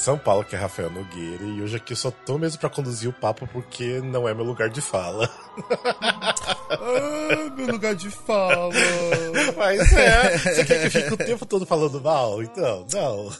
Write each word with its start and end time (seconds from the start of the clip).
São 0.00 0.16
Paulo, 0.16 0.44
que 0.44 0.56
é 0.56 0.58
Rafael 0.58 0.90
Nogueira, 0.90 1.44
e 1.44 1.60
hoje 1.60 1.76
aqui 1.76 1.92
eu 1.92 1.96
só 1.96 2.10
tô 2.10 2.38
mesmo 2.38 2.58
para 2.58 2.70
conduzir 2.70 3.10
o 3.10 3.12
papo 3.12 3.46
porque 3.46 4.00
não 4.00 4.26
é 4.26 4.32
meu 4.32 4.46
lugar 4.46 4.70
de 4.70 4.80
fala. 4.80 5.30
ah, 6.70 7.52
meu 7.54 7.66
lugar 7.66 7.94
de 7.94 8.10
fala. 8.10 8.72
Mas 9.58 9.92
é, 9.92 10.38
você 10.38 10.64
quer 10.64 10.80
que 10.80 10.86
eu 10.86 11.02
fique 11.02 11.12
o 11.12 11.16
tempo 11.18 11.44
todo 11.44 11.66
falando 11.66 12.00
mal? 12.00 12.42
Então, 12.42 12.86
não. 12.90 13.30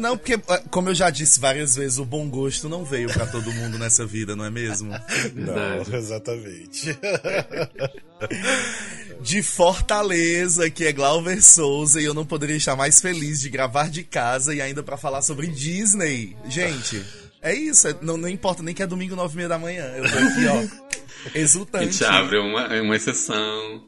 Não, 0.00 0.16
porque, 0.16 0.40
ah, 0.48 0.62
como 0.70 0.88
eu 0.88 0.94
já 0.94 1.10
disse 1.10 1.40
várias 1.40 1.74
vezes, 1.74 1.98
o 1.98 2.04
bom 2.04 2.28
gosto 2.28 2.68
não 2.68 2.84
veio 2.84 3.12
para 3.12 3.26
todo 3.26 3.52
mundo 3.52 3.76
nessa 3.76 4.06
vida, 4.06 4.36
não 4.36 4.44
é 4.44 4.50
mesmo? 4.50 4.92
Não, 5.34 5.96
exatamente. 5.98 6.96
De 9.22 9.42
Fortaleza, 9.42 10.68
que 10.68 10.84
é 10.84 10.92
Glauber 10.92 11.40
Souza, 11.40 12.00
e 12.00 12.04
eu 12.04 12.12
não 12.12 12.26
poderia 12.26 12.56
estar 12.56 12.74
mais 12.74 13.00
feliz 13.00 13.40
de 13.40 13.48
gravar 13.48 13.88
de 13.88 14.02
casa 14.02 14.54
e 14.54 14.60
ainda 14.60 14.82
para 14.82 14.96
falar 14.96 15.22
sobre 15.22 15.46
Disney. 15.46 16.36
Gente, 16.48 17.04
é 17.40 17.54
isso, 17.54 17.86
é, 17.88 17.96
não, 18.02 18.16
não 18.16 18.28
importa 18.28 18.62
nem 18.62 18.74
que 18.74 18.82
é 18.82 18.86
domingo, 18.86 19.14
nove 19.14 19.34
e 19.34 19.36
meia 19.36 19.48
da 19.48 19.58
manhã. 19.58 19.84
Eu 19.96 20.10
tô 20.10 20.18
aqui, 20.18 20.46
ó, 20.46 21.32
exultante. 21.38 21.84
A 21.84 21.90
gente 21.92 22.04
abre 22.04 22.38
uma, 22.38 22.66
uma 22.80 22.96
exceção. 22.96 23.84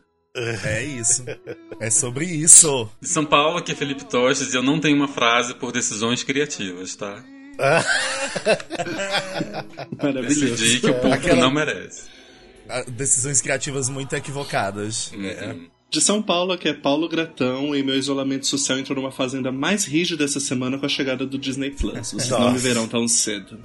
É 0.64 0.82
isso. 0.82 1.24
É 1.78 1.90
sobre 1.90 2.24
isso. 2.24 2.88
De 3.00 3.08
São 3.08 3.24
Paulo, 3.24 3.58
aqui 3.58 3.72
é 3.72 3.74
Felipe 3.74 4.04
Tostes, 4.04 4.54
e 4.54 4.56
eu 4.56 4.62
não 4.62 4.80
tenho 4.80 4.96
uma 4.96 5.08
frase 5.08 5.54
por 5.54 5.72
decisões 5.72 6.22
criativas, 6.22 6.96
tá? 6.96 7.22
Maravilhoso. 10.02 10.40
Decidi 10.56 10.80
que 10.80 10.90
o 10.90 10.94
público 10.94 11.26
Aquela... 11.26 11.40
não 11.40 11.52
merece. 11.52 12.14
Decisões 12.88 13.40
criativas 13.40 13.88
muito 13.88 14.14
equivocadas. 14.14 15.12
Uhum. 15.12 15.26
É. 15.26 15.56
De 15.94 16.00
São 16.00 16.20
Paulo, 16.20 16.52
aqui 16.52 16.68
é 16.68 16.74
Paulo 16.74 17.08
Gratão, 17.08 17.72
e 17.72 17.80
meu 17.80 17.94
isolamento 17.94 18.48
social 18.48 18.76
entrou 18.76 18.96
numa 19.00 19.12
fazenda 19.12 19.52
mais 19.52 19.84
rígida 19.84 20.24
essa 20.24 20.40
semana 20.40 20.76
com 20.76 20.84
a 20.84 20.88
chegada 20.88 21.24
do 21.24 21.38
Disney 21.38 21.70
Plus. 21.70 21.92
Vocês 21.92 22.28
Nossa. 22.30 22.44
não 22.44 22.52
me 22.52 22.58
verão 22.58 22.88
tão 22.88 23.06
cedo. 23.06 23.60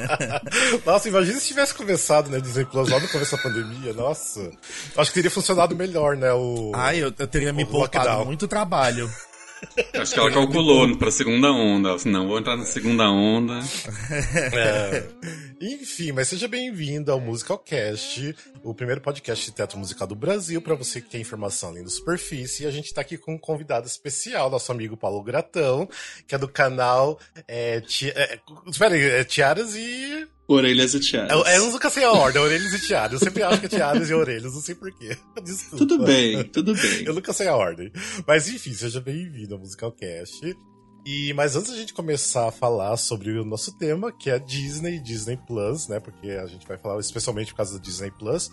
Nossa, 0.86 1.06
imagina 1.06 1.38
se 1.38 1.48
tivesse 1.48 1.74
começado, 1.74 2.30
né, 2.30 2.40
Disney 2.40 2.64
Plus 2.64 2.88
lá 2.88 2.98
no 2.98 3.06
começo 3.08 3.36
da 3.36 3.42
pandemia. 3.42 3.92
Nossa. 3.92 4.50
Acho 4.96 5.10
que 5.10 5.14
teria 5.16 5.30
funcionado 5.30 5.76
melhor, 5.76 6.16
né, 6.16 6.32
o. 6.32 6.72
Ai, 6.74 7.02
eu, 7.02 7.12
eu 7.18 7.26
teria 7.26 7.52
me 7.52 7.66
poupado 7.66 8.24
muito 8.24 8.48
trabalho. 8.48 9.10
Acho 9.94 10.14
que 10.14 10.20
ela 10.20 10.30
calculou 10.30 10.96
pra 10.96 11.10
segunda 11.10 11.50
onda. 11.50 11.96
Não, 12.06 12.28
vou 12.28 12.38
entrar 12.38 12.56
na 12.56 12.64
segunda 12.64 13.10
onda. 13.10 13.60
É. 14.52 15.04
Enfim, 15.60 16.12
mas 16.12 16.28
seja 16.28 16.46
bem-vindo 16.46 17.10
ao 17.10 17.20
Musicalcast, 17.20 18.34
o 18.62 18.74
primeiro 18.74 19.00
podcast 19.00 19.46
de 19.46 19.56
teatro 19.56 19.78
musical 19.78 20.06
do 20.06 20.14
Brasil, 20.14 20.60
para 20.60 20.74
você 20.74 21.00
que 21.00 21.10
quer 21.10 21.18
informação 21.18 21.70
além 21.70 21.82
do 21.82 21.90
superfície. 21.90 22.64
E 22.64 22.66
a 22.66 22.70
gente 22.70 22.92
tá 22.92 23.00
aqui 23.00 23.16
com 23.16 23.34
um 23.34 23.38
convidado 23.38 23.86
especial, 23.86 24.50
nosso 24.50 24.70
amigo 24.70 24.96
Paulo 24.96 25.22
Gratão, 25.22 25.88
que 26.26 26.34
é 26.34 26.38
do 26.38 26.48
canal. 26.48 27.18
É, 27.48 27.80
ti, 27.80 28.10
é, 28.10 28.38
espera 28.66 28.94
aí, 28.94 29.02
é 29.02 29.24
Tiaras 29.24 29.74
e. 29.74 30.28
Orelhas 30.46 30.92
e 30.92 31.00
tiaras. 31.00 31.30
Eu, 31.30 31.42
eu 31.44 31.70
nunca 31.70 31.88
sei 31.88 32.04
a 32.04 32.12
ordem, 32.12 32.42
orelhas 32.42 32.72
e 32.74 32.86
tiaras. 32.86 33.12
Eu 33.12 33.18
sempre 33.18 33.42
acho 33.42 33.60
que 33.60 33.66
é 33.66 33.68
tiaras 33.68 34.10
e 34.10 34.14
orelhas, 34.14 34.54
não 34.54 34.60
sei 34.60 34.74
porquê. 34.74 35.16
Desculpa. 35.42 35.76
Tudo 35.78 36.04
bem, 36.04 36.44
tudo 36.44 36.74
bem. 36.74 37.04
Eu 37.04 37.14
nunca 37.14 37.32
sei 37.32 37.48
a 37.48 37.56
ordem. 37.56 37.90
Mas 38.26 38.46
enfim, 38.48 38.74
seja 38.74 39.00
bem-vindo 39.00 39.54
ao 39.54 39.60
Musicalcast. 39.60 40.54
E, 41.06 41.32
mas 41.34 41.56
antes 41.56 41.70
da 41.70 41.76
gente 41.76 41.94
começar 41.94 42.48
a 42.48 42.52
falar 42.52 42.96
sobre 42.96 43.38
o 43.38 43.44
nosso 43.44 43.76
tema, 43.76 44.12
que 44.12 44.30
é 44.30 44.38
Disney, 44.38 44.98
Disney 44.98 45.38
Plus, 45.46 45.88
né? 45.88 45.98
Porque 45.98 46.30
a 46.30 46.46
gente 46.46 46.66
vai 46.66 46.76
falar 46.76 46.98
especialmente 47.00 47.52
por 47.52 47.58
causa 47.58 47.78
do 47.78 47.80
Disney 47.80 48.10
Plus. 48.10 48.50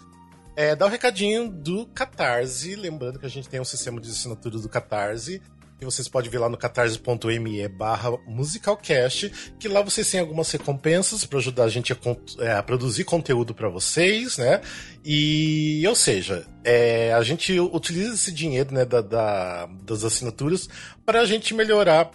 É, 0.56 0.76
dá 0.76 0.86
um 0.86 0.90
recadinho 0.90 1.50
do 1.50 1.88
Catarse, 1.88 2.76
lembrando 2.76 3.20
que 3.20 3.26
a 3.26 3.30
gente 3.30 3.48
tem 3.48 3.60
um 3.60 3.66
sistema 3.66 4.02
de 4.02 4.10
assinatura 4.10 4.60
do 4.60 4.68
Catarse, 4.68 5.42
que 5.82 5.86
vocês 5.86 6.08
podem 6.08 6.30
ver 6.30 6.38
lá 6.38 6.48
no 6.48 6.58
catarse.me 6.58 7.68
barra 7.68 8.12
musicalcast, 8.28 9.32
que 9.60 9.68
lá 9.68 9.82
vocês 9.82 10.10
têm 10.12 10.20
algumas 10.20 10.52
recompensas 10.52 11.26
para 11.26 11.40
ajudar 11.40 11.64
a 11.64 11.70
gente 11.70 11.92
a, 11.92 11.98
é, 12.38 12.54
a 12.54 12.62
produzir 12.62 13.04
conteúdo 13.04 13.52
para 13.56 13.68
vocês, 13.68 14.38
né? 14.38 14.62
E, 15.04 15.84
ou 15.88 15.96
seja, 15.96 16.46
é, 16.64 17.12
a 17.14 17.24
gente 17.24 17.60
utiliza 17.60 18.14
esse 18.14 18.32
dinheiro 18.32 18.72
né, 18.72 18.86
da, 18.86 19.02
da 19.02 19.66
das 19.84 20.04
assinaturas 20.04 20.70
para 21.04 21.22
a 21.22 21.26
gente 21.26 21.52
melhorar 21.56 22.12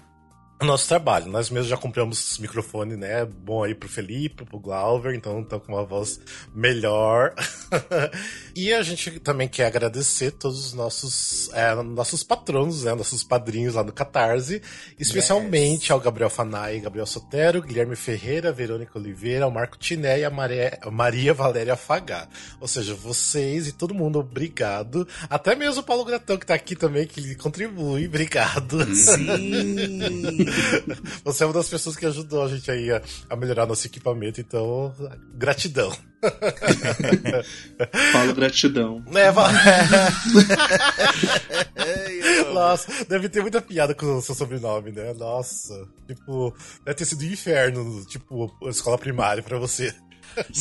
nosso 0.64 0.88
trabalho. 0.88 1.26
Nós 1.26 1.50
mesmos 1.50 1.68
já 1.68 1.76
compramos 1.76 2.38
microfone, 2.38 2.96
né? 2.96 3.26
Bom 3.26 3.62
aí 3.62 3.74
pro 3.74 3.88
Felipe, 3.88 4.44
pro 4.44 4.58
Glauber, 4.58 5.14
então 5.14 5.40
estão 5.40 5.60
com 5.60 5.72
uma 5.72 5.84
voz 5.84 6.18
melhor. 6.54 7.34
e 8.56 8.72
a 8.72 8.82
gente 8.82 9.20
também 9.20 9.48
quer 9.48 9.66
agradecer 9.66 10.30
todos 10.30 10.66
os 10.66 10.72
nossos, 10.72 11.50
é, 11.52 11.74
nossos 11.74 12.22
patronos, 12.22 12.84
né? 12.84 12.94
Nossos 12.94 13.22
padrinhos 13.22 13.74
lá 13.74 13.84
no 13.84 13.92
Catarse, 13.92 14.62
especialmente 14.98 15.82
yes. 15.82 15.90
ao 15.90 16.00
Gabriel 16.00 16.30
Fanai, 16.30 16.80
Gabriel 16.80 17.06
Sotero, 17.06 17.60
Guilherme 17.60 17.94
Ferreira, 17.94 18.50
Verônica 18.50 18.98
Oliveira, 18.98 19.44
ao 19.44 19.50
Marco 19.50 19.76
Tiné 19.76 20.20
e 20.20 20.24
a 20.24 20.30
Maria, 20.30 20.78
Maria 20.90 21.34
Valéria 21.34 21.76
Fagá. 21.76 22.28
Ou 22.60 22.66
seja, 22.66 22.94
vocês 22.94 23.68
e 23.68 23.72
todo 23.72 23.94
mundo, 23.94 24.20
obrigado. 24.20 25.06
Até 25.28 25.54
mesmo 25.54 25.82
o 25.82 25.84
Paulo 25.84 26.04
Gratão, 26.04 26.38
que 26.38 26.46
tá 26.46 26.54
aqui 26.54 26.74
também, 26.74 27.06
que 27.06 27.34
contribui, 27.34 28.06
obrigado. 28.06 28.82
Sim. 28.94 30.45
Você 31.24 31.42
é 31.42 31.46
uma 31.46 31.52
das 31.52 31.68
pessoas 31.68 31.96
que 31.96 32.06
ajudou 32.06 32.44
a 32.44 32.48
gente 32.48 32.70
aí 32.70 32.90
a, 32.90 33.02
a 33.28 33.36
melhorar 33.36 33.66
nosso 33.66 33.86
equipamento, 33.86 34.40
então, 34.40 34.94
gratidão. 35.34 35.92
Falo 38.12 38.34
gratidão. 38.34 39.04
É, 41.76 42.44
Nossa, 42.52 43.04
deve 43.04 43.28
ter 43.28 43.42
muita 43.42 43.60
piada 43.60 43.94
com 43.94 44.16
o 44.16 44.22
seu 44.22 44.34
sobrenome, 44.34 44.92
né? 44.92 45.12
Nossa, 45.14 45.86
tipo, 46.06 46.54
deve 46.84 46.96
ter 46.96 47.04
sido 47.04 47.22
um 47.22 47.28
inferno, 47.28 48.04
tipo, 48.06 48.52
escola 48.68 48.98
primária 48.98 49.42
pra 49.42 49.58
você. 49.58 49.94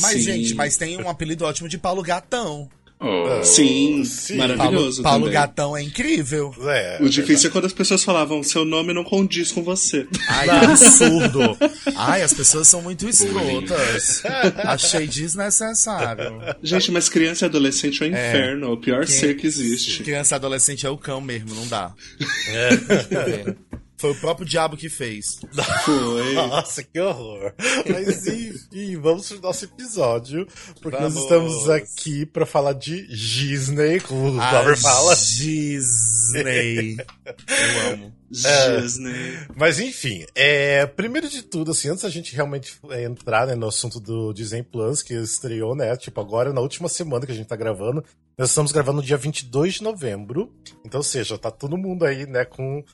Mas, 0.00 0.12
Sim. 0.12 0.20
gente, 0.20 0.54
mas 0.54 0.76
tem 0.76 1.02
um 1.02 1.08
apelido 1.08 1.44
ótimo 1.44 1.68
de 1.68 1.78
Paulo 1.78 2.02
Gatão. 2.02 2.68
Oh. 2.98 3.42
Sim, 3.44 4.04
Sim, 4.04 4.36
maravilhoso. 4.36 5.02
Paulo, 5.02 5.20
Paulo 5.20 5.32
Gatão 5.32 5.76
é 5.76 5.82
incrível. 5.82 6.54
É, 6.62 6.98
o 7.02 7.08
difícil 7.08 7.50
é 7.50 7.52
quando 7.52 7.66
as 7.66 7.72
pessoas 7.72 8.02
falavam 8.02 8.42
seu 8.42 8.64
nome 8.64 8.94
não 8.94 9.04
condiz 9.04 9.52
com 9.52 9.62
você. 9.62 10.06
Ai, 10.28 10.46
que 10.46 10.64
absurdo. 10.64 11.58
Ai, 11.94 12.22
as 12.22 12.32
pessoas 12.32 12.68
são 12.68 12.80
muito 12.80 13.06
escrotas. 13.06 14.22
Achei 14.64 15.06
desnecessário. 15.06 16.40
Gente, 16.62 16.90
mas 16.90 17.08
criança 17.10 17.44
e 17.44 17.46
adolescente 17.48 18.02
é 18.02 18.06
o 18.06 18.14
é, 18.14 18.28
inferno, 18.28 18.66
é 18.66 18.70
o 18.70 18.76
pior 18.78 19.06
ser 19.06 19.36
que 19.36 19.46
existe. 19.46 20.02
Criança 20.02 20.34
e 20.34 20.36
adolescente 20.36 20.86
é 20.86 20.90
o 20.90 20.96
cão 20.96 21.20
mesmo, 21.20 21.54
não 21.54 21.66
dá. 21.68 21.92
É. 22.48 23.54
Foi 23.98 24.10
o 24.10 24.14
próprio 24.14 24.46
diabo 24.46 24.76
que 24.76 24.88
fez. 24.88 25.40
Foi. 25.84 26.34
Nossa, 26.36 26.82
que 26.82 27.00
horror. 27.00 27.54
Mas 27.88 28.26
enfim, 28.26 28.96
vamos 29.00 29.28
pro 29.28 29.40
nosso 29.40 29.64
episódio. 29.64 30.46
Porque 30.82 30.98
vamos. 30.98 31.14
nós 31.14 31.22
estamos 31.24 31.70
aqui 31.70 32.26
para 32.26 32.44
falar 32.44 32.74
de 32.74 33.06
Disney, 33.06 34.00
como 34.00 34.28
o 34.28 34.32
Glover 34.32 34.76
fala. 34.78 35.16
Disney. 35.16 36.96
Eu 37.26 37.92
amo. 37.92 38.12
É, 38.44 38.80
Disney. 38.80 39.38
Mas 39.56 39.80
enfim, 39.80 40.26
é, 40.34 40.84
primeiro 40.84 41.28
de 41.28 41.42
tudo, 41.42 41.70
assim, 41.70 41.88
antes 41.88 42.02
da 42.02 42.10
gente 42.10 42.34
realmente 42.34 42.78
entrar 43.02 43.46
né, 43.46 43.54
no 43.54 43.68
assunto 43.68 43.98
do 43.98 44.32
Disney 44.32 44.62
Plus, 44.62 45.02
que 45.02 45.14
estreou, 45.14 45.74
né? 45.74 45.96
Tipo, 45.96 46.20
agora 46.20 46.52
na 46.52 46.60
última 46.60 46.88
semana 46.88 47.24
que 47.24 47.32
a 47.32 47.34
gente 47.34 47.46
tá 47.46 47.56
gravando. 47.56 48.04
Nós 48.36 48.50
estamos 48.50 48.70
gravando 48.70 49.00
no 49.00 49.06
dia 49.06 49.16
22 49.16 49.74
de 49.74 49.82
novembro. 49.82 50.52
Então, 50.84 50.98
ou 50.98 51.04
seja, 51.04 51.38
tá 51.38 51.50
todo 51.50 51.78
mundo 51.78 52.04
aí, 52.04 52.26
né, 52.26 52.44
com 52.44 52.84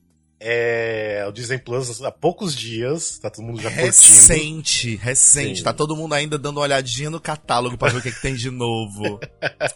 é, 0.44 1.24
o 1.28 1.30
Disney 1.30 1.58
Plus 1.58 2.02
há 2.02 2.10
poucos 2.10 2.54
dias, 2.54 3.18
tá 3.18 3.30
todo 3.30 3.44
mundo 3.44 3.62
já 3.62 3.68
recente, 3.68 4.88
curtindo. 4.88 5.02
Recente, 5.02 5.58
Sim. 5.58 5.64
Tá 5.64 5.72
todo 5.72 5.94
mundo 5.94 6.14
ainda 6.14 6.36
dando 6.36 6.56
uma 6.56 6.64
olhadinha 6.64 7.08
no 7.08 7.20
catálogo 7.20 7.78
para 7.78 7.92
ver 7.92 7.98
o 7.98 8.02
que, 8.02 8.08
é 8.08 8.12
que 8.12 8.20
tem 8.20 8.34
de 8.34 8.50
novo. 8.50 9.20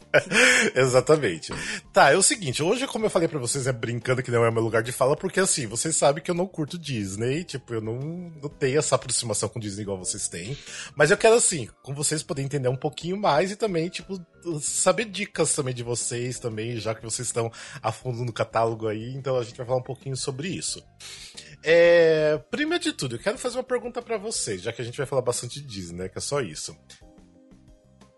Exatamente. 0.74 1.52
Tá, 1.92 2.12
é 2.12 2.16
o 2.16 2.22
seguinte, 2.22 2.62
hoje, 2.62 2.86
como 2.88 3.06
eu 3.06 3.10
falei 3.10 3.28
para 3.28 3.38
vocês, 3.38 3.66
é 3.68 3.72
brincando 3.72 4.22
que 4.22 4.30
não 4.30 4.44
é 4.44 4.50
meu 4.50 4.62
lugar 4.62 4.82
de 4.82 4.90
fala, 4.90 5.16
porque 5.16 5.38
assim, 5.38 5.66
vocês 5.66 5.94
sabem 5.94 6.22
que 6.22 6.30
eu 6.30 6.34
não 6.34 6.46
curto 6.46 6.76
Disney, 6.78 7.44
tipo, 7.44 7.72
eu 7.72 7.80
não, 7.80 7.98
não 8.42 8.48
tenho 8.48 8.78
essa 8.78 8.96
aproximação 8.96 9.48
com 9.48 9.60
Disney 9.60 9.82
igual 9.82 9.98
vocês 9.98 10.26
têm. 10.28 10.58
Mas 10.96 11.12
eu 11.12 11.16
quero, 11.16 11.36
assim, 11.36 11.68
com 11.82 11.94
vocês 11.94 12.24
poderem 12.24 12.46
entender 12.46 12.68
um 12.68 12.76
pouquinho 12.76 13.16
mais 13.16 13.52
e 13.52 13.56
também, 13.56 13.88
tipo, 13.88 14.20
saber 14.60 15.04
dicas 15.06 15.54
também 15.54 15.74
de 15.74 15.82
vocês 15.82 16.38
também, 16.38 16.76
já 16.76 16.94
que 16.94 17.04
vocês 17.04 17.28
estão 17.28 17.50
a 17.82 17.92
fundo 17.92 18.24
no 18.24 18.32
catálogo 18.32 18.88
aí, 18.88 19.14
então 19.14 19.36
a 19.36 19.44
gente 19.44 19.56
vai 19.56 19.66
falar 19.66 19.78
um 19.78 19.84
pouquinho 19.84 20.16
sobre 20.16 20.55
isso. 20.56 20.82
É, 21.62 22.38
primeiro 22.50 22.82
de 22.84 22.92
tudo, 22.92 23.16
eu 23.16 23.18
quero 23.18 23.38
fazer 23.38 23.58
uma 23.58 23.64
pergunta 23.64 24.00
para 24.00 24.16
vocês, 24.16 24.62
já 24.62 24.72
que 24.72 24.80
a 24.80 24.84
gente 24.84 24.96
vai 24.96 25.06
falar 25.06 25.22
bastante 25.22 25.60
de 25.60 25.66
Disney, 25.66 26.04
né? 26.04 26.08
Que 26.08 26.18
é 26.18 26.20
só 26.20 26.40
isso. 26.40 26.76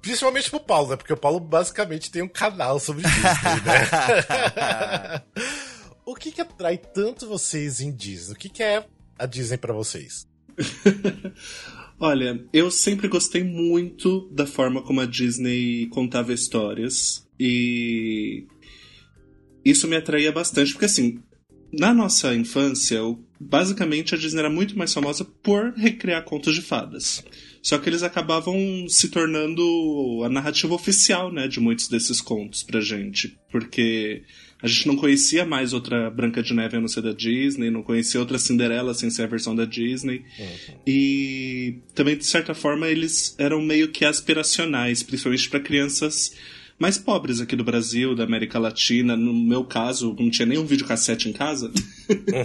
Principalmente 0.03 0.51
pro 0.51 0.61
Paulo, 0.61 0.91
né? 0.91 0.97
Porque 0.97 1.13
o 1.13 1.17
Paulo 1.17 1.41
basicamente 1.41 2.11
tem 2.11 2.23
um 2.23 2.29
canal 2.29 2.79
sobre 2.79 3.03
Disney, 3.03 3.61
né? 3.65 5.23
o 6.05 6.15
que 6.15 6.31
que 6.31 6.41
atrai 6.41 6.79
tanto 6.79 7.27
vocês 7.27 7.81
em 7.81 7.91
Disney? 7.91 8.35
O 8.35 8.39
que 8.39 8.49
que 8.49 8.63
é 8.63 8.87
a 9.19 9.27
Disney 9.27 9.59
para 9.59 9.73
vocês? 9.73 10.27
Olha, 12.01 12.45
eu 12.53 12.71
sempre 12.71 13.09
gostei 13.09 13.43
muito 13.43 14.29
da 14.31 14.47
forma 14.47 14.83
como 14.83 15.01
a 15.01 15.07
Disney 15.07 15.89
contava 15.89 16.33
histórias 16.33 17.27
e 17.41 18.47
isso 19.65 19.89
me 19.89 19.97
atraía 19.97 20.31
bastante, 20.31 20.73
porque 20.73 20.85
assim, 20.85 21.21
na 21.73 21.93
nossa 21.93 22.35
infância, 22.35 22.99
basicamente 23.39 24.15
a 24.15 24.19
Disney 24.19 24.41
era 24.41 24.51
muito 24.51 24.77
mais 24.77 24.93
famosa 24.93 25.25
por 25.25 25.73
recriar 25.75 26.25
contos 26.25 26.55
de 26.55 26.63
fadas. 26.63 27.25
Só 27.63 27.77
que 27.79 27.89
eles 27.89 28.03
acabavam 28.03 28.87
se 28.89 29.09
tornando 29.09 30.23
a 30.25 30.29
narrativa 30.29 30.75
oficial, 30.75 31.33
né, 31.33 31.49
de 31.49 31.61
muitos 31.61 31.89
desses 31.89 32.21
contos 32.21 32.63
pra 32.63 32.81
gente, 32.81 33.37
porque 33.51 34.23
a 34.63 34.67
gente 34.67 34.87
não 34.87 34.97
conhecia 34.97 35.45
mais 35.45 35.73
outra 35.73 36.11
Branca 36.11 36.43
de 36.43 36.53
Neve 36.53 36.77
a 36.77 36.81
não 36.81 36.89
ser 36.89 37.03
da 37.03 37.13
Disney, 37.13 37.71
não 37.71 37.83
conhecia 37.83 38.19
outra 38.19 38.39
Cinderela 38.39 38.93
sem 38.93 39.09
ser 39.09 39.23
a 39.23 39.27
versão 39.27 39.55
da 39.55 39.65
Disney. 39.65 40.25
Uhum. 40.39 40.75
E 40.87 41.79
também, 41.95 42.17
de 42.17 42.25
certa 42.25 42.55
forma, 42.55 42.89
eles 42.89 43.37
eram 43.39 43.63
meio 43.63 43.89
que 43.89 44.05
aspiracionais, 44.05 45.03
principalmente 45.03 45.49
para 45.49 45.61
crianças 45.61 46.33
mais 46.79 46.97
pobres 46.97 47.41
aqui 47.41 47.57
do 47.57 47.65
Brasil, 47.65 48.15
da 48.15 48.25
América 48.25 48.59
Latina. 48.59 49.17
No 49.17 49.35
meu 49.35 49.65
caso, 49.65 50.15
não 50.19 50.31
tinha 50.31 50.47
nenhum 50.47 50.65
videocassete 50.65 51.29
em 51.29 51.33
casa. 51.33 51.73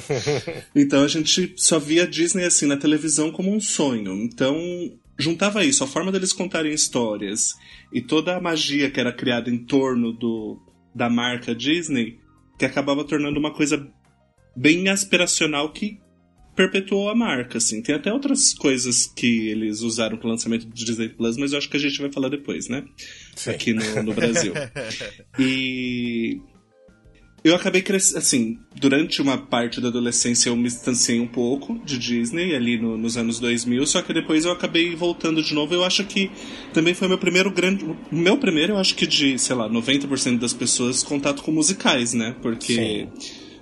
então 0.75 1.03
a 1.03 1.07
gente 1.07 1.53
só 1.55 1.77
via 1.77 2.07
Disney 2.07 2.43
assim 2.43 2.65
na 2.65 2.77
televisão 2.77 3.31
como 3.31 3.53
um 3.53 3.59
sonho. 3.59 4.13
Então 4.23 4.57
juntava 5.17 5.63
isso, 5.63 5.83
a 5.83 5.87
forma 5.87 6.11
deles 6.11 6.33
contarem 6.33 6.73
histórias 6.73 7.53
e 7.91 8.01
toda 8.01 8.35
a 8.35 8.41
magia 8.41 8.89
que 8.89 8.99
era 8.99 9.13
criada 9.13 9.49
em 9.49 9.59
torno 9.59 10.11
do, 10.11 10.59
da 10.93 11.09
marca 11.09 11.53
Disney, 11.53 12.19
que 12.57 12.65
acabava 12.65 13.03
tornando 13.03 13.39
uma 13.39 13.53
coisa 13.53 13.87
bem 14.55 14.89
aspiracional 14.89 15.71
que 15.71 15.99
perpetuou 16.55 17.09
a 17.09 17.15
marca, 17.15 17.57
assim. 17.57 17.81
Tem 17.81 17.95
até 17.95 18.11
outras 18.11 18.53
coisas 18.53 19.07
que 19.07 19.49
eles 19.49 19.81
usaram 19.81 20.17
pro 20.17 20.29
lançamento 20.29 20.65
do 20.65 20.73
Disney 20.73 21.09
Plus, 21.09 21.37
mas 21.37 21.51
eu 21.51 21.57
acho 21.57 21.69
que 21.69 21.77
a 21.77 21.79
gente 21.79 21.99
vai 21.99 22.11
falar 22.11 22.29
depois, 22.29 22.67
né? 22.67 22.83
Sim. 23.35 23.49
Aqui 23.51 23.73
no, 23.73 24.03
no 24.03 24.13
Brasil. 24.13 24.53
e 25.39 26.39
eu 27.43 27.53
acabei 27.53 27.81
crescendo, 27.81 28.19
assim, 28.19 28.57
durante 28.73 29.21
uma 29.21 29.37
parte 29.37 29.81
da 29.81 29.89
adolescência 29.89 30.49
eu 30.49 30.55
me 30.55 30.63
distanciei 30.63 31.19
um 31.19 31.27
pouco 31.27 31.77
de 31.83 31.97
Disney, 31.97 32.55
ali 32.55 32.79
no, 32.79 32.97
nos 32.97 33.17
anos 33.17 33.37
2000, 33.37 33.85
só 33.85 34.01
que 34.01 34.13
depois 34.13 34.45
eu 34.45 34.51
acabei 34.51 34.95
voltando 34.95 35.43
de 35.43 35.53
novo. 35.53 35.73
Eu 35.73 35.83
acho 35.83 36.05
que 36.05 36.31
também 36.71 36.93
foi 36.93 37.09
meu 37.09 37.17
primeiro 37.17 37.51
grande. 37.51 37.85
Meu 38.09 38.37
primeiro, 38.37 38.73
eu 38.73 38.77
acho 38.77 38.95
que 38.95 39.05
de, 39.05 39.37
sei 39.37 39.55
lá, 39.55 39.69
90% 39.69 40.39
das 40.39 40.53
pessoas 40.53 41.03
contato 41.03 41.43
com 41.43 41.51
musicais, 41.51 42.13
né? 42.13 42.33
Porque 42.41 42.75
Sim. 42.75 43.09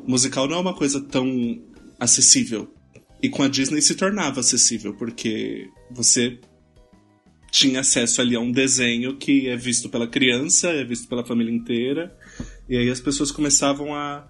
musical 0.06 0.48
não 0.48 0.58
é 0.58 0.60
uma 0.60 0.76
coisa 0.76 1.02
tão 1.02 1.60
acessível. 2.00 2.72
E 3.22 3.30
com 3.30 3.44
a 3.44 3.48
Disney 3.48 3.82
se 3.82 3.96
tornava 3.96 4.40
acessível, 4.40 4.94
porque 4.96 5.70
você 5.92 6.40
tinha 7.52 7.82
acesso 7.82 8.22
ali 8.22 8.36
a 8.36 8.40
um 8.40 8.52
desenho 8.52 9.18
que 9.18 9.48
é 9.48 9.56
visto 9.58 9.90
pela 9.90 10.08
criança, 10.08 10.70
é 10.70 10.84
visto 10.84 11.08
pela 11.08 11.26
família 11.26 11.54
inteira 11.54 12.18
e 12.68 12.78
aí 12.78 12.90
as 12.90 13.02
pessoas 13.02 13.30
começavam 13.32 13.94
a, 13.94 14.26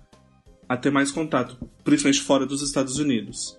a 0.67 0.75
ter 0.75 0.89
mais 0.89 1.11
contato, 1.11 1.57
principalmente 1.83 2.21
fora 2.21 2.45
dos 2.45 2.61
Estados 2.63 2.97
Unidos. 2.97 3.55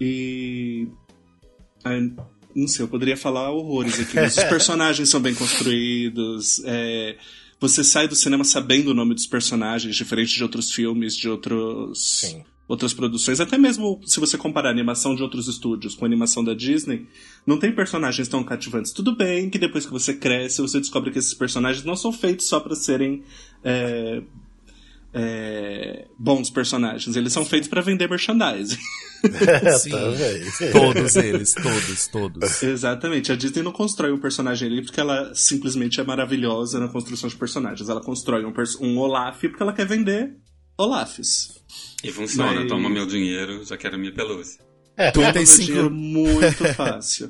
E. 0.00 0.86
Não 2.54 2.68
sei, 2.68 2.84
eu 2.84 2.88
poderia 2.88 3.16
falar 3.16 3.50
horrores 3.50 3.98
aqui, 3.98 4.14
mas 4.16 4.36
os 4.36 4.44
personagens 4.44 5.08
são 5.08 5.20
bem 5.20 5.34
construídos. 5.34 6.62
É, 6.64 7.16
você 7.58 7.82
sai 7.82 8.06
do 8.06 8.14
cinema 8.14 8.44
sabendo 8.44 8.90
o 8.90 8.94
nome 8.94 9.14
dos 9.14 9.26
personagens, 9.26 9.96
diferente 9.96 10.34
de 10.34 10.42
outros 10.42 10.70
filmes, 10.70 11.16
de 11.16 11.28
outros. 11.28 12.20
Sim 12.20 12.44
outras 12.66 12.94
produções, 12.94 13.40
até 13.40 13.58
mesmo 13.58 14.00
se 14.06 14.18
você 14.18 14.38
comparar 14.38 14.68
a 14.68 14.72
animação 14.72 15.14
de 15.14 15.22
outros 15.22 15.48
estúdios 15.48 15.94
com 15.94 16.04
a 16.04 16.08
animação 16.08 16.42
da 16.42 16.54
Disney, 16.54 17.06
não 17.46 17.58
tem 17.58 17.72
personagens 17.72 18.26
tão 18.26 18.42
cativantes. 18.42 18.92
Tudo 18.92 19.14
bem 19.14 19.50
que 19.50 19.58
depois 19.58 19.84
que 19.84 19.92
você 19.92 20.14
cresce, 20.14 20.62
você 20.62 20.80
descobre 20.80 21.10
que 21.10 21.18
esses 21.18 21.34
personagens 21.34 21.84
não 21.84 21.96
são 21.96 22.12
feitos 22.12 22.46
só 22.46 22.58
para 22.60 22.74
serem 22.74 23.22
é, 23.62 24.22
é, 25.12 26.06
bons 26.18 26.50
personagens, 26.50 27.14
eles 27.14 27.32
são 27.32 27.44
feitos 27.44 27.68
para 27.68 27.82
vender 27.82 28.08
merchandising. 28.08 28.78
Sim, 29.78 29.90
todos 30.72 31.16
eles, 31.16 31.54
todos, 31.54 32.08
todos. 32.08 32.62
Exatamente. 32.62 33.30
A 33.30 33.36
Disney 33.36 33.62
não 33.62 33.72
constrói 33.72 34.12
um 34.12 34.18
personagem 34.18 34.68
ali 34.68 34.82
porque 34.82 35.00
ela 35.00 35.34
simplesmente 35.34 36.00
é 36.00 36.04
maravilhosa 36.04 36.80
na 36.80 36.88
construção 36.88 37.28
de 37.28 37.36
personagens. 37.36 37.88
Ela 37.88 38.02
constrói 38.02 38.44
um, 38.44 38.52
um 38.80 38.98
Olaf 38.98 39.40
porque 39.40 39.62
ela 39.62 39.72
quer 39.72 39.86
vender 39.86 40.36
Olafs. 40.76 41.62
E 42.02 42.10
funciona, 42.10 42.60
Mas... 42.60 42.68
toma 42.68 42.88
meu 42.88 43.06
dinheiro, 43.06 43.64
já 43.64 43.76
quero 43.76 43.98
minha 43.98 44.12
pelúcia. 44.12 44.62
É, 44.96 45.10
35 45.10 45.72
é 45.72 45.88
muito 45.88 46.64
fácil. 46.74 47.28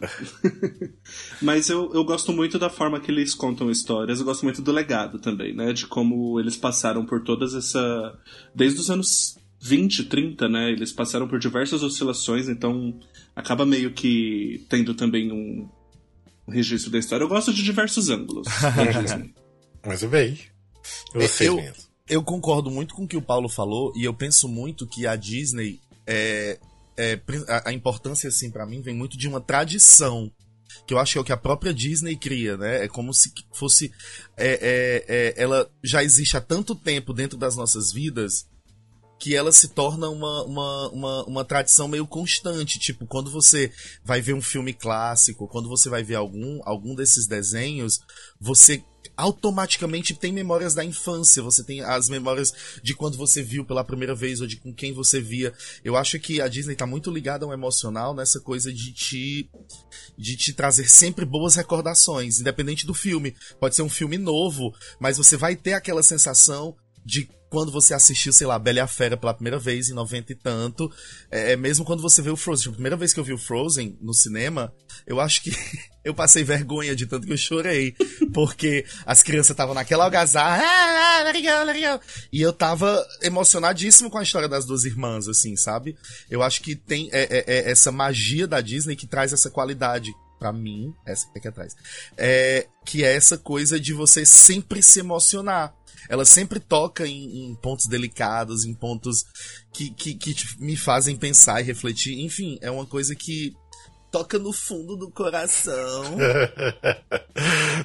Mas 1.40 1.70
eu, 1.70 1.90
eu 1.94 2.04
gosto 2.04 2.32
muito 2.32 2.58
da 2.58 2.68
forma 2.68 3.00
que 3.00 3.10
eles 3.10 3.34
contam 3.34 3.70
histórias, 3.70 4.18
eu 4.18 4.24
gosto 4.24 4.42
muito 4.42 4.60
do 4.60 4.70
legado 4.70 5.18
também, 5.18 5.54
né? 5.54 5.72
De 5.72 5.86
como 5.86 6.38
eles 6.38 6.56
passaram 6.56 7.06
por 7.06 7.22
todas 7.22 7.54
essa. 7.54 8.18
Desde 8.54 8.80
os 8.80 8.90
anos 8.90 9.38
20, 9.62 10.04
30, 10.04 10.48
né? 10.48 10.72
Eles 10.72 10.92
passaram 10.92 11.26
por 11.26 11.38
diversas 11.38 11.82
oscilações, 11.82 12.48
então 12.48 13.00
acaba 13.34 13.64
meio 13.64 13.92
que 13.92 14.66
tendo 14.68 14.94
também 14.94 15.32
um, 15.32 15.66
um 16.46 16.52
registro 16.52 16.90
da 16.90 16.98
história. 16.98 17.24
Eu 17.24 17.28
gosto 17.28 17.52
de 17.52 17.62
diversos 17.62 18.10
ângulos 18.10 18.46
Mas 19.86 20.02
eu 20.02 20.10
vejo. 20.10 20.50
Você 21.14 21.48
eu, 21.48 21.56
mesmo. 21.56 21.83
Eu 22.08 22.22
concordo 22.22 22.70
muito 22.70 22.94
com 22.94 23.04
o 23.04 23.08
que 23.08 23.16
o 23.16 23.22
Paulo 23.22 23.48
falou 23.48 23.92
e 23.96 24.04
eu 24.04 24.12
penso 24.12 24.46
muito 24.46 24.86
que 24.86 25.06
a 25.06 25.16
Disney 25.16 25.80
é, 26.06 26.58
é 26.96 27.20
a, 27.48 27.70
a 27.70 27.72
importância 27.72 28.28
assim 28.28 28.50
para 28.50 28.66
mim 28.66 28.82
vem 28.82 28.94
muito 28.94 29.16
de 29.16 29.26
uma 29.26 29.40
tradição 29.40 30.30
que 30.86 30.92
eu 30.92 30.98
acho 30.98 31.12
que 31.12 31.18
é 31.18 31.20
o 31.20 31.24
que 31.24 31.32
a 31.32 31.36
própria 31.36 31.72
Disney 31.72 32.16
cria, 32.16 32.56
né? 32.56 32.84
É 32.84 32.88
como 32.88 33.14
se 33.14 33.32
fosse. 33.52 33.92
É, 34.36 34.52
é, 34.60 35.04
é, 35.08 35.42
ela 35.42 35.70
já 35.82 36.02
existe 36.02 36.36
há 36.36 36.40
tanto 36.40 36.74
tempo 36.74 37.12
dentro 37.12 37.38
das 37.38 37.56
nossas 37.56 37.92
vidas 37.92 38.46
que 39.18 39.34
ela 39.34 39.52
se 39.52 39.68
torna 39.68 40.08
uma, 40.08 40.44
uma, 40.44 40.88
uma, 40.88 41.24
uma 41.24 41.44
tradição 41.44 41.88
meio 41.88 42.06
constante. 42.06 42.78
Tipo, 42.78 43.06
quando 43.06 43.30
você 43.30 43.72
vai 44.04 44.20
ver 44.20 44.34
um 44.34 44.42
filme 44.42 44.74
clássico, 44.74 45.48
quando 45.48 45.68
você 45.68 45.88
vai 45.88 46.02
ver 46.02 46.16
algum, 46.16 46.60
algum 46.64 46.94
desses 46.94 47.26
desenhos, 47.26 48.00
você 48.40 48.84
automaticamente 49.16 50.14
tem 50.14 50.32
memórias 50.32 50.74
da 50.74 50.84
infância, 50.84 51.42
você 51.42 51.62
tem 51.62 51.80
as 51.80 52.08
memórias 52.08 52.52
de 52.82 52.94
quando 52.94 53.16
você 53.16 53.42
viu 53.42 53.64
pela 53.64 53.84
primeira 53.84 54.14
vez 54.14 54.40
ou 54.40 54.46
de 54.46 54.56
com 54.56 54.72
quem 54.72 54.92
você 54.92 55.20
via. 55.20 55.52
Eu 55.84 55.96
acho 55.96 56.18
que 56.18 56.40
a 56.40 56.48
Disney 56.48 56.74
tá 56.74 56.86
muito 56.86 57.10
ligada 57.10 57.44
ao 57.44 57.52
emocional 57.52 58.14
nessa 58.14 58.40
coisa 58.40 58.72
de 58.72 58.92
te 58.92 59.50
de 60.16 60.36
te 60.36 60.52
trazer 60.52 60.88
sempre 60.88 61.24
boas 61.24 61.54
recordações, 61.54 62.40
independente 62.40 62.86
do 62.86 62.94
filme. 62.94 63.34
Pode 63.58 63.74
ser 63.74 63.82
um 63.82 63.88
filme 63.88 64.18
novo, 64.18 64.74
mas 64.98 65.16
você 65.16 65.36
vai 65.36 65.56
ter 65.56 65.74
aquela 65.74 66.02
sensação 66.02 66.76
de 67.04 67.28
quando 67.54 67.70
você 67.70 67.94
assistiu, 67.94 68.32
sei 68.32 68.48
lá, 68.48 68.58
Bela 68.58 68.78
e 68.78 68.80
a 68.80 68.86
Fera 68.88 69.16
pela 69.16 69.32
primeira 69.32 69.60
vez 69.60 69.88
em 69.88 69.92
90 69.92 70.32
e 70.32 70.34
tanto, 70.34 70.90
é, 71.30 71.52
é, 71.52 71.56
mesmo 71.56 71.84
quando 71.84 72.02
você 72.02 72.20
vê 72.20 72.28
o 72.28 72.36
Frozen. 72.36 72.70
A 72.70 72.72
primeira 72.72 72.96
vez 72.96 73.12
que 73.12 73.20
eu 73.20 73.22
vi 73.22 73.32
o 73.32 73.38
Frozen 73.38 73.96
no 74.00 74.12
cinema, 74.12 74.74
eu 75.06 75.20
acho 75.20 75.40
que 75.40 75.52
eu 76.04 76.12
passei 76.12 76.42
vergonha 76.42 76.96
de 76.96 77.06
tanto 77.06 77.28
que 77.28 77.32
eu 77.32 77.36
chorei, 77.36 77.94
porque 78.34 78.84
as 79.06 79.22
crianças 79.22 79.50
estavam 79.50 79.72
naquela 79.72 80.02
algazarra, 80.02 80.64
ah, 80.64 81.20
ah, 81.20 81.22
legal, 81.64 82.00
e 82.32 82.42
eu 82.42 82.52
tava 82.52 83.06
emocionadíssimo 83.22 84.10
com 84.10 84.18
a 84.18 84.24
história 84.24 84.48
das 84.48 84.64
duas 84.64 84.84
irmãs, 84.84 85.28
assim, 85.28 85.54
sabe? 85.54 85.96
Eu 86.28 86.42
acho 86.42 86.60
que 86.60 86.74
tem 86.74 87.08
é, 87.12 87.22
é, 87.22 87.44
é 87.46 87.70
essa 87.70 87.92
magia 87.92 88.48
da 88.48 88.60
Disney 88.60 88.96
que 88.96 89.06
traz 89.06 89.32
essa 89.32 89.48
qualidade 89.48 90.10
para 90.40 90.52
mim, 90.52 90.92
essa 91.06 91.26
aqui 91.36 91.46
atrás, 91.46 91.76
é, 92.16 92.66
que 92.84 93.04
é 93.04 93.14
essa 93.14 93.38
coisa 93.38 93.78
de 93.78 93.92
você 93.92 94.26
sempre 94.26 94.82
se 94.82 94.98
emocionar 94.98 95.72
ela 96.08 96.24
sempre 96.24 96.60
toca 96.60 97.06
em, 97.06 97.46
em 97.46 97.54
pontos 97.54 97.86
delicados, 97.86 98.64
em 98.64 98.74
pontos 98.74 99.24
que, 99.72 99.90
que, 99.90 100.14
que 100.14 100.34
me 100.58 100.76
fazem 100.76 101.16
pensar 101.16 101.60
e 101.60 101.64
refletir. 101.64 102.18
Enfim, 102.20 102.58
é 102.60 102.70
uma 102.70 102.86
coisa 102.86 103.14
que 103.14 103.54
toca 104.14 104.38
no 104.38 104.52
fundo 104.52 104.94
do 104.96 105.10
coração. 105.10 106.16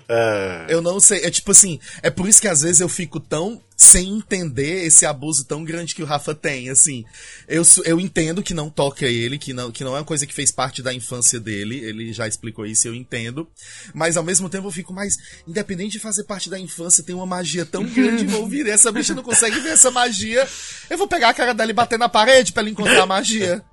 É. 0.08 0.68
Eu 0.70 0.82
não 0.82 1.00
sei, 1.00 1.24
é 1.24 1.32
tipo 1.32 1.52
assim, 1.52 1.80
é 2.04 2.10
por 2.12 2.28
isso 2.30 2.40
que 2.40 2.48
às 2.48 2.62
vezes 2.62 2.82
eu 2.82 2.90
fico 2.90 3.20
tão 3.20 3.62
sem 3.76 4.18
entender 4.18 4.86
esse 4.86 5.06
abuso 5.06 5.46
tão 5.46 5.64
grande 5.64 5.96
que 5.96 6.04
o 6.04 6.06
Rafa 6.06 6.36
tem, 6.36 6.70
assim. 6.70 7.04
Eu, 7.48 7.64
eu 7.86 8.00
entendo 8.00 8.44
que 8.44 8.54
não 8.54 8.70
toca 8.70 9.08
ele, 9.08 9.40
que 9.40 9.54
não, 9.54 9.72
que 9.72 9.84
não 9.84 9.96
é 9.96 10.00
uma 10.00 10.06
coisa 10.06 10.28
que 10.28 10.34
fez 10.34 10.52
parte 10.52 10.84
da 10.84 10.94
infância 10.94 11.40
dele, 11.40 11.80
ele 11.80 12.14
já 12.14 12.28
explicou 12.28 12.66
isso, 12.66 12.88
eu 12.88 12.94
entendo. 12.94 13.48
Mas 13.94 14.18
ao 14.18 14.24
mesmo 14.24 14.50
tempo 14.50 14.68
eu 14.68 14.72
fico 14.72 14.94
mais, 14.94 15.16
independente 15.48 15.94
de 15.94 16.00
fazer 16.00 16.26
parte 16.26 16.50
da 16.50 16.60
infância, 16.60 17.04
tem 17.04 17.16
uma 17.16 17.26
magia 17.26 17.66
tão 17.66 17.84
grande 17.86 18.26
envolvida, 18.26 18.70
essa 18.70 18.92
bicha 18.92 19.16
não 19.16 19.24
consegue 19.24 19.60
ver 19.60 19.70
essa 19.70 19.90
magia. 19.90 20.48
Eu 20.90 20.98
vou 20.98 21.08
pegar 21.08 21.30
a 21.30 21.34
cara 21.34 21.54
dela 21.54 21.72
e 21.72 21.74
bater 21.74 21.98
na 21.98 22.10
parede 22.10 22.52
para 22.52 22.62
ela 22.62 22.70
encontrar 22.70 23.04
a 23.04 23.08
magia. 23.08 23.64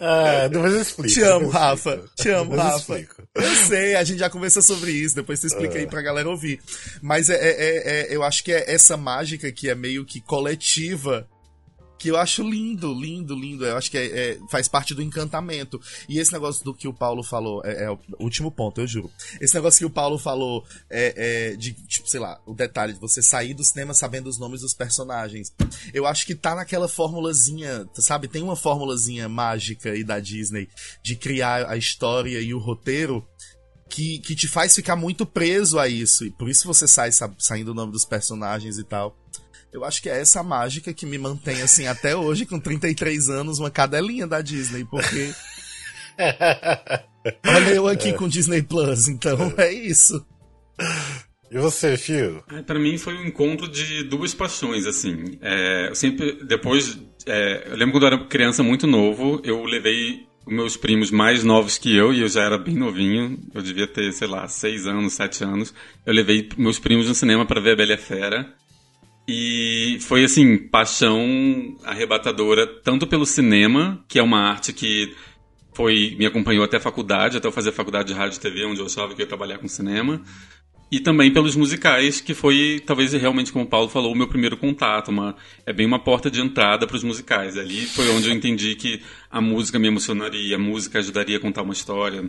Ah, 0.00 0.48
depois 0.48 0.72
eu 0.74 0.82
explico. 0.82 1.14
Te 1.14 1.22
amo, 1.22 1.48
Rafa. 1.48 2.04
Te 2.16 2.30
amo, 2.30 2.50
depois 2.50 2.72
Rafa. 2.72 2.98
Eu, 2.98 3.06
eu, 3.42 3.54
sei, 3.66 3.94
a 3.96 4.04
gente 4.04 4.18
já 4.18 4.28
conversou 4.28 4.62
sobre 4.62 4.92
isso, 4.92 5.14
depois 5.14 5.38
você 5.38 5.46
explica 5.46 5.78
aí 5.78 5.84
ah. 5.84 5.88
pra 5.88 6.02
galera 6.02 6.28
ouvir. 6.28 6.60
Mas 7.00 7.30
é, 7.30 7.34
é, 7.34 7.50
é, 7.50 8.00
é, 8.12 8.14
eu 8.14 8.22
acho 8.22 8.44
que 8.44 8.52
é 8.52 8.72
essa 8.72 8.96
mágica 8.96 9.50
que 9.50 9.68
é 9.68 9.74
meio 9.74 10.04
que 10.04 10.20
coletiva 10.20 11.26
que 12.00 12.08
eu 12.08 12.16
acho 12.16 12.42
lindo, 12.42 12.94
lindo, 12.94 13.34
lindo. 13.34 13.66
Eu 13.66 13.76
acho 13.76 13.90
que 13.90 13.98
é, 13.98 14.06
é, 14.06 14.38
faz 14.48 14.66
parte 14.66 14.94
do 14.94 15.02
encantamento. 15.02 15.78
E 16.08 16.18
esse 16.18 16.32
negócio 16.32 16.64
do 16.64 16.72
que 16.72 16.88
o 16.88 16.94
Paulo 16.94 17.22
falou, 17.22 17.60
é, 17.62 17.84
é 17.84 17.90
o 17.90 17.98
último 18.18 18.50
ponto, 18.50 18.80
eu 18.80 18.86
juro. 18.86 19.10
Esse 19.38 19.54
negócio 19.54 19.78
que 19.78 19.84
o 19.84 19.90
Paulo 19.90 20.18
falou 20.18 20.64
é, 20.88 21.50
é, 21.50 21.56
de, 21.56 21.74
tipo, 21.74 22.08
sei 22.08 22.18
lá, 22.18 22.40
o 22.46 22.54
detalhe 22.54 22.94
de 22.94 22.98
você 22.98 23.20
sair 23.20 23.52
do 23.52 23.62
cinema 23.62 23.92
sabendo 23.92 24.30
os 24.30 24.38
nomes 24.38 24.62
dos 24.62 24.72
personagens. 24.72 25.52
Eu 25.92 26.06
acho 26.06 26.24
que 26.24 26.34
tá 26.34 26.54
naquela 26.54 26.88
formulazinha, 26.88 27.86
sabe? 27.96 28.28
Tem 28.28 28.42
uma 28.42 28.56
formulazinha 28.56 29.28
mágica 29.28 29.90
aí 29.90 30.02
da 30.02 30.18
Disney 30.18 30.70
de 31.02 31.16
criar 31.16 31.68
a 31.68 31.76
história 31.76 32.40
e 32.40 32.54
o 32.54 32.58
roteiro 32.58 33.22
que, 33.90 34.20
que 34.20 34.34
te 34.34 34.48
faz 34.48 34.74
ficar 34.74 34.96
muito 34.96 35.26
preso 35.26 35.78
a 35.78 35.86
isso. 35.86 36.24
E 36.24 36.30
por 36.30 36.48
isso 36.48 36.66
você 36.66 36.88
sai 36.88 37.10
saindo 37.38 37.72
o 37.72 37.74
nome 37.74 37.92
dos 37.92 38.06
personagens 38.06 38.78
e 38.78 38.84
tal. 38.84 39.14
Eu 39.72 39.84
acho 39.84 40.02
que 40.02 40.08
é 40.08 40.20
essa 40.20 40.42
mágica 40.42 40.92
que 40.92 41.06
me 41.06 41.16
mantém, 41.16 41.62
assim, 41.62 41.86
até 41.86 42.16
hoje, 42.16 42.44
com 42.44 42.58
33 42.58 43.28
anos, 43.28 43.58
uma 43.58 43.70
cadelinha 43.70 44.26
da 44.26 44.40
Disney, 44.40 44.84
porque. 44.84 45.32
Olha 47.46 47.70
eu 47.74 47.86
aqui 47.86 48.12
com 48.12 48.28
Disney 48.28 48.62
Plus, 48.62 49.06
então 49.06 49.54
é 49.56 49.72
isso. 49.72 50.24
E 51.50 51.58
você, 51.58 51.96
Fio? 51.96 52.42
Para 52.66 52.78
mim 52.78 52.96
foi 52.96 53.14
um 53.14 53.26
encontro 53.26 53.68
de 53.68 54.04
duas 54.04 54.34
paixões, 54.34 54.86
assim. 54.86 55.38
É, 55.40 55.88
eu 55.88 55.94
sempre, 55.94 56.44
depois, 56.44 56.98
é, 57.26 57.70
eu 57.70 57.76
lembro 57.76 57.92
quando 57.92 58.04
eu 58.04 58.06
era 58.08 58.24
criança 58.26 58.62
muito 58.62 58.86
novo, 58.86 59.40
eu 59.44 59.64
levei 59.64 60.26
os 60.46 60.52
meus 60.52 60.76
primos 60.76 61.10
mais 61.10 61.44
novos 61.44 61.76
que 61.76 61.94
eu, 61.94 62.12
e 62.12 62.20
eu 62.20 62.28
já 62.28 62.42
era 62.44 62.56
bem 62.56 62.74
novinho, 62.74 63.38
eu 63.54 63.62
devia 63.62 63.86
ter, 63.86 64.12
sei 64.12 64.26
lá, 64.28 64.48
seis 64.48 64.86
anos, 64.86 65.12
sete 65.12 65.44
anos. 65.44 65.74
Eu 66.06 66.12
levei 66.12 66.48
meus 66.56 66.78
primos 66.78 67.08
no 67.08 67.14
cinema 67.14 67.44
para 67.44 67.60
ver 67.60 67.72
a 67.72 67.76
Bela 67.76 67.90
e 67.90 67.94
a 67.94 67.98
Fera. 67.98 68.54
E 69.28 69.98
foi 70.00 70.24
assim, 70.24 70.56
paixão 70.56 71.76
arrebatadora, 71.84 72.66
tanto 72.82 73.06
pelo 73.06 73.24
cinema, 73.24 74.04
que 74.08 74.18
é 74.18 74.22
uma 74.22 74.40
arte 74.50 74.72
que 74.72 75.14
foi 75.72 76.16
me 76.18 76.26
acompanhou 76.26 76.64
até 76.64 76.78
a 76.78 76.80
faculdade, 76.80 77.36
até 77.36 77.46
eu 77.46 77.52
fazer 77.52 77.70
a 77.70 77.72
faculdade 77.72 78.08
de 78.08 78.14
rádio 78.14 78.36
e 78.36 78.40
TV, 78.40 78.64
onde 78.64 78.80
eu 78.80 78.86
achava 78.86 79.14
que 79.14 79.22
ia 79.22 79.26
trabalhar 79.26 79.58
com 79.58 79.68
cinema. 79.68 80.20
E 80.92 80.98
também 80.98 81.32
pelos 81.32 81.54
musicais, 81.54 82.20
que 82.20 82.34
foi, 82.34 82.82
talvez 82.84 83.12
realmente, 83.12 83.52
como 83.52 83.64
o 83.64 83.68
Paulo 83.68 83.88
falou, 83.88 84.12
o 84.12 84.16
meu 84.16 84.26
primeiro 84.26 84.56
contato. 84.56 85.08
Uma, 85.08 85.36
é 85.64 85.72
bem 85.72 85.86
uma 85.86 86.00
porta 86.00 86.28
de 86.28 86.40
entrada 86.40 86.84
para 86.84 86.96
os 86.96 87.04
musicais. 87.04 87.56
Ali 87.56 87.86
foi 87.86 88.10
onde 88.10 88.28
eu 88.28 88.34
entendi 88.34 88.74
que 88.74 89.00
a 89.30 89.40
música 89.40 89.78
me 89.78 89.86
emocionaria, 89.86 90.56
a 90.56 90.58
música 90.58 90.98
ajudaria 90.98 91.36
a 91.36 91.40
contar 91.40 91.62
uma 91.62 91.72
história. 91.72 92.28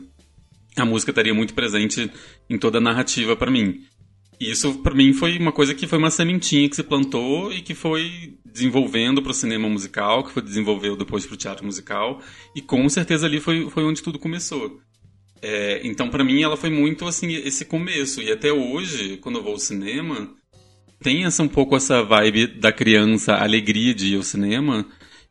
A 0.77 0.85
música 0.85 1.11
estaria 1.11 1.33
muito 1.33 1.55
presente 1.55 2.11
em 2.47 2.57
toda 2.57 2.77
a 2.77 2.81
narrativa 2.81 3.35
para 3.35 3.49
mim. 3.49 3.81
E 4.41 4.49
isso, 4.49 4.73
para 4.79 4.95
mim, 4.95 5.13
foi 5.13 5.37
uma 5.37 5.51
coisa 5.51 5.75
que 5.75 5.85
foi 5.85 5.99
uma 5.99 6.09
sementinha 6.09 6.67
que 6.67 6.75
se 6.75 6.81
plantou 6.81 7.53
e 7.53 7.61
que 7.61 7.75
foi 7.75 8.33
desenvolvendo 8.43 9.21
para 9.21 9.29
o 9.29 9.35
cinema 9.35 9.69
musical, 9.69 10.23
que 10.23 10.31
foi 10.33 10.41
desenvolvendo 10.41 10.97
depois 10.97 11.27
para 11.27 11.35
o 11.35 11.37
teatro 11.37 11.63
musical. 11.63 12.19
E 12.55 12.59
com 12.59 12.89
certeza 12.89 13.27
ali 13.27 13.39
foi, 13.39 13.69
foi 13.69 13.83
onde 13.83 14.01
tudo 14.01 14.17
começou. 14.17 14.81
É, 15.43 15.81
então, 15.83 16.09
para 16.09 16.23
mim, 16.23 16.41
ela 16.41 16.57
foi 16.57 16.71
muito 16.71 17.07
assim 17.07 17.31
esse 17.35 17.65
começo. 17.65 18.19
E 18.19 18.31
até 18.31 18.51
hoje, 18.51 19.17
quando 19.17 19.37
eu 19.37 19.43
vou 19.43 19.53
ao 19.53 19.59
cinema, 19.59 20.33
tem 21.03 21.23
essa, 21.25 21.43
um 21.43 21.47
pouco 21.47 21.75
essa 21.75 22.01
vibe 22.01 22.47
da 22.47 22.71
criança, 22.71 23.33
a 23.33 23.43
alegria 23.43 23.93
de 23.93 24.13
ir 24.13 24.15
ao 24.15 24.23
cinema. 24.23 24.87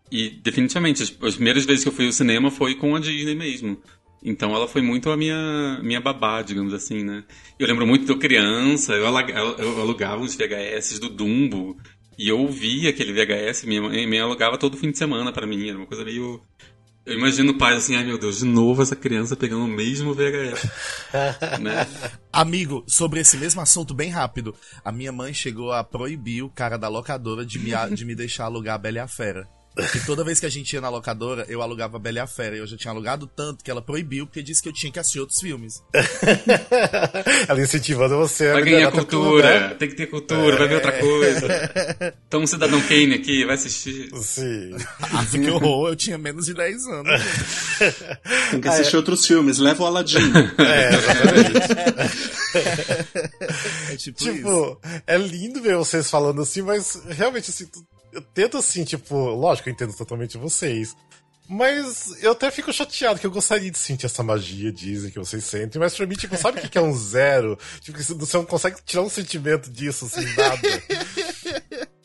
E 0.09 0.31
definitivamente, 0.31 1.03
as, 1.03 1.13
as 1.21 1.35
primeiras 1.35 1.65
vezes 1.65 1.83
que 1.83 1.89
eu 1.89 1.93
fui 1.93 2.07
ao 2.07 2.13
cinema 2.13 2.49
foi 2.49 2.77
com 2.77 2.95
a 2.95 3.01
Disney 3.01 3.35
mesmo. 3.35 3.77
Então 4.23 4.55
ela 4.55 4.69
foi 4.69 4.83
muito 4.83 5.11
a 5.11 5.17
minha, 5.17 5.81
minha 5.83 6.01
babá, 6.01 6.43
digamos 6.43 6.75
assim, 6.75 7.03
né? 7.03 7.25
Eu 7.59 7.67
lembro 7.67 7.87
muito 7.87 8.05
de 8.05 8.13
eu 8.13 8.19
criança, 8.19 8.93
eu, 8.93 9.05
eu 9.07 9.81
alugava 9.81 10.21
uns 10.21 10.35
VHS 10.35 10.99
do 10.99 11.09
Dumbo, 11.09 11.77
e 12.19 12.29
eu 12.29 12.39
ouvia 12.39 12.91
aquele 12.91 13.13
VHS, 13.15 13.65
minha 13.65 13.81
mãe 13.81 14.07
me 14.07 14.19
alugava 14.19 14.59
todo 14.59 14.77
fim 14.77 14.91
de 14.91 14.99
semana 14.99 15.33
para 15.33 15.47
mim, 15.47 15.69
era 15.69 15.79
uma 15.79 15.87
coisa 15.87 16.05
meio... 16.05 16.43
Eu 17.07 17.15
imagino 17.17 17.53
o 17.53 17.59
pai 17.59 17.75
assim, 17.77 17.97
ai 17.97 18.05
meu 18.05 18.19
Deus, 18.19 18.41
de 18.41 18.45
novo 18.45 18.83
essa 18.83 18.95
criança 18.95 19.35
pegando 19.35 19.65
o 19.65 19.69
mesmo 19.69 20.13
VHS. 20.13 20.69
né? 21.59 21.87
Amigo, 22.31 22.85
sobre 22.87 23.21
esse 23.21 23.39
mesmo 23.39 23.63
assunto, 23.63 23.95
bem 23.95 24.11
rápido, 24.11 24.55
a 24.85 24.93
minha 24.93 25.11
mãe 25.11 25.33
chegou 25.33 25.73
a 25.73 25.83
proibir 25.83 26.43
o 26.43 26.51
cara 26.51 26.77
da 26.77 26.89
locadora 26.89 27.45
de 27.45 27.59
me, 27.59 27.71
de 27.97 28.05
me 28.05 28.15
deixar 28.15 28.45
alugar 28.45 28.75
a 28.75 28.79
Bela 28.79 28.99
e 28.99 29.01
a 29.01 29.09
Fera. 29.09 29.49
Porque 29.75 30.01
toda 30.01 30.25
vez 30.25 30.41
que 30.41 30.47
a 30.47 30.49
gente 30.49 30.73
ia 30.73 30.81
na 30.81 30.89
locadora, 30.89 31.45
eu 31.49 31.63
alugava 31.63 31.97
a 31.97 32.01
Bela 32.01 32.19
e 32.19 32.21
a 32.21 32.27
Fera. 32.27 32.57
E 32.57 32.59
eu 32.59 32.67
já 32.67 32.77
tinha 32.77 32.91
alugado 32.91 33.27
tanto 33.27 33.65
que 33.65 33.71
ela 33.71 33.81
proibiu, 33.81 34.27
porque 34.27 34.43
disse 34.43 34.63
que 34.63 34.69
eu 34.69 34.73
tinha 34.73 34.93
que 34.93 34.99
assistir 34.99 35.21
outros 35.21 35.41
filmes. 35.41 35.83
ela 37.49 37.61
incentivando 37.61 38.17
você 38.19 38.49
a 38.49 38.55
Vai 38.55 38.63
ganhar 38.63 38.91
cultura, 38.91 39.69
né? 39.69 39.75
tem 39.75 39.89
que 39.89 39.95
ter 39.95 40.07
cultura, 40.07 40.55
é... 40.55 40.59
vai 40.59 40.69
ver 40.69 40.75
outra 40.75 40.93
coisa. 40.99 41.49
Então 42.31 42.43
um 42.43 42.47
cidadão 42.47 42.81
Kane 42.83 43.15
aqui, 43.15 43.45
vai 43.45 43.57
assistir. 43.57 44.09
Sim. 44.17 44.71
Ah, 45.01 45.27
que 45.27 45.51
horror, 45.51 45.89
eu 45.89 45.97
tinha 45.97 46.17
menos 46.17 46.47
de 46.47 46.55
10 46.55 46.87
anos. 46.87 47.23
tem 48.51 48.61
que 48.61 48.69
assistir 48.69 48.95
ah, 48.95 48.97
é... 48.97 48.99
outros 48.99 49.27
filmes, 49.27 49.59
leva 49.59 49.83
o 49.83 49.87
Aladdin. 49.87 50.19
É, 50.61 50.95
exatamente. 50.95 51.61
é 53.93 53.97
tipo, 53.97 54.19
tipo 54.19 54.81
é 55.07 55.19
lindo 55.19 55.61
ver 55.61 55.77
vocês 55.77 56.09
falando 56.09 56.43
assim, 56.43 56.63
mas 56.63 57.03
realmente 57.09 57.51
assim, 57.51 57.69
eu 58.13 58.23
tento 58.23 58.59
assim, 58.59 58.85
tipo, 58.85 59.15
lógico, 59.15 59.69
eu 59.69 59.73
entendo 59.73 59.95
totalmente 59.95 60.39
vocês. 60.39 60.97
Mas 61.49 62.23
eu 62.23 62.31
até 62.31 62.49
fico 62.49 62.73
chateado, 62.73 63.19
que 63.19 63.27
eu 63.27 63.31
gostaria 63.31 63.73
de 63.73 63.79
sentir 63.79 64.07
essa 64.07 64.23
magia, 64.23 64.71
dizem 64.71 65.11
que 65.11 65.19
vocês 65.19 65.43
sentem, 65.43 65.81
mas 65.81 65.97
pra 65.97 66.07
mim, 66.07 66.15
tipo, 66.15 66.37
sabe 66.37 66.61
o 66.61 66.69
que 66.69 66.79
é 66.79 66.81
um 66.81 66.97
zero? 66.97 67.59
Tipo, 67.81 68.01
você 68.01 68.37
não 68.37 68.45
consegue 68.45 68.77
tirar 68.87 69.03
um 69.03 69.11
sentimento 69.11 69.69
disso, 69.69 70.05
assim, 70.05 70.25
nada. 70.37 71.60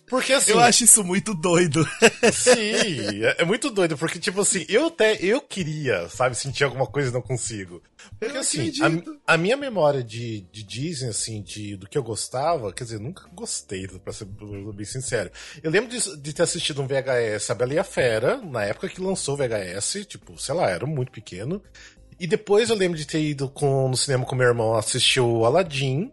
Porque 0.07 0.33
assim. 0.33 0.51
Eu 0.51 0.59
acho 0.59 0.83
isso 0.83 1.03
muito 1.03 1.33
doido. 1.33 1.87
Sim, 2.31 3.23
é, 3.23 3.37
é, 3.39 3.45
muito 3.45 3.69
doido, 3.69 3.97
porque, 3.97 4.19
tipo 4.19 4.41
assim, 4.41 4.65
eu 4.69 4.87
até 4.87 5.17
eu 5.21 5.41
queria, 5.41 6.07
sabe, 6.09 6.35
sentir 6.35 6.63
alguma 6.63 6.85
coisa 6.85 7.09
e 7.09 7.13
não 7.13 7.21
consigo. 7.21 7.81
Porque 8.19 8.37
eu 8.37 8.41
assim, 8.41 8.71
a, 9.25 9.33
a, 9.33 9.37
minha 9.37 9.57
memória 9.57 10.03
de, 10.03 10.41
de 10.51 10.63
Disney, 10.63 11.09
assim, 11.09 11.41
de, 11.41 11.75
do 11.75 11.87
que 11.87 11.97
eu 11.97 12.03
gostava, 12.03 12.71
quer 12.71 12.83
dizer, 12.83 12.99
nunca 12.99 13.27
gostei, 13.33 13.87
pra 13.87 14.13
ser 14.13 14.25
bem 14.25 14.85
sincero. 14.85 15.31
Eu 15.63 15.71
lembro 15.71 15.89
de, 15.89 16.17
de 16.17 16.33
ter 16.33 16.43
assistido 16.43 16.81
um 16.81 16.87
VHS 16.87 17.49
A 17.49 17.55
Bela 17.55 17.73
e 17.73 17.79
a 17.79 17.83
Fera, 17.83 18.37
na 18.37 18.63
época 18.63 18.89
que 18.89 19.01
lançou 19.01 19.33
o 19.33 19.37
VHS, 19.37 20.05
tipo, 20.05 20.37
sei 20.39 20.53
lá, 20.53 20.69
era 20.69 20.85
muito 20.85 21.11
pequeno. 21.11 21.61
E 22.19 22.27
depois 22.27 22.69
eu 22.69 22.75
lembro 22.75 22.97
de 22.97 23.05
ter 23.05 23.21
ido 23.21 23.49
com, 23.49 23.89
no 23.89 23.97
cinema 23.97 24.25
com 24.25 24.35
meu 24.35 24.47
irmão 24.47 24.75
assistir 24.75 25.19
o 25.19 25.45
Aladdin. 25.45 26.11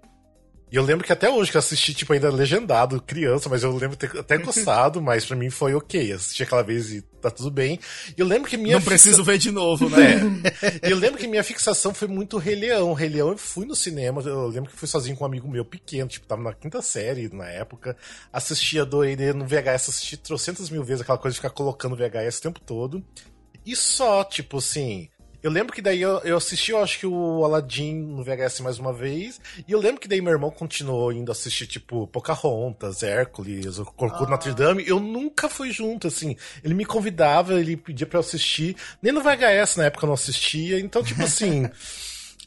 E 0.72 0.76
eu 0.76 0.82
lembro 0.82 1.04
que 1.04 1.12
até 1.12 1.28
hoje 1.28 1.50
que 1.50 1.56
eu 1.58 1.58
assisti, 1.58 1.92
tipo, 1.92 2.14
ainda 2.14 2.30
legendado, 2.30 2.98
criança, 3.02 3.46
mas 3.46 3.62
eu 3.62 3.76
lembro 3.76 3.94
ter 3.94 4.10
até 4.18 4.38
gostado, 4.38 5.02
mas 5.02 5.22
para 5.22 5.36
mim 5.36 5.50
foi 5.50 5.74
ok. 5.74 6.14
Assisti 6.14 6.44
aquela 6.44 6.62
vez 6.62 6.90
e 6.90 7.02
tá 7.20 7.30
tudo 7.30 7.50
bem. 7.50 7.78
E 8.16 8.18
eu 8.18 8.26
lembro 8.26 8.48
que 8.48 8.56
minha. 8.56 8.76
Não 8.76 8.80
fixa... 8.80 8.90
preciso 8.90 9.22
ver 9.22 9.36
de 9.36 9.50
novo, 9.50 9.90
né? 9.90 10.14
É. 10.62 10.80
eu 10.90 10.96
lembro 10.96 11.18
que 11.18 11.28
minha 11.28 11.44
fixação 11.44 11.92
foi 11.92 12.08
muito 12.08 12.38
Rei 12.38 12.54
Leão. 12.54 12.94
Rei 12.94 13.10
Leão 13.10 13.28
eu 13.28 13.36
fui 13.36 13.66
no 13.66 13.76
cinema, 13.76 14.22
eu 14.22 14.48
lembro 14.48 14.70
que 14.70 14.76
fui 14.78 14.88
sozinho 14.88 15.14
com 15.14 15.24
um 15.24 15.26
amigo 15.26 15.46
meu 15.46 15.62
pequeno, 15.62 16.08
tipo, 16.08 16.26
tava 16.26 16.40
na 16.40 16.54
quinta 16.54 16.80
série 16.80 17.28
na 17.30 17.50
época. 17.50 17.94
Assistia 18.32 18.86
do 18.86 19.04
ele 19.04 19.34
no 19.34 19.46
VHS, 19.46 19.90
assisti 19.90 20.16
trocentas 20.16 20.70
mil 20.70 20.82
vezes 20.82 21.02
aquela 21.02 21.18
coisa 21.18 21.34
de 21.34 21.38
ficar 21.38 21.50
colocando 21.50 21.94
VHS 21.94 22.38
o 22.38 22.42
tempo 22.42 22.60
todo. 22.60 23.04
E 23.66 23.76
só, 23.76 24.24
tipo 24.24 24.56
assim. 24.56 25.10
Eu 25.42 25.50
lembro 25.50 25.72
que 25.72 25.82
daí 25.82 26.00
eu, 26.00 26.18
eu 26.20 26.36
assisti, 26.36 26.70
eu 26.70 26.82
acho 26.82 26.98
que 27.00 27.06
o 27.06 27.44
Aladdin 27.44 27.94
no 27.94 28.22
VHS 28.22 28.60
mais 28.60 28.78
uma 28.78 28.92
vez. 28.92 29.40
E 29.66 29.72
eu 29.72 29.80
lembro 29.80 30.00
que 30.00 30.06
daí 30.06 30.20
meu 30.20 30.32
irmão 30.32 30.50
continuou 30.50 31.12
indo 31.12 31.32
assistir, 31.32 31.66
tipo, 31.66 32.06
Pocahontas, 32.06 33.02
Hércules, 33.02 33.78
o 33.78 33.84
Corcunda 33.84 34.26
ah. 34.26 34.30
Notre 34.30 34.54
Dame. 34.54 34.84
Eu 34.86 35.00
nunca 35.00 35.48
fui 35.48 35.72
junto, 35.72 36.06
assim. 36.06 36.36
Ele 36.62 36.74
me 36.74 36.84
convidava, 36.84 37.58
ele 37.58 37.76
pedia 37.76 38.06
pra 38.06 38.18
eu 38.18 38.20
assistir. 38.20 38.76
Nem 39.02 39.12
no 39.12 39.20
VHS 39.20 39.76
na 39.76 39.86
época 39.86 40.04
eu 40.04 40.08
não 40.08 40.14
assistia. 40.14 40.78
Então, 40.78 41.02
tipo 41.02 41.22
assim. 41.22 41.68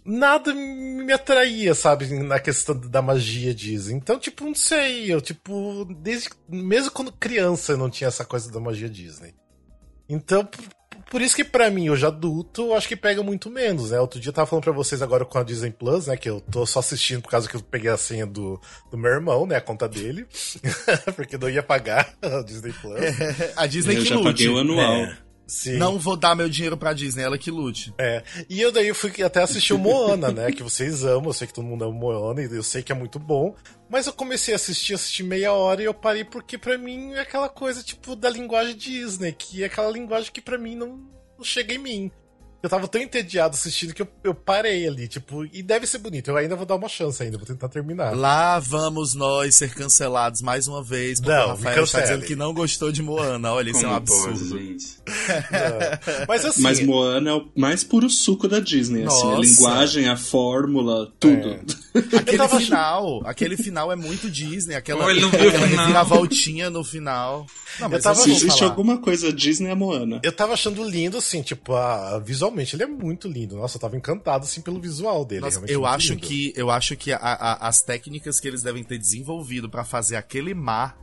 nada 0.06 0.54
me 0.54 1.12
atraía, 1.12 1.74
sabe, 1.74 2.08
na 2.20 2.40
questão 2.40 2.78
da 2.78 3.02
magia 3.02 3.54
Disney. 3.56 3.96
Então, 3.96 4.20
tipo, 4.20 4.46
não 4.46 4.54
sei, 4.54 5.12
eu, 5.12 5.20
tipo, 5.20 5.84
desde, 6.00 6.30
mesmo 6.48 6.92
quando 6.92 7.12
criança 7.12 7.72
eu 7.72 7.78
não 7.78 7.90
tinha 7.90 8.08
essa 8.08 8.24
coisa 8.24 8.52
da 8.52 8.60
magia 8.60 8.88
Disney. 8.88 9.34
Então, 10.08 10.48
por 11.10 11.22
isso 11.22 11.36
que 11.36 11.44
para 11.44 11.70
mim, 11.70 11.90
hoje 11.90 12.06
adulto, 12.06 12.74
acho 12.74 12.88
que 12.88 12.96
pega 12.96 13.22
muito 13.24 13.50
menos, 13.50 13.92
né? 13.92 14.00
Outro 14.00 14.20
dia 14.20 14.30
eu 14.30 14.34
tava 14.34 14.48
falando 14.48 14.64
pra 14.64 14.74
vocês 14.74 15.02
agora 15.02 15.24
com 15.26 15.38
a 15.38 15.44
Disney 15.44 15.72
Plus, 15.72 16.08
né? 16.08 16.18
Que 16.18 16.30
eu 16.30 16.42
tô 16.42 16.66
só 16.66 16.80
assistindo 16.80 17.22
por 17.22 17.30
causa 17.30 17.48
que 17.48 17.56
eu 17.56 17.62
peguei 17.62 17.90
a 17.92 17.98
senha 17.98 18.26
do, 18.26 18.60
do 18.92 18.98
meu 18.98 19.12
irmão, 19.12 19.46
né? 19.46 19.56
A 19.56 19.62
conta 19.62 19.88
dele. 19.88 20.26
porque 21.16 21.38
não 21.38 21.50
ia 21.50 21.64
pagar 21.64 22.14
a 22.22 22.42
Disney 22.42 22.74
Plus. 22.74 23.00
a 23.56 23.66
Disney 23.68 23.96
eu 23.98 24.02
que 24.04 24.10
já 24.10 24.16
lute. 24.16 24.26
paguei 24.28 24.50
o 24.50 24.58
anual. 24.58 24.96
É. 24.96 25.18
Sim. 25.48 25.78
Não 25.78 26.00
vou 26.00 26.18
dar 26.18 26.36
meu 26.36 26.50
dinheiro 26.50 26.78
pra 26.78 26.94
Disney, 26.94 27.24
ela 27.24 27.38
que 27.38 27.52
lute. 27.52 27.94
É. 27.98 28.24
E 28.50 28.62
eu 28.62 28.72
daí 28.72 28.94
fui 28.94 29.12
até 29.24 29.42
assistir 29.42 29.74
o 29.74 29.78
Moana, 29.78 30.32
né? 30.32 30.52
Que 30.52 30.64
vocês 30.64 31.04
amam, 31.04 31.28
eu 31.28 31.34
sei 31.34 31.48
que 31.48 31.54
todo 31.54 31.66
mundo 31.66 31.84
ama 31.84 31.94
o 31.94 32.00
Moana 32.00 32.42
e 32.42 32.46
eu 32.46 32.64
sei 32.64 32.82
que 32.82 32.92
é 32.92 32.96
muito 32.96 33.20
bom. 33.20 33.56
Mas 33.90 34.08
eu 34.08 34.14
comecei 34.14 34.54
a 34.54 34.58
assistir, 34.58 34.96
assisti 34.96 35.24
meia 35.24 35.54
hora 35.54 35.82
e 35.82 35.86
eu 35.86 35.94
parei 35.94 36.24
porque 36.24 36.58
pra 36.58 36.78
mim 36.78 37.14
é 37.14 37.20
aquela 37.20 37.48
coisa, 37.50 37.84
tipo, 37.84 38.16
da 38.16 38.30
linguagem 38.30 38.76
Disney, 38.76 39.32
que 39.32 39.62
é 39.64 39.68
aquela 39.68 39.92
linguagem 39.92 40.32
que 40.32 40.42
pra 40.42 40.58
mim 40.58 40.76
não, 40.76 41.00
não 41.38 41.44
chega 41.44 41.74
em 41.74 41.80
mim. 41.80 42.12
Eu 42.66 42.70
tava 42.70 42.88
tão 42.88 43.00
entediado 43.02 43.54
assistindo 43.56 43.94
que 43.94 44.02
eu, 44.02 44.08
eu 44.24 44.34
parei 44.34 44.88
ali, 44.88 45.08
tipo, 45.08 45.46
e 45.46 45.62
deve 45.62 45.86
ser 45.86 46.00
bonito. 46.00 46.30
Eu 46.32 46.38
ainda 46.38 46.56
vou 46.56 46.66
dar 46.66 46.76
uma 46.76 46.90
chance 46.90 47.22
ainda, 47.22 47.38
vou 47.38 47.46
tentar 47.46 47.70
terminar. 47.70 48.16
Lá 48.16 48.58
vamos 48.60 49.14
nós 49.14 49.56
ser 49.56 49.74
cancelados 49.74 50.42
mais 50.42 50.68
uma 50.68 50.82
vez, 50.84 51.20
porque 51.20 51.32
Não, 51.36 51.46
o 51.46 51.50
Rafael 51.50 51.84
está 51.84 52.02
dizendo 52.02 52.26
que 52.26 52.36
não 52.36 52.54
gostou 52.54 52.92
de 52.92 53.02
Moana. 53.04 53.54
Olha, 53.54 53.70
isso 53.70 53.86
é 53.86 53.88
um 53.88 53.94
Como 53.94 54.06
pode, 54.06 54.30
absurdo. 54.30 54.58
gente? 54.60 54.86
Não. 55.52 56.26
Mas 56.28 56.46
assim. 56.46 56.62
Mas 56.62 56.80
Moana 56.84 57.30
é 57.30 57.34
o 57.34 57.48
mais 57.56 57.84
puro 57.84 58.10
suco 58.10 58.48
da 58.48 58.60
Disney, 58.60 59.04
assim. 59.06 59.22
A 59.22 59.26
Nossa. 59.36 59.42
linguagem, 59.48 60.10
a 60.10 60.18
fórmula, 60.18 61.12
tudo. 61.20 61.50
É. 61.52 61.60
Aquele 62.18 62.38
tava- 62.38 62.60
final, 62.60 63.22
aquele 63.26 63.56
final 63.56 63.90
é 63.90 63.96
muito 63.96 64.30
Disney, 64.30 64.76
aquela, 64.76 65.06
Oh, 65.06 65.10
ele 65.10 65.22
não 65.22 65.30
viu 65.30 65.46
o 65.46 65.48
aquela 65.48 65.66
final. 65.66 65.86
reviravoltinha 65.86 66.70
no 66.70 66.84
final. 66.84 67.46
Não, 67.80 67.88
mas 67.88 68.04
tava- 68.04 68.20
eu 68.20 68.24
Se 68.24 68.30
vou 68.30 68.38
existe 68.38 68.60
falar. 68.60 68.72
alguma 68.72 68.98
coisa 68.98 69.32
Disney, 69.32 69.70
é 69.70 69.76
Moana. 69.76 70.20
Eu 70.22 70.34
tava 70.34 70.54
achando 70.54 70.84
lindo, 70.84 71.18
assim, 71.18 71.42
tipo, 71.42 71.74
a- 71.74 72.20
visualmente 72.64 72.76
ele 72.76 72.84
é 72.84 72.88
muito 72.88 73.28
lindo. 73.28 73.56
Nossa, 73.58 73.78
eu 73.78 73.82
tava 73.82 73.96
encantado, 73.98 74.44
assim, 74.46 74.62
pelo 74.62 74.80
visual 74.80 75.26
dele. 75.26 75.42
Nossa, 75.42 75.62
eu 75.68 75.86
acho 75.86 76.14
lindo. 76.14 76.26
que 76.26 76.54
eu 76.56 76.70
acho 76.72 76.96
que 76.96 77.12
a- 77.12 77.18
a- 77.18 77.68
as 77.68 77.82
técnicas 77.82 78.40
que 78.40 78.48
eles 78.48 78.62
devem 78.62 78.84
ter 78.84 78.98
desenvolvido 78.98 79.70
pra 79.70 79.84
fazer 79.84 80.16
aquele 80.16 80.54
mar. 80.54 80.98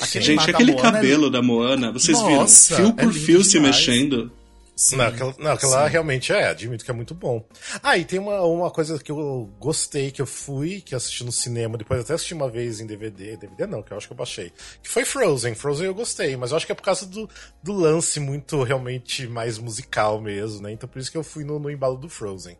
Aquele 0.00 0.24
Gente, 0.24 0.50
aquele 0.50 0.72
Moana 0.72 0.88
é- 0.88 0.92
cabelo 0.92 1.28
da 1.30 1.42
Moana, 1.42 1.90
vocês 1.92 2.16
Nossa, 2.18 2.76
viram? 2.76 2.88
Fio 2.92 2.98
é 3.00 3.04
por 3.04 3.12
lindo 3.12 3.24
fio 3.26 3.44
se 3.44 3.52
demais. 3.52 3.76
mexendo. 3.76 4.32
Sim, 4.78 4.96
Não, 4.96 5.06
aquela, 5.06 5.34
não, 5.40 5.50
aquela 5.50 5.84
sim. 5.86 5.90
realmente 5.90 6.32
é, 6.32 6.46
admito 6.46 6.84
que 6.84 6.90
é 6.90 6.94
muito 6.94 7.12
bom. 7.12 7.44
Ah, 7.82 7.98
e 7.98 8.04
tem 8.04 8.20
uma, 8.20 8.42
uma 8.42 8.70
coisa 8.70 8.96
que 8.96 9.10
eu 9.10 9.50
gostei, 9.58 10.12
que 10.12 10.22
eu 10.22 10.26
fui, 10.26 10.80
que 10.80 10.94
eu 10.94 10.96
assisti 10.96 11.24
no 11.24 11.32
cinema, 11.32 11.76
depois 11.76 12.00
até 12.00 12.14
assisti 12.14 12.32
uma 12.32 12.48
vez 12.48 12.78
em 12.80 12.86
DVD, 12.86 13.36
DVD 13.36 13.66
não, 13.66 13.82
que 13.82 13.92
eu 13.92 13.96
acho 13.96 14.06
que 14.06 14.12
eu 14.12 14.16
baixei, 14.16 14.52
que 14.80 14.88
foi 14.88 15.04
Frozen. 15.04 15.56
Frozen 15.56 15.86
eu 15.86 15.94
gostei, 15.94 16.36
mas 16.36 16.52
eu 16.52 16.56
acho 16.56 16.64
que 16.64 16.70
é 16.70 16.76
por 16.76 16.82
causa 16.82 17.04
do, 17.06 17.28
do 17.60 17.72
lance 17.72 18.20
muito, 18.20 18.62
realmente, 18.62 19.26
mais 19.26 19.58
musical 19.58 20.20
mesmo, 20.20 20.62
né? 20.62 20.70
Então 20.70 20.88
por 20.88 21.00
isso 21.00 21.10
que 21.10 21.18
eu 21.18 21.24
fui 21.24 21.42
no, 21.42 21.58
no 21.58 21.68
embalo 21.68 21.96
do 21.96 22.08
Frozen. 22.08 22.56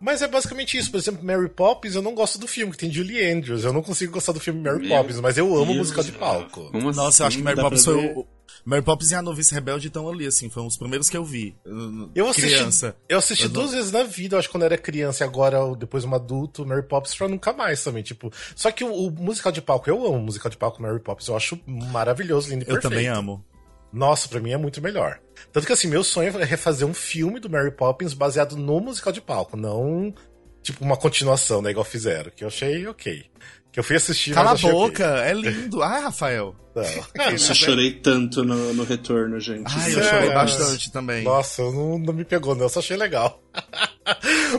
Mas 0.00 0.22
é 0.22 0.28
basicamente 0.28 0.78
isso. 0.78 0.90
Por 0.90 0.96
exemplo, 0.96 1.22
Mary 1.22 1.48
Poppins, 1.50 1.94
eu 1.94 2.00
não 2.00 2.14
gosto 2.14 2.38
do 2.38 2.48
filme, 2.48 2.72
que 2.72 2.78
tem 2.78 2.90
Julie 2.90 3.22
Andrews. 3.30 3.64
Eu 3.64 3.72
não 3.72 3.82
consigo 3.82 4.12
gostar 4.12 4.32
do 4.32 4.40
filme 4.40 4.62
Mary 4.62 4.88
Meu 4.88 4.96
Poppins, 4.96 5.20
mas 5.20 5.36
eu 5.36 5.54
amo 5.54 5.66
Deus, 5.66 5.76
musical 5.76 6.04
de 6.04 6.12
palco. 6.12 6.70
Como 6.70 6.90
Nossa, 6.90 7.22
eu 7.22 7.26
acho 7.26 7.36
que 7.36 7.42
assim? 7.42 7.42
Mary 7.42 7.56
dá 7.56 7.62
Poppins 7.64 7.84
foi 7.84 8.06
o. 8.06 8.26
Mary 8.64 8.82
Poppins 8.82 9.10
e 9.10 9.14
a 9.14 9.22
Novice 9.22 9.54
Rebelde 9.54 9.88
estão 9.88 10.08
ali, 10.08 10.26
assim, 10.26 10.50
foram 10.50 10.66
os 10.66 10.76
primeiros 10.76 11.08
que 11.08 11.16
eu 11.16 11.24
vi. 11.24 11.56
Eu 12.14 12.28
assisti, 12.28 12.48
Criança. 12.54 12.96
Eu 13.08 13.18
assisti 13.18 13.44
Eu 13.44 13.50
não- 13.50 13.54
duas 13.62 13.72
vezes 13.72 13.90
na 13.90 14.02
vida, 14.02 14.34
eu 14.34 14.38
acho 14.38 14.48
que 14.48 14.52
quando 14.52 14.62
eu 14.62 14.66
era 14.66 14.78
criança 14.78 15.24
e 15.24 15.26
agora, 15.26 15.56
eu- 15.58 15.74
depois 15.74 16.04
um 16.04 16.14
adulto, 16.14 16.66
Mary 16.66 16.82
Poppins 16.86 17.14
pra 17.14 17.28
nunca 17.28 17.52
mais 17.52 17.82
também, 17.82 18.02
tipo. 18.02 18.30
Só 18.54 18.70
que 18.70 18.84
o, 18.84 18.92
o 18.92 19.10
musical 19.10 19.50
de 19.52 19.62
palco, 19.62 19.88
eu 19.88 20.04
amo 20.06 20.16
o 20.16 20.22
musical 20.22 20.50
de 20.50 20.56
palco 20.56 20.80
Mary 20.82 21.00
Poppins, 21.00 21.28
eu 21.28 21.36
acho 21.36 21.58
maravilhoso, 21.66 22.50
lindo 22.50 22.62
e 22.62 22.68
Eu 22.68 22.74
perfeito. 22.74 22.90
também 22.92 23.06
amo. 23.08 23.44
Nossa, 23.92 24.28
pra 24.28 24.38
mim 24.40 24.52
é 24.52 24.56
muito 24.56 24.80
melhor. 24.80 25.18
Tanto 25.52 25.66
que 25.66 25.72
assim, 25.72 25.88
meu 25.88 26.04
sonho 26.04 26.28
é 26.38 26.44
refazer 26.44 26.86
um 26.86 26.94
filme 26.94 27.40
do 27.40 27.50
Mary 27.50 27.70
Poppins 27.72 28.14
baseado 28.14 28.56
no 28.56 28.78
musical 28.80 29.12
de 29.12 29.20
palco, 29.20 29.56
não 29.56 30.14
tipo 30.62 30.84
uma 30.84 30.96
continuação, 30.96 31.62
né, 31.62 31.70
igual 31.70 31.84
fizeram, 31.84 32.30
que 32.30 32.44
eu 32.44 32.48
achei 32.48 32.86
ok. 32.86 33.24
Que 33.72 33.78
eu 33.80 33.84
fui 33.84 33.96
assistir, 33.96 34.34
Cala 34.34 34.50
a 34.50 34.54
boca, 34.56 35.04
é 35.24 35.32
lindo. 35.32 35.80
Ai, 35.82 36.02
Rafael. 36.02 36.54
Não. 36.74 36.82
Nossa, 37.32 37.50
eu 37.50 37.54
chorei 37.54 37.92
tanto 37.92 38.44
no, 38.44 38.72
no 38.74 38.84
retorno, 38.84 39.38
gente. 39.40 39.64
Ai, 39.74 39.94
eu 39.94 40.00
É, 40.00 40.02
chorei 40.02 40.28
é. 40.30 40.34
bastante 40.34 40.92
também. 40.92 41.24
Nossa, 41.24 41.62
não, 41.62 41.98
não 41.98 42.12
me 42.14 42.24
pegou, 42.24 42.54
não, 42.54 42.62
eu 42.64 42.68
só 42.68 42.78
achei 42.80 42.96
legal. 42.96 43.42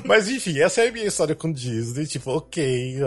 Mas 0.06 0.30
enfim, 0.30 0.60
essa 0.60 0.82
é 0.82 0.90
a 0.90 0.92
minha 0.92 1.06
história 1.06 1.36
com 1.36 1.52
Disney. 1.52 2.06
Tipo, 2.06 2.32
ok, 2.32 2.98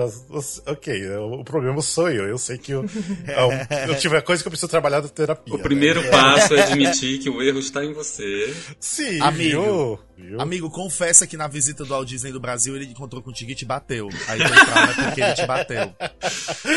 ok, 0.67 1.09
o 1.19 1.45
problema 1.45 1.81
sou 1.81 2.11
eu. 2.11 2.27
Eu 2.27 2.39
sei 2.39 2.59
que 2.59 2.73
eu, 2.73 2.85
eu, 2.85 3.89
eu 3.89 3.97
tive 3.99 4.17
a 4.17 4.23
coisa 4.23 4.43
que 4.43 4.49
eu 4.49 4.51
preciso 4.51 4.69
trabalhar 4.69 5.01
da 5.01 5.09
terapia. 5.09 5.55
O 5.55 5.59
primeiro 5.59 6.03
né? 6.03 6.11
passo 6.11 6.55
é 6.55 6.63
admitir 6.65 7.19
que 7.19 7.31
o 7.31 7.43
erro 7.43 7.59
está 7.59 7.85
em 7.85 7.93
você. 7.93 8.55
Sim, 8.81 9.21
Amigo. 9.21 10.01
viu? 10.17 10.41
Amigo, 10.41 10.71
confessa 10.71 11.27
que 11.27 11.37
na 11.37 11.49
visita 11.49 11.83
do 11.85 11.91
Walt 11.91 12.09
Disney 12.09 12.33
do 12.33 12.41
Brasil 12.41 12.77
ele 12.77 12.87
encontrou 12.87 13.21
contigo 13.23 13.51
e 13.51 13.55
te 13.55 13.65
bateu. 13.65 14.09
Aí 14.29 14.39
teu 14.39 14.49
trauma 14.49 14.93
é 14.93 15.05
porque 15.05 15.21
ele 15.21 15.35
te 15.35 15.47
bateu. 15.47 15.93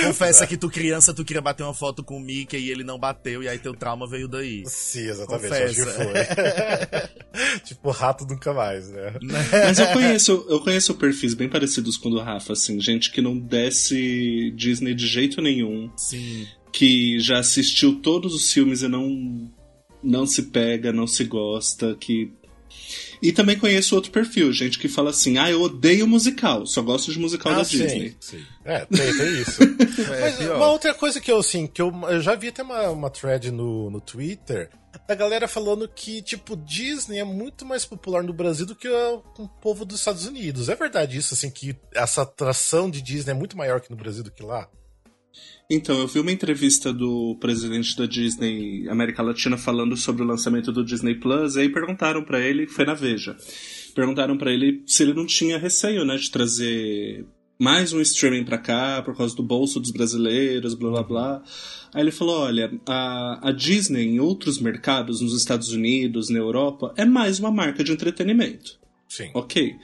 Confessa 0.06 0.48
que 0.48 0.58
tu 0.58 0.70
criança, 0.70 1.14
tu 1.14 1.24
queria 1.24 1.42
bater 1.42 1.64
uma 1.64 1.74
foto 1.74 2.04
com 2.04 2.17
o 2.18 2.20
Mickey 2.20 2.58
e 2.58 2.72
ele 2.72 2.84
não 2.84 3.00
bateu, 3.00 3.42
e 3.42 3.48
aí 3.48 3.58
teu 3.58 3.74
trauma 3.74 4.08
veio 4.08 4.28
daí. 4.28 4.64
Sim, 4.66 5.08
exatamente, 5.08 5.50
Confessa. 5.50 5.66
acho 5.66 5.76
que 5.76 6.04
foi. 6.04 7.60
tipo, 7.66 7.90
rato 7.92 8.26
nunca 8.26 8.54
mais, 8.54 8.90
né? 8.90 9.14
Mas 9.66 9.80
eu 9.80 9.88
conheço, 9.88 10.46
eu 10.50 10.60
conheço 10.60 10.96
perfis 10.96 11.34
bem 11.34 11.50
parecidos 11.50 11.98
com 11.98 12.10
o 12.10 12.12
do 12.12 12.20
Rafa, 12.20 12.54
assim, 12.54 12.80
gente 12.80 13.12
que 13.12 13.22
não 13.22 13.38
desce 13.38 14.52
Disney 14.56 14.94
de 14.94 15.08
jeito 15.08 15.42
nenhum, 15.42 15.90
Sim. 15.96 16.48
que 16.72 17.20
já 17.20 17.40
assistiu 17.40 18.00
todos 18.02 18.34
os 18.34 18.52
filmes 18.52 18.82
e 18.82 18.88
não 18.88 19.52
não 20.04 20.26
se 20.26 20.44
pega, 20.44 20.94
não 20.94 21.08
se 21.08 21.24
gosta, 21.24 21.96
que 22.00 22.32
e 23.22 23.32
também 23.32 23.58
conheço 23.58 23.96
outro 23.96 24.12
perfil, 24.12 24.52
gente 24.54 24.78
que 24.80 24.88
fala 24.88 25.10
assim: 25.10 25.38
"Ah, 25.38 25.50
eu 25.50 25.62
odeio 25.62 26.08
musical, 26.08 26.66
só 26.68 26.82
gosto 26.82 27.12
de 27.12 27.20
musical 27.20 27.54
da 27.54 27.62
Ah, 27.62 27.66
sim, 27.66 27.78
Disney". 27.80 28.16
sim. 28.20 28.44
É, 28.66 28.86
tem, 28.86 29.18
tem 29.18 29.42
isso. 29.42 29.60
É, 30.14 30.22
Mas 30.22 30.36
pior. 30.38 30.58
uma 30.58 30.68
outra 30.70 30.94
coisa 30.94 31.20
que 31.20 31.32
eu, 31.32 31.38
assim, 31.40 31.66
que 31.66 31.82
eu, 31.82 31.92
eu 32.10 32.22
já 32.22 32.36
vi 32.36 32.50
até 32.50 32.62
uma, 32.62 32.90
uma 32.90 33.10
thread 33.10 33.50
no, 33.52 33.90
no 33.90 34.00
Twitter 34.00 34.70
da 35.08 35.16
galera 35.16 35.48
falando 35.48 35.88
que, 35.88 36.22
tipo, 36.22 36.56
Disney 36.56 37.20
é 37.20 37.24
muito 37.24 37.66
mais 37.66 37.84
popular 37.86 38.24
no 38.24 38.34
Brasil 38.34 38.66
do 38.66 38.76
que 38.76 38.88
o, 38.88 39.24
o 39.40 39.48
povo 39.48 39.86
dos 39.86 40.00
Estados 40.00 40.26
Unidos. 40.26 40.70
É 40.70 40.76
verdade 40.76 41.18
isso, 41.18 41.34
assim, 41.34 41.50
que 41.50 41.76
essa 41.94 42.22
atração 42.24 42.90
de 42.90 43.02
Disney 43.02 43.32
é 43.32 43.36
muito 43.36 43.58
maior 43.58 43.78
aqui 43.78 43.90
no 43.90 43.96
Brasil 43.98 44.24
do 44.24 44.32
que 44.32 44.44
lá? 44.44 44.68
Então, 45.70 46.00
eu 46.00 46.08
vi 46.08 46.20
uma 46.20 46.32
entrevista 46.32 46.94
do 46.94 47.36
presidente 47.42 47.96
da 47.98 48.06
Disney 48.06 48.88
América 48.88 49.22
Latina 49.22 49.58
falando 49.58 49.98
sobre 49.98 50.24
o 50.24 50.26
lançamento 50.26 50.72
do 50.72 50.84
Disney 50.84 51.16
Plus, 51.16 51.56
e 51.56 51.62
aí 51.62 51.70
perguntaram 51.70 52.24
pra 52.24 52.40
ele, 52.40 52.68
foi 52.68 52.86
na 52.86 52.94
Veja, 52.94 53.36
perguntaram 53.94 54.38
pra 54.38 54.52
ele 54.52 54.82
se 54.86 55.04
ele 55.04 55.14
não 55.14 55.26
tinha 55.26 55.58
receio, 55.58 56.06
né, 56.06 56.16
de 56.16 56.32
trazer 56.32 57.26
mais 57.60 57.92
um 57.92 58.00
streaming 58.00 58.46
pra 58.46 58.58
cá 58.58 59.02
por 59.02 59.18
causa 59.18 59.36
do 59.36 59.44
bolso 59.44 59.80
dos 59.80 59.92
brasileiros, 59.92 60.74
blá 60.74 60.90
blá 60.90 61.04
blá. 61.04 61.44
Aí 61.94 62.02
ele 62.02 62.12
falou: 62.12 62.40
olha, 62.42 62.72
a, 62.86 63.50
a 63.50 63.52
Disney 63.52 64.06
em 64.06 64.20
outros 64.20 64.60
mercados, 64.60 65.20
nos 65.20 65.36
Estados 65.36 65.72
Unidos, 65.72 66.30
na 66.30 66.38
Europa, 66.38 66.94
é 66.96 67.04
mais 67.04 67.40
uma 67.40 67.52
marca 67.52 67.84
de 67.84 67.92
entretenimento. 67.92 68.80
Sim. 69.10 69.32
Ok. 69.34 69.76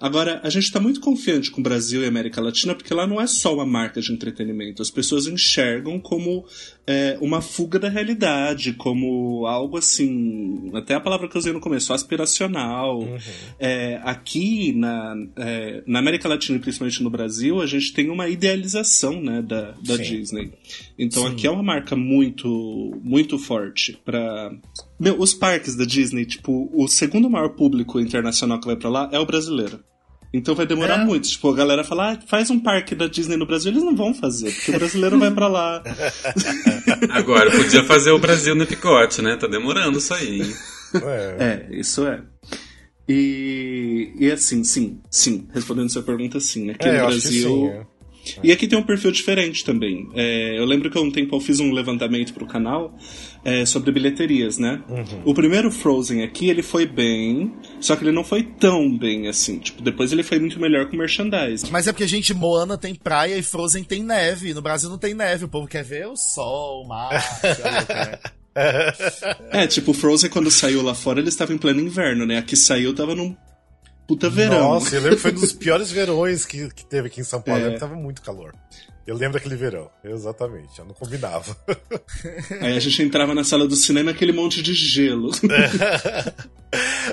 Agora, 0.00 0.40
a 0.42 0.50
gente 0.50 0.64
está 0.64 0.78
muito 0.78 1.00
confiante 1.00 1.50
com 1.50 1.60
o 1.60 1.64
Brasil 1.64 2.02
e 2.02 2.06
América 2.06 2.40
Latina 2.40 2.74
porque 2.74 2.92
lá 2.92 3.06
não 3.06 3.20
é 3.20 3.26
só 3.26 3.54
uma 3.54 3.64
marca 3.64 4.00
de 4.00 4.12
entretenimento. 4.12 4.82
As 4.82 4.90
pessoas 4.90 5.26
enxergam 5.26 5.98
como 5.98 6.44
é, 6.86 7.18
uma 7.20 7.42
fuga 7.42 7.78
da 7.78 7.88
realidade, 7.88 8.72
como 8.72 9.44
algo 9.46 9.76
assim. 9.76 10.70
Até 10.72 10.94
a 10.94 11.00
palavra 11.00 11.28
que 11.28 11.36
eu 11.36 11.40
usei 11.40 11.52
no 11.52 11.60
começo, 11.60 11.92
aspiracional. 11.92 13.00
Uhum. 13.00 13.18
É, 13.58 14.00
aqui 14.04 14.72
na, 14.72 15.14
é, 15.36 15.82
na 15.86 15.98
América 15.98 16.28
Latina 16.28 16.56
e 16.56 16.60
principalmente 16.60 17.02
no 17.02 17.10
Brasil, 17.10 17.60
a 17.60 17.66
gente 17.66 17.92
tem 17.92 18.08
uma 18.08 18.28
idealização 18.28 19.20
né, 19.20 19.42
da, 19.42 19.72
da 19.82 19.96
Sim. 19.96 20.02
Disney. 20.02 20.52
Então 20.96 21.24
Sim. 21.24 21.32
aqui 21.32 21.46
é 21.46 21.50
uma 21.50 21.62
marca 21.62 21.96
muito, 21.96 22.98
muito 23.02 23.36
forte 23.38 23.98
para 24.04 24.52
meu, 24.98 25.20
os 25.20 25.34
parques 25.34 25.74
da 25.74 25.84
Disney, 25.84 26.24
tipo, 26.24 26.70
o 26.72 26.86
segundo 26.86 27.28
maior 27.28 27.50
público 27.50 28.00
internacional 28.00 28.60
que 28.60 28.66
vai 28.66 28.76
pra 28.76 28.88
lá 28.88 29.08
é 29.12 29.18
o 29.18 29.26
brasileiro. 29.26 29.80
Então 30.36 30.54
vai 30.54 30.66
demorar 30.66 31.00
É. 31.00 31.04
muito. 31.04 31.28
Tipo, 31.28 31.50
a 31.50 31.54
galera 31.56 31.82
fala, 31.84 32.12
ah, 32.12 32.18
faz 32.26 32.50
um 32.50 32.58
parque 32.60 32.94
da 32.94 33.06
Disney 33.06 33.36
no 33.36 33.46
Brasil. 33.46 33.72
Eles 33.72 33.82
não 33.82 33.94
vão 33.96 34.12
fazer, 34.14 34.52
porque 34.52 34.70
o 34.70 34.74
brasileiro 34.78 35.18
vai 35.18 35.30
pra 35.30 35.48
lá. 35.48 35.82
Agora, 37.10 37.50
podia 37.50 37.82
fazer 37.84 38.10
o 38.10 38.18
Brasil 38.18 38.54
no 38.54 38.66
picote, 38.66 39.22
né? 39.22 39.36
Tá 39.36 39.46
demorando 39.46 39.98
isso 39.98 40.12
aí, 40.14 40.42
hein? 40.42 40.54
É. 40.94 41.66
É, 41.72 41.78
isso 41.80 42.06
é. 42.06 42.22
E, 43.08 44.12
e 44.18 44.30
assim, 44.30 44.64
sim, 44.64 45.00
sim. 45.10 45.46
Respondendo 45.54 45.90
sua 45.90 46.02
pergunta, 46.02 46.40
sim. 46.40 46.70
Aqui 46.70 46.88
É, 46.88 47.00
no 47.00 47.06
Brasil. 47.06 47.50
sim. 47.50 47.68
é. 47.68 47.86
E 48.42 48.50
aqui 48.50 48.66
tem 48.66 48.76
um 48.76 48.82
perfil 48.82 49.12
diferente 49.12 49.64
também. 49.64 50.08
É, 50.14 50.58
eu 50.58 50.64
lembro 50.64 50.90
que 50.90 50.98
há 50.98 51.00
um 51.00 51.12
tempo 51.12 51.36
eu 51.36 51.40
fiz 51.40 51.60
um 51.60 51.70
levantamento 51.72 52.34
pro 52.34 52.44
canal 52.44 52.92
é, 53.46 53.64
sobre 53.64 53.92
bilheterias, 53.92 54.58
né? 54.58 54.82
Uhum. 54.88 55.22
O 55.24 55.32
primeiro 55.32 55.70
Frozen 55.70 56.24
aqui, 56.24 56.50
ele 56.50 56.64
foi 56.64 56.84
bem, 56.84 57.54
só 57.80 57.94
que 57.94 58.02
ele 58.02 58.10
não 58.10 58.24
foi 58.24 58.42
tão 58.42 58.98
bem 58.98 59.28
assim. 59.28 59.60
Tipo, 59.60 59.82
depois 59.82 60.10
ele 60.10 60.24
foi 60.24 60.40
muito 60.40 60.58
melhor 60.58 60.90
com 60.90 60.96
merchandising. 60.96 61.68
Mas 61.70 61.86
é 61.86 61.92
porque, 61.92 62.08
gente, 62.08 62.34
Moana 62.34 62.76
tem 62.76 62.92
praia 62.92 63.36
e 63.36 63.42
Frozen 63.44 63.84
tem 63.84 64.02
neve. 64.02 64.52
No 64.52 64.60
Brasil 64.60 64.90
não 64.90 64.98
tem 64.98 65.14
neve. 65.14 65.44
O 65.44 65.48
povo 65.48 65.68
quer 65.68 65.84
ver 65.84 66.08
o 66.08 66.16
sol, 66.16 66.82
o 66.82 66.88
mar. 66.88 67.10
É. 69.52 69.66
Tipo, 69.66 69.90
o 69.90 69.94
Frozen 69.94 70.30
quando 70.30 70.50
saiu 70.50 70.80
lá 70.80 70.94
fora, 70.94 71.20
ele 71.20 71.28
estava 71.28 71.52
em 71.52 71.58
pleno 71.58 71.78
inverno, 71.78 72.24
né? 72.24 72.38
Aqui 72.38 72.56
saiu, 72.56 72.94
tava 72.94 73.14
num 73.14 73.36
puta 74.08 74.30
verão. 74.30 74.70
Nossa, 74.70 74.96
eu 74.96 75.02
lembro 75.02 75.16
que 75.16 75.22
foi 75.22 75.32
um 75.32 75.34
dos 75.34 75.52
piores 75.52 75.92
verões 75.92 76.46
que, 76.46 76.66
que 76.70 76.86
teve 76.86 77.08
aqui 77.08 77.20
em 77.20 77.24
São 77.24 77.42
Paulo. 77.42 77.66
É. 77.66 77.78
Tava 77.78 77.94
muito 77.94 78.22
calor. 78.22 78.54
Eu 79.06 79.14
lembro 79.16 79.34
daquele 79.34 79.54
verão, 79.54 79.88
exatamente. 80.02 80.78
Eu 80.78 80.84
não 80.84 80.92
combinava. 80.94 81.56
Aí 82.60 82.76
a 82.76 82.80
gente 82.80 83.02
entrava 83.02 83.34
na 83.34 83.44
sala 83.44 83.66
do 83.68 83.76
cinema 83.76 84.10
aquele 84.10 84.32
monte 84.32 84.60
de 84.62 84.74
gelo. 84.74 85.30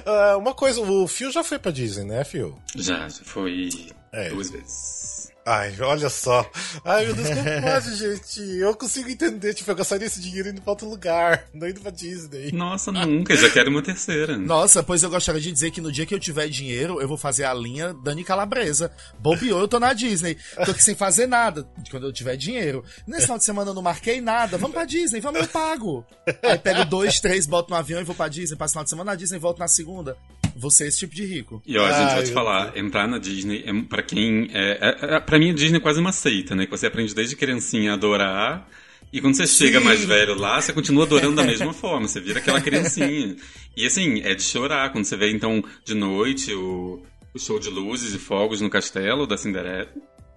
Ah, 0.06 0.36
uma 0.42 0.54
coisa, 0.56 0.82
o 0.82 1.08
Phil 1.08 1.32
já 1.32 1.44
foi 1.44 1.60
pra 1.60 1.72
Disney, 1.72 2.06
né, 2.06 2.24
Phil? 2.24 2.58
Já, 2.76 3.08
já 3.08 3.24
foi 3.24 3.70
É. 4.12 4.30
duas 4.30 4.50
vezes. 4.50 5.32
Ai, 5.46 5.76
olha 5.82 6.10
só. 6.10 6.50
Ai, 6.86 7.06
meu 7.06 7.16
Deus, 7.16 7.28
como 7.30 7.62
pode, 7.62 7.96
gente? 7.96 8.42
Eu 8.58 8.76
consigo 8.76 9.10
entender, 9.10 9.54
tipo, 9.54 9.70
eu 9.70 9.76
gastaria 9.76 10.08
esse 10.08 10.22
dinheiro 10.22 10.50
indo 10.50 10.62
pra 10.62 10.72
outro 10.72 10.88
lugar, 10.88 11.46
não 11.54 11.68
indo 11.68 11.82
pra 11.82 11.92
Disney. 11.92 12.52
Nossa, 12.54 12.92
nunca, 12.92 13.36
já 13.36 13.50
quero 13.50 13.70
uma 13.70 13.82
terceira. 13.82 14.38
Nossa, 14.38 14.82
pois 14.82 15.04
eu 15.04 15.10
gostaria 15.10 15.42
de 15.42 15.52
dizer 15.52 15.72
que 15.72 15.82
no 15.82 15.92
dia 15.92 16.06
que 16.06 16.16
eu 16.16 16.20
tiver 16.20 16.48
dinheiro, 16.48 17.02
eu 17.02 17.08
vou 17.08 17.18
fazer 17.18 17.44
a 17.44 17.54
linha 17.54 17.94
Dani 17.94 18.24
Calabresa. 18.24 18.92
Bobeou, 19.20 19.60
eu 19.60 19.68
tô 19.68 19.80
na 19.80 19.92
Disney. 19.92 20.38
Tô 20.66 20.72
aqui 20.72 20.84
sem 20.84 20.96
fazer 20.96 21.28
nada, 21.28 21.68
quando 21.92 22.08
eu 22.08 22.14
tiver 22.14 22.38
dinheiro. 22.38 22.84
Nesse 23.06 23.24
final 23.24 23.38
de 23.38 23.44
semana 23.44 23.72
eu 23.72 23.76
não 23.76 23.82
marquei 23.82 24.22
nada, 24.22 24.58
vamos 24.58 24.74
pra 24.74 24.86
Disney, 24.86 25.20
vamos, 25.20 25.42
eu 25.42 25.48
pago. 25.48 26.06
Aí 26.42 26.58
pego 26.58 26.86
dois, 26.86 27.20
três, 27.20 27.46
boto 27.46 27.70
no 27.70 27.76
avião 27.76 28.00
e 28.00 28.06
vou 28.06 28.16
pra 28.16 28.30
Disney, 28.30 28.56
passo 28.56 28.74
final 28.74 28.84
de 28.86 28.90
semana 28.90 29.12
na 29.12 29.16
Disney, 29.16 29.40
volto 29.40 29.60
na 29.60 29.68
segunda. 29.68 30.16
Você 30.56 30.86
é 30.86 30.88
esse 30.88 31.00
tipo 31.00 31.16
de 31.16 31.26
rico. 31.26 31.62
E 31.66 31.78
ó, 31.78 31.86
a 31.86 31.92
gente 31.92 32.10
Ai, 32.10 32.16
vai 32.16 32.24
te 32.24 32.32
falar, 32.32 32.78
entrar 32.78 33.08
na 33.08 33.18
Disney, 33.18 33.64
é, 33.66 33.74
pra 33.84 34.04
quem. 34.04 34.50
É, 34.54 34.72
é, 34.82 35.16
é, 35.16 35.20
pra 35.20 35.40
mim, 35.40 35.52
a 35.52 35.54
Disney 35.54 35.78
é 35.78 35.82
quase 35.82 36.00
uma 36.00 36.12
seita, 36.12 36.56
né? 36.56 36.66
Que 36.66 36.72
você 36.72 36.88
aprende 36.88 37.14
desde 37.14 37.36
criancinha 37.36 37.92
a 37.92 37.94
adorar. 37.96 38.68
E 39.12 39.22
quando 39.22 39.36
você 39.36 39.46
chega 39.46 39.80
mais 39.80 40.04
velho 40.04 40.34
lá, 40.34 40.60
você 40.60 40.74
continua 40.74 41.06
adorando 41.06 41.36
da 41.36 41.44
mesma 41.46 41.72
forma, 41.72 42.08
você 42.08 42.20
vira 42.20 42.40
aquela 42.40 42.60
criancinha. 42.60 43.36
E 43.78 43.86
assim, 43.86 44.22
é 44.22 44.34
de 44.34 44.42
chorar 44.42 44.92
quando 44.92 45.06
você 45.06 45.16
vê, 45.16 45.32
então, 45.32 45.64
de 45.86 45.94
noite, 45.94 46.52
o, 46.54 47.04
o 47.34 47.40
show 47.40 47.60
de 47.60 47.70
luzes 47.70 48.14
e 48.14 48.18
fogos 48.18 48.60
no 48.60 48.70
castelo 48.70 49.28
da 49.28 49.38
Cinderela. 49.38 49.90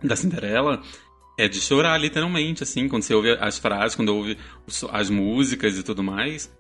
Da 0.03 0.15
Cinderela. 0.15 0.83
É 1.39 1.49
de 1.49 1.61
chorar, 1.61 1.99
literalmente, 1.99 2.63
assim, 2.63 2.89
quando 2.89 3.03
você 3.03 3.15
ouve 3.15 3.31
as 3.41 3.59
frases, 3.59 3.95
quando 3.95 4.15
ouve 4.15 4.39
as 4.91 5.11
músicas 5.11 5.79
e 5.79 5.83
tudo 5.83 6.03
mais. 6.03 6.51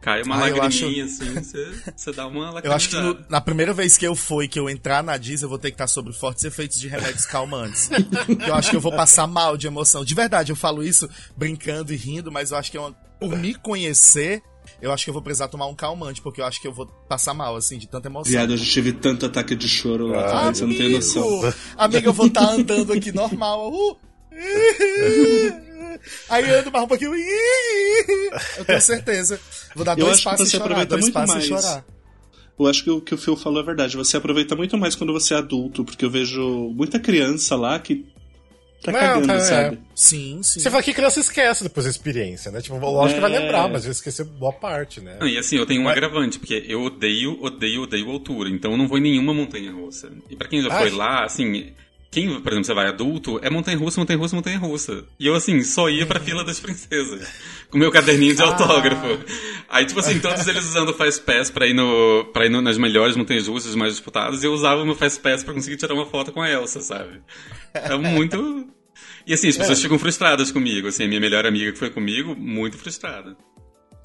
Cai 0.00 0.22
uma 0.22 0.36
Ah, 0.36 0.38
lagriminha, 0.50 1.04
assim, 1.04 1.34
você, 1.34 1.68
você 1.96 2.12
dá 2.12 2.26
uma 2.28 2.50
lacrimizada. 2.50 2.66
Eu 2.68 2.72
acho 2.72 2.88
que 2.90 2.96
no- 2.96 3.18
na 3.28 3.40
primeira 3.40 3.72
vez 3.72 3.96
que 3.96 4.06
eu 4.06 4.14
for 4.14 4.42
e 4.42 4.46
que 4.48 4.58
eu 4.60 4.70
entrar 4.70 5.02
na 5.02 5.16
Disney, 5.16 5.44
eu 5.46 5.48
vou 5.48 5.58
ter 5.58 5.70
que 5.70 5.74
estar 5.74 5.88
sobre 5.88 6.12
fortes 6.12 6.44
efeitos 6.44 6.78
de 6.78 6.86
remédios 6.86 7.26
calmantes. 7.26 7.90
eu 8.46 8.54
acho 8.54 8.70
que 8.70 8.76
eu 8.76 8.80
vou 8.80 8.92
passar 8.92 9.26
mal 9.26 9.56
de 9.56 9.66
emoção. 9.66 10.04
De 10.04 10.14
verdade, 10.14 10.52
eu 10.52 10.56
falo 10.56 10.84
isso 10.84 11.08
brincando 11.36 11.92
e 11.92 11.96
rindo, 11.96 12.30
mas 12.30 12.52
eu 12.52 12.56
acho 12.58 12.70
que 12.70 12.76
é 12.76 12.80
uma... 12.80 12.92
por 13.18 13.36
me 13.36 13.52
conhecer, 13.54 14.42
eu 14.80 14.92
acho 14.92 15.02
que 15.02 15.10
eu 15.10 15.14
vou 15.14 15.22
precisar 15.22 15.48
tomar 15.48 15.66
um 15.66 15.74
calmante, 15.74 16.20
porque 16.22 16.40
eu 16.40 16.44
acho 16.44 16.60
que 16.60 16.68
eu 16.68 16.72
vou 16.72 16.86
passar 17.08 17.34
mal, 17.34 17.56
assim, 17.56 17.76
de 17.78 17.88
tanta 17.88 18.06
emoção. 18.08 18.30
Viado, 18.30 18.52
eu 18.52 18.56
já 18.58 18.64
tive 18.64 18.92
tanto 18.92 19.26
ataque 19.26 19.56
de 19.56 19.68
choro 19.68 20.06
lá, 20.08 20.20
Ah, 20.24 20.52
também, 20.52 20.54
você 20.54 20.66
não 20.66 20.76
tem 20.76 20.92
noção. 20.92 21.22
Amigo, 21.40 21.54
amigo, 21.78 22.08
eu 22.08 22.12
vou 22.12 22.26
estar 22.28 22.48
andando 22.48 22.92
aqui 22.92 23.10
normal. 23.10 23.72
uh. 23.72 23.96
Aí 26.28 26.50
ando 26.50 26.70
mais 26.70 26.84
um 26.84 26.88
pouquinho. 26.88 27.12
Eu 28.58 28.64
tenho 28.64 28.80
certeza. 28.80 29.40
Vou 29.74 29.84
dar 29.84 29.98
Eu 29.98 30.06
dois 30.06 30.20
passos 30.22 30.48
e 30.48 30.50
você 30.50 30.56
chorar. 30.58 30.84
Dois 30.86 31.02
muito 31.02 31.14
passos 31.14 31.34
mais. 31.34 31.44
e 31.44 31.48
chorar. 31.48 31.84
Eu 32.58 32.66
acho 32.66 32.84
que 32.84 32.90
o 32.90 33.00
que 33.00 33.14
o 33.14 33.18
Phil 33.18 33.36
falou 33.36 33.60
é 33.60 33.64
verdade. 33.66 33.96
Você 33.96 34.16
aproveita 34.16 34.56
muito 34.56 34.76
mais 34.78 34.94
quando 34.94 35.12
você 35.12 35.34
é 35.34 35.36
adulto, 35.38 35.84
porque 35.84 36.04
eu 36.04 36.10
vejo 36.10 36.40
muita 36.74 36.98
criança 36.98 37.54
lá 37.54 37.78
que 37.78 38.06
tá 38.82 38.92
Não, 38.92 38.98
cagando, 38.98 39.32
é. 39.32 39.40
sabe? 39.40 39.78
Sim, 39.94 40.40
sim. 40.42 40.60
Você 40.60 40.70
fala 40.70 40.82
que 40.82 40.94
criança 40.94 41.20
esquece 41.20 41.64
depois 41.64 41.84
da 41.84 41.90
experiência, 41.90 42.50
né? 42.50 42.62
Tipo, 42.62 42.78
lógico 42.78 43.16
que 43.20 43.20
vai 43.28 43.34
É. 43.34 43.40
lembrar, 43.40 43.68
mas 43.68 43.82
vai 43.82 43.92
esquecer 43.92 44.24
boa 44.24 44.52
parte, 44.54 45.00
né? 45.02 45.18
Não, 45.20 45.26
e 45.28 45.36
assim, 45.36 45.56
eu 45.56 45.66
tenho 45.66 45.82
um 45.82 45.88
agravante, 45.88 46.38
porque 46.38 46.64
eu 46.66 46.80
odeio, 46.82 47.38
odeio, 47.42 47.82
odeio 47.82 48.10
altura, 48.10 48.48
então 48.48 48.70
eu 48.72 48.78
não 48.78 48.88
vou 48.88 48.96
em 48.96 49.02
nenhuma 49.02 49.34
montanha 49.34 49.72
russa. 49.72 50.10
E 50.30 50.34
pra 50.36 50.48
quem 50.48 50.62
já 50.62 50.72
Ai. 50.72 50.88
foi 50.88 50.96
lá, 50.96 51.24
assim, 51.24 51.72
quem, 52.20 52.40
por 52.40 52.50
exemplo, 52.50 52.64
você 52.64 52.72
vai 52.72 52.86
adulto, 52.86 53.38
é 53.42 53.50
montanha 53.50 53.76
russa, 53.76 54.00
montanha 54.00 54.18
russa, 54.18 54.34
montanha 54.36 54.58
russa. 54.58 55.04
E 55.20 55.26
eu, 55.26 55.34
assim, 55.34 55.62
só 55.62 55.90
ia 55.90 56.06
pra 56.06 56.18
fila 56.18 56.42
das 56.42 56.58
princesas, 56.58 57.28
com 57.70 57.76
meu 57.76 57.90
caderninho 57.90 58.34
de 58.34 58.42
autógrafo. 58.42 59.18
Aí, 59.68 59.84
tipo 59.84 60.00
assim, 60.00 60.18
todos 60.18 60.46
eles 60.48 60.64
usando 60.64 60.88
o 60.88 60.94
Fast 60.94 61.20
Pass 61.24 61.50
pra 61.50 61.66
ir, 61.66 61.74
no, 61.74 62.24
pra 62.32 62.46
ir 62.46 62.48
no- 62.48 62.62
nas 62.62 62.78
melhores 62.78 63.16
montanhas 63.16 63.46
russas 63.48 63.74
mais 63.74 63.92
disputadas, 63.92 64.42
e 64.42 64.46
eu 64.46 64.52
usava 64.54 64.82
o 64.82 64.86
meu 64.86 64.94
Fast 64.94 65.20
Pass 65.20 65.44
pra 65.44 65.52
conseguir 65.52 65.76
tirar 65.76 65.92
uma 65.92 66.06
foto 66.06 66.32
com 66.32 66.40
a 66.40 66.50
Elsa, 66.50 66.80
sabe? 66.80 67.20
É 67.74 67.94
muito. 67.96 68.66
E 69.26 69.34
assim, 69.34 69.48
as 69.48 69.56
pessoas 69.58 69.82
ficam 69.82 69.98
frustradas 69.98 70.50
comigo, 70.50 70.88
assim, 70.88 71.04
a 71.04 71.08
minha 71.08 71.20
melhor 71.20 71.44
amiga 71.44 71.70
que 71.72 71.78
foi 71.78 71.90
comigo, 71.90 72.34
muito 72.34 72.78
frustrada. 72.78 73.36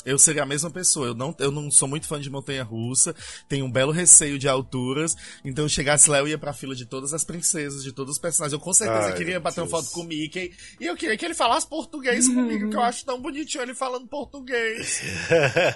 Eu 0.06 0.18
seria 0.18 0.44
a 0.44 0.46
mesma 0.46 0.70
pessoa. 0.70 1.08
Eu 1.08 1.14
não, 1.16 1.36
eu 1.40 1.52
não 1.52 1.70
sou 1.72 1.88
muito 1.88 2.08
fã 2.08 2.20
de 2.20 2.30
montanha 2.30 2.64
russa, 2.64 3.16
tenho 3.48 3.66
um 3.66 3.72
belo 3.72 3.92
receio 3.92 4.38
de 4.40 4.48
alturas. 4.48 5.16
Então, 5.46 5.66
eu 5.66 5.70
chegasse 5.70 6.10
lá, 6.10 6.20
eu 6.20 6.28
ia 6.28 6.38
pra 6.38 6.54
fila 6.54 6.76
de 6.76 6.86
todas 6.86 7.14
as 7.14 7.24
princesas, 7.24 7.84
de 7.84 7.92
todos 7.92 8.14
os 8.16 8.20
personagens. 8.20 8.54
Eu 8.54 8.60
com 8.60 8.74
certeza 8.74 9.08
Ai, 9.08 9.14
queria 9.16 9.40
bater 9.40 9.62
uma 9.62 9.68
Deus. 9.68 9.86
foto 9.86 9.94
com 9.94 10.02
o 10.02 10.04
Mickey. 10.04 10.52
E 10.80 10.86
eu 10.86 10.96
queria 10.96 11.18
que 11.18 11.26
ele 11.26 11.34
falasse 11.34 11.68
português 11.68 12.28
comigo, 12.28 12.70
que 12.70 12.76
eu 12.76 12.82
acho 12.82 13.06
tão 13.06 13.22
bonitinho 13.22 13.62
ele 13.64 13.74
falando 13.74 14.08
português. 14.08 15.02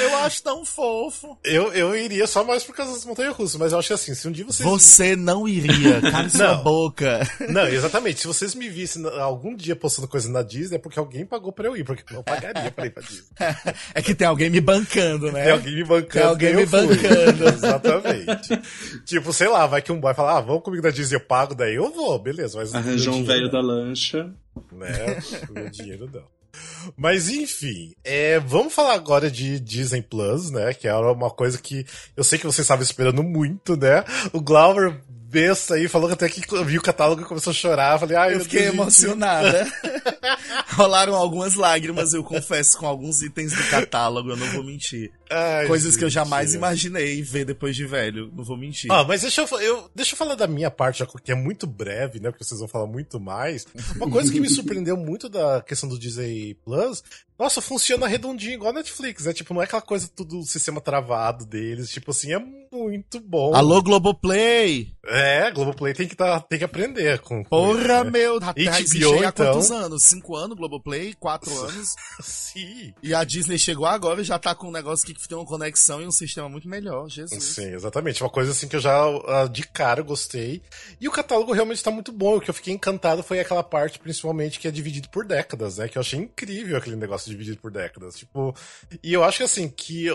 Eu 0.00 0.16
acho 0.18 0.42
tão 0.42 0.64
fofo. 0.64 1.38
eu, 1.44 1.72
eu 1.72 1.96
iria 1.96 2.26
só 2.26 2.44
mais 2.44 2.62
por 2.64 2.74
causa 2.74 2.92
das 2.92 3.04
montanhas 3.04 3.34
russas, 3.34 3.58
mas 3.58 3.72
eu 3.72 3.78
acho 3.78 3.88
que 3.88 3.94
assim, 3.94 4.14
se 4.14 4.28
um 4.28 4.32
dia 4.32 4.44
vocês. 4.44 4.68
Você 4.68 5.16
não 5.16 5.48
iria, 5.48 6.00
cale 6.00 6.30
sua 6.30 6.54
boca. 6.54 7.20
Não, 7.48 7.66
exatamente. 7.66 8.20
Se 8.20 8.26
vocês 8.26 8.54
me 8.54 8.68
vissem 8.68 9.04
algum 9.20 9.54
dia 9.54 9.74
postando 9.76 10.06
coisa 10.08 10.28
na 10.30 10.42
Disney, 10.42 10.76
é 10.76 10.78
porque 10.78 10.98
alguém 10.98 11.24
pagou 11.26 11.52
pra 11.52 11.66
eu 11.68 11.76
ir, 11.76 11.84
porque 11.84 12.02
eu 12.12 12.16
não 12.16 12.22
pagaria 12.22 12.70
pra 12.70 12.86
ir 12.86 12.90
pra 12.90 13.02
Disney. 13.02 13.24
É 13.94 14.02
que 14.02 14.14
tem 14.14 14.26
alguém 14.26 14.50
me 14.50 14.60
bancando, 14.60 15.32
né? 15.32 15.44
Tem 15.44 15.52
alguém 15.52 15.74
me 15.74 15.84
bancando. 15.84 16.08
Tem 16.08 16.22
alguém 16.22 16.56
me 16.56 16.66
bancando. 16.66 17.48
Exatamente. 17.48 18.60
tipo, 19.04 19.32
sei 19.32 19.48
lá, 19.48 19.66
vai 19.66 19.82
que 19.82 19.92
um 19.92 20.00
boy 20.00 20.14
fala, 20.14 20.38
ah, 20.38 20.40
vamos 20.40 20.62
comigo 20.62 20.82
na 20.82 20.90
Disney, 20.90 21.16
eu 21.16 21.20
pago, 21.20 21.54
daí 21.54 21.74
eu 21.74 21.90
vou, 21.92 22.18
beleza. 22.18 22.58
Mas 22.58 22.74
Arranjou 22.74 23.14
um 23.14 23.24
velho 23.24 23.50
da 23.50 23.60
lancha. 23.60 24.30
Né? 24.72 25.18
Meu 25.50 25.70
dinheiro 25.70 26.10
não. 26.12 26.38
Mas 26.96 27.28
enfim, 27.28 27.94
é, 28.02 28.38
vamos 28.40 28.72
falar 28.72 28.94
agora 28.94 29.30
de 29.30 29.60
Disney 29.60 30.02
Plus, 30.02 30.50
né? 30.50 30.72
Que 30.74 30.88
é 30.88 30.94
uma 30.94 31.30
coisa 31.30 31.58
que 31.58 31.84
eu 32.16 32.24
sei 32.24 32.38
que 32.38 32.46
vocês 32.46 32.64
estavam 32.64 32.82
esperando 32.82 33.22
muito, 33.22 33.76
né? 33.76 34.04
O 34.32 34.40
Glauber 34.40 35.00
besta 35.28 35.74
aí 35.74 35.86
falou 35.88 36.08
que 36.08 36.14
até 36.14 36.28
que 36.28 36.42
viu 36.64 36.80
o 36.80 36.84
catálogo 36.84 37.20
e 37.20 37.24
começou 37.24 37.50
a 37.50 37.54
chorar. 37.54 37.98
Falei, 37.98 38.16
ai, 38.16 38.34
Eu 38.34 38.40
fiquei 38.40 38.62
Deus, 38.62 38.74
emocionada. 38.74 39.70
Rolaram 40.74 41.14
algumas 41.14 41.54
lágrimas, 41.54 42.14
eu 42.14 42.24
confesso, 42.24 42.78
com 42.78 42.86
alguns 42.86 43.20
itens 43.20 43.52
do 43.52 43.62
catálogo, 43.70 44.30
eu 44.30 44.36
não 44.36 44.46
vou 44.48 44.64
mentir. 44.64 45.12
Ai, 45.30 45.66
Coisas 45.66 45.96
que 45.96 46.04
eu 46.04 46.08
gente. 46.08 46.14
jamais 46.14 46.54
imaginei 46.54 47.22
ver 47.22 47.44
depois 47.44 47.76
de 47.76 47.86
velho, 47.86 48.32
não 48.34 48.44
vou 48.44 48.56
mentir. 48.56 48.90
Ah, 48.90 49.04
mas 49.04 49.22
deixa 49.22 49.42
eu, 49.42 49.60
eu, 49.60 49.90
deixa 49.94 50.14
eu 50.14 50.16
falar 50.16 50.34
da 50.34 50.46
minha 50.46 50.70
parte, 50.70 51.04
que 51.22 51.32
é 51.32 51.34
muito 51.34 51.66
breve, 51.66 52.20
né? 52.20 52.30
Porque 52.30 52.44
vocês 52.44 52.60
vão 52.60 52.68
falar 52.68 52.86
muito 52.86 53.20
mais. 53.20 53.66
Uma 53.96 54.10
coisa 54.10 54.32
que 54.32 54.40
me 54.40 54.48
surpreendeu 54.48 54.96
muito 54.96 55.28
da 55.28 55.62
questão 55.62 55.88
do 55.88 55.98
Disney 55.98 56.54
Plus, 56.64 57.02
nossa, 57.38 57.60
funciona 57.60 58.08
redondinho, 58.08 58.54
igual 58.54 58.70
a 58.70 58.74
Netflix, 58.74 59.24
né? 59.24 59.32
Tipo, 59.32 59.54
não 59.54 59.60
é 59.60 59.64
aquela 59.64 59.80
coisa 59.80 60.10
tudo 60.14 60.42
sistema 60.42 60.80
travado 60.80 61.46
deles. 61.46 61.88
Tipo 61.88 62.10
assim, 62.10 62.32
é 62.32 62.38
muito 62.38 63.20
bom. 63.20 63.54
Alô, 63.54 63.80
Globoplay! 63.80 64.92
É, 65.06 65.48
Globoplay 65.52 65.94
tem 65.94 66.08
que, 66.08 66.16
tá, 66.16 66.40
tem 66.40 66.58
que 66.58 66.64
aprender 66.64 67.20
com. 67.20 67.44
Porra, 67.44 68.02
né? 68.02 68.10
meu! 68.10 68.38
Até 68.42 68.64
HBO, 68.64 69.24
há 69.24 69.28
então. 69.28 69.52
quantos 69.52 69.70
anos? 69.70 70.02
Cinco 70.02 70.34
anos, 70.34 70.56
Globoplay? 70.56 71.14
Quatro 71.14 71.56
anos? 71.60 71.94
Sim. 72.20 72.92
E 73.00 73.14
a 73.14 73.22
Disney 73.22 73.56
chegou 73.56 73.86
agora 73.86 74.20
e 74.20 74.24
já 74.24 74.36
tá 74.36 74.52
com 74.52 74.66
um 74.66 74.72
negócio 74.72 75.06
que 75.06 75.14
tem 75.26 75.36
uma 75.38 75.46
conexão 75.46 76.02
e 76.02 76.06
um 76.06 76.10
sistema 76.12 76.48
muito 76.48 76.68
melhor, 76.68 77.08
Jesus. 77.08 77.42
Sim, 77.42 77.72
exatamente. 77.74 78.22
Uma 78.22 78.30
coisa 78.30 78.52
assim 78.52 78.68
que 78.68 78.76
eu 78.76 78.80
já 78.80 78.94
ah, 79.26 79.48
de 79.50 79.62
cara 79.66 80.02
gostei. 80.02 80.62
E 81.00 81.08
o 81.08 81.10
catálogo 81.10 81.52
realmente 81.52 81.82
tá 81.82 81.90
muito 81.90 82.12
bom. 82.12 82.36
O 82.36 82.40
que 82.40 82.50
eu 82.50 82.54
fiquei 82.54 82.72
encantado 82.74 83.22
foi 83.22 83.40
aquela 83.40 83.62
parte, 83.64 83.98
principalmente, 83.98 84.60
que 84.60 84.68
é 84.68 84.70
dividido 84.70 85.08
por 85.08 85.24
décadas, 85.24 85.78
né? 85.78 85.88
Que 85.88 85.98
eu 85.98 86.00
achei 86.02 86.20
incrível 86.20 86.76
aquele 86.76 86.96
negócio 86.96 87.30
dividido 87.30 87.56
por 87.58 87.70
décadas. 87.72 88.16
Tipo, 88.16 88.54
e 89.02 89.12
eu 89.12 89.24
acho 89.24 89.38
que 89.38 89.44
assim, 89.44 89.68
que 89.68 90.06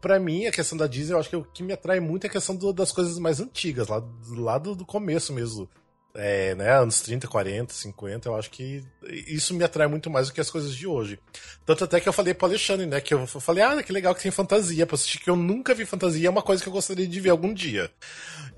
para 0.00 0.18
mim, 0.18 0.46
a 0.46 0.52
questão 0.52 0.76
da 0.76 0.86
Disney, 0.86 1.14
eu 1.14 1.20
acho 1.20 1.30
que 1.30 1.36
o 1.36 1.44
que 1.44 1.62
me 1.62 1.72
atrai 1.72 2.00
muito 2.00 2.24
é 2.24 2.26
a 2.26 2.30
questão 2.32 2.56
do- 2.56 2.72
das 2.72 2.90
coisas 2.90 3.18
mais 3.18 3.40
antigas, 3.40 3.88
lá, 3.88 4.02
lá 4.36 4.58
do, 4.58 4.74
do 4.74 4.84
começo 4.84 5.32
mesmo. 5.32 5.70
É, 6.14 6.54
né, 6.54 6.70
anos 6.78 7.00
30, 7.00 7.26
40, 7.26 7.72
50, 7.72 8.28
eu 8.28 8.36
acho 8.36 8.50
que 8.50 8.84
isso 9.26 9.54
me 9.54 9.64
atrai 9.64 9.86
muito 9.86 10.10
mais 10.10 10.26
do 10.28 10.34
que 10.34 10.42
as 10.42 10.50
coisas 10.50 10.74
de 10.74 10.86
hoje. 10.86 11.18
Tanto 11.64 11.84
até 11.84 12.00
que 12.00 12.06
eu 12.08 12.12
falei 12.12 12.34
pro 12.34 12.46
Alexandre, 12.46 12.84
né, 12.84 13.00
que 13.00 13.14
eu 13.14 13.26
falei, 13.26 13.64
ah, 13.64 13.82
que 13.82 13.90
legal 13.90 14.14
que 14.14 14.22
tem 14.22 14.30
fantasia 14.30 14.84
pra 14.86 14.94
assistir, 14.94 15.18
que 15.20 15.30
eu 15.30 15.36
nunca 15.36 15.74
vi 15.74 15.86
fantasia, 15.86 16.26
é 16.26 16.30
uma 16.30 16.42
coisa 16.42 16.62
que 16.62 16.68
eu 16.68 16.72
gostaria 16.72 17.06
de 17.08 17.18
ver 17.20 17.30
algum 17.30 17.54
dia. 17.54 17.90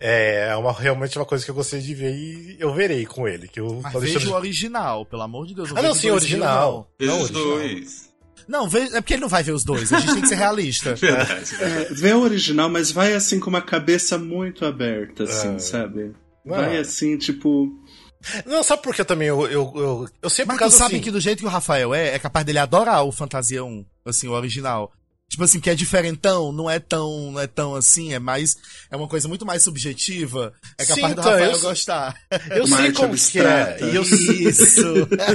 É, 0.00 0.48
é 0.50 0.56
uma, 0.56 0.72
realmente 0.72 1.16
uma 1.16 1.24
coisa 1.24 1.44
que 1.44 1.50
eu 1.52 1.54
gostaria 1.54 1.84
de 1.84 1.94
ver 1.94 2.12
e 2.12 2.56
eu 2.58 2.74
verei 2.74 3.06
com 3.06 3.28
ele, 3.28 3.46
que 3.46 3.60
eu 3.60 3.80
Mas 3.82 3.94
Alexandre- 3.94 4.18
veja 4.24 4.30
o 4.32 4.34
original, 4.36 5.06
pelo 5.06 5.22
amor 5.22 5.46
de 5.46 5.54
Deus. 5.54 5.70
Ah, 5.76 5.80
não, 5.82 5.94
sim, 5.94 6.08
dois 6.08 6.22
original. 6.24 6.90
Veja 6.98 7.12
Não, 7.12 7.20
os 7.22 7.30
original. 7.30 7.56
dois. 7.58 8.14
Não, 8.48 8.66
é 8.66 9.00
porque 9.00 9.14
ele 9.14 9.22
não 9.22 9.28
vai 9.28 9.42
ver 9.44 9.52
os 9.52 9.64
dois, 9.64 9.90
a 9.92 10.00
gente 10.00 10.12
tem 10.12 10.22
que 10.22 10.28
ser 10.28 10.34
realista. 10.34 10.94
Verdade. 10.96 11.54
É, 11.60 11.84
vê 11.94 12.12
o 12.12 12.20
original, 12.20 12.68
mas 12.68 12.90
vai 12.90 13.14
assim 13.14 13.38
com 13.40 13.48
uma 13.48 13.62
cabeça 13.62 14.18
muito 14.18 14.66
aberta, 14.66 15.22
assim, 15.22 15.54
É. 15.54 15.58
sabe? 15.60 16.12
Não. 16.44 16.56
Vai 16.56 16.76
assim, 16.76 17.16
tipo. 17.16 17.72
Não, 18.46 18.62
sabe 18.62 18.82
por 18.82 18.94
que 18.94 19.04
também 19.04 19.28
eu, 19.28 19.46
eu, 19.46 19.72
eu, 19.74 20.08
eu 20.22 20.30
sempre 20.30 20.52
Mas 20.52 20.58
causa 20.58 20.76
sabe 20.76 20.94
assim, 20.94 21.04
que 21.04 21.10
do 21.10 21.20
jeito 21.20 21.40
que 21.40 21.46
o 21.46 21.50
Rafael 21.50 21.94
é, 21.94 22.14
é 22.14 22.18
capaz 22.18 22.44
dele 22.44 22.58
adorar 22.58 23.04
o 23.04 23.12
Fantasia 23.12 23.62
1, 23.64 23.84
assim, 24.04 24.28
o 24.28 24.32
original. 24.32 24.92
Tipo 25.34 25.42
assim, 25.42 25.58
que 25.58 25.68
é 25.68 25.74
diferentão, 25.74 26.52
não 26.52 26.70
é 26.70 26.78
tão, 26.78 27.32
não 27.32 27.40
é 27.40 27.48
tão 27.48 27.74
assim, 27.74 28.12
é 28.14 28.20
mais, 28.20 28.54
é 28.88 28.94
uma 28.96 29.08
coisa 29.08 29.26
muito 29.26 29.44
mais 29.44 29.64
subjetiva. 29.64 30.52
É 30.78 30.84
capaz 30.84 30.94
Sim, 30.94 31.14
do 31.16 31.20
então, 31.20 31.24
Rafael 31.24 31.50
eu- 31.50 31.60
gostar. 31.60 32.14
eu 32.52 32.66
sei 32.68 32.92
como 32.92 33.16
que 33.16 33.40
é, 33.40 33.62
abstrata. 33.72 33.84
e 33.86 33.96
eu, 33.96 34.02
Isso. 34.02 34.84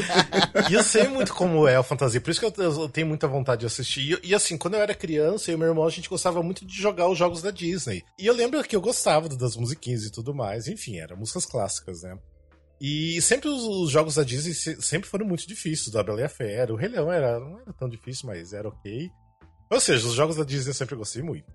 E 0.69 0.73
eu 0.73 0.83
sei 0.83 1.09
muito 1.09 1.33
como 1.33 1.67
é 1.67 1.75
a 1.75 1.83
fantasia, 1.83 2.21
por 2.21 2.31
isso 2.31 2.39
que 2.39 2.45
eu, 2.45 2.53
eu 2.63 2.87
tenho 2.87 3.07
muita 3.07 3.27
vontade 3.27 3.59
de 3.59 3.65
assistir. 3.65 4.17
E, 4.23 4.29
e, 4.29 4.33
assim, 4.33 4.57
quando 4.57 4.75
eu 4.75 4.79
era 4.81 4.95
criança, 4.95 5.51
eu 5.51 5.55
e 5.55 5.57
meu 5.57 5.67
irmão, 5.67 5.85
a 5.85 5.89
gente 5.89 6.07
gostava 6.07 6.41
muito 6.41 6.65
de 6.65 6.73
jogar 6.81 7.09
os 7.09 7.17
jogos 7.17 7.41
da 7.41 7.51
Disney. 7.51 8.01
E 8.17 8.25
eu 8.25 8.33
lembro 8.33 8.63
que 8.63 8.77
eu 8.77 8.81
gostava 8.81 9.27
das 9.27 9.57
musiquinhas 9.57 10.05
e 10.05 10.11
tudo 10.11 10.33
mais, 10.33 10.69
enfim, 10.69 10.97
eram 10.97 11.17
músicas 11.17 11.45
clássicas, 11.45 12.03
né? 12.03 12.17
E 12.79 13.21
sempre 13.21 13.49
os, 13.49 13.61
os 13.63 13.91
jogos 13.91 14.15
da 14.15 14.23
Disney 14.23 14.53
sempre 14.79 15.09
foram 15.09 15.25
muito 15.27 15.45
difíceis. 15.45 15.89
Da 15.91 16.01
Bela 16.01 16.21
e 16.21 16.23
a 16.23 16.29
Fera, 16.29 16.71
o 16.71 16.77
Rei 16.77 16.87
Leão 16.87 17.11
era, 17.11 17.37
não 17.37 17.59
era 17.59 17.73
tão 17.73 17.89
difícil, 17.89 18.27
mas 18.27 18.53
era 18.53 18.69
ok. 18.69 19.09
Ou 19.69 19.79
seja, 19.79 20.07
os 20.07 20.13
jogos 20.13 20.35
da 20.35 20.43
Disney 20.43 20.71
eu 20.71 20.73
sempre 20.73 20.95
gostei 20.95 21.21
muito. 21.21 21.45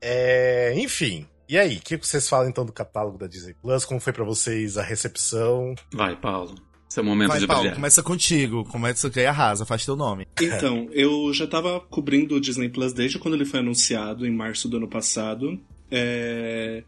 É, 0.00 0.74
enfim, 0.76 1.26
e 1.48 1.56
aí, 1.56 1.76
o 1.76 1.80
que 1.80 1.96
vocês 1.96 2.28
falam 2.28 2.48
então 2.48 2.66
do 2.66 2.72
catálogo 2.72 3.16
da 3.16 3.26
Disney 3.26 3.54
Plus? 3.54 3.84
Como 3.84 4.00
foi 4.00 4.12
para 4.12 4.24
vocês 4.24 4.76
a 4.76 4.82
recepção? 4.82 5.74
Vai, 5.92 6.16
Paulo. 6.16 6.54
Seu 6.88 7.04
momento 7.04 7.28
Vai, 7.28 7.40
de 7.40 7.46
Paulo, 7.46 7.62
brilhar. 7.62 7.76
começa 7.76 8.02
contigo. 8.02 8.64
Começa 8.64 9.08
que 9.08 9.20
arrasa, 9.20 9.64
faz 9.64 9.84
teu 9.84 9.96
nome. 9.96 10.26
Então, 10.40 10.88
eu 10.92 11.32
já 11.32 11.46
tava 11.46 11.80
cobrindo 11.80 12.34
o 12.34 12.40
Disney 12.40 12.68
Plus 12.68 12.92
desde 12.92 13.18
quando 13.18 13.34
ele 13.34 13.44
foi 13.44 13.60
anunciado, 13.60 14.26
em 14.26 14.30
março 14.30 14.68
do 14.68 14.76
ano 14.76 14.88
passado. 14.88 15.60
É... 15.90 16.82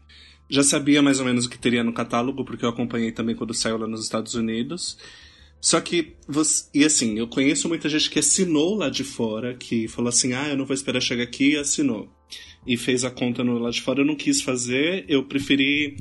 Já 0.49 0.63
sabia 0.63 1.01
mais 1.01 1.19
ou 1.19 1.25
menos 1.25 1.45
o 1.45 1.49
que 1.49 1.57
teria 1.57 1.83
no 1.83 1.93
catálogo, 1.93 2.43
porque 2.43 2.65
eu 2.65 2.69
acompanhei 2.69 3.11
também 3.11 3.35
quando 3.35 3.53
saiu 3.53 3.77
lá 3.77 3.87
nos 3.87 4.03
Estados 4.03 4.33
Unidos. 4.33 4.97
Só 5.61 5.81
que, 5.81 6.13
você... 6.27 6.65
e 6.73 6.85
assim, 6.85 7.17
eu 7.17 7.27
conheço 7.27 7.67
muita 7.67 7.89
gente 7.89 8.09
que 8.09 8.19
assinou 8.19 8.75
lá 8.75 8.89
de 8.89 9.03
fora, 9.03 9.55
que 9.55 9.87
falou 9.87 10.09
assim: 10.09 10.33
ah, 10.33 10.47
eu 10.49 10.57
não 10.57 10.65
vou 10.65 10.73
esperar 10.73 11.01
chegar 11.01 11.23
aqui, 11.23 11.51
e 11.51 11.57
assinou. 11.57 12.09
E 12.65 12.77
fez 12.77 13.03
a 13.03 13.11
conta 13.11 13.43
no 13.43 13.57
lá 13.57 13.69
de 13.69 13.81
fora. 13.81 14.01
Eu 14.01 14.05
não 14.05 14.15
quis 14.15 14.41
fazer, 14.41 15.05
eu 15.07 15.23
preferi 15.25 15.97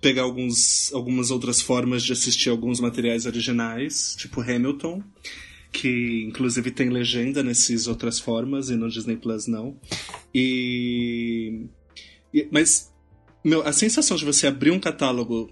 pegar 0.00 0.22
alguns, 0.22 0.92
algumas 0.92 1.30
outras 1.30 1.60
formas 1.60 2.02
de 2.02 2.12
assistir 2.12 2.48
alguns 2.48 2.80
materiais 2.80 3.26
originais, 3.26 4.14
tipo 4.18 4.40
Hamilton, 4.40 5.02
que 5.72 6.24
inclusive 6.26 6.70
tem 6.70 6.88
legenda 6.88 7.42
nessas 7.42 7.86
outras 7.86 8.18
formas 8.18 8.70
e 8.70 8.76
no 8.76 8.88
Disney 8.88 9.16
Plus 9.16 9.46
não. 9.46 9.78
E. 10.34 11.66
e 12.34 12.48
mas, 12.50 12.92
meu, 13.44 13.66
a 13.66 13.72
sensação 13.72 14.16
de 14.16 14.24
você 14.24 14.46
abrir 14.46 14.70
um 14.70 14.80
catálogo 14.80 15.50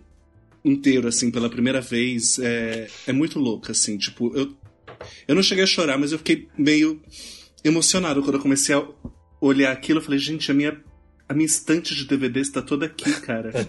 inteiro, 0.64 1.08
assim, 1.08 1.30
pela 1.30 1.48
primeira 1.48 1.80
vez, 1.80 2.38
é, 2.38 2.88
é 3.06 3.12
muito 3.12 3.38
louca, 3.38 3.72
assim. 3.72 3.96
Tipo, 3.98 4.36
eu, 4.36 4.54
eu 5.26 5.34
não 5.34 5.42
cheguei 5.42 5.64
a 5.64 5.66
chorar, 5.66 5.98
mas 5.98 6.12
eu 6.12 6.18
fiquei 6.18 6.48
meio 6.56 7.00
emocionado 7.64 8.22
quando 8.22 8.34
eu 8.36 8.40
comecei 8.42 8.74
a 8.74 8.86
olhar 9.40 9.72
aquilo. 9.72 9.98
Eu 9.98 10.04
falei, 10.04 10.18
gente, 10.18 10.50
a 10.50 10.54
minha, 10.54 10.76
a 11.28 11.34
minha 11.34 11.46
estante 11.46 11.94
de 11.94 12.06
DVDs 12.06 12.50
tá 12.50 12.60
toda 12.62 12.86
aqui, 12.86 13.10
cara. 13.20 13.50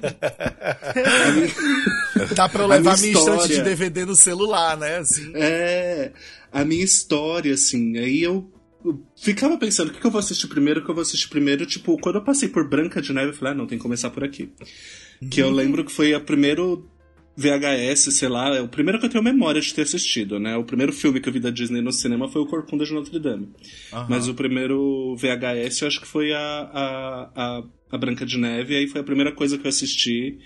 A 0.82 1.32
minha- 1.32 2.28
Dá 2.36 2.49
pra 2.49 2.63
eu 2.63 2.71
A 2.71 2.75
levar 2.75 2.97
minha 2.97 3.12
minha 3.12 3.19
estante 3.19 3.47
de 3.47 3.54
história. 3.54 3.63
DVD 3.63 4.06
no 4.06 4.15
celular, 4.15 4.78
né? 4.78 4.97
Assim. 4.97 5.32
É, 5.36 6.12
a 6.52 6.65
minha 6.65 6.84
história, 6.84 7.54
assim. 7.54 7.97
Aí 7.97 8.21
eu, 8.23 8.52
eu 8.84 9.02
ficava 9.15 9.58
pensando, 9.58 9.89
o 9.89 9.93
que, 9.93 9.99
que 9.99 10.06
eu 10.08 10.12
vou 10.12 10.19
assistir 10.19 10.47
primeiro, 10.47 10.80
o 10.82 10.84
que 10.84 10.89
eu 10.89 10.95
vou 10.95 11.02
assistir 11.02 11.28
primeiro. 11.30 11.65
Tipo, 11.65 11.97
quando 11.99 12.15
eu 12.15 12.23
passei 12.23 12.49
por 12.49 12.67
Branca 12.67 13.02
de 13.02 13.13
Neve, 13.13 13.30
eu 13.30 13.34
falei, 13.34 13.54
ah, 13.54 13.58
não, 13.58 13.67
tem 13.67 13.78
que 13.78 13.82
começar 13.84 14.10
por 14.10 14.23
aqui. 14.23 14.52
Que 15.28 15.42
eu 15.42 15.50
lembro 15.50 15.84
que 15.84 15.92
foi 15.92 16.14
a 16.14 16.20
primeiro 16.20 16.90
VHS, 17.40 18.14
sei 18.14 18.28
lá, 18.28 18.54
é 18.56 18.62
o 18.62 18.68
primeiro 18.68 19.00
que 19.00 19.06
eu 19.06 19.10
tenho 19.10 19.24
memória 19.24 19.62
de 19.62 19.74
ter 19.74 19.84
assistido, 19.84 20.40
né? 20.40 20.58
O 20.58 20.66
primeiro 20.66 20.92
filme 20.92 21.22
que 21.22 21.30
eu 21.30 21.34
vi 21.34 21.40
da 21.40 21.50
Disney 21.50 21.82
no 21.82 21.92
cinema 21.92 22.28
foi 22.28 22.42
o 22.42 22.46
Corcunda 22.46 22.84
de 22.84 22.94
Notre 22.94 23.18
Dame. 23.18 23.50
Aham. 23.94 24.08
Mas 24.10 24.28
o 24.28 24.34
primeiro 24.34 25.16
VHS 25.16 25.82
eu 25.82 25.88
acho 25.88 26.02
que 26.02 26.08
foi 26.08 26.34
a, 26.34 26.40
a, 26.40 27.32
a, 27.36 27.64
a 27.92 27.98
Branca 27.98 28.26
de 28.26 28.38
Neve, 28.38 28.76
aí 28.76 28.88
foi 28.88 29.00
a 29.00 29.06
primeira 29.06 29.32
coisa 29.32 29.58
que 29.58 29.66
eu 29.66 29.70
assisti. 29.70 30.38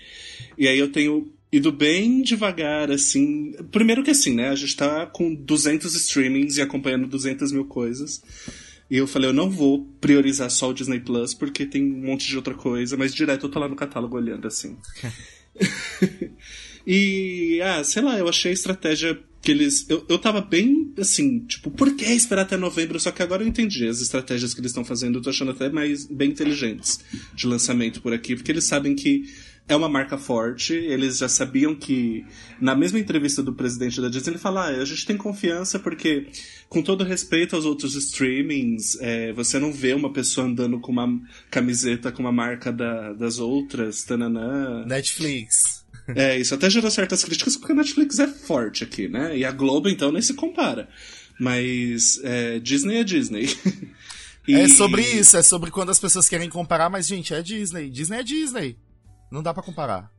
E 0.56 0.68
aí 0.68 0.78
eu 0.78 0.90
tenho 0.90 1.32
ido 1.50 1.72
bem 1.72 2.22
devagar, 2.22 2.90
assim. 2.90 3.52
Primeiro 3.72 4.04
que 4.04 4.10
assim, 4.10 4.34
né? 4.34 4.50
A 4.50 4.54
gente 4.54 4.76
tá 4.76 5.06
com 5.06 5.34
200 5.34 5.94
streamings 5.96 6.56
e 6.56 6.62
acompanhando 6.62 7.08
200 7.08 7.50
mil 7.50 7.64
coisas. 7.64 8.22
E 8.94 8.96
eu 8.96 9.08
falei, 9.08 9.28
eu 9.28 9.34
não 9.34 9.50
vou 9.50 9.84
priorizar 10.00 10.48
só 10.48 10.70
o 10.70 10.72
Disney 10.72 11.00
Plus, 11.00 11.34
porque 11.34 11.66
tem 11.66 11.82
um 11.82 12.06
monte 12.06 12.28
de 12.28 12.36
outra 12.36 12.54
coisa, 12.54 12.96
mas 12.96 13.12
direto 13.12 13.46
eu 13.46 13.50
tô 13.50 13.58
lá 13.58 13.68
no 13.68 13.74
catálogo 13.74 14.16
olhando, 14.16 14.46
assim. 14.46 14.76
E, 16.86 17.62
ah, 17.62 17.82
sei 17.82 18.02
lá, 18.02 18.18
eu 18.18 18.28
achei 18.28 18.50
a 18.50 18.54
estratégia 18.54 19.18
que 19.40 19.50
eles. 19.50 19.88
Eu, 19.88 20.04
eu 20.06 20.18
tava 20.18 20.42
bem 20.42 20.92
assim, 20.98 21.38
tipo, 21.46 21.70
por 21.70 21.96
que 21.96 22.04
esperar 22.04 22.42
até 22.42 22.58
novembro? 22.58 23.00
Só 23.00 23.10
que 23.10 23.22
agora 23.22 23.42
eu 23.42 23.48
entendi 23.48 23.88
as 23.88 24.02
estratégias 24.02 24.52
que 24.52 24.60
eles 24.60 24.70
estão 24.70 24.84
fazendo, 24.84 25.16
eu 25.16 25.22
tô 25.22 25.30
achando 25.30 25.52
até 25.52 25.70
mais 25.70 26.04
bem 26.04 26.30
inteligentes 26.30 27.00
de 27.34 27.46
lançamento 27.46 28.02
por 28.02 28.12
aqui, 28.12 28.36
porque 28.36 28.52
eles 28.52 28.64
sabem 28.64 28.94
que 28.94 29.24
é 29.66 29.74
uma 29.74 29.88
marca 29.88 30.18
forte, 30.18 30.74
eles 30.74 31.18
já 31.18 31.28
sabiam 31.28 31.74
que. 31.74 32.24
Na 32.60 32.74
mesma 32.74 32.98
entrevista 32.98 33.42
do 33.42 33.52
presidente 33.54 34.00
da 34.00 34.08
Disney, 34.08 34.32
ele 34.32 34.38
fala: 34.38 34.66
ah, 34.66 34.80
a 34.80 34.84
gente 34.84 35.06
tem 35.06 35.16
confiança 35.16 35.78
porque, 35.78 36.26
com 36.68 36.82
todo 36.82 37.02
respeito 37.04 37.56
aos 37.56 37.64
outros 37.64 37.94
streamings, 37.94 38.98
é, 39.00 39.32
você 39.32 39.58
não 39.58 39.72
vê 39.72 39.94
uma 39.94 40.12
pessoa 40.12 40.46
andando 40.46 40.78
com 40.80 40.92
uma 40.92 41.08
camiseta 41.50 42.12
com 42.12 42.20
uma 42.22 42.32
marca 42.32 42.70
da- 42.72 43.12
das 43.14 43.38
outras, 43.38 44.02
tananã. 44.04 44.84
Netflix. 44.86 45.82
É, 46.14 46.38
isso 46.38 46.54
até 46.54 46.68
gerou 46.68 46.90
certas 46.90 47.24
críticas 47.24 47.56
porque 47.56 47.72
a 47.72 47.76
Netflix 47.76 48.18
é 48.18 48.26
forte 48.28 48.84
aqui, 48.84 49.08
né? 49.08 49.36
E 49.38 49.44
a 49.44 49.50
Globo, 49.50 49.88
então, 49.88 50.12
nem 50.12 50.20
se 50.20 50.34
compara. 50.34 50.86
Mas 51.40 52.20
é, 52.22 52.58
Disney 52.58 52.96
é 52.98 53.04
Disney. 53.04 53.48
E- 54.46 54.52
É 54.52 54.68
sobre 54.68 55.00
isso, 55.00 55.38
é 55.38 55.42
sobre 55.42 55.70
quando 55.70 55.88
as 55.88 55.98
pessoas 55.98 56.28
querem 56.28 56.50
comparar, 56.50 56.90
mas, 56.90 57.06
gente, 57.06 57.32
é 57.32 57.40
Disney. 57.40 57.88
Disney 57.88 58.18
é 58.18 58.22
Disney. 58.22 58.76
Não 59.34 59.42
dá 59.42 59.52
pra 59.52 59.62
comparar. 59.64 60.10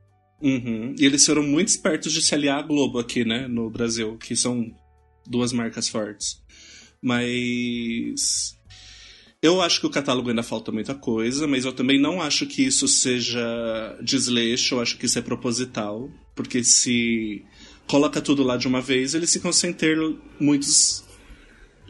Uhum. 0.42 0.94
E 1.00 1.06
eles 1.06 1.26
foram 1.26 1.42
muito 1.42 1.70
espertos 1.70 2.12
de 2.12 2.22
se 2.22 2.36
aliar 2.36 2.60
à 2.60 2.62
Globo 2.62 3.00
aqui, 3.00 3.24
né? 3.24 3.48
No 3.48 3.70
Brasil, 3.70 4.18
que 4.18 4.36
são 4.36 4.66
duas 5.26 5.54
marcas 5.54 5.88
fortes. 5.88 6.42
Mas. 7.02 8.54
Eu 9.42 9.62
acho 9.62 9.80
que 9.80 9.86
o 9.88 9.92
catálogo 9.92 10.30
ainda 10.30 10.42
falta 10.44 10.72
muita 10.72 10.96
coisa, 10.96 11.48
mas 11.48 11.66
eu 11.66 11.72
também 11.72 12.02
não 12.02 12.20
acho 12.22 12.46
que 12.48 12.64
isso 12.66 12.88
seja 12.88 13.96
desleixo, 14.04 14.76
eu 14.76 14.82
acho 14.82 14.98
que 14.98 15.06
isso 15.06 15.18
é 15.20 15.22
proposital. 15.22 16.10
Porque 16.36 16.64
se 16.64 17.46
coloca 17.88 18.20
tudo 18.22 18.44
lá 18.44 18.58
de 18.58 18.68
uma 18.68 18.82
vez, 18.82 19.14
eles 19.14 19.32
ficam 19.32 19.54
sem 19.54 19.72
ter 19.72 19.98
muitos 20.40 21.06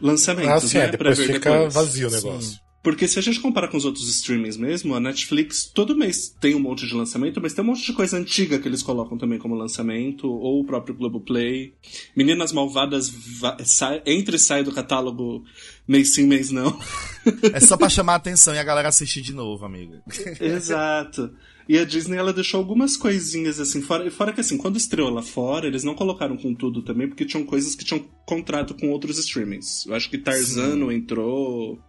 lançamentos, 0.00 0.64
Ah, 0.64 0.68
sim, 0.68 0.78
né? 0.78 0.84
é, 0.84 0.90
depois 0.90 1.18
ver 1.18 1.26
fica 1.26 1.50
depois. 1.50 1.74
vazio 1.74 2.08
o 2.08 2.10
negócio. 2.12 2.65
Porque 2.86 3.08
se 3.08 3.18
a 3.18 3.22
gente 3.22 3.40
comparar 3.40 3.66
com 3.66 3.76
os 3.76 3.84
outros 3.84 4.08
streamings 4.08 4.56
mesmo, 4.56 4.94
a 4.94 5.00
Netflix 5.00 5.64
todo 5.74 5.96
mês 5.96 6.32
tem 6.40 6.54
um 6.54 6.60
monte 6.60 6.86
de 6.86 6.94
lançamento, 6.94 7.40
mas 7.42 7.52
tem 7.52 7.64
um 7.64 7.66
monte 7.66 7.84
de 7.84 7.92
coisa 7.92 8.16
antiga 8.16 8.60
que 8.60 8.68
eles 8.68 8.80
colocam 8.80 9.18
também 9.18 9.40
como 9.40 9.56
lançamento, 9.56 10.28
ou 10.30 10.60
o 10.60 10.64
próprio 10.64 10.94
Globoplay. 10.94 11.74
Meninas 12.14 12.52
Malvadas 12.52 13.08
va- 13.40 13.56
sai- 13.64 14.02
entra 14.06 14.36
e 14.36 14.38
sai 14.38 14.62
do 14.62 14.70
catálogo 14.70 15.42
mês 15.88 16.14
sim, 16.14 16.28
mês 16.28 16.52
não. 16.52 16.78
É 17.52 17.58
só 17.58 17.76
pra 17.76 17.88
chamar 17.88 18.12
a 18.12 18.16
atenção 18.18 18.54
e 18.54 18.58
a 18.60 18.62
galera 18.62 18.88
assistir 18.88 19.20
de 19.20 19.34
novo, 19.34 19.64
amiga. 19.64 20.00
Exato. 20.38 21.34
E 21.68 21.76
a 21.78 21.84
Disney, 21.84 22.16
ela 22.16 22.32
deixou 22.32 22.58
algumas 22.58 22.96
coisinhas 22.96 23.58
assim, 23.58 23.82
fora, 23.82 24.08
fora 24.12 24.32
que 24.32 24.40
assim, 24.40 24.56
quando 24.56 24.76
estreou 24.76 25.10
lá 25.10 25.22
fora, 25.22 25.66
eles 25.66 25.82
não 25.82 25.96
colocaram 25.96 26.36
com 26.36 26.54
tudo 26.54 26.82
também, 26.82 27.08
porque 27.08 27.24
tinham 27.24 27.44
coisas 27.44 27.74
que 27.74 27.84
tinham 27.84 28.06
contrato 28.24 28.74
com 28.74 28.90
outros 28.92 29.18
streamings. 29.18 29.84
Eu 29.86 29.94
acho 29.96 30.08
que 30.08 30.18
Tarzano 30.18 30.92
entrou. 30.92 31.80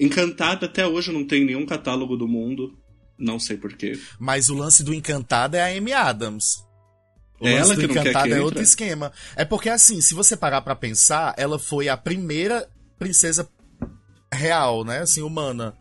Encantado 0.00 0.64
até 0.66 0.86
hoje 0.86 1.12
não 1.12 1.24
tem 1.26 1.44
nenhum 1.44 1.66
catálogo 1.66 2.16
do 2.16 2.26
mundo. 2.26 2.76
Não 3.18 3.38
sei 3.38 3.56
porquê. 3.58 3.98
Mas 4.18 4.48
o 4.48 4.54
lance 4.54 4.82
do 4.82 4.94
Encantado 4.94 5.56
é 5.56 5.62
a 5.62 5.76
Amy 5.76 5.92
Adams. 5.92 6.44
O 7.38 7.46
É 7.46 7.54
lance 7.58 7.72
ela 7.72 7.74
do 7.74 7.80
que 7.88 7.98
Encantado 7.98 8.28
que 8.28 8.34
é 8.34 8.40
outro 8.40 8.62
esquema. 8.62 9.12
É 9.36 9.44
porque, 9.44 9.68
assim, 9.68 10.00
se 10.00 10.14
você 10.14 10.36
parar 10.36 10.62
pra 10.62 10.74
pensar, 10.74 11.34
ela 11.36 11.58
foi 11.58 11.88
a 11.88 11.96
primeira 11.96 12.66
princesa 12.98 13.46
real, 14.32 14.84
né? 14.84 15.00
Assim, 15.00 15.20
humana. 15.22 15.74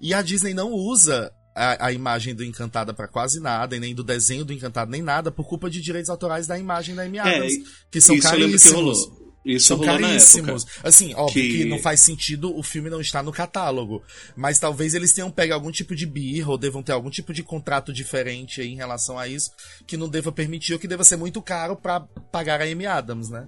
E 0.00 0.12
a 0.12 0.20
Disney 0.22 0.52
não 0.54 0.72
usa 0.72 1.32
a, 1.54 1.86
a 1.86 1.92
imagem 1.92 2.34
do 2.34 2.44
Encantada 2.44 2.92
pra 2.94 3.06
quase 3.08 3.38
nada, 3.40 3.76
e 3.76 3.80
nem 3.80 3.94
do 3.94 4.02
desenho 4.02 4.44
do 4.44 4.52
Encantado, 4.52 4.90
nem 4.90 5.02
nada, 5.02 5.30
por 5.30 5.46
culpa 5.46 5.68
de 5.70 5.80
direitos 5.80 6.10
autorais 6.10 6.46
da 6.46 6.58
imagem 6.58 6.94
da 6.94 7.02
Amy 7.02 7.18
Adams. 7.18 7.52
e- 7.52 7.64
que 7.90 8.00
são 8.00 8.14
É, 8.14 8.18
Isso 8.18 8.26
eu 8.28 8.32
lembro 8.32 8.58
que 8.58 8.68
caríssimos. 8.68 8.98
rolou. 9.08 9.19
Isso 9.44 9.68
São 9.68 9.80
caríssimos. 9.80 10.64
na 10.64 10.70
época. 10.72 10.88
Assim, 10.88 11.14
óbvio 11.14 11.42
que... 11.42 11.58
Que- 11.58 11.64
não 11.64 11.78
faz 11.78 12.00
sentido 12.00 12.54
o 12.54 12.62
filme 12.62 12.90
não 12.90 13.00
estar 13.00 13.22
no 13.22 13.32
catálogo. 13.32 14.02
Mas 14.36 14.58
talvez 14.58 14.92
eles 14.94 15.12
tenham 15.12 15.30
pego 15.30 15.54
algum 15.54 15.70
tipo 15.70 15.94
de 15.96 16.04
birra 16.06 16.50
ou 16.50 16.58
devam 16.58 16.82
ter 16.82 16.92
algum 16.92 17.08
tipo 17.10 17.32
de 17.32 17.42
contrato 17.42 17.92
diferente 17.92 18.60
aí 18.60 18.68
em 18.68 18.76
relação 18.76 19.18
a 19.18 19.26
isso 19.26 19.50
que 19.86 19.96
não 19.96 20.08
deva 20.08 20.30
permitir 20.30 20.74
ou 20.74 20.78
que 20.78 20.86
deva 20.88 21.04
ser 21.04 21.16
muito 21.16 21.40
caro 21.40 21.74
pra 21.74 22.00
pagar 22.00 22.60
a 22.60 22.64
Amy 22.64 22.84
Adams, 22.86 23.30
né? 23.30 23.46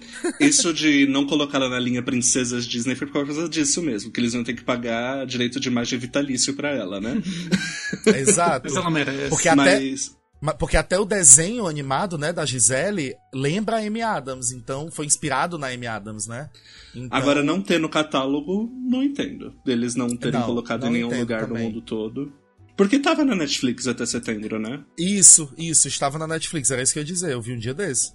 Isso 0.40 0.72
de 0.72 1.06
não 1.06 1.26
colocar 1.26 1.58
ela 1.58 1.68
na 1.68 1.78
linha 1.78 2.02
Princesas 2.02 2.64
Disney 2.64 2.94
foi 2.94 3.06
por 3.06 3.26
causa 3.26 3.46
disso 3.46 3.82
mesmo, 3.82 4.10
que 4.10 4.18
eles 4.18 4.32
iam 4.32 4.42
ter 4.42 4.54
que 4.54 4.64
pagar 4.64 5.26
direito 5.26 5.60
de 5.60 5.68
imagem 5.68 5.98
vitalício 5.98 6.54
pra 6.54 6.70
ela, 6.70 6.98
né? 7.02 7.20
Exato. 8.16 8.64
Mas 8.66 8.76
ela 8.76 8.90
merece. 8.90 9.28
Porque 9.28 9.46
até, 9.48 9.78
Mas 9.78 10.08
ma- 10.08 10.16
porque 10.58 10.76
até 10.76 10.98
o 10.98 11.04
desenho 11.04 11.66
animado, 11.66 12.16
né, 12.16 12.32
da 12.32 12.46
Gisele 12.46 13.14
lembra 13.34 13.76
a 13.76 13.80
Amy 13.80 14.00
Adams, 14.00 14.52
então 14.52 14.90
foi 14.90 15.04
inspirado 15.04 15.58
na 15.58 15.68
Amy 15.68 15.86
Adams, 15.86 16.26
né? 16.26 16.48
Então, 16.94 17.16
agora 17.16 17.42
não 17.42 17.60
ter 17.60 17.78
no 17.78 17.88
catálogo, 17.88 18.70
não 18.88 19.02
entendo. 19.02 19.54
Eles 19.66 19.94
não 19.94 20.16
terem 20.16 20.40
Não, 20.40 20.46
colocado 20.46 20.82
não 20.82 20.88
em 20.88 20.92
nenhum 20.92 21.20
lugar 21.20 21.46
também. 21.46 21.64
no 21.64 21.68
mundo 21.68 21.82
todo. 21.82 22.32
Porque 22.76 22.98
tava 22.98 23.24
na 23.24 23.36
Netflix 23.36 23.86
até 23.86 24.06
setembro, 24.06 24.58
né? 24.58 24.82
Isso, 24.98 25.52
isso, 25.58 25.86
estava 25.86 26.18
na 26.18 26.26
Netflix, 26.26 26.70
era 26.70 26.82
isso 26.82 26.94
que 26.94 26.98
eu 26.98 27.02
ia 27.02 27.06
dizer, 27.06 27.32
eu 27.32 27.42
vi 27.42 27.52
um 27.52 27.58
dia 27.58 27.74
desse. 27.74 28.14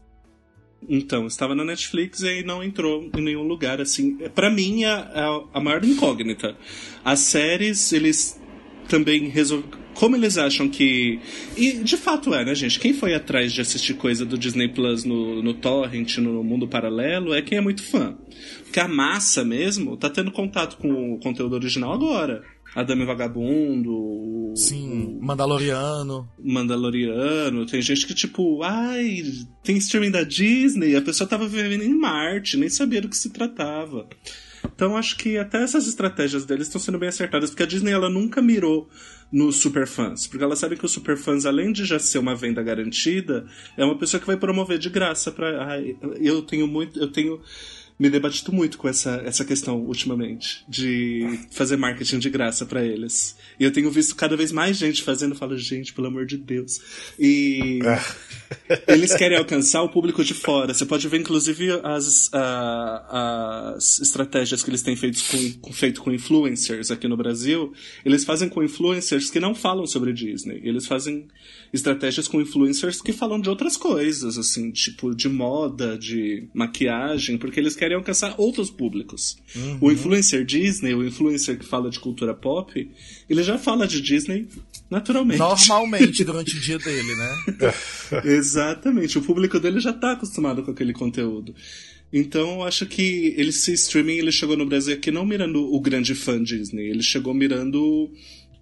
Então, 0.87 1.25
estava 1.27 1.55
na 1.55 1.63
Netflix 1.63 2.21
e 2.21 2.43
não 2.43 2.63
entrou 2.63 3.09
em 3.15 3.21
nenhum 3.21 3.43
lugar, 3.43 3.79
assim. 3.79 4.15
Pra 4.29 4.49
mim, 4.51 4.83
é 4.83 4.87
a, 4.89 5.41
a 5.53 5.59
maior 5.59 5.83
incógnita. 5.83 6.55
As 7.03 7.19
séries, 7.19 7.91
eles 7.93 8.39
também 8.87 9.27
resolver. 9.29 9.67
Como 9.93 10.15
eles 10.15 10.37
acham 10.37 10.67
que. 10.67 11.19
E 11.55 11.73
de 11.73 11.95
fato 11.95 12.33
é, 12.33 12.43
né, 12.43 12.53
gente? 12.53 12.79
Quem 12.79 12.93
foi 12.93 13.13
atrás 13.13 13.53
de 13.53 13.61
assistir 13.61 13.93
coisa 13.93 14.25
do 14.25 14.37
Disney 14.37 14.67
Plus 14.67 15.05
no, 15.05 15.41
no 15.41 15.53
Torrent, 15.53 16.17
no 16.17 16.43
mundo 16.43 16.67
paralelo, 16.67 17.33
é 17.33 17.41
quem 17.41 17.57
é 17.57 17.61
muito 17.61 17.81
fã. 17.81 18.17
Porque 18.63 18.79
a 18.79 18.87
massa 18.87 19.45
mesmo 19.45 19.95
tá 19.95 20.09
tendo 20.09 20.31
contato 20.31 20.77
com 20.77 21.13
o 21.13 21.19
conteúdo 21.19 21.55
original 21.55 21.93
agora. 21.93 22.43
Adame 22.75 23.05
Vagabundo. 23.05 24.53
Sim, 24.57 25.17
Mandaloriano. 25.21 26.27
Mandaloriano. 26.37 27.65
Tem 27.65 27.81
gente 27.81 28.05
que, 28.05 28.13
tipo, 28.13 28.61
ai, 28.63 29.23
tem 29.63 29.77
streaming 29.77 30.11
da 30.11 30.23
Disney. 30.23 30.93
A 30.93 31.01
pessoa 31.01 31.27
tava 31.27 31.47
vivendo 31.47 31.83
em 31.83 31.97
Marte, 31.97 32.57
nem 32.57 32.67
sabia 32.67 32.99
do 32.99 33.07
que 33.07 33.15
se 33.15 33.29
tratava. 33.29 34.09
Então 34.73 34.97
acho 34.97 35.17
que 35.17 35.37
até 35.37 35.61
essas 35.61 35.87
estratégias 35.87 36.45
deles 36.45 36.67
estão 36.67 36.79
sendo 36.79 36.97
bem 36.97 37.09
acertadas, 37.09 37.49
porque 37.49 37.63
a 37.63 37.65
Disney 37.65 37.91
ela 37.91 38.09
nunca 38.09 38.41
mirou 38.41 38.89
nos 39.31 39.57
superfãs, 39.57 40.27
porque 40.27 40.43
ela 40.43 40.55
sabe 40.55 40.77
que 40.77 40.85
os 40.85 40.91
superfãs, 40.91 41.45
além 41.45 41.71
de 41.71 41.83
já 41.83 41.99
ser 41.99 42.19
uma 42.19 42.35
venda 42.35 42.61
garantida, 42.63 43.45
é 43.75 43.83
uma 43.83 43.97
pessoa 43.97 44.19
que 44.19 44.27
vai 44.27 44.37
promover 44.37 44.77
de 44.77 44.89
graça 44.89 45.31
para 45.31 45.81
eu 46.19 46.41
tenho 46.41 46.67
muito, 46.67 46.99
eu 46.99 47.11
tenho 47.11 47.41
me 47.97 48.09
debatido 48.09 48.51
muito 48.51 48.77
com 48.77 48.89
essa, 48.89 49.21
essa 49.25 49.45
questão 49.45 49.77
ultimamente, 49.77 50.65
de 50.67 51.39
fazer 51.51 51.77
marketing 51.77 52.19
de 52.19 52.29
graça 52.29 52.65
para 52.65 52.83
eles. 52.83 53.37
E 53.57 53.63
eu 53.63 53.71
tenho 53.71 53.89
visto 53.89 54.15
cada 54.15 54.35
vez 54.35 54.51
mais 54.51 54.77
gente 54.77 55.01
fazendo, 55.01 55.31
eu 55.31 55.37
falo, 55.37 55.57
gente, 55.57 55.93
pelo 55.93 56.07
amor 56.07 56.25
de 56.25 56.37
Deus. 56.37 56.81
E 57.17 57.79
eles 58.87 59.15
querem 59.15 59.37
alcançar 59.37 59.81
o 59.81 59.89
público 59.89 60.23
de 60.25 60.33
fora. 60.33 60.73
Você 60.73 60.85
pode 60.85 61.07
ver, 61.07 61.21
inclusive, 61.21 61.69
as, 61.83 62.29
as 62.33 63.99
estratégias 64.01 64.61
que 64.61 64.69
eles 64.69 64.81
têm 64.81 64.97
feito 64.97 65.23
com, 65.61 65.71
feito 65.71 66.01
com 66.01 66.11
influencers 66.11 66.91
aqui 66.91 67.07
no 67.07 67.15
Brasil. 67.15 67.73
Eles 68.03 68.25
fazem 68.25 68.49
com 68.49 68.61
influencers 68.61 69.29
que 69.29 69.39
não 69.39 69.55
falam 69.55 69.87
sobre 69.87 70.11
Disney. 70.11 70.59
Eles 70.63 70.85
fazem 70.85 71.27
estratégias 71.71 72.27
com 72.27 72.41
influencers 72.41 73.01
que 73.01 73.13
falam 73.13 73.39
de 73.39 73.49
outras 73.49 73.77
coisas, 73.77 74.37
assim, 74.37 74.71
tipo 74.71 75.15
de 75.15 75.29
moda, 75.29 75.97
de 75.97 76.47
maquiagem, 76.53 77.37
porque 77.37 77.59
eles 77.59 77.75
querem 77.75 77.84
alcançar 77.93 78.33
outros 78.37 78.71
públicos. 78.71 79.37
Uhum. 79.55 79.77
O 79.81 79.91
influencer 79.91 80.43
Disney, 80.43 80.93
o 80.93 81.05
influencer 81.05 81.59
que 81.59 81.65
fala 81.65 81.89
de 81.89 81.99
cultura 81.99 82.33
pop, 82.33 82.89
ele 83.29 83.43
já 83.43 83.57
fala 83.57 83.87
de 83.87 84.01
Disney 84.01 84.47
naturalmente. 84.89 85.39
Normalmente 85.39 86.23
durante 86.25 86.57
o 86.57 86.59
dia 86.59 86.79
dele, 86.79 87.15
né? 87.15 87.35
Exatamente. 88.25 89.17
O 89.17 89.21
público 89.21 89.59
dele 89.59 89.79
já 89.79 89.93
tá 89.93 90.13
acostumado 90.13 90.63
com 90.63 90.71
aquele 90.71 90.93
conteúdo. 90.93 91.53
Então, 92.11 92.55
eu 92.55 92.63
acho 92.63 92.85
que 92.85 93.33
ele, 93.37 93.49
esse 93.49 93.73
streaming 93.73 94.17
ele 94.17 94.31
chegou 94.31 94.55
no 94.55 94.65
Brasil 94.65 94.93
aqui 94.93 95.11
não 95.11 95.25
mirando 95.25 95.61
o 95.61 95.79
grande 95.81 96.15
fã 96.15 96.41
Disney, 96.41 96.89
ele 96.89 97.03
chegou 97.03 97.33
mirando 97.33 98.09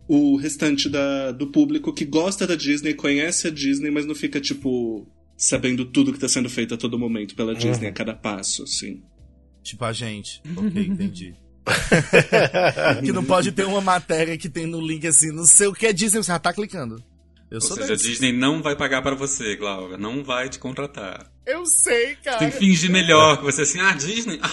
o 0.08 0.36
restante 0.36 0.90
da, 0.90 1.32
do 1.32 1.48
público 1.48 1.94
que 1.94 2.06
gosta 2.06 2.48
da 2.48 2.56
Disney, 2.56 2.94
conhece 2.94 3.48
a 3.48 3.52
Disney, 3.52 3.92
mas 3.92 4.06
não 4.06 4.16
fica, 4.16 4.40
tipo, 4.40 5.08
sabendo 5.38 5.86
tudo 5.86 6.12
que 6.12 6.18
está 6.18 6.28
sendo 6.28 6.50
feito 6.50 6.74
a 6.74 6.78
todo 6.78 7.00
momento 7.00 7.36
pela 7.36 7.54
Disney, 7.54 7.86
uhum. 7.86 7.92
a 7.92 7.94
cada 7.94 8.14
passo, 8.14 8.64
assim. 8.64 9.02
Tipo 9.64 9.86
a 9.86 9.94
gente. 9.94 10.42
Ok, 10.56 10.86
entendi. 10.86 11.36
que 13.04 13.12
não 13.14 13.24
pode 13.24 13.52
ter 13.54 13.66
uma 13.66 13.80
matéria 13.82 14.38
que 14.38 14.50
tem 14.50 14.68
no 14.68 14.82
link 14.82 15.08
assim, 15.08 15.32
não 15.32 15.46
sei 15.46 15.68
o 15.68 15.74
que 15.74 15.88
é 15.88 15.94
Disney, 15.94 16.22
você 16.22 16.28
já 16.32 16.38
tá 16.38 16.52
clicando. 16.52 17.02
Eu 17.50 17.60
Ou 17.62 17.62
seja, 17.62 17.94
a 17.94 17.96
Disney 17.96 18.34
não 18.34 18.62
vai 18.62 18.76
pagar 18.76 19.02
para 19.02 19.16
você, 19.16 19.56
Glauber. 19.56 19.98
Não 19.98 20.24
vai 20.24 20.50
te 20.50 20.58
contratar. 20.58 21.32
Eu 21.46 21.66
sei, 21.66 22.16
cara. 22.16 22.40
Você 22.40 22.46
tem 22.46 22.52
que 22.52 22.58
fingir 22.58 22.90
melhor. 22.90 23.38
Que 23.38 23.44
você 23.44 23.62
assim, 23.62 23.80
ah, 23.80 23.94
Disney... 23.94 24.40
Ah, 24.42 24.52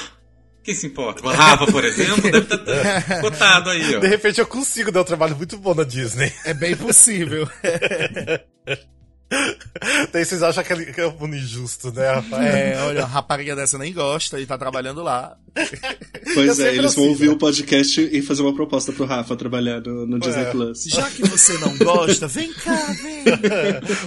quem 0.62 0.75
se 0.75 0.87
importa? 0.87 1.27
O 1.27 1.31
Rafa, 1.31 1.66
por 1.66 1.83
exemplo, 1.83 2.31
deve 2.31 2.40
estar 2.40 2.59
tá 2.59 3.20
cotado 3.23 3.70
aí, 3.70 3.96
ó. 3.96 4.01
De 4.01 4.07
repente 4.07 4.38
eu 4.38 4.46
consigo 4.46 4.92
dar 4.92 5.01
um 5.01 5.05
trabalho 5.05 5.35
muito 5.35 5.57
bom 5.57 5.75
na 5.75 5.85
Disney. 5.85 6.31
É 6.44 6.53
bem 6.53 6.77
possível. 6.77 7.49
Daí 10.12 10.25
vocês 10.25 10.43
acham 10.43 10.64
que 10.64 11.01
é 11.01 11.07
um 11.07 11.35
injusto, 11.35 11.93
né, 11.93 12.11
Rafael? 12.11 12.43
É, 12.43 12.83
olha, 12.83 13.03
a 13.05 13.07
rapariga 13.07 13.55
dessa 13.55 13.79
nem 13.79 13.93
gosta 13.93 14.40
e 14.40 14.47
tá 14.47 14.59
trabalhando 14.59 15.03
lá. 15.03 15.37
Pois 16.33 16.61
é, 16.61 16.77
eles 16.77 16.95
vão 16.95 17.05
assim, 17.05 17.12
ouvir 17.12 17.27
né? 17.27 17.33
o 17.33 17.37
podcast 17.37 18.01
e 18.01 18.23
fazer 18.23 18.43
uma 18.43 18.55
proposta 18.55 18.93
pro 18.93 19.05
Rafa 19.05 19.35
trabalhar 19.35 19.81
no, 19.81 20.07
no 20.07 20.21
Disney 20.21 20.45
é. 20.45 20.51
Plus. 20.51 20.85
Já 20.85 21.11
que 21.11 21.23
você 21.23 21.59
não 21.59 21.77
gosta, 21.77 22.29
vem 22.29 22.53
cá, 22.53 22.77
vem. 23.03 23.25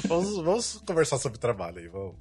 vamos, 0.08 0.36
vamos 0.38 0.82
conversar 0.86 1.18
sobre 1.18 1.38
trabalho 1.38 1.80
aí, 1.80 1.88
vamos. 1.90 2.16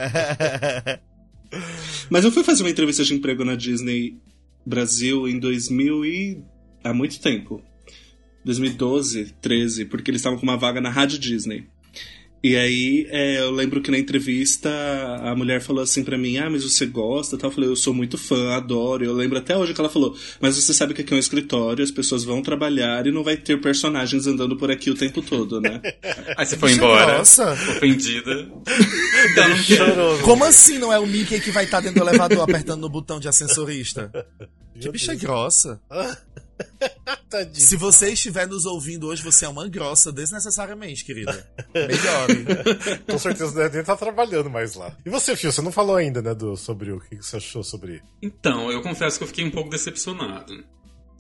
Mas 2.11 2.25
eu 2.25 2.33
fui 2.33 2.43
fazer 2.43 2.65
uma 2.65 2.71
entrevista 2.71 3.05
de 3.05 3.15
emprego 3.15 3.45
na 3.45 3.55
Disney 3.55 4.19
Brasil 4.67 5.29
em 5.29 5.39
2000 5.39 6.05
e... 6.05 6.43
há 6.83 6.93
muito 6.93 7.21
tempo. 7.21 7.63
2012, 8.45 9.35
13, 9.41 9.85
porque 9.85 10.11
eles 10.11 10.21
estavam 10.21 10.37
com 10.37 10.45
uma 10.45 10.57
vaga 10.57 10.81
na 10.81 10.91
Rádio 10.91 11.17
Disney. 11.17 11.69
E 12.45 12.57
aí, 12.57 13.07
é, 13.11 13.39
eu 13.39 13.53
lembro 13.53 13.81
que 13.81 13.91
na 13.91 13.99
entrevista 13.99 14.69
a 15.23 15.33
mulher 15.35 15.61
falou 15.61 15.81
assim 15.81 16.03
para 16.03 16.19
mim: 16.19 16.39
Ah, 16.39 16.51
mas 16.51 16.65
você 16.65 16.85
gosta? 16.85 17.39
Tal. 17.39 17.51
Eu 17.51 17.55
falei: 17.55 17.71
Eu 17.71 17.77
sou 17.77 17.95
muito 17.95 18.19
fã, 18.19 18.55
adoro. 18.55 19.05
Eu 19.05 19.15
lembro 19.15 19.39
até 19.39 19.57
hoje 19.57 19.73
que 19.73 19.81
ela 19.81 19.89
falou: 19.89 20.17
Mas 20.41 20.57
você 20.57 20.75
sabe 20.75 20.93
que 20.93 21.03
aqui 21.03 21.13
é 21.13 21.17
um 21.17 21.21
escritório, 21.21 21.85
as 21.85 21.93
pessoas 21.93 22.25
vão 22.25 22.43
trabalhar 22.43 23.07
e 23.07 23.13
não 23.13 23.23
vai 23.23 23.37
ter 23.37 23.61
personagens 23.61 24.27
andando 24.27 24.57
por 24.57 24.73
aqui 24.73 24.91
o 24.91 24.95
tempo 24.95 25.23
todo, 25.23 25.61
né? 25.61 25.81
aí 26.37 26.45
você 26.45 26.57
foi 26.57 26.73
embora. 26.73 27.19
Nossa! 27.19 27.53
Ofendida. 27.53 28.49
Chorou. 29.65 30.19
Como 30.19 30.45
assim 30.45 30.79
não 30.79 30.93
é 30.93 30.99
o 30.99 31.07
Mickey 31.07 31.41
que 31.41 31.53
vai 31.53 31.65
estar 31.65 31.81
dentro 31.81 32.03
do 32.03 32.09
elevador 32.09 32.41
apertando 32.41 32.81
no 32.81 32.89
botão 32.89 33.21
de 33.21 33.29
ascensorista? 33.29 34.11
Que 34.83 34.93
bicha 34.93 35.15
grossa. 35.15 35.81
Se 37.55 37.77
você 37.77 38.13
estiver 38.13 38.47
nos 38.47 38.67
ouvindo 38.67 39.09
hoje, 39.09 39.23
você 39.23 39.45
é 39.45 39.49
uma 39.49 39.67
grossa 39.69 40.13
desnecessariamente, 40.13 41.05
querida. 41.05 41.47
Melhore. 41.75 43.03
Com 43.09 43.19
certeza 43.19 43.55
deve 43.55 43.81
estar 43.81 43.97
trabalhando 43.97 44.51
mais 44.51 44.75
lá. 44.75 44.97
E 45.05 45.11
você, 45.11 45.35
Fio, 45.35 45.51
você 45.51 45.63
não 45.63 45.73
falou 45.73 45.97
ainda, 45.97 46.21
né, 46.21 46.35
do, 46.35 46.57
sobre 46.57 46.93
o 46.93 47.01
que 47.01 47.17
você 47.17 47.37
achou 47.37 47.63
sobre. 47.63 48.03
Então, 48.21 48.71
eu 48.71 48.83
confesso 48.83 49.19
que 49.19 49.25
eu 49.25 49.29
fiquei 49.29 49.45
um 49.45 49.51
pouco 49.51 49.71
decepcionado. 49.71 50.65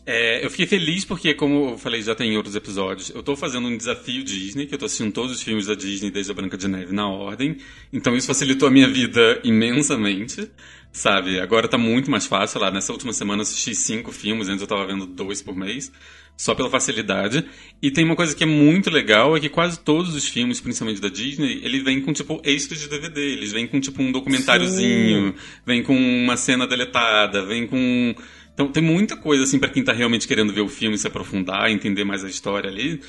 É, 0.04 0.44
eu 0.44 0.50
fiquei 0.50 0.66
feliz 0.66 1.04
porque, 1.04 1.32
como 1.32 1.70
eu 1.70 1.78
falei 1.78 2.02
já 2.02 2.14
tem 2.14 2.32
em 2.32 2.36
outros 2.36 2.56
episódios, 2.56 3.10
eu 3.10 3.22
tô 3.22 3.36
fazendo 3.36 3.68
um 3.68 3.76
desafio 3.76 4.24
Disney, 4.24 4.66
que 4.66 4.74
eu 4.74 4.78
tô 4.78 4.86
assistindo 4.86 5.12
todos 5.12 5.30
os 5.30 5.42
filmes 5.42 5.66
da 5.66 5.74
Disney 5.74 6.10
desde 6.10 6.32
a 6.32 6.34
Branca 6.34 6.58
de 6.58 6.66
Neve 6.66 6.92
na 6.92 7.08
ordem. 7.08 7.58
Então 7.92 8.16
isso 8.16 8.26
facilitou 8.26 8.66
a 8.66 8.70
minha 8.70 8.88
vida 8.88 9.40
imensamente, 9.44 10.50
sabe? 10.92 11.40
Agora 11.40 11.66
tá 11.66 11.78
muito 11.78 12.10
mais 12.10 12.26
fácil. 12.26 12.60
Lá, 12.60 12.70
nessa 12.70 12.92
última 12.92 13.12
semana 13.12 13.40
eu 13.40 13.42
assisti 13.42 13.74
cinco 13.74 14.12
filmes, 14.12 14.48
antes 14.48 14.60
eu 14.60 14.68
tava 14.68 14.86
vendo 14.86 15.06
dois 15.06 15.40
por 15.40 15.56
mês, 15.56 15.90
só 16.36 16.54
pela 16.54 16.68
facilidade. 16.68 17.44
E 17.80 17.90
tem 17.90 18.04
uma 18.04 18.14
coisa 18.14 18.36
que 18.36 18.44
é 18.44 18.46
muito 18.46 18.90
legal, 18.90 19.36
é 19.36 19.40
que 19.40 19.48
quase 19.48 19.80
todos 19.80 20.14
os 20.14 20.28
filmes, 20.28 20.60
principalmente 20.60 21.00
da 21.00 21.08
Disney, 21.08 21.60
ele 21.64 21.80
vem 21.80 22.00
com, 22.00 22.12
tipo, 22.12 22.40
extras 22.44 22.80
de 22.80 22.88
DVD. 22.88 23.20
Eles 23.20 23.52
vêm 23.52 23.66
com, 23.66 23.80
tipo, 23.80 24.02
um 24.02 24.12
documentáriozinho, 24.12 25.28
Sim. 25.28 25.34
vem 25.64 25.82
com 25.82 25.96
uma 25.96 26.36
cena 26.36 26.66
deletada, 26.66 27.44
vem 27.44 27.66
com 27.66 28.14
então 28.54 28.68
tem 28.68 28.82
muita 28.82 29.16
coisa 29.16 29.44
assim 29.44 29.58
para 29.58 29.70
quem 29.70 29.82
tá 29.82 29.92
realmente 29.92 30.28
querendo 30.28 30.52
ver 30.52 30.60
o 30.60 30.68
filme, 30.68 30.98
se 30.98 31.06
aprofundar, 31.06 31.70
entender 31.70 32.04
mais 32.04 32.24
a 32.24 32.28
história 32.28 32.68
ali. 32.68 33.00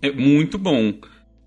É 0.00 0.10
muito 0.10 0.56
bom. 0.56 0.94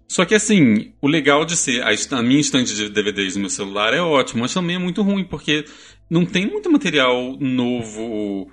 Só 0.09 0.25
que 0.25 0.33
assim, 0.33 0.91
o 0.99 1.07
legal 1.07 1.45
de 1.45 1.55
ser 1.55 1.83
a, 1.83 1.89
a 2.17 2.23
minha 2.23 2.41
estante 2.41 2.73
de 2.73 2.89
DVDs 2.89 3.35
no 3.35 3.41
meu 3.41 3.49
celular 3.49 3.93
é 3.93 4.01
ótimo, 4.01 4.41
mas 4.41 4.51
também 4.51 4.75
é 4.75 4.79
muito 4.79 5.03
ruim, 5.03 5.23
porque 5.23 5.65
não 6.09 6.25
tem 6.25 6.47
muito 6.47 6.71
material 6.71 7.37
novo, 7.39 8.51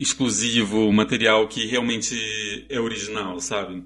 exclusivo, 0.00 0.92
material 0.92 1.46
que 1.46 1.64
realmente 1.64 2.16
é 2.68 2.80
original, 2.80 3.38
sabe? 3.38 3.84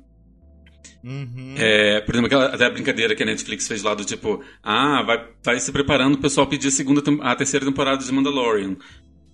Uhum. 1.05 1.55
É, 1.59 2.01
por 2.01 2.15
exemplo, 2.15 2.27
aquela, 2.27 2.47
até 2.47 2.65
a 2.65 2.71
brincadeira 2.71 3.15
que 3.15 3.23
a 3.23 3.27
Netflix 3.27 3.69
fez 3.69 3.83
lá 3.83 3.95
do 3.95 4.05
tipo, 4.05 4.43
ah, 4.63 5.03
vai, 5.03 5.29
vai 5.45 5.61
se 5.61 5.71
preparando 5.71 6.15
o 6.15 6.21
pessoal 6.21 6.47
pedir 6.47 6.69
a, 6.69 6.71
segunda, 6.71 7.03
a 7.23 7.37
terceira 7.37 7.67
temporada 7.67 8.03
de 8.03 8.11
Mandalorian 8.11 8.77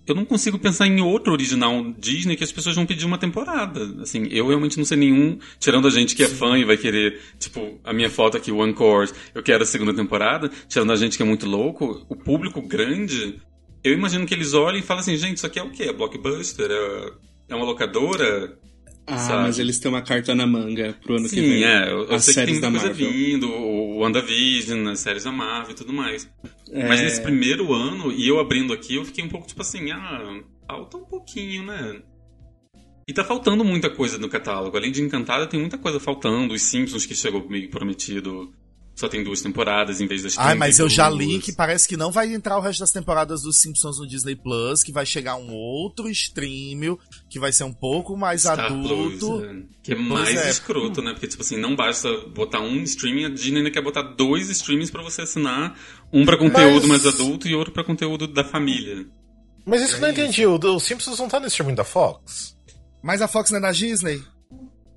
eu 0.07 0.15
não 0.15 0.25
consigo 0.25 0.57
pensar 0.57 0.87
em 0.87 1.01
outro 1.01 1.33
original 1.33 1.83
Disney 1.97 2.35
que 2.35 2.43
as 2.43 2.51
pessoas 2.51 2.75
vão 2.75 2.85
pedir 2.85 3.05
uma 3.05 3.17
temporada. 3.17 4.01
Assim, 4.01 4.27
eu 4.31 4.47
realmente 4.47 4.77
não 4.77 4.85
sei 4.85 4.97
nenhum, 4.97 5.37
tirando 5.59 5.87
a 5.87 5.91
gente 5.91 6.15
que 6.15 6.23
é 6.23 6.27
fã 6.27 6.57
e 6.57 6.63
vai 6.63 6.77
querer, 6.77 7.19
tipo, 7.37 7.79
a 7.83 7.91
minha 7.91 8.09
foto 8.09 8.37
aqui, 8.37 8.51
One 8.51 8.73
Course, 8.73 9.13
eu 9.35 9.43
quero 9.43 9.63
a 9.63 9.65
segunda 9.65 9.93
temporada, 9.93 10.49
tirando 10.67 10.91
a 10.91 10.95
gente 10.95 11.17
que 11.17 11.23
é 11.23 11.25
muito 11.25 11.45
louco, 11.45 12.05
o 12.07 12.15
público 12.15 12.61
grande, 12.61 13.39
eu 13.83 13.93
imagino 13.93 14.25
que 14.25 14.33
eles 14.33 14.53
olhem 14.53 14.79
e 14.79 14.83
falem 14.83 15.01
assim, 15.01 15.17
gente, 15.17 15.37
isso 15.37 15.45
aqui 15.45 15.59
é 15.59 15.63
o 15.63 15.71
quê? 15.71 15.83
É 15.83 15.93
blockbuster? 15.93 16.69
É, 16.71 17.11
é 17.49 17.55
uma 17.55 17.65
locadora? 17.65 18.57
Ah, 19.07 19.17
sabe? 19.17 19.43
mas 19.43 19.57
eles 19.57 19.79
têm 19.79 19.89
uma 19.89 20.01
carta 20.01 20.35
na 20.35 20.45
manga 20.45 20.93
pro 21.01 21.15
ano 21.15 21.29
Sim, 21.29 21.35
que 21.35 21.41
vem. 21.41 21.59
Sim, 21.59 21.63
é. 21.63 21.91
Eu, 21.91 22.05
eu 22.05 22.19
sei 22.19 22.33
que 22.33 22.59
tem 22.59 22.69
muita 22.69 22.71
coisa 22.71 22.93
vindo, 22.93 23.49
o 23.49 23.99
WandaVision, 23.99 24.85
as 24.89 24.99
séries 24.99 25.23
da 25.23 25.31
Marvel 25.31 25.71
e 25.71 25.75
tudo 25.75 25.93
mais. 25.93 26.29
É... 26.71 26.87
Mas 26.87 27.01
nesse 27.01 27.21
primeiro 27.21 27.73
ano, 27.73 28.11
e 28.11 28.27
eu 28.27 28.37
abrindo 28.37 28.73
aqui, 28.73 28.95
eu 28.95 29.05
fiquei 29.05 29.23
um 29.23 29.29
pouco 29.29 29.47
tipo 29.47 29.61
assim, 29.61 29.91
ah, 29.91 30.41
falta 30.67 30.97
um 30.97 31.05
pouquinho, 31.05 31.63
né? 31.63 32.01
E 33.07 33.13
tá 33.13 33.23
faltando 33.23 33.63
muita 33.63 33.89
coisa 33.89 34.17
no 34.17 34.27
catálogo. 34.27 34.75
Além 34.75 34.91
de 34.91 35.01
Encantada, 35.01 35.47
tem 35.47 35.57
muita 35.57 35.77
coisa 35.77 35.97
faltando. 35.97 36.53
Os 36.53 36.61
Simpsons 36.61 37.05
que 37.05 37.15
chegou 37.15 37.47
meio 37.47 37.69
prometido 37.69 38.53
só 38.97 39.07
tem 39.07 39.23
duas 39.23 39.41
temporadas 39.41 40.01
em 40.01 40.07
vez 40.07 40.23
das 40.23 40.37
Ai, 40.39 40.55
mas 40.55 40.79
eu 40.79 40.89
já 40.89 41.07
li 41.07 41.17
32. 41.17 41.45
que 41.45 41.53
parece 41.53 41.87
que 41.87 41.95
não 41.95 42.11
vai 42.11 42.33
entrar 42.33 42.57
o 42.57 42.61
resto 42.61 42.79
das 42.79 42.91
temporadas 42.91 43.43
dos 43.43 43.61
Simpsons 43.61 43.99
no 43.99 44.07
Disney 44.07 44.35
Plus, 44.35 44.83
que 44.83 44.91
vai 44.91 45.05
chegar 45.05 45.35
um 45.35 45.53
outro 45.53 46.09
stream 46.09 46.97
que 47.29 47.39
vai 47.39 47.51
ser 47.51 47.63
um 47.63 47.71
pouco 47.71 48.17
mais 48.17 48.41
Star 48.41 48.59
adulto. 48.59 49.17
Plus, 49.17 49.43
é. 49.43 49.55
Que 49.83 49.91
é 49.91 49.95
mais 49.95 50.35
é. 50.35 50.49
escroto, 50.49 51.03
né? 51.03 51.11
Porque, 51.11 51.27
tipo 51.27 51.43
assim, 51.43 51.57
não 51.57 51.75
basta 51.75 52.09
botar 52.33 52.59
um 52.59 52.81
streaming, 52.81 53.25
a 53.25 53.29
Disney 53.29 53.59
ainda 53.59 53.71
quer 53.71 53.83
botar 53.83 54.01
dois 54.01 54.49
streamings 54.49 54.89
pra 54.89 55.03
você 55.03 55.21
assinar. 55.21 55.79
Um 56.11 56.25
pra 56.25 56.35
conteúdo 56.35 56.87
Mas- 56.87 57.03
mais 57.03 57.05
adulto 57.05 57.47
e 57.47 57.53
outro 57.53 57.71
pra 57.71 57.83
conteúdo 57.83 58.27
da 58.27 58.43
família. 58.43 59.05
Mas 59.63 59.81
isso 59.81 59.91
que 59.91 59.97
eu 59.97 60.07
não 60.07 60.09
entendi, 60.09 60.45
o, 60.47 60.79
Simpsons 60.79 61.19
não 61.19 61.27
tá 61.27 61.39
no 61.39 61.45
streaming 61.47 61.75
da 61.75 61.83
Fox? 61.83 62.57
Mas 63.03 63.21
a 63.21 63.27
Fox 63.27 63.51
não 63.51 63.59
é 63.59 63.61
da 63.61 63.71
Disney? 63.71 64.23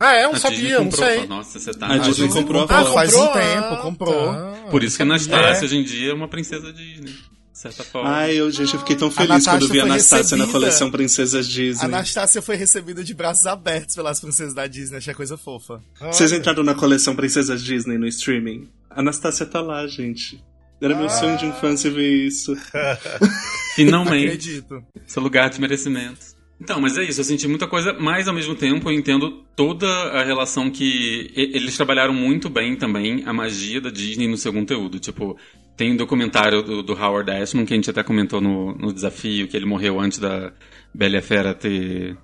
Ah, 0.00 0.14
é? 0.14 0.24
Eu 0.24 0.28
não 0.30 0.36
a 0.36 0.38
sabia, 0.40 0.56
Disney 0.58 0.74
não 0.78 0.84
comprou. 0.86 1.06
sei. 1.08 1.26
Nossa, 1.26 1.60
você 1.60 1.74
tá... 1.74 1.86
A 1.88 1.98
Disney 1.98 2.26
Ah, 2.28 2.32
comprou 2.32 2.62
a 2.62 2.64
Ah, 2.64 2.68
Fox. 2.84 2.94
faz 2.94 3.14
um 3.14 3.18
comprou? 3.18 3.34
tempo, 3.42 3.66
Ah, 3.66 3.76
comprou. 3.82 4.26
tá. 4.32 4.52
Por 4.70 4.82
isso 4.82 4.96
que 4.96 5.02
a 5.02 5.04
Anastácia 5.06 5.62
É. 5.62 5.64
hoje 5.66 5.76
em 5.76 5.84
dia 5.84 6.10
é 6.10 6.14
uma 6.14 6.26
princesa 6.28 6.72
Disney. 6.72 7.12
De 7.52 7.58
certa 7.58 7.84
forma. 7.84 8.08
Ai, 8.10 8.36
eu, 8.36 8.50
gente, 8.50 8.72
eu 8.72 8.80
fiquei 8.80 8.96
tão 8.96 9.10
feliz 9.10 9.44
quando 9.44 9.68
vi 9.68 9.80
a 9.80 9.82
Anastácia 9.84 10.34
na 10.38 10.46
coleção 10.46 10.90
Princesas 10.90 11.44
A 11.44 11.48
Disney. 11.48 11.84
Anastácia 11.84 12.40
foi 12.40 12.56
recebida 12.56 13.04
de 13.04 13.12
braços 13.12 13.46
abertos 13.46 13.94
pelas 13.94 14.18
princesas 14.18 14.54
da 14.54 14.66
Disney, 14.66 14.96
achei 14.96 15.12
coisa 15.12 15.36
fofa. 15.36 15.82
Vocês 16.00 16.32
entraram 16.32 16.62
na 16.62 16.74
coleção 16.74 17.14
Princesas 17.14 17.62
Disney 17.62 17.98
no 17.98 18.06
streaming? 18.06 18.70
A 18.88 19.00
Anastácia 19.00 19.44
tá 19.44 19.60
lá, 19.60 19.86
gente. 19.86 20.42
Era 20.80 20.96
meu 20.96 21.10
sonho 21.10 21.36
de 21.36 21.44
infância 21.44 21.90
ver 21.90 22.10
isso. 22.26 22.56
Finalmente. 23.74 24.24
Acredito. 24.26 24.82
Seu 25.06 25.22
lugar 25.22 25.50
de 25.50 25.60
merecimento. 25.60 26.18
Então, 26.60 26.78
mas 26.80 26.98
é 26.98 27.04
isso, 27.04 27.20
eu 27.20 27.24
senti 27.24 27.48
muita 27.48 27.66
coisa, 27.66 27.94
mas 27.98 28.28
ao 28.28 28.34
mesmo 28.34 28.54
tempo 28.54 28.90
eu 28.90 28.94
entendo 28.94 29.42
toda 29.56 29.86
a 30.12 30.22
relação 30.22 30.70
que 30.70 31.30
eles 31.34 31.74
trabalharam 31.76 32.12
muito 32.12 32.50
bem 32.50 32.76
também 32.76 33.22
a 33.24 33.32
magia 33.32 33.80
da 33.80 33.88
Disney 33.88 34.28
no 34.28 34.36
seu 34.36 34.52
conteúdo. 34.52 34.98
Tipo, 34.98 35.38
tem 35.76 35.92
um 35.92 35.96
documentário 35.96 36.62
do, 36.62 36.82
do 36.82 36.92
Howard 36.92 37.30
Ashman 37.30 37.64
que 37.64 37.72
a 37.72 37.76
gente 37.76 37.88
até 37.88 38.02
comentou 38.02 38.40
no, 38.42 38.74
no 38.76 38.92
desafio, 38.92 39.48
que 39.48 39.56
ele 39.56 39.64
morreu 39.64 39.98
antes 39.98 40.18
da 40.18 40.52
Bela 40.94 41.16
e 41.16 41.22
Fera 41.22 41.54
ter, 41.54 42.18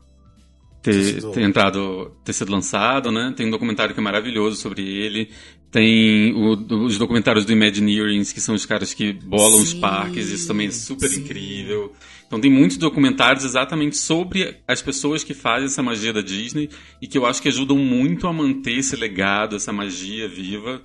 ter, 0.83 0.93
sido- 1.03 1.33
ter 1.33 1.41
entrado, 1.43 2.13
ter 2.23 2.35
sido 2.35 2.53
lançado, 2.53 3.11
né? 3.11 3.33
Tem 3.35 3.47
um 3.47 3.51
documentário 3.51 3.95
que 3.95 4.01
é 4.01 4.03
maravilhoso 4.03 4.57
sobre 4.57 4.83
ele. 4.83 5.31
Tem 5.71 6.35
o- 6.35 6.85
os 6.85 6.99
documentários 6.99 7.47
do 7.47 7.53
Imagineerings, 7.53 8.33
que 8.35 8.41
são 8.41 8.55
os 8.55 8.67
caras 8.67 8.93
que 8.93 9.15
bolam 9.15 9.61
os 9.63 9.71
Sim, 9.71 9.81
parques, 9.81 10.29
isso 10.31 10.47
também 10.47 10.67
é 10.69 10.71
super 10.71 11.09
sim. 11.09 11.21
incrível. 11.23 11.93
Então 12.27 12.41
tem 12.41 12.51
muitos 12.51 12.77
documentários 12.77 13.45
exatamente 13.45 13.97
sobre 13.97 14.59
as 14.67 14.83
pessoas 14.83 15.23
que 15.23 15.33
fazem 15.33 15.67
essa 15.67 15.83
magia 15.83 16.13
da 16.13 16.21
Disney 16.21 16.69
e 17.01 17.07
que 17.07 17.17
eu 17.17 17.25
acho 17.25 17.41
que 17.41 17.49
ajudam 17.49 17.79
muito 17.79 18.27
a 18.27 18.33
manter 18.33 18.79
esse 18.79 18.97
legado, 18.97 19.55
essa 19.57 19.73
magia 19.73 20.29
viva. 20.29 20.83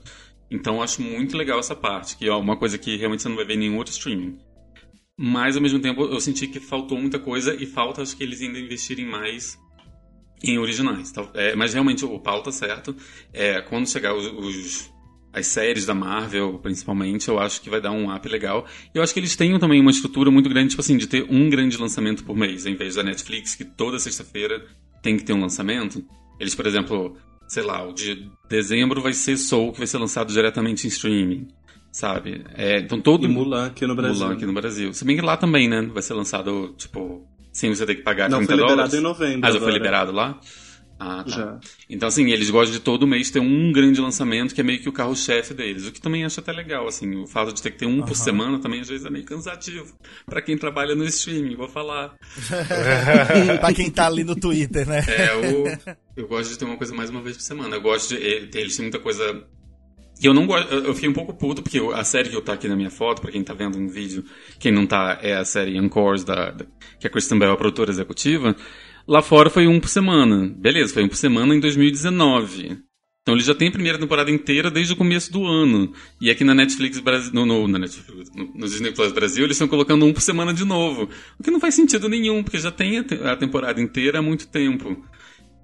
Então 0.51 0.75
eu 0.75 0.83
acho 0.83 1.01
muito 1.01 1.35
legal 1.35 1.59
essa 1.59 1.75
parte, 1.75 2.15
que 2.17 2.27
é 2.27 2.33
uma 2.33 2.55
coisa 2.57 2.77
que 2.77 2.95
realmente 2.95 3.23
você 3.23 3.29
não 3.29 3.35
vai 3.35 3.45
ver 3.45 3.55
em 3.55 3.59
nenhum 3.59 3.77
outro 3.77 3.91
streaming. 3.91 4.37
Mas 5.17 5.55
ao 5.55 5.61
mesmo 5.61 5.79
tempo 5.79 6.03
eu 6.03 6.19
senti 6.19 6.47
que 6.47 6.59
faltou 6.59 6.99
muita 6.99 7.17
coisa 7.17 7.55
e 7.55 7.65
falta 7.65 8.01
acho 8.01 8.15
que 8.15 8.23
eles 8.23 8.41
ainda 8.41 8.59
investirem 8.59 9.05
mais 9.05 9.57
em 10.43 10.57
originais. 10.59 11.11
Tal- 11.11 11.31
é, 11.33 11.55
mas 11.55 11.73
realmente 11.73 12.05
o 12.05 12.19
Paulo 12.19 12.43
tá 12.43 12.51
certo. 12.51 12.95
É, 13.33 13.61
quando 13.61 13.87
chegar 13.89 14.13
os, 14.15 14.25
os- 14.27 14.91
as 15.34 15.47
séries 15.47 15.86
da 15.86 15.93
Marvel, 15.93 16.59
principalmente, 16.61 17.29
eu 17.29 17.39
acho 17.39 17.61
que 17.61 17.69
vai 17.69 17.79
dar 17.79 17.91
um 17.91 18.13
up 18.13 18.27
legal. 18.27 18.65
E 18.93 18.97
eu 18.97 19.03
acho 19.03 19.13
que 19.13 19.19
eles 19.19 19.36
têm 19.36 19.57
também 19.59 19.79
uma 19.79 19.91
estrutura 19.91 20.29
muito 20.29 20.49
grande, 20.49 20.69
tipo 20.71 20.82
assim, 20.82 20.97
de 20.97 21.07
ter 21.07 21.25
um 21.29 21.49
grande 21.49 21.77
lançamento 21.77 22.23
por 22.23 22.36
mês, 22.36 22.65
em 22.65 22.75
vez 22.75 22.95
da 22.95 23.03
Netflix, 23.03 23.55
que 23.55 23.63
toda 23.63 23.97
sexta-feira 23.99 24.65
tem 25.01 25.15
que 25.17 25.23
ter 25.23 25.34
um 25.34 25.39
lançamento. 25.41 26.03
Eles, 26.39 26.53
por 26.53 26.65
exemplo, 26.67 27.15
sei 27.47 27.63
lá, 27.63 27.88
o 27.88 27.93
de 27.93 28.27
dezembro 28.49 29.01
vai 29.01 29.13
ser 29.13 29.38
Soul, 29.38 29.71
que 29.71 29.77
vai 29.77 29.88
ser 29.88 29.97
lançado 29.99 30.32
diretamente 30.34 30.86
em 30.86 30.89
streaming, 30.89 31.47
sabe? 31.91 32.43
É, 32.55 32.79
então 32.79 32.99
todo 32.99 33.25
E 33.25 33.27
Mulan 33.29 33.67
aqui 33.67 33.86
no 33.88 33.95
Brasil. 33.95 34.21
Mulan 34.23 34.36
aqui 34.36 34.45
no 34.45 34.53
Brasil. 34.53 34.93
Se 34.93 35.05
bem 35.05 35.15
que 35.15 35.21
lá 35.21 35.38
também, 35.38 35.69
né? 35.69 35.82
Vai 35.93 36.01
ser 36.03 36.13
lançado, 36.13 36.73
tipo, 36.77 37.25
sem 37.53 37.73
você 37.73 37.86
ter 37.86 37.95
que 37.95 38.01
pagar 38.01 38.29
Não, 38.29 38.39
30 38.39 38.51
foi 38.53 38.55
liberado 38.61 38.77
dólares. 38.77 38.93
em 38.99 39.01
novembro. 39.01 39.47
Ah, 39.47 39.51
já 39.51 39.59
foi 39.59 39.71
liberado 39.71 40.11
lá? 40.11 40.39
Ah, 41.03 41.23
tá. 41.23 41.29
Já. 41.31 41.59
Então, 41.89 42.07
assim, 42.07 42.29
eles 42.29 42.51
gostam 42.51 42.73
de 42.77 42.79
todo 42.79 43.07
mês 43.07 43.31
ter 43.31 43.39
um 43.39 43.71
grande 43.71 43.99
lançamento 43.99 44.53
que 44.53 44.61
é 44.61 44.63
meio 44.63 44.79
que 44.79 44.87
o 44.87 44.91
carro-chefe 44.93 45.51
deles. 45.51 45.87
O 45.87 45.91
que 45.91 45.99
também 45.99 46.23
acho 46.23 46.39
até 46.39 46.51
legal, 46.51 46.87
assim. 46.87 47.15
O 47.15 47.25
fato 47.25 47.51
de 47.51 47.59
ter 47.59 47.71
que 47.71 47.79
ter 47.79 47.87
um 47.87 48.03
por 48.03 48.15
semana 48.15 48.59
também 48.59 48.81
às 48.81 48.87
vezes 48.87 49.03
é 49.03 49.09
meio 49.09 49.25
cansativo. 49.25 49.95
Pra 50.27 50.43
quem 50.43 50.55
trabalha 50.55 50.93
no 50.93 51.03
streaming, 51.05 51.55
vou 51.55 51.67
falar. 51.67 52.13
pra 53.59 53.73
quem 53.73 53.89
tá 53.89 54.05
ali 54.05 54.23
no 54.23 54.35
Twitter, 54.35 54.87
né? 54.87 55.03
É, 55.07 55.33
eu, 55.33 55.95
eu 56.17 56.27
gosto 56.27 56.51
de 56.51 56.59
ter 56.59 56.65
uma 56.65 56.77
coisa 56.77 56.93
mais 56.93 57.09
uma 57.09 57.21
vez 57.21 57.35
por 57.35 57.43
semana. 57.43 57.75
Eu 57.75 57.81
gosto 57.81 58.15
de. 58.15 58.21
eh, 58.23 58.47
Eles 58.53 58.75
têm 58.75 58.83
muita 58.85 58.99
coisa. 58.99 59.43
Que 60.19 60.27
eu 60.27 60.35
não 60.35 60.45
gosto. 60.45 60.71
Eu 60.71 60.93
fiquei 60.93 61.09
um 61.09 61.13
pouco 61.13 61.33
puto, 61.33 61.63
porque 61.63 61.79
a 61.95 62.03
série 62.03 62.29
que 62.29 62.35
eu 62.35 62.41
tá 62.43 62.53
aqui 62.53 62.67
na 62.67 62.75
minha 62.75 62.91
foto, 62.91 63.23
pra 63.23 63.31
quem 63.31 63.43
tá 63.43 63.55
vendo 63.55 63.79
no 63.79 63.89
vídeo, 63.89 64.23
quem 64.59 64.71
não 64.71 64.85
tá, 64.85 65.17
é 65.19 65.33
a 65.35 65.43
série 65.43 65.75
Encores, 65.77 66.23
da, 66.23 66.51
da, 66.51 66.63
que 66.99 67.07
a 67.07 67.09
Kristen 67.09 67.39
Bell 67.39 67.49
é 67.49 67.53
a 67.53 67.57
produtora 67.57 67.89
executiva. 67.89 68.55
Lá 69.07 69.21
fora 69.21 69.49
foi 69.49 69.67
um 69.67 69.79
por 69.79 69.89
semana. 69.89 70.53
Beleza, 70.57 70.93
foi 70.93 71.03
um 71.03 71.07
por 71.07 71.15
semana 71.15 71.55
em 71.55 71.59
2019. 71.59 72.77
Então 73.21 73.35
ele 73.35 73.43
já 73.43 73.53
tem 73.53 73.67
a 73.67 73.71
primeira 73.71 73.99
temporada 73.99 74.31
inteira 74.31 74.71
desde 74.71 74.93
o 74.93 74.95
começo 74.95 75.31
do 75.31 75.45
ano. 75.45 75.93
E 76.19 76.31
aqui 76.31 76.43
na 76.43 76.55
Netflix 76.55 76.99
Brasil. 76.99 77.31
No, 77.33 77.45
no, 77.45 77.67
na 77.67 77.79
Netflix, 77.79 78.31
no, 78.35 78.45
no 78.53 78.67
Disney 78.67 78.91
Plus 78.91 79.11
Brasil, 79.11 79.43
eles 79.43 79.55
estão 79.55 79.67
colocando 79.67 80.05
um 80.05 80.13
por 80.13 80.21
semana 80.21 80.53
de 80.53 80.65
novo. 80.65 81.07
O 81.39 81.43
que 81.43 81.51
não 81.51 81.59
faz 81.59 81.75
sentido 81.75 82.09
nenhum, 82.09 82.43
porque 82.43 82.57
já 82.57 82.71
tem 82.71 82.97
a, 82.97 83.31
a 83.31 83.35
temporada 83.35 83.79
inteira 83.79 84.19
há 84.19 84.21
muito 84.21 84.47
tempo. 84.47 84.97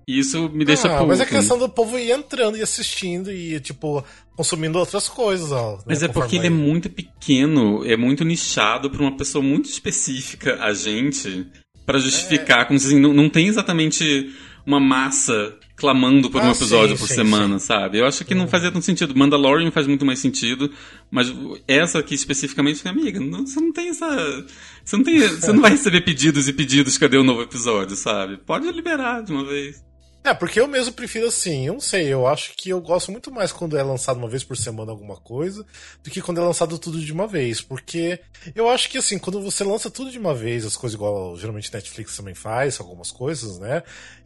E 0.07 0.19
isso 0.19 0.47
me 0.49 0.63
deixa 0.63 0.87
ah, 0.87 1.05
mas 1.05 1.19
é 1.19 1.25
questão 1.25 1.57
do 1.57 1.67
povo 1.67 1.99
ir 1.99 2.11
entrando 2.11 2.57
e 2.57 2.61
assistindo 2.61 3.29
e, 3.29 3.59
tipo, 3.59 4.01
consumindo 4.37 4.79
outras 4.79 5.09
coisas, 5.09 5.51
ó. 5.51 5.83
Mas 5.85 5.99
né, 5.99 6.05
é 6.05 6.07
porque 6.07 6.37
conforme 6.37 6.47
ele 6.47 6.47
é 6.47 6.49
muito 6.49 6.89
pequeno, 6.89 7.83
é 7.85 7.97
muito 7.97 8.23
nichado 8.23 8.89
pra 8.89 9.01
uma 9.01 9.17
pessoa 9.17 9.43
muito 9.43 9.65
específica, 9.65 10.63
a 10.63 10.73
gente, 10.73 11.45
pra 11.87 11.97
justificar, 11.97 12.67
como 12.67 12.77
se 12.77 12.85
assim, 12.87 12.99
não, 12.99 13.13
não 13.13 13.29
tem 13.29 13.47
exatamente 13.47 14.29
uma 14.65 14.79
massa 14.79 15.55
clamando 15.77 16.29
por 16.29 16.41
um 16.41 16.47
Ah, 16.47 16.51
episódio 16.51 16.97
sim, 16.97 17.01
por 17.01 17.07
sim, 17.07 17.15
semana, 17.15 17.57
sabe? 17.59 17.99
Eu 17.99 18.05
acho 18.05 18.25
que 18.25 18.35
não 18.35 18.47
fazia 18.47 18.69
tanto 18.71 18.83
sentido. 18.83 19.15
Mandalorian 19.17 19.71
faz 19.71 19.87
muito 19.87 20.05
mais 20.05 20.19
sentido, 20.19 20.69
mas 21.09 21.33
essa 21.67 21.99
aqui 21.99 22.15
especificamente, 22.15 22.85
amiga, 22.87 23.19
não- 23.21 23.45
você 23.47 23.59
não 23.61 23.71
tem 23.71 23.89
essa. 23.89 24.45
Você 24.83 24.97
não, 24.97 25.03
tem, 25.05 25.19
você 25.19 25.53
não 25.53 25.61
vai 25.61 25.71
receber 25.71 26.01
pedidos 26.01 26.47
e 26.49 26.53
pedidos, 26.53 26.97
cadê 26.97 27.17
o 27.17 27.23
novo 27.23 27.41
episódio, 27.43 27.95
sabe? 27.95 28.37
Pode 28.37 28.69
liberar 28.71 29.21
de 29.23 29.31
uma 29.31 29.45
vez. 29.45 29.81
É, 30.27 30.33
porque 30.33 30.59
eu 30.59 30.67
mesmo 30.67 30.91
prefiro 30.91 31.27
assim, 31.27 31.67
eu 31.67 31.75
não 31.75 31.79
sei, 31.79 32.11
eu 32.11 32.27
acho 32.27 32.51
que 32.57 32.69
eu 32.69 32.81
gosto 32.81 33.13
muito 33.13 33.31
mais 33.31 33.53
quando 33.53 33.77
é 33.77 33.81
lançado 33.81 34.17
uma 34.17 34.27
vez 34.27 34.43
por 34.43 34.57
semana 34.57 34.91
alguma 34.91 35.15
coisa, 35.15 35.65
do 36.03 36.11
que 36.11 36.21
quando 36.21 36.41
é 36.41 36.43
lançado 36.43 36.77
tudo 36.77 36.99
de 36.99 37.13
uma 37.13 37.25
vez, 37.25 37.61
porque 37.61 38.19
eu 38.53 38.67
acho 38.67 38.89
que 38.89 38.97
assim, 38.97 39.17
quando 39.17 39.41
você 39.41 39.63
lança 39.63 39.89
tudo 39.89 40.11
de 40.11 40.19
uma 40.19 40.33
vez, 40.33 40.65
as 40.65 40.75
coisas 40.75 40.95
igual 40.95 41.37
geralmente 41.37 41.73
Netflix 41.73 42.17
também 42.17 42.35
faz, 42.35 42.77
algumas 42.77 43.09
coisas, 43.09 43.57
né? 43.57 43.83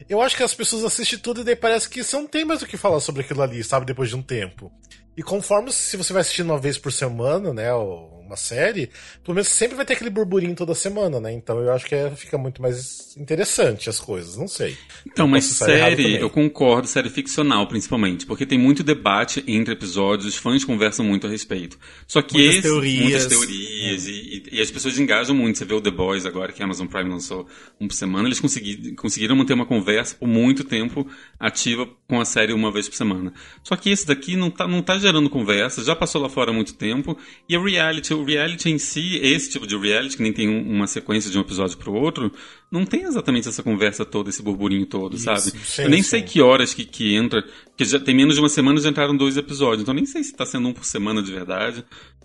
Eu 0.08 0.20
acho 0.20 0.36
que 0.36 0.42
as 0.42 0.52
pessoas 0.52 0.82
assistem 0.82 1.20
tudo 1.20 1.42
e 1.42 1.44
daí 1.44 1.54
parece 1.54 1.88
que 1.88 2.02
você 2.02 2.16
não 2.16 2.26
tem 2.26 2.44
mais 2.44 2.62
o 2.62 2.66
que 2.66 2.76
falar 2.76 2.98
sobre 2.98 3.22
aquilo 3.22 3.40
ali, 3.40 3.62
sabe, 3.62 3.86
depois 3.86 4.08
de 4.08 4.16
um 4.16 4.22
tempo. 4.22 4.72
E 5.16 5.22
conforme 5.22 5.70
se 5.70 5.96
você 5.96 6.12
vai 6.12 6.22
assistindo 6.22 6.50
uma 6.50 6.58
vez 6.58 6.78
por 6.78 6.90
semana, 6.90 7.54
né, 7.54 7.72
ou 7.72 8.21
uma 8.32 8.36
série, 8.36 8.88
pelo 9.22 9.34
menos 9.34 9.48
sempre 9.48 9.76
vai 9.76 9.84
ter 9.84 9.92
aquele 9.92 10.10
burburinho 10.10 10.54
toda 10.54 10.74
semana, 10.74 11.20
né? 11.20 11.32
Então 11.32 11.58
eu 11.60 11.70
acho 11.72 11.86
que 11.86 11.94
é- 11.94 12.10
fica 12.10 12.36
muito 12.38 12.60
mais 12.62 13.14
interessante 13.16 13.88
as 13.90 14.00
coisas, 14.00 14.36
não 14.36 14.48
sei. 14.48 14.76
Então, 15.06 15.28
mas 15.28 15.44
série, 15.44 16.16
eu 16.16 16.30
concordo, 16.30 16.88
série 16.88 17.10
ficcional 17.10 17.66
principalmente, 17.68 18.24
porque 18.26 18.46
tem 18.46 18.58
muito 18.58 18.82
debate 18.82 19.44
entre 19.46 19.74
episódios, 19.74 20.26
os 20.26 20.36
fãs 20.36 20.64
conversam 20.64 21.04
muito 21.04 21.26
a 21.26 21.30
respeito. 21.30 21.78
Só 22.06 22.22
que 22.22 22.34
Muitas 22.34 22.54
esse- 22.54 22.62
teorias. 22.62 23.02
muitas 23.02 23.26
teorias, 23.26 24.06
e, 24.06 24.12
e- 24.12 24.56
e 24.56 24.60
as 24.60 24.70
pessoas 24.70 24.98
engajam 24.98 25.34
muito. 25.36 25.58
Você 25.58 25.64
vê 25.64 25.74
o 25.74 25.80
The 25.80 25.90
Boys 25.90 26.24
agora, 26.24 26.52
que 26.52 26.62
a 26.62 26.64
Amazon 26.64 26.86
Prime 26.86 27.10
lançou 27.10 27.46
um 27.80 27.86
por 27.86 27.94
semana, 27.94 28.26
eles 28.28 28.40
consegui- 28.40 28.94
conseguiram 28.94 29.36
manter 29.36 29.52
uma 29.52 29.66
conversa 29.66 30.14
por 30.16 30.26
muito 30.28 30.64
tempo 30.64 31.06
ativa 31.38 31.86
com 32.08 32.20
a 32.20 32.24
série 32.24 32.52
uma 32.52 32.72
vez 32.72 32.88
por 32.88 32.96
semana. 32.96 33.32
Só 33.62 33.76
que 33.76 33.90
esse 33.90 34.06
daqui 34.06 34.36
não 34.36 34.50
tá, 34.50 34.66
não 34.66 34.80
tá 34.82 34.98
gerando 34.98 35.28
conversa, 35.28 35.84
já 35.84 35.94
passou 35.94 36.20
lá 36.22 36.28
fora 36.28 36.50
há 36.50 36.54
muito 36.54 36.74
tempo, 36.74 37.16
e 37.48 37.54
a 37.56 37.62
reality, 37.62 38.12
o 38.22 38.24
reality 38.24 38.70
em 38.70 38.78
si, 38.78 39.16
esse 39.22 39.50
tipo 39.50 39.66
de 39.66 39.76
reality, 39.76 40.16
que 40.16 40.22
nem 40.22 40.32
tem 40.32 40.48
um- 40.48 40.70
uma 40.70 40.86
sequência 40.86 41.30
de 41.30 41.36
um 41.36 41.40
episódio 41.42 41.76
pro 41.76 41.92
outro, 41.92 42.32
não 42.70 42.84
tem 42.86 43.02
exatamente 43.02 43.48
essa 43.48 43.62
conversa 43.62 44.04
toda, 44.04 44.30
esse 44.30 44.42
burburinho 44.42 44.86
todo, 44.86 45.18
sabe? 45.18 45.40
sim, 45.40 45.82
eu 45.82 45.90
nem 45.90 46.02
sim. 46.02 46.08
sei 46.10 46.22
que 46.22 46.40
horas 46.40 46.72
que, 46.72 46.84
que 46.84 47.14
entra, 47.14 47.42
porque 47.66 47.84
já 47.84 48.00
tem 48.00 48.14
menos 48.14 48.34
de 48.34 48.40
uma 48.40 48.48
semana 48.48 48.80
já 48.80 48.88
entraram 48.88 49.16
dois 49.16 49.36
episódios, 49.36 49.82
então 49.82 49.92
nem 49.94 50.06
sei 50.06 50.22
se 50.24 50.32
tá 50.34 50.46
sendo 50.46 50.68
um 50.68 50.72
por 50.72 50.84
semana 50.84 51.22
de 51.22 51.30
verdade. 51.32 51.84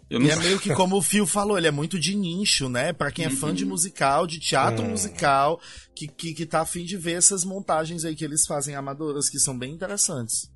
Eu 0.09 0.19
não 0.21 0.27
E 0.27 0.29
é 0.29 0.35
sei. 0.35 0.43
meio 0.45 0.59
que 0.59 0.73
como 0.73 0.95
o 0.95 1.01
Phil 1.01 1.27
falou, 1.27 1.57
ele 1.57 1.67
é 1.67 1.71
muito 1.71 1.99
de 1.99 2.15
nicho, 2.15 2.69
né? 2.69 2.93
Pra 2.93 3.11
quem 3.11 3.25
é 3.25 3.29
fã 3.29 3.53
de 3.53 3.65
musical, 3.65 4.25
de 4.25 4.39
teatro 4.39 4.85
Hum. 4.85 4.91
musical, 4.91 5.59
que, 5.93 6.07
que, 6.07 6.33
que 6.33 6.45
tá 6.45 6.61
afim 6.61 6.85
de 6.85 6.95
ver 6.95 7.13
essas 7.17 7.43
montagens 7.43 8.05
aí 8.05 8.15
que 8.15 8.23
eles 8.23 8.45
fazem 8.47 8.73
amadoras, 8.73 9.29
que 9.29 9.37
são 9.37 9.57
bem 9.57 9.73
interessantes. 9.73 10.49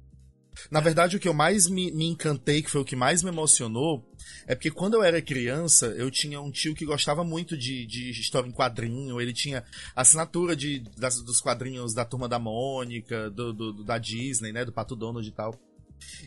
Na 0.69 0.79
verdade, 0.81 1.15
o 1.15 1.19
que 1.19 1.27
eu 1.27 1.33
mais 1.33 1.67
me, 1.67 1.91
me 1.91 2.05
encantei, 2.05 2.61
que 2.61 2.69
foi 2.69 2.81
o 2.81 2.85
que 2.85 2.95
mais 2.95 3.23
me 3.23 3.29
emocionou, 3.29 4.05
é 4.45 4.53
porque 4.53 4.69
quando 4.69 4.95
eu 4.95 5.03
era 5.03 5.21
criança, 5.21 5.87
eu 5.87 6.11
tinha 6.11 6.41
um 6.41 6.51
tio 6.51 6.75
que 6.75 6.85
gostava 6.85 7.23
muito 7.23 7.57
de, 7.57 7.85
de 7.85 8.11
história 8.11 8.47
em 8.47 8.51
quadrinho, 8.51 9.19
ele 9.21 9.33
tinha 9.33 9.63
assinatura 9.95 10.55
de, 10.55 10.79
das- 10.97 11.21
dos 11.23 11.39
quadrinhos 11.39 11.93
da 11.93 12.03
Turma 12.05 12.27
da 12.27 12.37
Mônica, 12.37 13.29
do, 13.29 13.53
do- 13.53 13.83
da 13.83 13.97
Disney, 13.97 14.51
né? 14.51 14.65
Do 14.65 14.73
Pato 14.73 14.95
Donald 14.95 15.27
e 15.27 15.31
tal. 15.31 15.57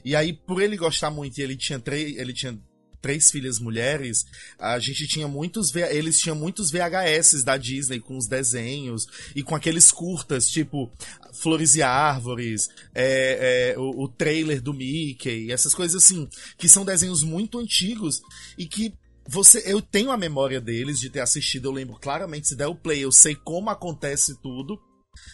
E 0.05 0.14
aí, 0.16 0.33
por 0.33 0.62
ele 0.62 0.77
gostar 0.77 1.11
muito, 1.11 1.39
ele 1.39 1.57
tinha 1.57 1.79
três. 1.79 2.16
Ele 2.16 2.33
tinha 2.33 2.59
três 3.05 3.30
filhas 3.30 3.59
mulheres, 3.59 4.24
a 4.59 4.78
gente 4.78 5.07
tinha 5.07 5.28
muitos 5.28 5.76
eles 5.76 6.18
tinham 6.18 6.34
muitos 6.34 6.70
VHS 6.70 7.44
da 7.44 7.59
Disney 7.59 8.00
com 8.00 8.16
os 8.16 8.26
desenhos 8.26 9.07
e 9.36 9.42
com 9.42 9.55
aqueles 9.55 9.92
curtas, 9.92 10.48
tipo 10.48 10.90
Flores 11.30 11.74
e 11.74 11.82
Árvores, 11.82 12.70
é, 12.94 13.74
é, 13.74 13.78
o, 13.78 14.05
o 14.05 14.09
trailer 14.09 14.62
do 14.62 14.72
Mickey, 14.72 15.52
essas 15.52 15.74
coisas 15.74 16.02
assim, 16.02 16.26
que 16.57 16.66
são 16.66 16.82
desenhos 16.82 17.22
muito 17.22 17.59
antigos 17.59 18.22
e 18.57 18.64
que 18.64 18.94
você, 19.28 19.62
eu 19.66 19.82
tenho 19.82 20.11
a 20.11 20.16
memória 20.16 20.59
deles 20.59 20.98
de 20.98 21.11
ter 21.11 21.20
assistido, 21.20 21.68
eu 21.68 21.72
lembro 21.72 21.98
claramente, 22.00 22.48
se 22.48 22.57
der 22.57 22.68
o 22.68 22.74
play, 22.74 23.05
eu 23.05 23.12
sei 23.12 23.34
como 23.34 23.68
acontece 23.68 24.34
tudo. 24.40 24.80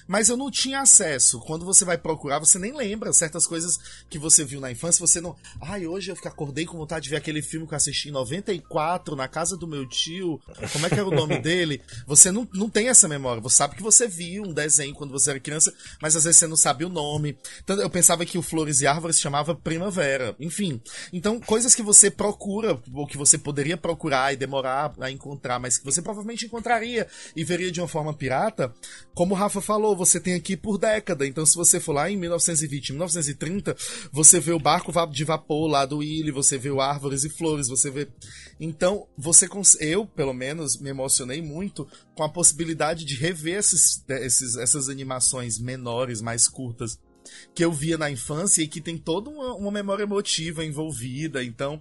Mas 0.07 0.29
eu 0.29 0.37
não 0.37 0.51
tinha 0.51 0.81
acesso. 0.81 1.41
Quando 1.41 1.65
você 1.65 1.85
vai 1.85 1.99
procurar, 1.99 2.39
você 2.39 2.59
nem 2.59 2.73
lembra 2.73 3.13
certas 3.13 3.47
coisas 3.47 3.79
que 4.09 4.19
você 4.19 4.45
viu 4.45 4.61
na 4.61 4.71
infância. 4.71 5.07
Você 5.07 5.21
não. 5.21 5.37
Ai, 5.61 5.87
hoje 5.87 6.11
eu 6.11 6.17
acordei 6.25 6.67
com 6.67 6.79
vontade 6.79 7.05
de 7.05 7.11
ver 7.11 7.17
aquele 7.17 7.43
filme 7.43 7.67
que 7.67 7.75
eu 7.75 7.77
assisti 7.77 8.09
em 8.09 8.13
94, 8.13 9.17
na 9.17 9.29
casa 9.29 9.57
do 9.57 9.67
meu 9.67 9.87
tio. 9.87 10.41
Como 10.73 10.87
é 10.87 10.89
que 10.89 10.95
era 10.95 11.09
o 11.09 11.15
nome 11.15 11.39
dele? 11.43 11.83
Você 12.07 12.31
não, 12.31 12.49
não 12.53 12.69
tem 12.69 12.89
essa 12.89 13.09
memória. 13.09 13.43
Você 13.43 13.57
sabe 13.57 13.77
que 13.77 13.83
você 13.83 14.07
viu 14.07 14.45
um 14.45 14.53
desenho 14.53 14.95
quando 14.95 15.11
você 15.11 15.31
era 15.31 15.41
criança, 15.41 15.73
mas 16.01 16.17
às 16.17 16.25
vezes 16.25 16.39
você 16.39 16.47
não 16.47 16.57
sabe 16.57 16.85
o 16.85 16.89
nome. 16.89 17.37
Então 17.63 17.77
eu 17.81 17.91
pensava 17.91 18.25
que 18.25 18.39
o 18.39 18.43
Flores 18.43 18.81
e 18.81 18.87
Árvores 18.87 19.17
se 19.17 19.23
chamava 19.23 19.55
Primavera. 19.55 20.35
Enfim. 20.41 20.81
Então, 21.13 21.41
coisas 21.41 21.75
que 21.75 21.83
você 21.83 22.11
procura, 22.11 22.81
ou 22.93 23.07
que 23.07 23.17
você 23.17 23.39
poderia 23.39 23.77
procurar 23.77 24.33
e 24.33 24.37
demorar 24.37 24.93
a 25.01 25.11
encontrar, 25.11 25.59
mas 25.59 25.79
que 25.79 25.85
você 25.85 26.03
provavelmente 26.03 26.47
encontraria 26.47 27.07
e 27.35 27.45
veria 27.45 27.71
de 27.71 27.81
uma 27.81 27.89
forma 27.89 28.15
pirata, 28.15 28.73
como 29.15 29.35
o 29.35 29.37
Rafa 29.37 29.61
falou, 29.71 29.95
você 29.95 30.19
tem 30.19 30.35
aqui 30.35 30.57
por 30.57 30.79
década. 30.79 31.25
Então, 31.25 31.47
se 31.47 31.55
você 31.55 31.79
for 31.79 31.93
lá 31.93 32.11
em 32.11 32.17
1920, 32.17 32.91
1930, 32.91 33.77
você 34.11 34.41
vê 34.41 34.51
o 34.51 34.59
barco 34.59 34.93
de 35.13 35.23
vapor 35.23 35.69
lá 35.69 35.87
do 35.87 35.99
Willy, 35.99 36.33
você 36.33 36.59
vê 36.59 36.71
árvores 36.81 37.23
e 37.23 37.31
flores, 37.31 37.69
você 37.69 37.89
vê. 37.89 38.09
Então, 38.59 39.07
você 39.17 39.49
eu, 39.79 40.05
pelo 40.05 40.35
menos, 40.35 40.81
me 40.81 40.91
emocionei 40.91 41.41
muito 41.41 41.87
com 42.17 42.25
a 42.25 42.29
possibilidade 42.29 43.05
de 43.05 43.15
rever 43.15 43.59
esses, 43.59 44.05
esses, 44.09 44.57
essas 44.57 44.89
animações 44.89 45.57
menores, 45.61 46.21
mais 46.21 46.49
curtas, 46.49 46.99
que 47.55 47.65
eu 47.65 47.71
via 47.71 47.97
na 47.97 48.11
infância 48.11 48.63
e 48.63 48.67
que 48.67 48.81
tem 48.81 48.99
toda 48.99 49.31
uma, 49.31 49.55
uma 49.55 49.71
memória 49.71 50.03
emotiva 50.03 50.65
envolvida. 50.65 51.45
Então, 51.45 51.81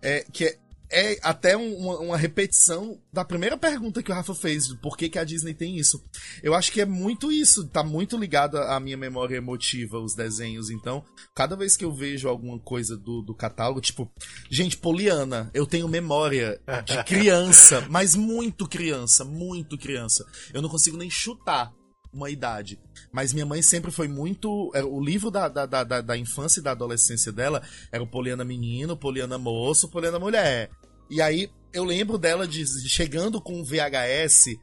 é, 0.00 0.24
que 0.32 0.46
é, 0.46 0.58
é 0.90 1.18
até 1.22 1.56
um, 1.56 1.76
uma, 1.76 1.98
uma, 1.98 2.16
repetição 2.16 2.98
da 3.12 3.24
primeira 3.24 3.56
pergunta 3.56 4.02
que 4.02 4.10
o 4.10 4.14
Rafa 4.14 4.34
fez, 4.34 4.72
por 4.74 4.96
que, 4.96 5.08
que 5.08 5.18
a 5.18 5.24
Disney 5.24 5.54
tem 5.54 5.76
isso. 5.76 6.02
Eu 6.42 6.54
acho 6.54 6.72
que 6.72 6.80
é 6.80 6.86
muito 6.86 7.30
isso, 7.30 7.68
tá 7.68 7.82
muito 7.82 8.16
ligado 8.16 8.56
à 8.58 8.80
minha 8.80 8.96
memória 8.96 9.36
emotiva, 9.36 9.98
os 9.98 10.14
desenhos. 10.14 10.70
Então, 10.70 11.04
cada 11.34 11.56
vez 11.56 11.76
que 11.76 11.84
eu 11.84 11.92
vejo 11.92 12.28
alguma 12.28 12.58
coisa 12.58 12.96
do, 12.96 13.22
do 13.22 13.34
catálogo, 13.34 13.80
tipo, 13.80 14.10
gente, 14.50 14.76
Poliana, 14.76 15.50
eu 15.52 15.66
tenho 15.66 15.88
memória 15.88 16.60
de 16.84 17.02
criança, 17.04 17.86
mas 17.88 18.14
muito 18.14 18.66
criança, 18.66 19.24
muito 19.24 19.76
criança. 19.76 20.24
Eu 20.52 20.62
não 20.62 20.68
consigo 20.68 20.96
nem 20.96 21.10
chutar 21.10 21.72
uma 22.18 22.30
idade. 22.30 22.78
Mas 23.12 23.32
minha 23.32 23.46
mãe 23.46 23.62
sempre 23.62 23.90
foi 23.90 24.08
muito. 24.08 24.70
É, 24.74 24.84
o 24.84 25.00
livro 25.00 25.30
da, 25.30 25.48
da, 25.48 25.64
da, 25.66 26.00
da 26.00 26.16
infância 26.16 26.60
e 26.60 26.62
da 26.62 26.72
adolescência 26.72 27.32
dela 27.32 27.62
era 27.90 28.02
o 28.02 28.06
Poliana 28.06 28.44
Menino, 28.44 28.96
Poliana 28.96 29.38
Moço, 29.38 29.88
Poliana 29.88 30.18
Mulher. 30.18 30.70
E 31.10 31.22
aí 31.22 31.50
eu 31.72 31.84
lembro 31.84 32.18
dela 32.18 32.46
de, 32.46 32.62
de 32.62 32.88
chegando 32.88 33.40
com 33.40 33.60
um 33.60 33.64
VHS 33.64 34.58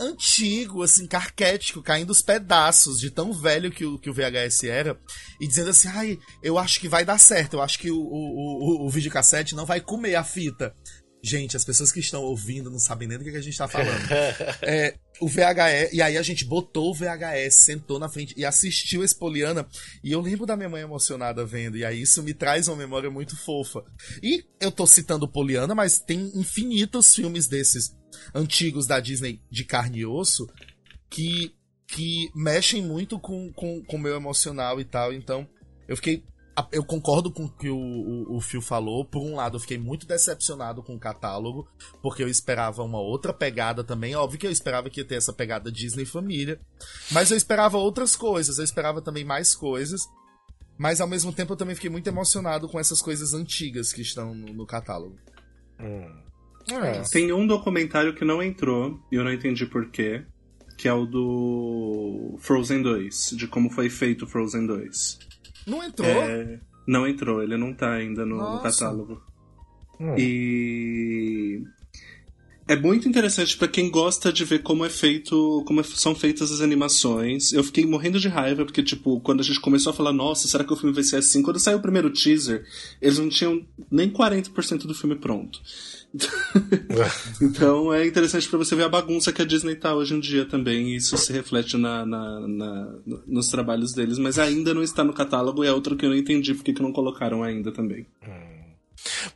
antigo, 0.00 0.82
assim, 0.82 1.06
carquético, 1.06 1.82
caindo 1.82 2.10
os 2.10 2.22
pedaços 2.22 2.98
de 2.98 3.10
tão 3.10 3.32
velho 3.32 3.70
que 3.70 3.84
o, 3.84 3.98
que 3.98 4.10
o 4.10 4.14
VHS 4.14 4.64
era, 4.64 4.98
e 5.40 5.46
dizendo 5.46 5.70
assim, 5.70 5.88
ai, 5.88 6.18
eu 6.42 6.58
acho 6.58 6.80
que 6.80 6.88
vai 6.88 7.04
dar 7.04 7.18
certo, 7.18 7.54
eu 7.54 7.62
acho 7.62 7.78
que 7.78 7.90
o, 7.90 7.98
o, 7.98 8.84
o, 8.84 8.86
o 8.86 8.90
videocassete 8.90 9.54
não 9.54 9.66
vai 9.66 9.80
comer 9.80 10.14
a 10.14 10.24
fita. 10.24 10.74
Gente, 11.24 11.56
as 11.56 11.64
pessoas 11.64 11.92
que 11.92 12.00
estão 12.00 12.22
ouvindo 12.22 12.68
não 12.68 12.80
sabem 12.80 13.06
nem 13.06 13.16
do 13.16 13.22
que 13.22 13.30
a 13.30 13.40
gente 13.40 13.56
tá 13.56 13.68
falando. 13.68 14.10
é, 14.62 14.96
o 15.20 15.28
VHS, 15.28 15.92
e 15.92 16.02
aí 16.02 16.18
a 16.18 16.22
gente 16.22 16.44
botou 16.44 16.90
o 16.90 16.94
VHS, 16.94 17.54
sentou 17.54 17.98
na 18.00 18.08
frente 18.08 18.34
e 18.36 18.44
assistiu 18.44 19.04
esse 19.04 19.14
Poliana. 19.14 19.64
E 20.02 20.10
eu 20.10 20.20
lembro 20.20 20.44
da 20.44 20.56
minha 20.56 20.68
mãe 20.68 20.82
emocionada 20.82 21.46
vendo, 21.46 21.76
e 21.76 21.84
aí 21.84 22.02
isso 22.02 22.24
me 22.24 22.34
traz 22.34 22.66
uma 22.66 22.76
memória 22.76 23.08
muito 23.08 23.36
fofa. 23.36 23.84
E 24.20 24.44
eu 24.60 24.72
tô 24.72 24.84
citando 24.84 25.28
Poliana, 25.28 25.76
mas 25.76 26.00
tem 26.00 26.32
infinitos 26.34 27.14
filmes 27.14 27.46
desses 27.46 27.94
antigos 28.34 28.86
da 28.86 28.98
Disney 28.98 29.40
de 29.48 29.64
carne 29.64 30.00
e 30.00 30.06
osso 30.06 30.48
que, 31.08 31.54
que 31.86 32.30
mexem 32.34 32.82
muito 32.82 33.16
com 33.20 33.46
o 33.46 33.52
com, 33.52 33.80
com 33.84 33.96
meu 33.96 34.16
emocional 34.16 34.80
e 34.80 34.84
tal. 34.84 35.12
Então, 35.12 35.48
eu 35.86 35.94
fiquei 35.94 36.24
eu 36.70 36.84
concordo 36.84 37.30
com 37.30 37.44
o 37.44 37.48
que 37.48 37.70
o, 37.70 37.76
o, 37.76 38.36
o 38.36 38.40
Phil 38.40 38.60
falou. 38.60 39.04
Por 39.04 39.22
um 39.22 39.36
lado, 39.36 39.56
eu 39.56 39.60
fiquei 39.60 39.78
muito 39.78 40.06
decepcionado 40.06 40.82
com 40.82 40.94
o 40.94 40.98
catálogo, 40.98 41.66
porque 42.02 42.22
eu 42.22 42.28
esperava 42.28 42.82
uma 42.82 43.00
outra 43.00 43.32
pegada 43.32 43.82
também. 43.82 44.14
Óbvio 44.14 44.38
que 44.38 44.46
eu 44.46 44.50
esperava 44.50 44.90
que 44.90 45.00
ia 45.00 45.06
ter 45.06 45.16
essa 45.16 45.32
pegada 45.32 45.72
Disney 45.72 46.04
família, 46.04 46.60
mas 47.10 47.30
eu 47.30 47.36
esperava 47.36 47.78
outras 47.78 48.14
coisas, 48.14 48.58
eu 48.58 48.64
esperava 48.64 49.00
também 49.00 49.24
mais 49.24 49.54
coisas. 49.54 50.02
Mas 50.78 51.00
ao 51.00 51.08
mesmo 51.08 51.32
tempo 51.32 51.52
eu 51.52 51.56
também 51.56 51.74
fiquei 51.74 51.90
muito 51.90 52.08
emocionado 52.08 52.68
com 52.68 52.78
essas 52.78 53.00
coisas 53.00 53.34
antigas 53.34 53.92
que 53.92 54.02
estão 54.02 54.34
no, 54.34 54.52
no 54.52 54.66
catálogo. 54.66 55.16
Hum. 55.80 56.32
É. 56.70 57.02
Tem 57.10 57.32
um 57.32 57.46
documentário 57.46 58.14
que 58.14 58.24
não 58.24 58.42
entrou, 58.42 59.00
e 59.10 59.16
eu 59.16 59.24
não 59.24 59.32
entendi 59.32 59.66
porquê, 59.66 60.24
que 60.76 60.88
é 60.88 60.92
o 60.92 61.06
do 61.06 62.36
Frozen 62.38 62.82
2, 62.82 63.34
de 63.36 63.46
como 63.46 63.70
foi 63.70 63.90
feito 63.90 64.26
Frozen 64.26 64.66
2. 64.66 65.18
Não 65.66 65.82
entrou? 65.82 66.08
É, 66.08 66.60
não 66.86 67.06
entrou, 67.06 67.42
ele 67.42 67.56
não 67.56 67.72
tá 67.72 67.92
ainda 67.92 68.26
no, 68.26 68.36
no 68.36 68.60
catálogo. 68.60 69.22
Hum. 70.00 70.14
E 70.18 71.62
é 72.66 72.76
muito 72.76 73.08
interessante 73.08 73.56
para 73.56 73.68
quem 73.68 73.90
gosta 73.90 74.32
de 74.32 74.44
ver 74.44 74.62
como 74.62 74.84
é 74.84 74.88
feito, 74.88 75.62
como 75.66 75.80
é, 75.80 75.82
são 75.82 76.14
feitas 76.14 76.50
as 76.50 76.60
animações. 76.60 77.52
Eu 77.52 77.62
fiquei 77.62 77.84
morrendo 77.84 78.18
de 78.18 78.28
raiva 78.28 78.64
porque 78.64 78.82
tipo, 78.82 79.20
quando 79.20 79.40
a 79.40 79.44
gente 79.44 79.60
começou 79.60 79.90
a 79.90 79.94
falar, 79.94 80.12
nossa, 80.12 80.48
será 80.48 80.64
que 80.64 80.72
o 80.72 80.76
filme 80.76 80.94
vai 80.94 81.04
ser 81.04 81.16
assim? 81.16 81.42
Quando 81.42 81.58
saiu 81.58 81.78
o 81.78 81.82
primeiro 81.82 82.10
teaser, 82.10 82.64
eles 83.00 83.18
não 83.18 83.28
tinham 83.28 83.64
nem 83.90 84.08
40% 84.08 84.86
do 84.86 84.94
filme 84.94 85.16
pronto. 85.16 85.60
então 87.40 87.92
é 87.92 88.06
interessante 88.06 88.48
para 88.48 88.58
você 88.58 88.76
ver 88.76 88.84
a 88.84 88.88
bagunça 88.88 89.32
que 89.32 89.40
a 89.40 89.44
Disney 89.44 89.74
tá 89.74 89.94
hoje 89.94 90.14
em 90.14 90.20
dia 90.20 90.44
também, 90.44 90.90
e 90.90 90.96
isso 90.96 91.16
se 91.16 91.32
reflete 91.32 91.76
na, 91.76 92.04
na, 92.04 92.40
na, 92.46 92.94
nos 93.26 93.48
trabalhos 93.48 93.92
deles, 93.92 94.18
mas 94.18 94.38
ainda 94.38 94.74
não 94.74 94.82
está 94.82 95.02
no 95.02 95.12
catálogo 95.12 95.64
e 95.64 95.68
é 95.68 95.72
outro 95.72 95.96
que 95.96 96.04
eu 96.04 96.10
não 96.10 96.16
entendi 96.16 96.54
porque 96.54 96.72
que 96.72 96.82
não 96.82 96.92
colocaram 96.92 97.42
ainda 97.42 97.72
também. 97.72 98.06
Hum. 98.22 98.52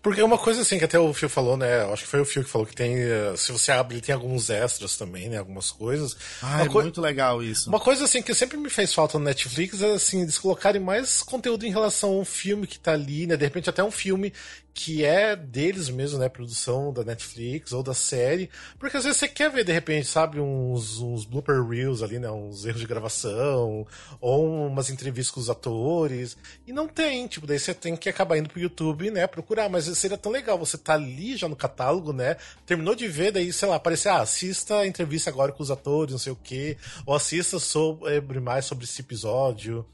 Porque 0.03 0.21
é 0.21 0.25
uma 0.25 0.39
coisa 0.39 0.63
assim 0.63 0.79
que 0.79 0.85
até 0.85 0.99
o 0.99 1.13
Phil 1.13 1.29
falou, 1.29 1.57
né? 1.57 1.83
Acho 1.93 2.05
que 2.05 2.09
foi 2.09 2.21
o 2.21 2.25
Phil 2.25 2.45
que 2.45 2.51
falou 2.51 2.67
que 2.67 2.75
tem. 2.75 2.95
Eh, 2.95 3.35
se 3.37 3.51
você 3.51 3.73
abre, 3.73 3.95
ele 3.95 4.03
tem 4.03 4.15
alguns 4.15 4.49
extras 4.49 4.97
também, 4.97 5.29
né? 5.29 5.39
Algumas 5.39 5.71
coisas. 5.71 6.17
Ah, 6.41 6.65
é 6.65 6.69
muito 6.69 7.01
legal 7.01 7.43
isso. 7.43 7.69
Uma 7.69 7.81
coisa 7.81 8.05
assim 8.05 8.23
que 8.23 8.33
sempre 8.35 8.57
me 8.57 8.71
fez 8.71 8.95
falta 8.95 9.19
no 9.19 9.25
Netflix 9.25 9.83
é 9.83 9.93
assim, 9.93 10.23
eles 10.23 10.39
colocarem 10.39 10.81
mais 10.81 11.23
conteúdo 11.23 11.67
em 11.67 11.71
relação 11.71 12.11
ao 12.15 12.25
filme 12.25 12.67
que 12.67 12.79
tá 12.79 12.93
ali, 12.93 13.27
né? 13.27 13.37
De 13.37 13.45
repente 13.45 13.69
até 13.69 13.83
um 13.83 13.91
filme 13.91 14.33
que 14.77 15.03
é 15.07 15.35
deles 15.35 15.89
mesmo, 15.89 16.19
né? 16.19 16.29
Produção 16.29 16.93
da 16.93 17.03
Netflix 17.03 17.73
ou 17.73 17.83
da 17.83 17.95
série. 17.95 18.51
Porque 18.79 18.99
às 18.99 19.05
vezes 19.05 19.19
você 19.19 19.27
quer 19.27 19.51
ver, 19.51 19.65
de 19.65 19.73
repente, 19.73 20.07
sabe, 20.07 20.39
uns, 20.39 21.01
uns 21.01 21.25
blooper 21.25 21.67
reels 21.67 22.03
ali, 22.03 22.19
né? 22.19 22.31
Uns 22.31 22.67
erros 22.67 22.83
de 22.83 22.87
gravação, 22.87 23.87
ou 24.21 24.67
umas 24.67 24.91
entrevistas 24.91 25.35
com 25.35 25.41
os 25.41 25.49
atores. 25.49 26.37
E 26.67 26.75
não 26.75 26.87
tem, 26.87 27.27
tipo, 27.27 27.47
daí 27.47 27.59
você 27.59 27.73
tem 27.73 27.97
que 27.97 28.11
acabar 28.11 28.37
indo 28.37 28.51
pro 28.51 28.61
YouTube, 28.61 29.11
né? 29.11 29.27
Procurar. 29.27 29.71
Mas 29.71 29.87
seria 29.97 30.19
tão 30.19 30.31
legal 30.31 30.59
você 30.59 30.77
tá 30.77 30.93
ali 30.93 31.39
já 31.39 31.49
no 31.49 31.57
catálogo, 31.57 32.13
né? 32.13 32.37
Terminou 32.67 32.95
de 32.95 33.09
ver, 33.09 33.33
daí, 33.33 33.51
sei 33.55 33.69
lá, 33.69 33.77
aparecer, 33.77 34.11
ah, 34.11 34.21
assista 34.21 34.81
a 34.81 34.87
entrevista 34.87 35.31
agora 35.31 35.53
com 35.53 35.63
os 35.63 35.71
atores, 35.71 36.13
não 36.13 36.19
sei 36.19 36.33
o 36.33 36.37
quê. 36.37 36.77
Ou 37.07 37.15
assista 37.15 37.59
sobre 37.59 38.41
mais 38.41 38.67
sobre 38.67 38.85
esse 38.85 39.01
episódio. 39.01 39.87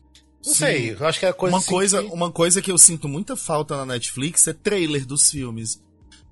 Não 0.45 0.53
Sim. 0.53 0.59
sei, 0.59 0.91
eu 0.99 1.07
acho 1.07 1.21
que 1.21 1.27
é 1.27 1.33
coisa 1.33 1.55
uma 1.55 1.61
assim 1.61 1.71
coisa, 1.71 2.03
que... 2.03 2.09
uma 2.11 2.33
coisa 2.33 2.63
que 2.63 2.71
eu 2.71 2.79
sinto 2.79 3.09
muita 3.09 3.37
falta 3.37 3.77
na 3.77 3.87
Netflix 3.87 4.47
é 4.49 4.53
trailer 4.53 5.07
dos 5.07 5.31
filmes. 5.31 5.81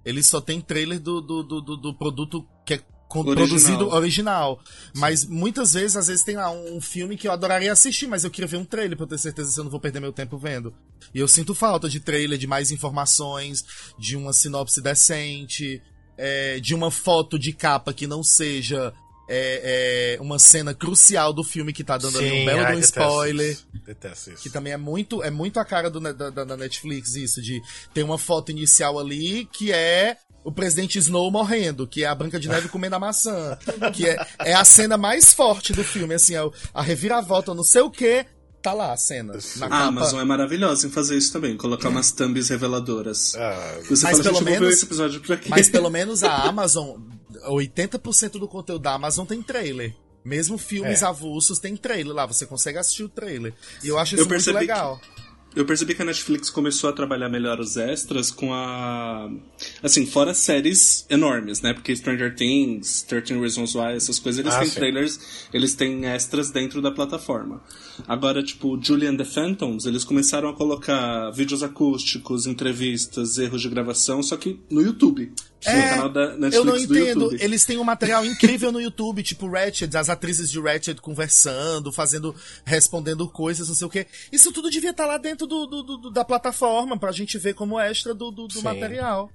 Eles 0.05 0.27
só 0.27 0.41
tem 0.41 0.61
trailer 0.61 0.99
do, 0.99 1.21
do, 1.21 1.43
do, 1.43 1.77
do 1.77 1.95
produto 1.95 2.47
que 2.65 2.75
é 2.75 2.83
original. 3.19 3.35
produzido 3.35 3.89
original. 3.89 4.61
Mas 4.95 5.25
muitas 5.25 5.75
vezes, 5.75 5.97
às 5.97 6.07
vezes 6.07 6.25
tem 6.25 6.37
lá 6.37 6.51
um 6.51 6.81
filme 6.81 7.17
que 7.17 7.29
eu 7.29 7.33
adoraria 7.33 7.73
assistir, 7.73 8.07
mas 8.07 8.25
eu 8.25 8.31
queria 8.31 8.49
ver 8.49 8.57
um 8.57 8.65
trailer 8.65 8.97
pra 8.97 9.07
ter 9.07 9.19
certeza 9.19 9.51
se 9.51 9.59
eu 9.59 9.65
não 9.65 9.71
vou 9.71 9.81
perder 9.81 10.01
meu 10.01 10.13
tempo 10.13 10.39
vendo. 10.39 10.73
E 11.15 11.19
eu 11.19 11.29
sinto 11.29 11.55
falta 11.55 11.89
de 11.89 12.01
trailer, 12.01 12.39
de 12.39 12.47
mais 12.47 12.71
informações, 12.71 13.65
de 13.99 14.17
uma 14.17 14.33
sinopse 14.33 14.81
decente, 14.81 15.83
é, 16.17 16.61
de 16.61 16.75
uma 16.75 16.91
foto 16.91 17.39
de 17.39 17.53
capa 17.53 17.93
que 17.93 18.07
não 18.07 18.23
seja 18.23 18.93
é, 19.33 20.17
é, 20.19 20.21
uma 20.21 20.39
cena 20.41 20.75
crucial 20.75 21.33
do 21.33 21.45
filme 21.45 21.73
que 21.73 21.85
tá 21.85 21.97
dando 21.97 22.19
Sim, 22.19 22.29
ali 22.29 22.43
um 22.43 22.45
belo 22.47 22.61
ai, 22.67 22.77
um 22.77 22.79
spoiler. 22.81 23.53
Isso. 23.53 23.67
Detesto 23.87 24.31
isso. 24.33 24.43
Que 24.43 24.51
também 24.51 24.73
é 24.73 24.77
muito, 24.77 25.23
é 25.23 25.31
muito 25.31 25.61
a 25.61 25.65
cara 25.65 25.89
do, 25.89 26.01
da, 26.01 26.31
da, 26.31 26.57
Netflix, 26.57 27.15
isso, 27.15 27.41
de 27.41 27.63
ter 27.95 28.03
uma 28.03 28.19
foto 28.19 28.51
inicial 28.51 28.99
ali 28.99 29.49
que 29.53 29.73
é 29.73 30.17
o 30.43 30.51
presidente 30.51 30.99
Snow 30.99 31.31
morrendo, 31.31 31.87
que 31.87 32.03
é 32.03 32.07
a 32.09 32.15
Branca 32.15 32.41
de 32.41 32.49
Neve 32.49 32.69
comendo 32.71 32.97
a 32.97 32.99
maçã. 32.99 33.57
Que 33.95 34.09
é, 34.09 34.27
é 34.41 34.55
a 34.55 34.65
cena 34.65 34.97
mais 34.97 35.33
forte 35.33 35.73
do 35.73 35.85
filme, 35.85 36.15
assim, 36.15 36.35
é 36.35 36.41
a 36.75 36.83
reviravolta, 36.83 37.55
não 37.55 37.63
sei 37.63 37.83
o 37.83 37.91
quê. 37.91 38.27
tá 38.63 38.73
lá 38.73 38.93
a 38.93 38.97
cena. 38.97 39.35
Na 39.57 39.67
A 39.67 39.69
capa. 39.69 39.85
Amazon 39.85 40.21
é 40.21 40.25
maravilhosa 40.25 40.87
em 40.87 40.91
fazer 40.91 41.17
isso 41.17 41.33
também, 41.33 41.57
colocar 41.57 41.89
umas 41.89 42.11
thumbs 42.13 42.49
reveladoras. 42.49 43.35
Ah, 43.37 43.79
Você 43.89 44.05
Mas 44.07 44.13
fala, 44.19 44.23
pelo 44.25 44.35
vou 44.37 44.45
ver 44.45 44.51
menos- 44.61 44.75
esse 44.75 44.85
episódio 44.87 45.21
pra 45.21 45.37
quê? 45.37 45.49
Mas 45.51 45.69
pelo 45.69 45.89
menos 45.91 46.23
a 46.25 46.35
Amazon, 46.49 46.99
80% 47.49 48.33
do 48.33 48.49
conteúdo 48.49 48.83
da 48.83 48.95
Amazon 48.95 49.27
tem 49.27 49.43
trailer. 49.43 49.95
Mesmo 50.25 50.59
filmes 50.59 51.03
É. 51.03 51.07
avulsos 51.07 51.59
tem 51.59 51.77
trailer 51.77 52.13
lá, 52.15 52.27
você 52.27 52.45
consegue 52.47 52.79
assistir 52.79 53.05
o 53.05 53.09
trailer. 53.09 53.55
E 53.83 53.89
eu 53.89 53.99
acho 53.99 54.15
isso 54.17 54.25
Eu 54.25 54.29
muito 54.29 54.53
legal. 54.53 55.01
Eu 55.57 55.65
percebi 55.65 55.97
que 55.97 56.03
a 56.03 56.05
Netflix 56.05 56.49
começou 56.49 56.89
a 56.91 56.93
trabalhar 56.93 57.29
melhor 57.29 57.59
os 57.59 57.77
extras 57.77 58.31
com 58.31 58.55
a. 58.55 59.29
Assim, 59.83 60.07
fora 60.07 60.33
séries 60.33 61.05
enormes, 61.11 61.61
né? 61.61 61.75
Porque 61.75 61.97
Stranger 61.97 62.37
Things, 62.37 63.03
13 63.03 63.37
Reasons 63.37 63.75
Why, 63.75 63.95
essas 63.97 64.21
coisas, 64.21 64.39
eles 64.39 64.55
Ah, 64.55 64.61
têm 64.61 64.69
sim. 64.69 64.75
trailers, 64.77 65.19
eles 65.53 65.75
têm 65.75 66.07
extras 66.07 66.53
dentro 66.53 66.81
da 66.81 66.93
plataforma. 66.93 67.61
Agora, 68.07 68.45
tipo, 68.45 68.79
Julian 68.81 69.17
the 69.17 69.25
Phantoms, 69.25 69.87
eles 69.87 70.05
começaram 70.05 70.49
a 70.51 70.55
colocar 70.55 71.31
vídeos 71.33 71.65
acústicos, 71.65 72.47
entrevistas, 72.47 73.37
erros 73.37 73.61
de 73.61 73.69
gravação, 73.69 74.23
só 74.23 74.37
que 74.37 74.61
no 74.71 74.81
YouTube. 74.81 75.33
No 75.67 75.73
É, 75.73 75.89
canal 75.91 76.09
da 76.09 76.27
Netflix 76.37 76.55
eu 76.55 76.65
não 76.65 76.73
do 76.75 76.81
entendo. 76.99 77.37
Eles 77.41 77.65
têm 77.65 77.77
um 77.79 77.85
material 77.85 78.25
incrível 78.25 78.73
no 78.73 78.81
YouTube, 78.81 79.23
tipo 79.23 79.49
Ratched, 79.49 79.95
as 79.97 80.09
atrizes 80.09 80.51
de 80.51 80.61
Ratched 80.61 81.01
conversando, 81.01 81.93
fazendo, 81.93 82.35
respondendo 82.65 83.29
coisas, 83.29 83.69
não 83.69 83.75
sei 83.75 83.87
o 83.87 83.91
quê. 83.91 84.07
Isso 84.33 84.53
tudo 84.53 84.71
devia 84.71 84.91
estar 84.91 85.07
lá 85.07 85.19
dentro 85.19 85.47
do, 85.47 85.67
do- 85.67 85.83
do- 85.83 86.11
da 86.11 86.25
plataforma 86.25 86.99
pra 86.99 87.13
gente 87.13 87.37
ver 87.39 87.55
como 87.55 87.79
extra 87.79 88.15
do, 88.15 88.31
do, 88.31 88.47
do 88.47 88.55
Sim. 88.55 88.63
material. 88.63 89.31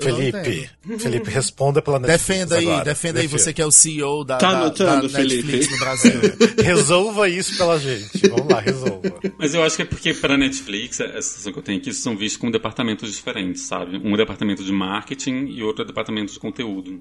Felipe. 0.00 0.68
Felipe, 0.98 1.30
responda 1.30 1.80
pela 1.80 1.98
Netflix 1.98 2.26
Defenda 2.28 2.56
aí, 2.58 2.66
agora. 2.66 2.84
defenda 2.84 3.20
aí, 3.20 3.26
você 3.26 3.52
que 3.52 3.62
é 3.62 3.66
o 3.66 3.70
CEO 3.70 4.24
da, 4.24 4.36
Tá 4.38 4.52
da- 4.52 4.60
anotando, 4.62 5.08
da 5.08 5.18
Netflix 5.18 5.46
Felipe? 5.66 5.72
no 5.72 5.78
Brasil. 5.78 6.20
Resolva 6.64 7.28
isso 7.28 7.56
pela 7.56 7.78
gente. 7.78 8.28
Vamos 8.28 8.48
lá, 8.52 8.60
resolva. 8.60 9.00
Mas 9.38 9.54
eu 9.54 9.62
acho 9.62 9.76
que 9.76 9.82
é 9.82 9.84
porque 9.84 10.12
para 10.14 10.36
Netflix, 10.36 11.00
a 11.00 11.06
sensação 11.22 11.52
que 11.52 11.58
eu 11.58 11.62
tenho 11.62 11.78
é 11.78 11.80
que 11.80 11.90
isso 11.90 12.02
são 12.02 12.16
vistos 12.16 12.38
como 12.40 12.50
departamentos 12.50 13.12
diferentes, 13.14 13.62
sabe? 13.62 13.96
Um 13.98 14.14
é 14.14 14.16
departamento 14.16 14.64
de 14.64 14.72
marketing 14.72 15.46
e 15.48 15.62
outro 15.62 15.84
é 15.84 15.86
departamento 15.86 16.32
de 16.32 16.38
conteúdo. 16.38 17.00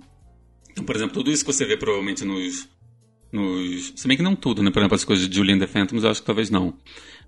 Então, 0.71 0.83
por 0.83 0.95
exemplo, 0.95 1.13
tudo 1.15 1.31
isso 1.31 1.43
que 1.45 1.51
você 1.51 1.65
vê 1.65 1.75
provavelmente 1.77 2.23
nos. 2.23 2.67
nos 3.31 3.93
se 3.95 4.07
bem 4.07 4.15
que 4.17 4.23
não 4.23 4.35
tudo, 4.35 4.61
né? 4.63 4.71
Por 4.71 4.79
exemplo, 4.79 4.95
as 4.95 5.03
coisas 5.03 5.27
de 5.27 5.35
Julian 5.35 5.59
the 5.59 5.67
Phantoms, 5.67 6.03
eu 6.03 6.09
acho 6.11 6.21
que 6.21 6.25
talvez 6.25 6.49
não. 6.49 6.73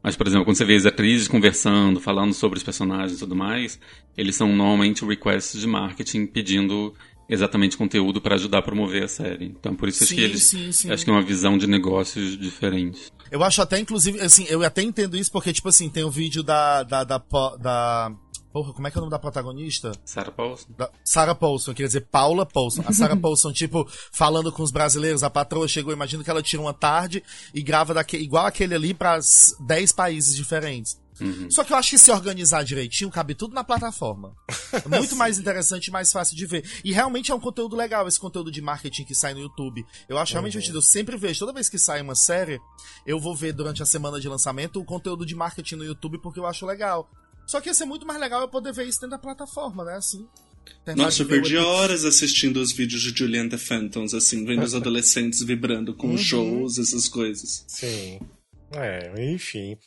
Mas, 0.04 0.18
por 0.18 0.28
exemplo, 0.28 0.44
quando 0.44 0.58
você 0.58 0.66
vê 0.66 0.76
as 0.76 0.86
atrizes 0.86 1.30
conversando, 1.30 2.00
falando 2.00 2.34
sobre 2.34 2.58
os 2.58 2.64
personagens 2.64 3.14
e 3.14 3.20
tudo 3.20 3.36
mais, 3.36 3.80
eles 4.18 4.36
são 4.36 4.54
normalmente 4.54 5.06
requests 5.06 5.62
de 5.62 5.66
marketing 5.66 6.26
pedindo 6.26 6.94
exatamente 7.30 7.78
conteúdo 7.78 8.20
para 8.20 8.36
ajudar 8.36 8.58
a 8.58 8.62
promover 8.62 9.04
a 9.04 9.08
série. 9.08 9.46
Então, 9.46 9.74
por 9.76 9.88
isso 9.88 10.04
acho 10.04 10.10
Sim, 10.10 10.16
que 10.18 10.22
eles. 10.22 10.44
sim, 10.44 10.72
sim. 10.74 10.92
Acho 10.92 11.06
que 11.06 11.10
é 11.10 11.14
uma 11.14 11.22
visão 11.22 11.58
de 11.58 11.66
negócios 11.68 12.38
diferente. 12.38 13.12
Eu 13.32 13.42
acho 13.44 13.62
até, 13.62 13.80
inclusive, 13.80 14.20
assim, 14.20 14.46
eu 14.50 14.62
até 14.64 14.82
entendo 14.84 15.18
isso 15.18 15.32
porque, 15.32 15.54
tipo 15.54 15.70
assim, 15.70 15.90
tem 15.90 16.04
o 16.04 16.12
vídeo 16.12 16.44
da. 16.44 16.84
da, 16.84 17.04
da, 17.04 17.18
da 17.60 18.12
porra, 18.54 18.72
como 18.72 18.88
é 18.88 18.92
que 18.92 18.98
é 18.98 19.00
o 19.00 19.02
nome 19.02 19.12
da 19.12 19.18
protagonista? 19.18 19.92
Sarah 20.06 20.32
Paulson? 20.32 20.68
Da 20.78 20.92
Sarah 21.04 21.34
Paulson, 21.34 21.74
quer 21.74 21.88
dizer, 21.88 22.02
Paula 22.12 22.46
Paulson. 22.46 22.84
A 22.86 22.94
Sarah 22.94 23.18
Paulson, 23.20 23.52
tipo, 23.52 23.90
falando 24.12 24.52
com 24.52 24.62
os 24.62 24.70
brasileiros, 24.70 25.24
a 25.24 25.30
patroa 25.30 25.68
chegou, 25.68 25.92
imagino 25.92 26.24
que 26.24 26.30
ela 26.30 26.44
tira 26.44 26.62
uma 26.62 26.74
tarde 26.74 27.24
e 27.52 27.64
grava 27.64 27.96
daque, 27.96 28.16
igual 28.16 28.46
aquele 28.46 28.76
ali 28.76 28.94
para 28.94 29.20
10 29.60 29.92
países 29.94 30.36
diferentes. 30.36 31.02
Só 31.50 31.64
que 31.64 31.72
eu 31.72 31.78
acho 31.78 31.92
que 31.92 31.98
se 31.98 32.12
organizar 32.12 32.64
direitinho, 32.64 33.10
cabe 33.10 33.36
tudo 33.36 33.54
na 33.54 33.64
plataforma. 33.64 34.36
É 34.74 34.88
muito 34.98 35.16
mais 35.16 35.38
interessante 35.38 35.88
e 35.88 35.92
mais 35.92 36.12
fácil 36.12 36.36
de 36.36 36.46
ver. 36.46 36.66
E 36.84 36.92
realmente 36.92 37.32
é 37.32 37.36
um 37.36 37.40
conteúdo 37.40 37.76
legal, 37.76 38.08
esse 38.08 38.20
conteúdo 38.20 38.52
de 38.52 38.62
marketing 38.62 39.04
que 39.04 39.16
sai 39.16 39.34
no 39.34 39.40
YouTube. 39.40 39.86
Eu 40.10 40.18
acho 40.18 40.34
realmente 40.34 40.54
divertido. 40.54 40.80
Eu 40.80 40.82
sempre 40.82 41.16
vejo, 41.16 41.40
toda 41.40 41.54
vez 41.54 41.70
que 41.70 41.78
sai 41.78 42.02
uma 42.02 42.16
série, 42.16 42.60
eu 43.06 43.20
vou 43.20 43.36
ver 43.36 43.54
durante 43.54 43.82
a 43.82 43.86
semana 43.86 44.20
de 44.20 44.28
lançamento 44.28 44.80
o 44.80 44.86
conteúdo 44.86 45.26
de 45.26 45.36
marketing 45.36 45.76
no 45.76 45.86
YouTube 45.86 46.18
porque 46.18 46.40
eu 46.40 46.48
acho 46.48 46.66
legal. 46.66 47.08
Só 47.46 47.62
que 47.62 47.70
ia 47.70 47.74
ser 47.74 47.86
muito 47.86 48.06
mais 48.06 48.20
legal 48.20 48.42
eu 48.42 48.48
poder 48.48 48.74
ver 48.74 48.88
isso 48.88 49.00
dentro 49.00 49.12
da 49.12 49.20
plataforma, 49.20 49.84
né? 49.84 49.96
Assim. 49.96 50.28
Nossa, 50.96 51.24
eu 51.24 51.28
perdi 51.28 51.58
horas 51.58 52.04
assistindo 52.06 52.58
os 52.58 52.72
vídeos 52.72 53.02
de 53.02 53.18
Julian 53.18 53.48
the 53.48 53.58
Phantoms, 53.58 54.14
assim, 54.14 54.46
vendo 54.46 54.64
os 54.64 54.74
adolescentes 54.76 55.42
vibrando 55.44 55.94
com 55.94 56.18
shows, 56.18 56.78
essas 56.78 57.08
coisas. 57.08 57.64
Sim. 57.68 58.20
É, 58.76 59.32
enfim. 59.34 59.78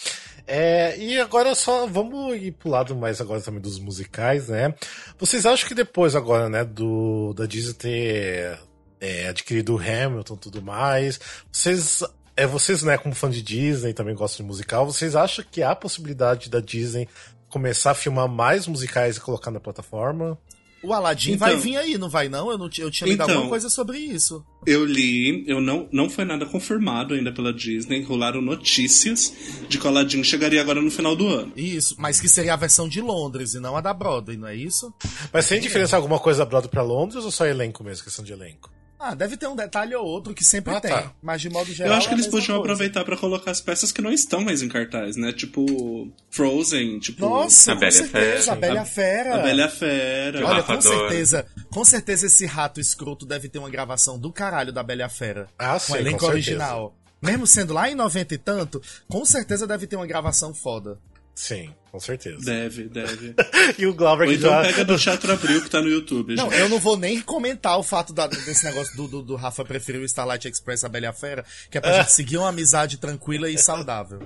É, 0.46 0.96
e 0.98 1.18
agora 1.20 1.54
só 1.54 1.86
vamos 1.86 2.36
ir 2.36 2.52
pro 2.52 2.70
lado 2.70 2.94
mais 2.94 3.20
agora 3.20 3.40
também 3.40 3.60
dos 3.60 3.78
musicais, 3.78 4.48
né? 4.48 4.72
Vocês 5.18 5.44
acham 5.44 5.68
que 5.68 5.74
depois 5.74 6.14
agora, 6.14 6.48
né, 6.48 6.64
do 6.64 7.34
da 7.34 7.46
Disney 7.46 7.74
ter 7.74 8.58
é, 9.00 9.28
adquirido 9.28 9.74
o 9.74 9.78
Hamilton 9.78 10.34
e 10.34 10.38
tudo 10.38 10.62
mais, 10.62 11.18
vocês 11.50 12.02
é 12.36 12.46
vocês, 12.46 12.82
né, 12.82 12.98
como 12.98 13.14
fã 13.14 13.30
de 13.30 13.42
Disney, 13.42 13.94
também 13.94 14.14
gostam 14.14 14.44
de 14.44 14.48
musical, 14.48 14.84
vocês 14.84 15.16
acham 15.16 15.44
que 15.50 15.62
há 15.62 15.74
possibilidade 15.74 16.50
da 16.50 16.60
Disney 16.60 17.08
começar 17.48 17.92
a 17.92 17.94
filmar 17.94 18.28
mais 18.28 18.66
musicais 18.66 19.16
e 19.16 19.20
colocar 19.20 19.50
na 19.50 19.60
plataforma? 19.60 20.38
O 20.82 20.92
Aladdin 20.92 21.32
Então- 21.32 21.48
vai 21.48 21.56
vir 21.56 21.76
aí, 21.76 21.98
não 21.98 22.08
vai 22.08 22.28
não? 22.28 22.50
Eu, 22.50 22.58
não, 22.58 22.66
eu 22.78 22.90
tinha 22.90 23.08
lido 23.08 23.14
Então- 23.22 23.28
alguma 23.34 23.48
coisa 23.48 23.68
sobre 23.68 23.98
isso. 23.98 24.44
Eu 24.66 24.84
li, 24.84 25.42
eu 25.48 25.60
não, 25.60 25.88
não 25.90 26.08
foi 26.08 26.24
nada 26.24 26.44
confirmado 26.46 27.14
ainda 27.14 27.32
pela 27.32 27.52
Disney, 27.52 28.02
rolaram 28.02 28.40
notícias 28.42 29.32
de 29.68 29.78
que 29.78 29.84
o 29.84 29.88
Aladdin 29.88 30.22
chegaria 30.22 30.60
agora 30.60 30.80
no 30.82 30.90
final 30.90 31.16
do 31.16 31.26
ano. 31.26 31.52
Isso, 31.56 31.96
mas 31.98 32.20
que 32.20 32.28
seria 32.28 32.52
a 32.52 32.56
versão 32.56 32.88
de 32.88 33.00
Londres 33.00 33.54
e 33.54 33.58
não 33.60 33.76
a 33.76 33.80
da 33.80 33.92
Broadway, 33.94 34.36
não 34.36 34.46
é 34.46 34.54
isso? 34.54 34.92
Mas 35.32 35.48
tem 35.48 35.60
diferença 35.60 35.96
alguma 35.96 36.18
coisa 36.20 36.40
da 36.40 36.44
Broadway 36.46 36.70
pra 36.70 36.82
Londres 36.82 37.24
ou 37.24 37.30
só 37.32 37.46
elenco 37.46 37.82
mesmo, 37.82 38.04
questão 38.04 38.24
de 38.24 38.32
elenco? 38.32 38.70
Ah, 38.98 39.14
deve 39.14 39.36
ter 39.36 39.46
um 39.46 39.54
detalhe 39.56 39.94
ou 39.94 40.04
outro 40.06 40.32
que 40.34 40.42
sempre 40.42 40.74
Ah, 40.74 40.80
tem. 40.80 40.90
tá. 40.90 41.12
Mas 41.22 41.40
de 41.42 41.50
modo 41.50 41.72
geral. 41.72 41.92
Eu 41.92 41.98
acho 41.98 42.08
que 42.08 42.14
é 42.14 42.16
eles 42.16 42.26
podiam 42.26 42.46
coisa. 42.56 42.60
aproveitar 42.60 43.04
pra 43.04 43.16
colocar 43.16 43.50
as 43.50 43.60
peças 43.60 43.92
que 43.92 44.00
não 44.00 44.10
estão 44.10 44.40
mais 44.42 44.62
em 44.62 44.68
cartaz, 44.68 45.16
né? 45.16 45.32
Tipo 45.32 46.10
Frozen, 46.30 46.98
tipo 46.98 47.20
Nossa, 47.28 47.72
A 47.72 47.74
com 47.74 47.80
Bela 47.80 47.92
certeza, 47.92 48.42
Fera. 48.42 48.52
a 48.52 48.56
Bela 48.56 48.84
Fera. 48.84 49.34
A 49.34 49.38
Bela 49.42 49.68
Fera. 49.68 50.46
Olha, 50.46 50.62
com 50.62 50.80
certeza, 50.80 51.46
com 51.70 51.84
certeza 51.84 52.26
esse 52.26 52.46
rato 52.46 52.80
escroto 52.80 53.26
deve 53.26 53.48
ter 53.48 53.58
uma 53.58 53.70
gravação 53.70 54.18
do 54.18 54.32
caralho 54.32 54.72
da 54.72 54.82
Bela 54.82 55.08
Fera. 55.08 55.46
Ah, 55.58 55.74
com 55.74 55.78
sim, 55.80 55.92
o 55.92 55.96
elenco 55.96 56.18
com 56.20 56.26
original. 56.26 56.94
Mesmo 57.20 57.46
sendo 57.46 57.72
lá 57.74 57.90
em 57.90 57.94
90 57.94 58.34
e 58.34 58.38
tanto, 58.38 58.80
com 59.08 59.24
certeza 59.24 59.66
deve 59.66 59.86
ter 59.86 59.96
uma 59.96 60.06
gravação 60.06 60.54
foda. 60.54 60.98
Sim, 61.34 61.74
com 61.96 62.00
certeza. 62.00 62.38
Deve, 62.44 62.84
deve. 62.84 63.34
E 63.78 63.86
o 63.86 63.94
Glauber 63.94 64.24
Ou 64.24 64.30
que 64.30 64.36
então 64.38 64.50
já... 64.50 64.62
pega 64.62 64.84
do 64.84 64.98
Teatro 64.98 65.32
Abril 65.32 65.62
que 65.62 65.70
tá 65.70 65.80
no 65.80 65.88
YouTube. 65.88 66.34
Não, 66.36 66.50
gente. 66.50 66.60
eu 66.60 66.68
não 66.68 66.78
vou 66.78 66.96
nem 66.96 67.20
comentar 67.20 67.78
o 67.78 67.82
fato 67.82 68.12
da- 68.12 68.26
desse 68.26 68.64
negócio 68.64 68.94
do, 68.96 69.08
do, 69.08 69.22
do 69.22 69.34
Rafa 69.34 69.64
preferir 69.64 70.00
o 70.00 70.04
Starlight 70.04 70.46
Express 70.48 70.84
a 70.84 70.88
Bela 70.88 71.12
Fera, 71.12 71.44
que 71.70 71.78
é 71.78 71.80
pra 71.80 71.92
gente 72.00 72.12
seguir 72.12 72.36
uma 72.36 72.48
amizade 72.50 72.98
tranquila 72.98 73.50
e 73.50 73.58
saudável. 73.58 74.20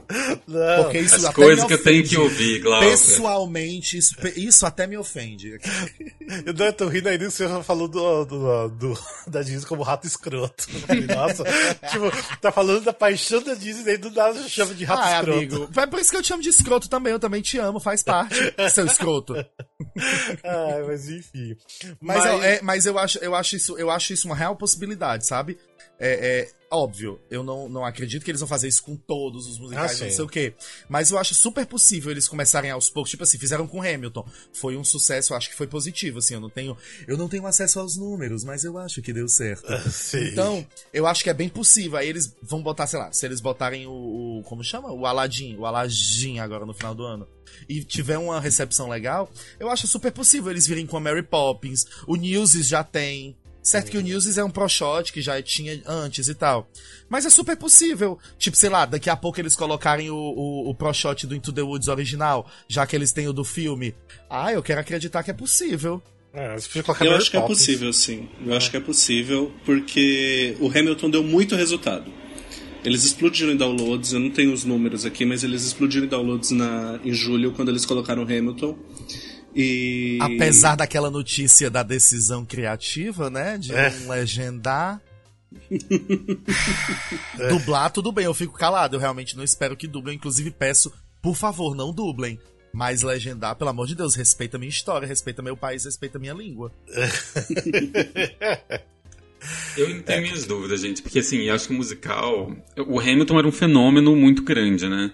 Não. 0.47 0.83
Porque 0.85 0.99
isso 0.99 1.17
As 1.17 1.25
até 1.25 1.35
coisas 1.35 1.65
que 1.65 1.73
eu 1.75 1.83
tenho 1.83 2.05
que 2.07 2.17
ouvir, 2.19 2.61
Glauber. 2.61 2.91
Pessoalmente, 2.91 3.97
isso, 3.97 4.15
isso 4.37 4.67
até 4.67 4.87
me 4.87 4.97
ofende. 4.97 5.59
Eu 6.47 6.55
não, 6.55 6.67
eu 6.67 6.73
tô 6.73 6.87
rindo 6.87 7.09
aí 7.09 7.19
do 7.19 7.25
que 7.25 7.31
você 7.33 7.49
falou 7.65 7.89
do, 7.89 8.25
do, 8.25 8.69
do- 8.69 8.99
da 9.27 9.43
Disney 9.43 9.67
como 9.67 9.83
rato 9.83 10.07
escroto. 10.07 10.65
Nossa, 11.13 11.43
tipo, 11.91 12.09
tá 12.41 12.53
falando 12.53 12.83
da 12.85 12.93
paixão 12.93 13.43
da 13.43 13.55
Disney 13.55 13.95
e 13.95 13.97
do 13.99 14.13
nada 14.13 14.49
chama 14.49 14.73
de 14.73 14.85
rato 14.85 15.03
ah, 15.03 15.15
escroto. 15.19 15.39
amigo. 15.39 15.71
É 15.77 15.87
por 15.89 15.99
isso 15.99 16.11
que 16.11 16.17
eu 16.17 16.23
te 16.23 16.29
chamo 16.29 16.41
de 16.41 16.49
escroto 16.51 16.89
também. 16.89 17.13
Eu 17.13 17.19
também 17.19 17.43
te 17.43 17.59
amo, 17.61 17.79
faz 17.81 18.03
parte, 18.03 18.55
seu 18.71 18.87
escroto. 18.87 19.35
Ah, 20.45 20.83
mas 20.87 21.09
enfim. 21.09 21.57
Mas, 22.01 22.25
eu- 22.25 22.43
é, 22.43 22.61
mas 22.63 22.87
eu, 22.87 22.99
acho, 22.99 23.19
eu, 23.19 23.35
acho 23.35 23.57
isso, 23.57 23.79
eu 23.79 23.91
acho 23.91 24.13
isso 24.13 24.27
uma 24.27 24.37
real 24.37 24.57
possibilidade, 24.57 25.27
sabe? 25.27 25.59
É, 26.03 26.41
é 26.41 26.49
óbvio, 26.71 27.21
eu 27.31 27.43
não, 27.43 27.69
não 27.69 27.85
acredito 27.85 28.25
que 28.25 28.31
eles 28.31 28.41
vão 28.41 28.49
fazer 28.49 28.69
isso 28.69 28.83
com 28.83 28.97
todos 28.97 29.47
os 29.47 29.59
musicais, 29.59 30.01
Ah, 30.01 30.05
não 30.05 30.11
sei 30.13 30.25
o 30.25 30.29
quê. 30.29 30.55
Mas 30.89 31.11
eu 31.11 31.19
acho 31.19 31.35
super 31.35 31.67
possível 31.67 32.11
eles 32.11 32.27
começarem 32.29 32.71
aos 32.71 32.89
poucos. 32.89 33.11
Tipo 33.11 33.23
assim, 33.25 33.39
fizeram 33.39 33.67
com 33.67 33.83
Hamilton. 33.83 34.27
Foi 34.53 34.77
um 34.77 34.85
sucesso, 34.85 35.33
eu 35.33 35.37
acho 35.37 35.51
que 35.51 35.57
foi 35.57 35.67
positivo, 35.67 36.19
assim. 36.19 36.35
Eu 36.35 36.41
não 36.41 36.49
tenho, 36.49 36.77
eu 37.07 37.19
não 37.19 37.29
tenho 37.29 37.47
acesso 37.47 37.81
aos 37.81 37.97
números, 37.97 38.45
mas 38.45 38.65
eu 38.65 38.79
acho 38.79 39.03
que 39.03 39.13
deu 39.13 39.29
certo. 39.29 39.67
Sim. 39.91 40.29
Então, 40.29 40.67
eu 40.93 41.07
acho 41.07 41.23
que 41.23 41.29
é 41.31 41.35
bem 41.35 41.49
possível. 41.49 41.99
Aí 41.99 42.09
eles 42.09 42.35
vão 42.43 42.63
botar, 42.63 42.87
sei 42.87 42.99
lá, 42.99 43.13
se 43.13 43.27
eles 43.27 43.41
botarem 43.41 43.87
o. 43.87 43.91
o- 44.39 44.43
como 44.45 44.63
chama? 44.65 44.91
O 44.93 45.05
Aladdin. 45.07 45.57
O 45.59 45.67
Aladdin 45.67 46.39
agora 46.39 46.65
no 46.65 46.73
final 46.73 46.95
do 46.95 47.05
ano. 47.05 47.29
E 47.69 47.83
tiver 47.85 48.17
uma 48.17 48.41
recepção 48.41 48.89
legal, 48.89 49.29
eu 49.59 49.69
acho 49.71 49.87
super 49.87 50.13
possível 50.13 50.51
eles 50.51 50.67
virem 50.67 50.87
com 50.87 50.97
a 50.97 51.01
Mary 51.01 51.23
Poppins. 51.23 51.87
O 52.07 52.17
Newsies 52.17 52.69
já 52.69 52.83
tem. 52.85 53.37
Certo 53.63 53.91
que 53.91 53.99
o 53.99 54.01
Newsies 54.01 54.39
é 54.39 54.45
um 54.45 54.51
pro 54.51 54.67
shot 54.69 55.13
que 55.13 55.21
já 55.21 55.41
tinha 55.43 55.83
antes 55.87 56.29
e 56.29 56.35
tal. 56.35 56.69
Mas 57.11 57.27
é 57.27 57.31
super 57.31 57.57
possível. 57.57 58.19
Tipo, 58.39 58.57
sei 58.57 58.71
lá, 58.71 58.87
daqui 58.87 59.11
a 59.11 59.17
pouco 59.17 59.39
eles 59.39 59.55
colocarem 59.55 60.11
o, 60.11 60.17
o, 60.17 60.71
o 60.71 60.75
pro 60.75 60.95
shot 60.95 61.27
do 61.27 61.35
Into 61.35 61.53
the 61.53 61.61
Woods 61.61 61.89
original, 61.89 62.51
já 62.67 62.87
que 62.87 62.97
eles 62.97 63.13
têm 63.13 63.29
o 63.29 63.35
do 63.35 63.45
filme. 63.45 63.95
Ah, 64.31 64.51
eu 64.51 64.63
quero 64.63 64.81
acreditar 64.81 65.23
que 65.23 65.31
é 65.31 65.35
possível. 65.35 66.03
É, 66.33 66.57
Eu 67.13 67.17
acho 67.17 67.31
que 67.31 67.37
é 67.37 67.41
possível, 67.41 67.93
sim. 67.93 68.29
Eu 68.47 68.55
acho 68.55 68.71
que 68.71 68.77
é 68.77 68.81
possível, 68.81 69.53
porque 69.65 70.57
o 70.61 70.69
Hamilton 70.69 71.11
deu 71.11 71.23
muito 71.23 71.55
resultado. 71.55 72.11
Eles 72.83 73.05
explodiram 73.05 73.53
em 73.53 73.57
downloads, 73.57 74.13
eu 74.13 74.21
não 74.21 74.31
tenho 74.31 74.55
os 74.55 74.65
números 74.65 75.05
aqui, 75.05 75.27
mas 75.27 75.45
eles 75.45 75.65
explodiram 75.65 76.07
em 76.07 76.09
downloads 76.09 76.51
na, 76.51 76.99
em 77.05 77.13
julho, 77.13 77.53
quando 77.53 77.69
eles 77.69 77.85
colocaram 77.85 78.23
o 78.23 78.25
Hamilton. 78.25 78.79
E. 79.55 80.19
Apesar 80.21 80.77
daquela 80.77 81.11
notícia 81.11 81.71
da 81.71 81.83
decisão 81.83 82.45
criativa, 82.45 83.29
né? 83.31 83.59
De 83.59 83.75
É. 83.75 83.91
não 83.91 84.09
legendar. 84.11 85.01
Dublar, 87.49 87.91
tudo 87.91 88.13
bem, 88.13 88.25
eu 88.25 88.35
fico 88.35 88.57
calado. 88.57 88.97
Eu 88.97 89.01
realmente 89.01 89.37
não 89.37 89.43
espero 89.45 89.77
que 89.77 89.87
dublem. 89.89 90.17
Inclusive, 90.17 90.51
peço, 90.51 90.93
por 91.21 91.35
favor, 91.37 91.75
não 91.75 91.93
dublem. 91.93 92.39
Mas 92.73 93.03
legendar, 93.03 93.57
pelo 93.57 93.71
amor 93.71 93.89
de 93.89 93.97
Deus, 93.97 94.15
respeita 94.15 94.57
minha 94.57 94.69
história, 94.69 95.09
respeita 95.09 95.43
meu 95.43 95.57
país, 95.57 95.85
respeita 95.85 96.21
minha 96.21 96.33
língua. 96.33 96.71
Eu 99.77 100.03
tenho 100.03 100.23
minhas 100.23 100.45
dúvidas, 100.45 100.83
gente, 100.83 101.01
porque 101.01 101.21
assim, 101.21 101.39
eu 101.45 101.55
acho 101.55 101.67
que 101.69 101.73
o 101.73 101.77
musical. 101.77 102.55
O 102.87 103.01
Hamilton 103.01 103.39
era 103.39 103.49
um 103.49 103.53
fenômeno 103.53 104.15
muito 104.15 104.43
grande, 104.43 104.87
né? 104.87 105.11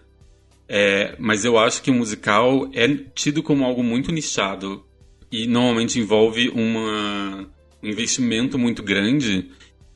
É, 0.69 1.15
mas 1.19 1.45
eu 1.45 1.59
acho 1.59 1.81
que 1.83 1.91
o 1.91 1.95
musical 1.95 2.69
é 2.73 2.89
tido 3.15 3.43
como 3.43 3.65
algo 3.65 3.83
muito 3.85 4.11
nichado 4.11 4.85
e 5.31 5.47
normalmente 5.47 5.99
envolve 5.99 6.49
uma, 6.49 7.49
um 7.83 7.89
investimento 7.89 8.59
muito 8.59 8.83
grande. 8.83 9.49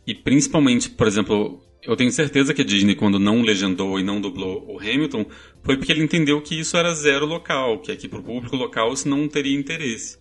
E 0.07 0.15
principalmente, 0.15 0.89
por 0.91 1.07
exemplo, 1.09 1.61
eu 1.83 1.97
tenho 1.97 2.13
certeza 2.13 2.55
que 2.55 2.63
a 2.63 2.65
Disney, 2.65 2.95
quando 2.95 3.19
não 3.19 3.43
legendou 3.43 3.99
e 3.99 4.03
não 4.05 4.21
dublou 4.21 4.65
o 4.69 4.79
Hamilton, 4.79 5.27
foi 5.65 5.77
porque 5.77 5.91
ele 5.93 6.05
entendeu 6.05 6.41
que 6.41 6.59
isso 6.59 6.77
era 6.77 6.95
zero 6.95 7.27
local, 7.27 7.81
que 7.81 7.91
aqui 7.91 8.09
pro 8.09 8.23
público 8.23 8.55
local 8.57 8.93
isso 8.93 9.09
não 9.09 9.27
teria 9.29 9.59
interesse. 9.59 10.19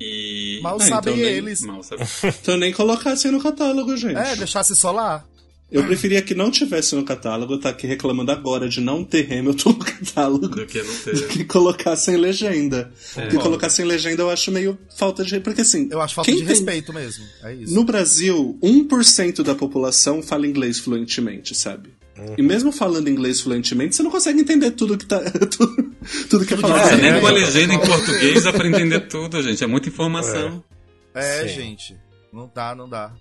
E. 0.00 0.58
Mal 0.62 0.76
Ah, 0.76 0.80
sabem 0.84 1.14
então 1.14 1.24
nem- 1.24 1.34
eles. 1.36 1.62
Mal 1.62 1.82
sabe. 1.82 2.02
Então 2.42 2.56
nem 2.56 2.72
colocasse 2.72 3.30
no 3.30 3.40
catálogo, 3.42 3.96
gente. 3.96 4.16
É, 4.16 4.36
deixasse 4.36 4.74
só 4.76 4.90
lá. 4.90 5.24
Eu 5.70 5.84
preferia 5.84 6.22
que 6.22 6.34
não 6.34 6.48
tivesse 6.48 6.94
no 6.94 7.04
catálogo, 7.04 7.58
tá 7.58 7.70
aqui 7.70 7.88
reclamando 7.88 8.30
agora 8.30 8.68
de 8.68 8.80
não 8.80 9.02
ter 9.02 9.30
Hamilton 9.32 9.70
no 9.70 9.78
catálogo. 9.78 10.48
Do 10.48 10.66
que 10.66 10.80
não 10.80 10.94
do 10.94 11.00
ter. 11.02 11.28
que 11.28 11.44
colocassem 11.44 12.16
legenda. 12.16 12.92
É. 13.16 13.22
Porque 13.22 13.38
colocassem 13.38 13.84
legenda 13.84 14.22
eu 14.22 14.30
acho 14.30 14.52
meio 14.52 14.78
falta 14.96 15.24
de. 15.24 15.40
Porque 15.40 15.62
assim. 15.62 15.88
Eu 15.90 16.00
acho 16.00 16.14
falta 16.14 16.30
de 16.30 16.38
tem- 16.38 16.46
respeito 16.46 16.92
mesmo. 16.92 17.24
É 17.42 17.52
isso. 17.52 17.74
No 17.74 17.82
Brasil, 17.82 18.56
1% 18.62 19.42
da 19.42 19.56
população 19.56 20.22
fala 20.22 20.46
inglês 20.46 20.78
fluentemente, 20.78 21.54
sabe? 21.54 21.90
E 22.38 22.42
mesmo 22.42 22.72
falando 22.72 23.08
inglês 23.08 23.40
fluentemente, 23.40 23.94
você 23.94 24.02
não 24.02 24.10
consegue 24.10 24.40
entender 24.40 24.70
tudo 24.70 24.96
que 24.96 25.04
tá. 25.04 25.20
tudo, 25.50 25.92
tudo 26.30 26.46
que 26.46 26.54
é 26.54 26.56
falado. 26.56 26.88
É, 26.88 26.96
nem 26.96 27.10
é, 27.10 27.20
com 27.20 27.26
a 27.26 27.30
é. 27.30 27.34
legenda 27.34 27.74
em 27.74 27.78
português 27.80 28.44
dá 28.44 28.52
pra 28.52 28.66
entender 28.66 29.00
tudo, 29.00 29.42
gente. 29.42 29.62
É 29.62 29.66
muita 29.66 29.88
informação. 29.88 30.64
É, 31.12 31.42
Sim. 31.42 31.54
gente. 31.54 31.96
Não 32.32 32.50
dá, 32.54 32.74
não 32.74 32.88
dá. 32.88 33.12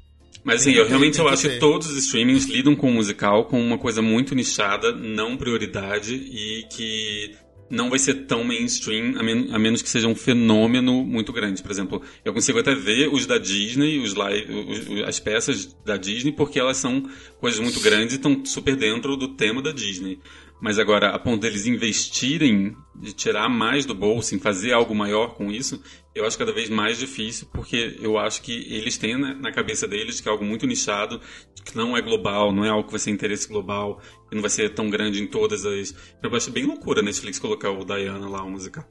Mas 0.46 0.62
assim, 0.62 0.74
eu 0.74 0.88
realmente 0.88 1.18
eu 1.20 1.28
acho 1.28 1.50
que 1.50 1.58
todos 1.60 1.90
os 1.90 1.98
streamings 1.98 2.46
lidam 2.46 2.76
com 2.76 2.90
o 2.90 2.94
musical 2.94 3.46
como 3.46 3.64
uma 3.64 3.80
coisa 3.80 4.02
muito 4.02 4.36
nichada, 4.36 4.92
não 4.92 5.36
prioridade 5.36 6.14
e 6.14 6.64
que 6.72 7.32
não 7.68 7.90
vai 7.90 7.98
ser 7.98 8.26
tão 8.28 8.44
mainstream 8.44 9.16
a, 9.18 9.24
men- 9.24 9.48
a 9.52 9.58
menos 9.58 9.82
que 9.82 9.90
seja 9.90 10.08
um 10.08 10.14
fenômeno 10.14 11.04
muito 11.04 11.34
grande. 11.34 11.64
Por 11.64 11.72
exemplo, 11.72 12.00
eu 12.24 12.32
consigo 12.32 12.60
até 12.60 12.76
ver 12.76 13.10
os 13.12 13.26
da 13.26 13.40
Disney, 13.40 13.98
os 13.98 14.14
live, 14.14 15.04
as 15.04 15.20
peças 15.20 15.76
da 15.84 15.98
Disney, 15.98 16.32
porque 16.32 16.60
elas 16.60 16.78
são 16.78 17.04
coisas 17.40 17.60
muito 17.60 17.80
grandes 17.80 18.14
e 18.14 18.18
estão 18.18 18.46
super 18.46 18.76
dentro 18.76 19.18
do 19.18 19.30
tema 19.30 19.64
da 19.64 19.72
Disney. 19.72 20.20
Mas 20.66 20.80
agora, 20.80 21.10
a 21.10 21.20
ponto 21.20 21.42
deles 21.42 21.68
investirem, 21.68 22.76
de 22.96 23.14
tirar 23.14 23.48
mais 23.48 23.86
do 23.86 23.94
bolso, 23.94 24.34
em 24.34 24.40
fazer 24.40 24.74
algo 24.74 24.96
maior 24.96 25.36
com 25.36 25.52
isso, 25.52 25.80
eu 26.16 26.26
acho 26.26 26.36
cada 26.40 26.52
vez 26.52 26.72
mais 26.72 26.98
difícil, 26.98 27.48
porque 27.54 27.96
eu 28.02 28.18
acho 28.18 28.42
que 28.42 28.52
eles 28.74 28.98
têm 28.98 29.16
na, 29.16 29.36
na 29.36 29.52
cabeça 29.52 29.88
deles 29.88 30.20
que 30.20 30.28
é 30.28 30.32
algo 30.32 30.44
muito 30.44 30.66
nichado, 30.66 31.22
que 31.64 31.78
não 31.78 31.96
é 31.96 32.02
global, 32.02 32.52
não 32.52 32.66
é 32.66 32.70
algo 32.70 32.86
que 32.86 32.90
vai 32.90 33.00
ser 33.00 33.12
interesse 33.12 33.48
global, 33.48 34.00
que 34.28 34.34
não 34.34 34.42
vai 34.42 34.50
ser 34.50 34.74
tão 34.74 34.90
grande 34.90 35.22
em 35.22 35.28
todas 35.28 35.64
as. 35.68 35.94
Eu 36.24 36.36
acho 36.36 36.50
bem 36.50 36.66
loucura 36.66 37.00
a 37.02 37.04
Netflix 37.04 37.38
colocar 37.38 37.70
o 37.70 37.86
Diana 37.86 38.28
lá, 38.28 38.42
o 38.44 38.50
musical. 38.50 38.86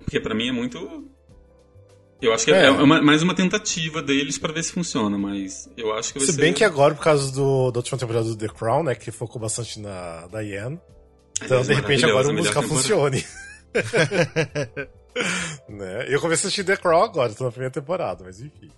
Porque 0.00 0.20
pra 0.20 0.34
mim 0.34 0.48
é 0.48 0.52
muito. 0.52 1.08
Eu 2.20 2.34
acho 2.34 2.44
que 2.44 2.52
é, 2.52 2.64
É. 2.64 2.66
é 2.66 2.70
uma- 2.70 3.00
mais 3.00 3.22
uma 3.22 3.34
tentativa 3.34 4.02
deles 4.02 4.36
pra 4.36 4.52
ver 4.52 4.62
se 4.62 4.72
funciona, 4.72 5.16
mas 5.16 5.70
eu 5.74 5.90
acho 5.94 6.12
que 6.12 6.18
vai 6.18 6.26
Se 6.26 6.34
ser. 6.34 6.40
bem 6.42 6.52
que 6.52 6.64
agora, 6.64 6.94
por 6.94 7.02
causa 7.02 7.32
do, 7.32 7.70
da 7.70 7.78
última 7.78 7.96
temporada 7.98 8.26
do 8.26 8.36
The 8.36 8.48
Crown, 8.48 8.82
né, 8.82 8.94
que 8.94 9.10
focou 9.10 9.40
bastante 9.40 9.80
na 9.80 10.26
Diane, 10.30 10.78
então 11.42 11.62
de 11.62 11.74
repente 11.74 12.04
agora 12.04 12.28
o 12.28 12.34
musical 12.34 12.62
funcione. 12.62 13.24
né? 15.68 16.06
Eu 16.08 16.20
comecei 16.20 16.46
a 16.46 16.48
assistir 16.48 16.64
The 16.64 16.76
Crown 16.76 17.02
agora, 17.02 17.32
tô 17.34 17.44
na 17.44 17.50
primeira 17.50 17.72
temporada, 17.72 18.24
mas 18.24 18.40
enfim. 18.40 18.70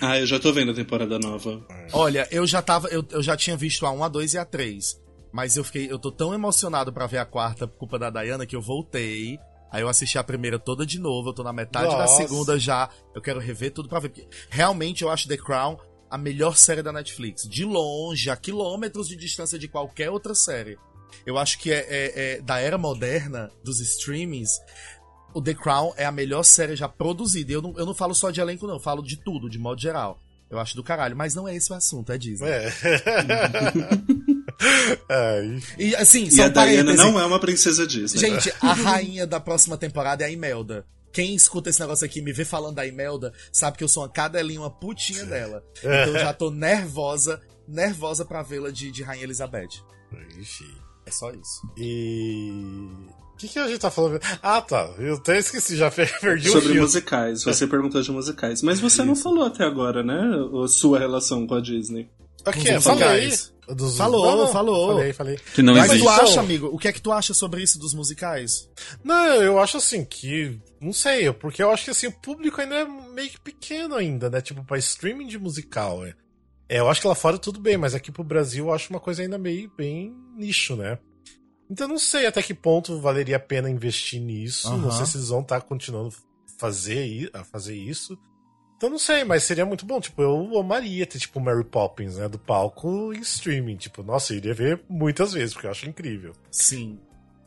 Ah, 0.00 0.18
eu 0.18 0.26
já 0.26 0.38
tô 0.38 0.52
vendo 0.52 0.72
a 0.72 0.74
temporada 0.74 1.18
nova. 1.18 1.64
Olha, 1.92 2.26
eu 2.30 2.46
já 2.46 2.62
tava. 2.62 2.88
Eu, 2.88 3.04
eu 3.10 3.22
já 3.22 3.36
tinha 3.36 3.56
visto 3.56 3.86
a 3.86 3.90
1, 3.90 4.04
a 4.04 4.08
2 4.08 4.34
e 4.34 4.38
a 4.38 4.44
3. 4.44 5.00
Mas 5.32 5.56
eu 5.56 5.64
fiquei. 5.64 5.90
Eu 5.90 5.98
tô 5.98 6.12
tão 6.12 6.32
emocionado 6.32 6.92
pra 6.92 7.06
ver 7.06 7.18
a 7.18 7.24
quarta 7.24 7.66
por 7.66 7.76
culpa 7.78 7.98
da 7.98 8.10
Diana 8.10 8.46
que 8.46 8.54
eu 8.54 8.62
voltei. 8.62 9.38
Aí 9.70 9.82
eu 9.82 9.88
assisti 9.88 10.16
a 10.16 10.22
primeira 10.22 10.56
toda 10.56 10.86
de 10.86 11.00
novo, 11.00 11.30
eu 11.30 11.32
tô 11.32 11.42
na 11.42 11.52
metade 11.52 11.88
da 11.88 11.98
Nossa. 11.98 12.22
segunda 12.22 12.56
já. 12.56 12.88
Eu 13.12 13.20
quero 13.20 13.40
rever 13.40 13.72
tudo 13.72 13.88
pra 13.88 13.98
ver. 13.98 14.10
Porque 14.10 14.28
realmente 14.48 15.02
eu 15.02 15.10
acho 15.10 15.26
The 15.26 15.36
Crown 15.36 15.76
a 16.08 16.16
melhor 16.16 16.56
série 16.56 16.80
da 16.80 16.92
Netflix. 16.92 17.42
De 17.48 17.64
longe, 17.64 18.30
a 18.30 18.36
quilômetros 18.36 19.08
de 19.08 19.16
distância 19.16 19.58
de 19.58 19.66
qualquer 19.66 20.10
outra 20.10 20.32
série. 20.32 20.78
Eu 21.26 21.38
acho 21.38 21.58
que 21.58 21.72
é, 21.72 21.78
é- 21.88 22.34
é 22.36 22.40
da 22.40 22.58
era 22.58 22.76
moderna 22.78 23.50
dos 23.64 23.80
streamings. 23.80 24.50
O 25.34 25.42
The 25.42 25.54
Crown 25.54 25.92
é 25.96 26.04
a 26.04 26.12
melhor 26.12 26.42
série 26.44 26.76
já 26.76 26.88
produzida. 26.88 27.50
E 27.50 27.54
Eu 27.54 27.62
não, 27.62 27.74
eu 27.76 27.84
não 27.86 27.94
falo 27.94 28.14
só 28.14 28.30
de 28.30 28.40
elenco, 28.40 28.66
não. 28.66 28.74
Eu 28.74 28.80
falo 28.80 29.02
de 29.02 29.16
tudo, 29.16 29.48
de 29.50 29.58
modo 29.58 29.80
geral. 29.80 30.20
Eu 30.50 30.58
acho 30.60 30.76
do 30.76 30.84
caralho. 30.84 31.16
Mas 31.16 31.34
não 31.34 31.48
é 31.48 31.56
esse 31.56 31.72
o 31.72 31.74
assunto, 31.74 32.12
é 32.12 32.18
Disney. 32.18 32.48
É. 32.48 32.72
E 35.78 35.94
assim, 35.96 36.28
E 36.30 36.40
a 36.40 36.48
Diana 36.48 36.94
não 36.94 37.18
é 37.18 37.26
uma 37.26 37.40
princesa 37.40 37.86
Disney. 37.86 38.18
Gente, 38.20 38.52
a 38.60 38.72
rainha 38.72 39.26
da 39.26 39.40
próxima 39.40 39.76
temporada 39.76 40.22
é 40.24 40.26
a 40.26 40.30
Imelda. 40.30 40.86
Quem 41.12 41.34
escuta 41.34 41.70
esse 41.70 41.80
negócio 41.80 42.04
aqui 42.04 42.18
e 42.18 42.22
me 42.22 42.32
vê 42.32 42.44
falando 42.44 42.76
da 42.76 42.86
Imelda, 42.86 43.32
sabe 43.52 43.76
que 43.78 43.84
eu 43.84 43.88
sou 43.88 44.02
uma 44.02 44.08
cadelinha, 44.08 44.60
uma 44.60 44.70
putinha 44.70 45.24
dela. 45.24 45.62
Então 45.78 45.90
eu 46.14 46.18
já 46.18 46.32
tô 46.32 46.50
nervosa, 46.50 47.40
nervosa 47.68 48.24
pra 48.24 48.42
vê-la 48.42 48.70
de, 48.70 48.90
de 48.90 49.02
Rainha 49.02 49.24
Elizabeth. 49.24 49.80
Enfim. 50.38 50.72
É 51.06 51.10
só 51.10 51.30
isso. 51.30 51.60
E. 51.76 52.50
O 53.34 53.36
que, 53.36 53.48
que 53.48 53.58
a 53.58 53.66
gente 53.66 53.80
tá 53.80 53.90
falando? 53.90 54.20
Ah, 54.42 54.60
tá. 54.62 54.94
Eu 54.98 55.14
até 55.14 55.38
esqueci, 55.38 55.76
já 55.76 55.90
per- 55.90 56.08
perdi 56.20 56.48
o 56.48 56.52
Sobre 56.52 56.72
fio. 56.72 56.82
musicais, 56.82 57.42
você 57.44 57.66
perguntou 57.68 58.00
de 58.00 58.10
musicais. 58.12 58.62
Mas 58.62 58.78
você 58.80 59.02
não 59.02 59.16
falou 59.16 59.44
até 59.44 59.64
agora, 59.64 60.02
né? 60.04 60.20
A 60.64 60.68
sua 60.68 60.98
relação 61.00 61.46
com 61.46 61.54
a 61.54 61.60
Disney. 61.60 62.08
Ok, 62.46 62.62
eu 62.76 62.80
falei. 62.80 63.04
musicais. 63.26 63.52
Dos- 63.66 63.96
Falou, 63.96 64.26
Não, 64.26 64.36
não, 64.44 64.52
falou. 64.52 64.94
Falei, 64.94 65.12
falei. 65.14 65.38
Que 65.54 65.62
não 65.62 65.74
Mas 65.74 65.86
existe. 65.90 66.04
tu 66.04 66.08
acha, 66.10 66.40
amigo, 66.40 66.66
o 66.70 66.76
que 66.78 66.86
é 66.86 66.92
que 66.92 67.00
tu 67.00 67.10
acha 67.10 67.32
sobre 67.32 67.62
isso 67.62 67.78
dos 67.78 67.94
musicais? 67.94 68.68
Não, 69.02 69.24
eu 69.42 69.58
acho 69.58 69.78
assim 69.78 70.04
que. 70.04 70.60
Não 70.80 70.92
sei, 70.92 71.32
porque 71.32 71.62
eu 71.62 71.70
acho 71.70 71.84
que 71.84 71.90
assim, 71.90 72.06
o 72.08 72.12
público 72.12 72.60
ainda 72.60 72.74
é 72.76 72.84
meio 72.84 73.30
que 73.30 73.40
pequeno 73.40 73.94
ainda, 73.94 74.28
né? 74.28 74.42
Tipo, 74.42 74.62
pra 74.64 74.76
streaming 74.78 75.26
de 75.26 75.38
musical. 75.38 76.04
É. 76.04 76.14
É, 76.68 76.78
eu 76.80 76.88
acho 76.90 77.00
que 77.00 77.06
lá 77.08 77.14
fora 77.14 77.38
tudo 77.38 77.58
bem, 77.58 77.76
mas 77.78 77.94
aqui 77.94 78.12
pro 78.12 78.22
Brasil 78.22 78.66
eu 78.66 78.72
acho 78.74 78.90
uma 78.90 79.00
coisa 79.00 79.22
ainda 79.22 79.38
meio 79.38 79.70
bem 79.76 80.14
nicho, 80.34 80.76
né? 80.76 80.98
Então 81.70 81.88
não 81.88 81.98
sei 81.98 82.26
até 82.26 82.42
que 82.42 82.54
ponto 82.54 83.00
valeria 83.00 83.36
a 83.36 83.40
pena 83.40 83.70
investir 83.70 84.20
nisso. 84.20 84.76
Não 84.76 84.88
Aham. 84.88 84.98
sei 84.98 85.06
se 85.06 85.16
eles 85.16 85.28
vão 85.28 85.40
estar 85.40 85.60
continuando 85.62 86.14
fazer, 86.58 87.30
a 87.32 87.42
fazer 87.44 87.74
isso. 87.74 88.18
Então 88.76 88.90
não 88.90 88.98
sei, 88.98 89.24
mas 89.24 89.44
seria 89.44 89.64
muito 89.64 89.86
bom. 89.86 90.00
Tipo, 90.00 90.22
eu 90.22 90.58
amaria 90.58 91.06
ter, 91.06 91.18
tipo, 91.18 91.40
Mary 91.40 91.64
Poppins, 91.64 92.16
né? 92.16 92.28
Do 92.28 92.38
palco 92.38 93.14
em 93.14 93.20
streaming. 93.20 93.76
Tipo, 93.76 94.02
nossa, 94.02 94.32
eu 94.32 94.36
iria 94.38 94.52
ver 94.54 94.82
muitas 94.88 95.32
vezes, 95.32 95.54
porque 95.54 95.66
eu 95.66 95.70
acho 95.70 95.88
incrível. 95.88 96.32
Sim. 96.50 96.98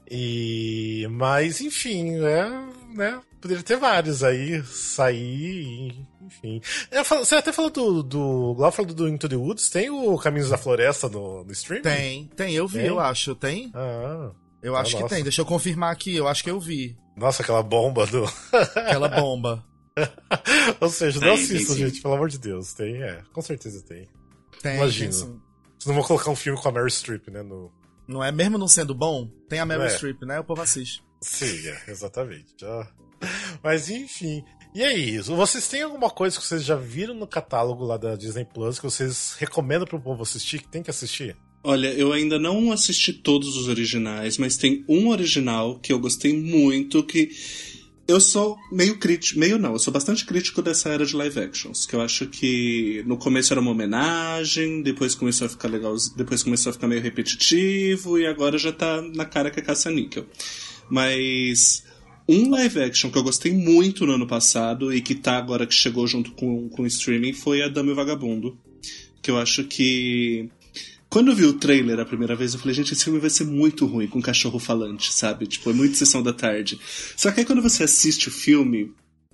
E. 0.10 1.08
Mas, 1.12 1.62
enfim, 1.62 2.16
é, 2.24 2.50
né? 2.96 3.20
Poderia 3.42 3.64
ter 3.64 3.78
vários 3.78 4.24
aí, 4.24 4.64
sair, 4.64 5.96
enfim. 6.22 6.60
Falo- 7.06 7.24
você 7.26 7.36
até 7.36 7.52
falou 7.52 7.70
do. 7.70 8.04
do 8.04 8.54
Glau 8.56 8.72
falou 8.72 8.94
do 8.94 9.08
Into 9.08 9.30
the 9.30 9.36
Woods, 9.36 9.70
tem 9.70 9.90
o 9.90 10.18
Caminhos 10.18 10.50
da 10.50 10.58
Floresta 10.58 11.08
no, 11.08 11.44
no 11.44 11.52
stream? 11.52 11.82
Tem, 11.82 12.26
tem, 12.36 12.54
eu 12.56 12.68
vi, 12.68 12.80
Tem? 12.80 12.88
eu 12.88 13.00
acho. 13.00 13.36
Tem? 13.36 13.72
Ah. 13.76 14.32
Eu 14.62 14.76
Ah, 14.76 14.82
acho 14.82 14.96
que 14.96 15.02
nossa. 15.04 15.14
tem. 15.16 15.24
Deixa 15.24 15.42
eu 15.42 15.46
confirmar 15.46 15.92
aqui, 15.92 16.16
eu 16.16 16.28
acho 16.28 16.44
que 16.44 16.50
eu 16.50 16.60
vi. 16.60 16.98
Nossa, 17.16 17.44
aquela 17.44 17.62
bomba 17.64 18.06
do. 18.08 18.24
Aquela 18.76 19.08
bomba. 19.08 19.64
Ou 20.80 20.90
seja, 20.90 21.20
não 21.20 21.34
assistam, 21.34 21.74
sim. 21.74 21.80
gente, 21.88 22.02
pelo 22.02 22.14
amor 22.16 22.30
de 22.30 22.38
Deus. 22.38 22.74
Tem, 22.74 23.02
é, 23.02 23.22
com 23.34 23.42
certeza 23.42 23.82
tem. 23.84 24.08
Tem, 24.62 24.78
sim. 24.92 25.10
Vocês 25.12 25.22
não 25.86 25.94
vão 25.96 26.04
colocar 26.04 26.30
um 26.32 26.36
filme 26.36 26.60
com 26.60 26.68
a 26.68 26.72
Mary 26.72 26.90
Streep, 26.92 27.28
né? 27.30 27.42
No... 27.44 27.72
Não 28.08 28.24
é? 28.24 28.32
Mesmo 28.32 28.58
não 28.58 28.68
sendo 28.68 28.96
bom, 28.96 29.28
tem 29.50 29.60
a 29.60 29.66
Meryl 29.66 29.86
É. 29.86 29.90
Streep, 29.90 30.22
né? 30.24 30.40
O 30.40 30.44
povo 30.44 30.62
assiste. 30.62 31.04
Sim, 31.22 31.68
é, 31.68 31.92
exatamente. 31.92 32.56
Mas 33.64 33.90
enfim. 33.90 34.44
E 34.74 34.84
aí, 34.84 35.18
vocês 35.20 35.68
têm 35.68 35.82
alguma 35.82 36.10
coisa 36.10 36.38
que 36.38 36.46
vocês 36.46 36.64
já 36.64 36.76
viram 36.76 37.16
no 37.16 37.26
catálogo 37.26 37.84
lá 37.84 37.98
da 37.98 38.16
Disney 38.16 38.46
Plus 38.46 38.78
que 38.78 38.86
vocês 38.86 39.36
recomendam 39.40 39.88
pro 39.88 40.00
povo 40.00 40.22
assistir, 40.22 40.60
que 40.60 40.68
tem 40.68 40.84
que 40.84 40.90
assistir? 40.92 41.36
Olha, 41.64 41.88
eu 41.88 42.14
ainda 42.14 42.38
não 42.38 42.72
assisti 42.72 43.12
todos 43.12 43.58
os 43.58 43.68
originais, 43.68 44.38
mas 44.38 44.56
tem 44.56 44.86
um 44.88 45.10
original 45.10 45.80
que 45.80 45.92
eu 45.92 46.00
gostei 46.00 46.40
muito, 46.40 47.04
que 47.04 47.30
eu 48.08 48.20
sou 48.22 48.58
meio 48.72 48.98
crítico, 48.98 49.40
meio 49.40 49.58
não, 49.58 49.74
eu 49.74 49.80
sou 49.80 49.92
bastante 49.92 50.26
crítico 50.26 50.62
dessa 50.62 50.90
era 50.90 51.06
de 51.06 51.16
live 51.16 51.40
actions, 51.40 51.86
que 51.86 51.96
eu 51.96 52.02
acho 52.02 52.28
que 52.28 53.04
no 53.06 53.18
começo 53.18 53.54
era 53.54 53.60
uma 53.60 53.72
homenagem, 53.72 54.82
depois 54.82 55.14
começou 55.14 55.48
a 55.48 55.50
ficar 55.50 55.68
legal, 55.68 55.96
depois 56.16 56.44
começou 56.44 56.70
a 56.70 56.74
ficar 56.74 56.88
meio 56.88 57.02
repetitivo 57.02 58.18
e 58.18 58.26
agora 58.26 58.58
já 58.58 58.72
tá 58.72 59.02
na 59.02 59.26
cara 59.26 59.52
que 59.52 59.60
é 59.60 59.64
caça-níquel. 59.64 60.26
Mas 60.90 61.84
um 62.30 62.50
live 62.50 62.82
action 62.82 63.12
que 63.12 63.18
eu 63.18 63.24
gostei 63.24 63.54
muito 63.54 64.06
no 64.06 64.14
ano 64.14 64.28
passado 64.28 64.94
e 64.94 65.02
que 65.02 65.16
tá 65.16 65.38
agora 65.38 65.68
que 65.68 65.74
chegou 65.74 66.08
junto 66.08 66.32
com, 66.32 66.70
com 66.70 66.84
o 66.84 66.88
streaming 66.88 67.34
foi 67.34 67.62
a 67.62 67.68
Dama 67.68 67.92
e 67.92 67.96
Vagabundo 67.96 68.58
que 69.28 69.32
eu 69.32 69.38
acho 69.38 69.66
que. 69.66 70.50
Quando 71.10 71.32
eu 71.32 71.36
vi 71.36 71.46
o 71.46 71.54
trailer 71.54 72.00
a 72.00 72.06
primeira 72.06 72.36
vez, 72.36 72.54
eu 72.54 72.60
falei, 72.60 72.74
gente, 72.74 72.94
esse 72.94 73.04
filme 73.04 73.20
vai 73.20 73.30
ser 73.30 73.46
muito 73.46 73.86
ruim 73.86 74.08
com 74.08 74.22
cachorro 74.22 74.60
falante, 74.60 75.14
sabe? 75.14 75.48
Tipo, 75.48 75.70
é 75.70 75.74
muito 75.74 75.98
sessão 75.98 76.22
da 76.22 76.34
tarde. 76.34 76.80
Só 77.16 77.32
que 77.32 77.40
aí 77.40 77.46
quando 77.46 77.62
você 77.62 77.84
assiste 77.84 78.28
o 78.28 78.32
filme, 78.32 78.92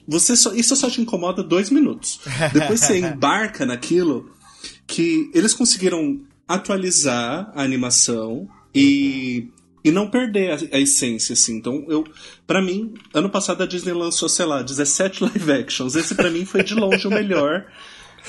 você 0.08 0.36
só, 0.36 0.54
isso 0.54 0.76
só 0.76 0.90
te 0.90 1.02
incomoda 1.02 1.42
dois 1.42 1.70
minutos. 1.70 2.20
Depois 2.54 2.82
você 2.82 3.00
embarca 3.00 3.66
naquilo 3.66 4.32
que 4.86 5.32
eles 5.34 5.54
conseguiram 5.54 6.22
atualizar 6.48 7.52
a 7.56 7.64
animação 7.64 8.48
e, 8.76 9.48
e 9.84 9.92
não 9.92 10.10
perder 10.10 10.52
a, 10.52 10.78
a 10.78 10.80
essência, 10.80 11.34
assim. 11.34 11.56
Então, 11.56 11.86
eu, 11.88 12.04
para 12.46 12.62
mim, 12.62 12.94
ano 13.14 13.30
passado 13.30 13.64
a 13.64 13.66
Disney 13.66 13.94
lançou, 13.94 14.30
sei 14.30 14.46
lá, 14.46 14.62
17 14.62 15.24
live 15.24 15.52
actions. 15.52 15.96
Esse 15.96 16.14
para 16.14 16.30
mim 16.30 16.46
foi 16.46 16.64
de 16.64 16.76
longe 16.76 17.08
o 17.08 17.12
melhor. 17.12 17.66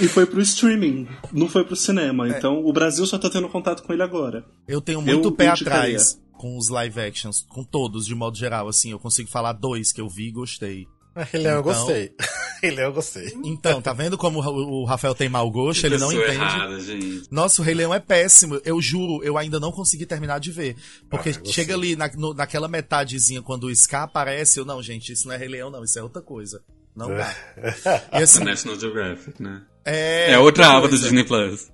E 0.01 0.09
foi 0.09 0.26
pro 0.26 0.40
streaming, 0.40 1.09
não 1.32 1.49
foi 1.49 1.64
pro 1.64 1.76
cinema. 1.76 2.26
É. 2.26 2.30
Então 2.30 2.64
o 2.64 2.72
Brasil 2.72 3.07
só 3.07 3.18
tá 3.18 3.30
tendo 3.30 3.49
contato 3.49 3.82
com 3.82 3.92
ele 3.92 4.03
agora. 4.03 4.45
Eu 4.66 4.80
tenho 4.80 5.01
muito 5.01 5.28
eu 5.28 5.32
pé 5.32 5.49
atrás 5.49 6.18
com 6.32 6.59
os 6.59 6.68
live 6.68 7.01
actions, 7.01 7.45
com 7.49 7.64
todos, 7.64 8.05
de 8.05 8.14
modo 8.14 8.36
geral, 8.36 8.68
assim. 8.68 8.90
Eu 8.90 8.99
consigo 8.99 9.30
falar 9.30 9.53
dois 9.53 9.92
que 9.92 10.01
eu 10.01 10.09
vi 10.09 10.28
e 10.28 10.32
gostei. 10.32 10.86
Ele 11.32 11.45
então, 11.45 11.53
eu 11.53 11.62
gostei. 11.62 12.12
Ele 12.62 12.82
eu 12.82 12.92
gostei. 12.92 13.32
Então, 13.45 13.80
tá 13.80 13.92
vendo 13.92 14.18
como 14.18 14.40
o 14.40 14.84
Rafael 14.84 15.14
tem 15.14 15.28
mau 15.28 15.51
gosto? 15.51 15.80
Que 15.80 15.86
ele 15.86 15.99
não 15.99 16.11
entende. 16.11 16.32
Errada, 16.32 16.80
gente. 16.80 17.28
Nossa, 17.30 17.61
o 17.61 17.64
Rei 17.64 17.74
Leão 17.74 17.92
é 17.92 18.01
péssimo. 18.01 18.59
Eu 18.64 18.80
juro, 18.80 19.22
eu 19.22 19.36
ainda 19.36 19.61
não 19.61 19.70
consegui 19.70 20.07
terminar 20.07 20.40
de 20.40 20.51
ver. 20.51 20.74
Porque 21.11 21.28
ah, 21.30 21.40
chega 21.45 21.74
ali 21.74 21.95
na, 21.95 22.09
no, 22.09 22.32
naquela 22.32 22.66
metadezinha, 22.66 23.42
quando 23.42 23.64
o 23.64 23.76
Scar 23.76 24.05
aparece, 24.05 24.59
eu, 24.59 24.64
não, 24.64 24.82
gente, 24.82 25.12
isso 25.12 25.28
não 25.28 25.34
é 25.34 25.36
Rei 25.36 25.49
Leão, 25.49 25.70
não, 25.70 25.84
isso 25.84 25.99
é 25.99 26.03
outra 26.03 26.22
coisa. 26.22 26.62
Não 26.97 27.09
dá. 27.09 27.34
e 28.18 28.22
assim, 28.22 28.42
National 28.42 28.78
Geographic, 28.78 29.42
né? 29.42 29.62
É, 29.85 30.32
é 30.32 30.39
outra 30.39 30.68
aba 30.68 30.89
do 30.89 30.99
Disney 30.99 31.24
Plus. 31.24 31.70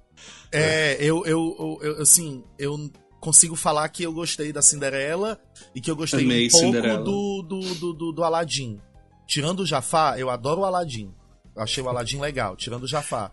É, 0.53 0.97
eu, 1.01 1.25
eu, 1.27 1.57
eu, 1.59 1.79
eu, 1.83 2.03
assim, 2.03 2.43
eu 2.59 2.91
consigo 3.21 3.55
falar 3.55 3.89
que 3.89 4.03
eu 4.03 4.13
gostei 4.13 4.53
da 4.53 4.63
Cinderela 4.63 5.41
e 5.75 5.81
que 5.81 5.91
eu 5.91 5.97
gostei 5.97 6.25
Amei 6.25 6.49
um 6.49 6.51
pouco 6.51 7.05
do, 7.05 7.43
do, 7.43 7.75
do, 7.75 7.93
do, 7.93 8.13
do 8.13 8.25
Aladdin. 8.25 8.81
Tirando 9.27 9.61
o 9.61 9.67
Jafar, 9.67 10.19
eu 10.19 10.29
adoro 10.29 10.63
o 10.63 10.65
Aladdin. 10.65 11.15
Eu 11.55 11.63
achei 11.63 11.83
o 11.83 11.89
Aladdin 11.89 12.19
legal, 12.19 12.57
tirando 12.57 12.85
o 12.85 12.89
Jafar. 12.89 13.33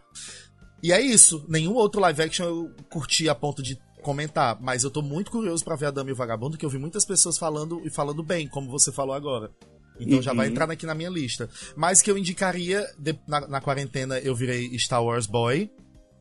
E 0.83 0.91
é 0.91 1.01
isso. 1.01 1.43
Nenhum 1.47 1.73
outro 1.73 1.99
live 2.01 2.21
action 2.21 2.45
eu 2.45 2.71
curti 2.89 3.27
a 3.27 3.33
ponto 3.33 3.63
de 3.63 3.79
comentar, 4.03 4.57
mas 4.61 4.83
eu 4.83 4.91
tô 4.91 5.01
muito 5.01 5.31
curioso 5.31 5.65
para 5.65 5.75
ver 5.75 5.87
a 5.87 5.91
Dama 5.91 6.09
e 6.09 6.13
o 6.13 6.15
Vagabundo, 6.15 6.57
que 6.57 6.65
eu 6.65 6.69
vi 6.69 6.77
muitas 6.77 7.03
pessoas 7.03 7.37
falando 7.37 7.81
e 7.83 7.89
falando 7.89 8.21
bem, 8.21 8.47
como 8.47 8.69
você 8.69 8.91
falou 8.91 9.15
agora. 9.15 9.51
Então 9.99 10.17
uhum. 10.17 10.21
já 10.21 10.33
vai 10.33 10.47
uhum. 10.47 10.51
entrar 10.51 10.69
aqui 10.69 10.85
na 10.85 10.95
minha 10.95 11.09
lista. 11.09 11.49
Mas 11.75 12.01
que 12.01 12.09
eu 12.09 12.17
indicaria, 12.17 12.87
de, 12.97 13.17
na, 13.27 13.47
na, 13.47 13.61
quarentena 13.61 14.19
eu 14.19 14.35
virei 14.35 14.77
Star 14.77 15.03
Wars 15.03 15.25
Boy. 15.25 15.69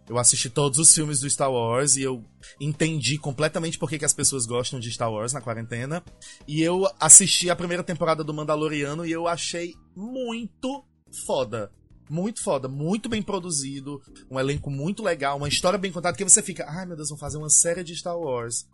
Eu 0.08 0.18
assisti 0.18 0.48
todos 0.48 0.78
os 0.78 0.94
filmes 0.94 1.18
do 1.18 1.28
Star 1.28 1.50
Wars 1.50 1.96
e 1.96 2.02
eu 2.02 2.24
entendi 2.60 3.18
completamente 3.18 3.76
por 3.76 3.88
que, 3.90 3.98
que 3.98 4.04
as 4.04 4.12
pessoas 4.12 4.46
gostam 4.46 4.78
de 4.78 4.90
Star 4.92 5.10
Wars 5.10 5.32
na 5.32 5.40
quarentena. 5.40 6.02
E 6.46 6.62
eu 6.62 6.86
assisti 7.00 7.50
a 7.50 7.56
primeira 7.56 7.82
temporada 7.82 8.22
do 8.22 8.32
Mandaloriano 8.32 9.04
e 9.04 9.10
eu 9.10 9.26
achei 9.26 9.74
muito 9.96 10.84
foda. 11.26 11.72
Muito 12.08 12.40
foda, 12.40 12.68
muito 12.68 13.08
bem 13.08 13.20
produzido, 13.20 14.00
um 14.30 14.38
elenco 14.38 14.70
muito 14.70 15.02
legal, 15.02 15.36
uma 15.38 15.48
história 15.48 15.76
bem 15.76 15.90
contada, 15.90 16.16
que 16.16 16.22
você 16.22 16.40
fica, 16.40 16.64
ai 16.68 16.86
meu 16.86 16.94
Deus, 16.94 17.08
vão 17.08 17.18
fazer 17.18 17.36
uma 17.36 17.50
série 17.50 17.82
de 17.82 17.96
Star 17.96 18.16
Wars. 18.16 18.64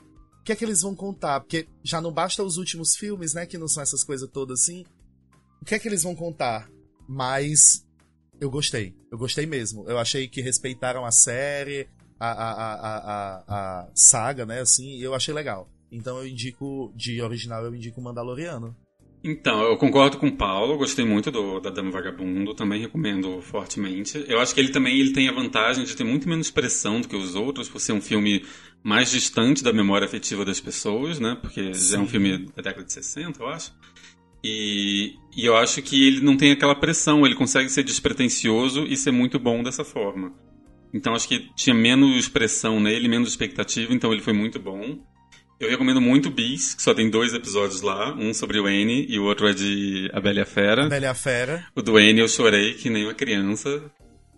O 0.43 0.45
que 0.45 0.51
é 0.51 0.57
que 0.57 0.65
eles 0.65 0.83
vão 0.83 0.93
contar? 0.93 1.39
Porque 1.39 1.69
já 1.85 2.01
não 2.01 2.11
basta 2.13 2.43
os 2.43 2.57
últimos 2.57 2.97
filmes, 2.97 3.33
né, 3.33 3.47
que 3.47 3.57
não 3.57 3.69
são 3.69 3.81
essas 3.81 4.03
coisas 4.03 4.29
todas 4.29 4.63
assim. 4.63 4.85
O 5.61 5.65
que 5.65 5.73
é 5.73 5.79
que 5.79 5.87
eles 5.87 6.03
vão 6.03 6.17
contar? 6.17 6.69
Mas 7.09 7.87
eu 8.41 8.51
gostei. 8.51 8.93
Eu 9.09 9.17
gostei 9.17 9.47
mesmo. 9.47 9.89
Eu 9.89 9.99
achei 9.99 10.27
que 10.27 10.41
respeitaram 10.43 11.05
a 11.05 11.13
série, 11.13 11.89
a, 12.19 12.29
a, 12.29 12.53
a, 12.53 12.97
a, 12.97 13.45
a 13.47 13.91
saga, 13.95 14.45
né? 14.45 14.61
Assim, 14.61 14.99
eu 14.99 15.15
achei 15.15 15.33
legal. 15.33 15.71
Então 15.93 16.19
eu 16.19 16.27
indico, 16.27 16.93
de 16.97 17.23
original, 17.23 17.65
eu 17.65 17.73
indico 17.73 18.03
Mandaloriano. 18.03 18.77
Então, 19.25 19.63
eu 19.63 19.77
concordo 19.77 20.19
com 20.19 20.27
o 20.27 20.37
Paulo, 20.37 20.77
gostei 20.77 21.05
muito 21.05 21.31
do, 21.31 21.61
da 21.61 21.71
Dama 21.71 21.93
Vagabundo, 21.93 22.55
também 22.55 22.81
recomendo 22.81 23.41
fortemente. 23.41 24.25
Eu 24.27 24.41
acho 24.41 24.53
que 24.53 24.61
ele 24.61 24.73
também 24.73 24.99
ele 24.99 25.13
tem 25.13 25.29
a 25.29 25.33
vantagem 25.33 25.85
de 25.85 25.95
ter 25.95 26.03
muito 26.03 26.29
menos 26.29 26.51
pressão 26.51 27.01
do 27.01 27.07
que 27.07 27.15
os 27.15 27.37
outros, 27.37 27.69
por 27.69 27.81
ser 27.81 27.93
um 27.93 28.01
filme 28.01 28.45
mais 28.83 29.11
distante 29.11 29.63
da 29.63 29.73
memória 29.73 30.07
afetiva 30.07 30.45
das 30.45 30.61
pessoas, 30.61 31.21
né? 31.21 31.37
Porque 31.41 31.73
Sim. 31.75 31.93
já 31.93 31.99
é 31.99 32.01
um 32.01 32.09
filme 32.09 32.47
da 32.57 32.63
década 32.63 32.85
de 32.85 32.93
60, 32.93 33.43
eu 33.43 33.49
acho. 33.49 33.73
E, 34.45 35.15
e 35.37 35.47
eu 35.47 35.57
acho 35.57 35.81
que 35.83 36.07
ele 36.07 36.21
não 36.21 36.37
tem 36.37 36.51
aquela 36.51 36.75
pressão, 36.75 37.25
ele 37.25 37.37
consegue 37.37 37.69
ser 37.69 37.85
despretensioso 37.85 38.85
e 38.85 38.97
ser 38.97 39.13
muito 39.13 39.39
bom 39.39 39.63
dessa 39.63 39.85
forma. 39.85 40.33
Então 40.93 41.15
acho 41.15 41.29
que 41.29 41.49
tinha 41.55 41.75
menos 41.75 42.29
pressão 42.29 42.81
nele, 42.81 43.09
menos 43.09 43.29
expectativa, 43.29 43.95
então 43.95 44.13
ele 44.13 44.21
foi 44.21 44.33
muito 44.33 44.59
bom. 44.59 44.99
Eu 45.61 45.71
recomendo 45.71 46.01
muito 46.01 46.29
Bis, 46.29 46.75
que 46.75 46.83
só 46.83 46.93
tem 46.93 47.09
dois 47.09 47.33
episódios 47.33 47.83
lá, 47.83 48.13
um 48.15 48.35
sobre 48.35 48.59
o 48.59 48.69
N 48.69 49.07
e 49.09 49.17
o 49.17 49.25
outro 49.25 49.47
é 49.47 49.55
de 49.55 50.11
A 50.13 50.21
Bela 50.21 50.39
e 50.39 50.43
a 50.43 50.45
Fera. 50.45 50.87
A 50.87 50.89
Bela 50.89 51.05
e 51.05 51.09
a 51.09 51.15
Fera. 51.15 51.65
O 51.75 51.81
do 51.81 51.99
N 52.01 52.21
eu 52.21 52.29
chorei 52.29 52.75
que 52.75 52.91
nem 52.91 53.05
uma 53.05 53.15
criança. 53.15 53.91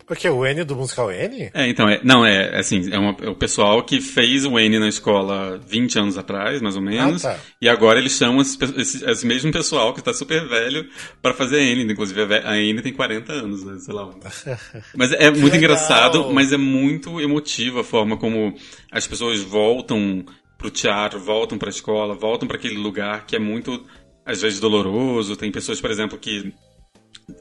Porque 0.06 0.28
o 0.28 0.44
N 0.44 0.64
do 0.64 0.76
musical 0.76 1.10
N? 1.10 1.50
É, 1.54 1.68
então, 1.68 1.88
é, 1.88 2.00
não, 2.04 2.24
é 2.24 2.58
assim, 2.58 2.92
é, 2.92 2.98
uma, 2.98 3.16
é, 3.22 3.28
o 3.28 3.34
pessoal 3.34 3.82
que 3.82 4.00
fez 4.00 4.44
o 4.44 4.58
N 4.58 4.78
na 4.78 4.88
escola 4.88 5.58
20 5.66 5.98
anos 5.98 6.18
atrás, 6.18 6.60
mais 6.60 6.76
ou 6.76 6.82
menos, 6.82 7.24
ah, 7.24 7.34
tá. 7.34 7.40
e 7.60 7.68
agora 7.68 7.98
eles 7.98 8.12
chamam 8.12 8.42
esse, 8.42 8.58
esse, 8.76 9.04
esse 9.04 9.26
mesmo 9.26 9.50
pessoal 9.50 9.94
que 9.94 10.00
está 10.00 10.12
super 10.12 10.46
velho 10.46 10.86
para 11.22 11.32
fazer 11.32 11.60
N, 11.60 11.90
inclusive 11.90 12.22
a 12.22 12.58
N 12.58 12.82
tem 12.82 12.92
40 12.92 13.32
anos, 13.32 13.64
né, 13.64 13.78
sei 13.78 13.94
lá. 13.94 14.10
Mas 14.94 15.12
é 15.12 15.30
muito 15.30 15.44
legal. 15.44 15.58
engraçado, 15.58 16.32
mas 16.32 16.52
é 16.52 16.56
muito 16.56 17.20
emotiva 17.20 17.80
a 17.80 17.84
forma 17.84 18.16
como 18.16 18.54
as 18.90 19.06
pessoas 19.06 19.40
voltam 19.40 20.24
pro 20.58 20.70
teatro, 20.70 21.18
voltam 21.20 21.58
pra 21.58 21.70
escola, 21.70 22.14
voltam 22.14 22.46
para 22.46 22.56
aquele 22.56 22.76
lugar 22.76 23.26
que 23.26 23.36
é 23.36 23.38
muito, 23.38 23.84
às 24.24 24.40
vezes, 24.40 24.60
doloroso. 24.60 25.36
Tem 25.36 25.50
pessoas, 25.50 25.80
por 25.80 25.90
exemplo, 25.90 26.18
que 26.18 26.52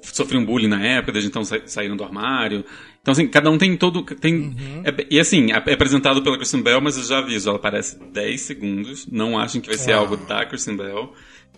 sofriam 0.02 0.46
bullying 0.46 0.68
na 0.68 0.84
época, 0.84 1.12
desde 1.12 1.30
então 1.30 1.44
sa 1.44 1.60
saíram 1.66 1.96
do 1.96 2.04
armário. 2.04 2.64
Então, 3.02 3.12
assim, 3.12 3.28
cada 3.28 3.52
um 3.52 3.58
tem 3.58 3.76
todo. 3.76 4.04
Tem, 4.04 4.34
uhum. 4.34 4.82
é, 4.86 5.08
e 5.10 5.20
assim, 5.20 5.52
é, 5.52 5.62
é 5.66 5.74
apresentado 5.74 6.22
pela 6.22 6.38
Kristen 6.38 6.62
Bell, 6.62 6.80
mas 6.80 6.98
eu 6.98 7.04
já 7.04 7.20
aviso, 7.20 7.50
ela 7.50 7.58
aparece 7.58 8.00
10 8.00 8.42
segundos. 8.42 9.08
Não 9.08 9.38
achem 9.38 9.60
que 9.60 9.68
vai 9.68 9.78
ser 9.78 9.92
algo 9.92 10.16
da 10.16 10.46
Kristen 10.46 10.78
Bell. 10.78 11.14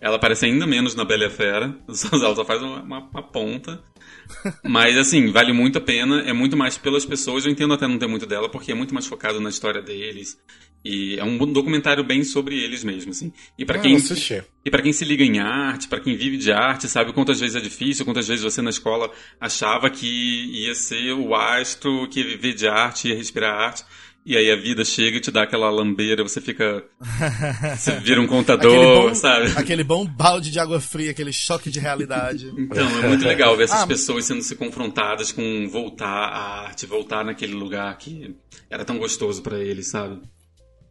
Ela 0.06 0.18
aparece 0.18 0.46
ainda 0.46 0.68
menos 0.68 0.94
na 0.94 1.04
Bela 1.04 1.24
e 1.24 1.26
a 1.26 1.30
Fera. 1.32 1.76
Ela 2.14 2.36
só 2.36 2.46
faz 2.46 2.62
uma, 2.62 2.80
uma, 2.84 3.00
uma, 3.00 3.24
ponta. 3.24 3.82
Mas, 4.64 4.96
assim, 5.00 5.32
vale 5.32 5.52
muito 5.52 5.80
a 5.80 5.82
pena. 5.82 6.22
É 6.22 6.32
muito 6.32 6.56
mais 6.56 6.78
pelas 6.78 7.04
pessoas. 7.04 7.44
Eu 7.44 7.52
entendo 7.52 7.74
até 7.74 7.88
não 7.88 7.98
ter 7.98 8.06
muito 8.06 8.28
dela, 8.28 8.48
porque 8.48 8.72
é 8.72 8.76
muito 8.76 8.94
mais 8.94 9.08
focado 9.08 9.42
na 9.42 9.50
história 9.50 9.82
deles. 9.82 10.40
E 10.86 11.18
é 11.18 11.24
um 11.24 11.52
documentário 11.52 12.04
bem 12.04 12.24
sobre 12.24 12.56
eles 12.56 12.84
mesmos, 12.84 13.18
assim. 13.18 13.34
E 13.58 13.66
para 13.66 13.80
ah, 13.80 13.82
quem 13.82 13.98
e 14.64 14.70
para 14.70 14.84
quem 14.84 14.94
se 14.94 15.04
liga 15.04 15.24
em 15.24 15.40
arte, 15.40 15.88
para 15.88 16.00
quem 16.00 16.16
vive 16.16 16.38
de 16.38 16.52
arte, 16.52 16.88
sabe 16.88 17.12
quantas 17.12 17.40
vezes 17.40 17.56
é 17.56 17.60
difícil, 17.60 18.06
quantas 18.06 18.28
vezes 18.28 18.44
você 18.44 18.62
na 18.62 18.70
escola 18.70 19.10
achava 19.42 19.90
que 19.90 20.06
ia 20.06 20.76
ser 20.76 21.14
o 21.14 21.34
astro 21.34 22.08
que 22.10 22.20
ia 22.20 22.28
viver 22.28 22.54
de 22.54 22.68
arte, 22.68 23.08
ia 23.08 23.16
respirar 23.16 23.60
arte. 23.60 23.84
E 24.26 24.36
aí 24.36 24.50
a 24.50 24.56
vida 24.56 24.84
chega 24.84 25.18
e 25.18 25.22
te 25.22 25.30
dá 25.30 25.44
aquela 25.44 25.70
lambeira, 25.70 26.24
você 26.24 26.42
fica. 26.42 26.84
Você 27.78 28.00
vira 28.00 28.20
um 28.20 28.26
contador, 28.26 28.74
aquele 28.74 28.96
bom, 28.96 29.16
sabe? 29.16 29.52
Aquele 29.56 29.84
bom 29.84 30.06
balde 30.06 30.50
de 30.50 30.60
água 30.60 30.80
fria, 30.80 31.12
aquele 31.12 31.32
choque 31.32 31.70
de 31.70 31.80
realidade. 31.80 32.52
Então, 32.58 33.04
é 33.04 33.08
muito 33.08 33.24
legal 33.24 33.56
ver 33.56 33.66
essas 33.66 33.84
ah, 33.84 33.88
pessoas 33.88 34.26
sendo 34.26 34.42
se 34.42 34.56
confrontadas 34.56 35.32
com 35.32 35.70
voltar 35.70 36.08
à 36.08 36.64
arte, 36.66 36.88
voltar 36.88 37.24
naquele 37.24 37.54
lugar 37.54 37.96
que 38.00 38.36
era 38.68 38.84
tão 38.84 38.98
gostoso 38.98 39.44
para 39.44 39.60
eles, 39.60 39.90
sabe? 39.90 40.20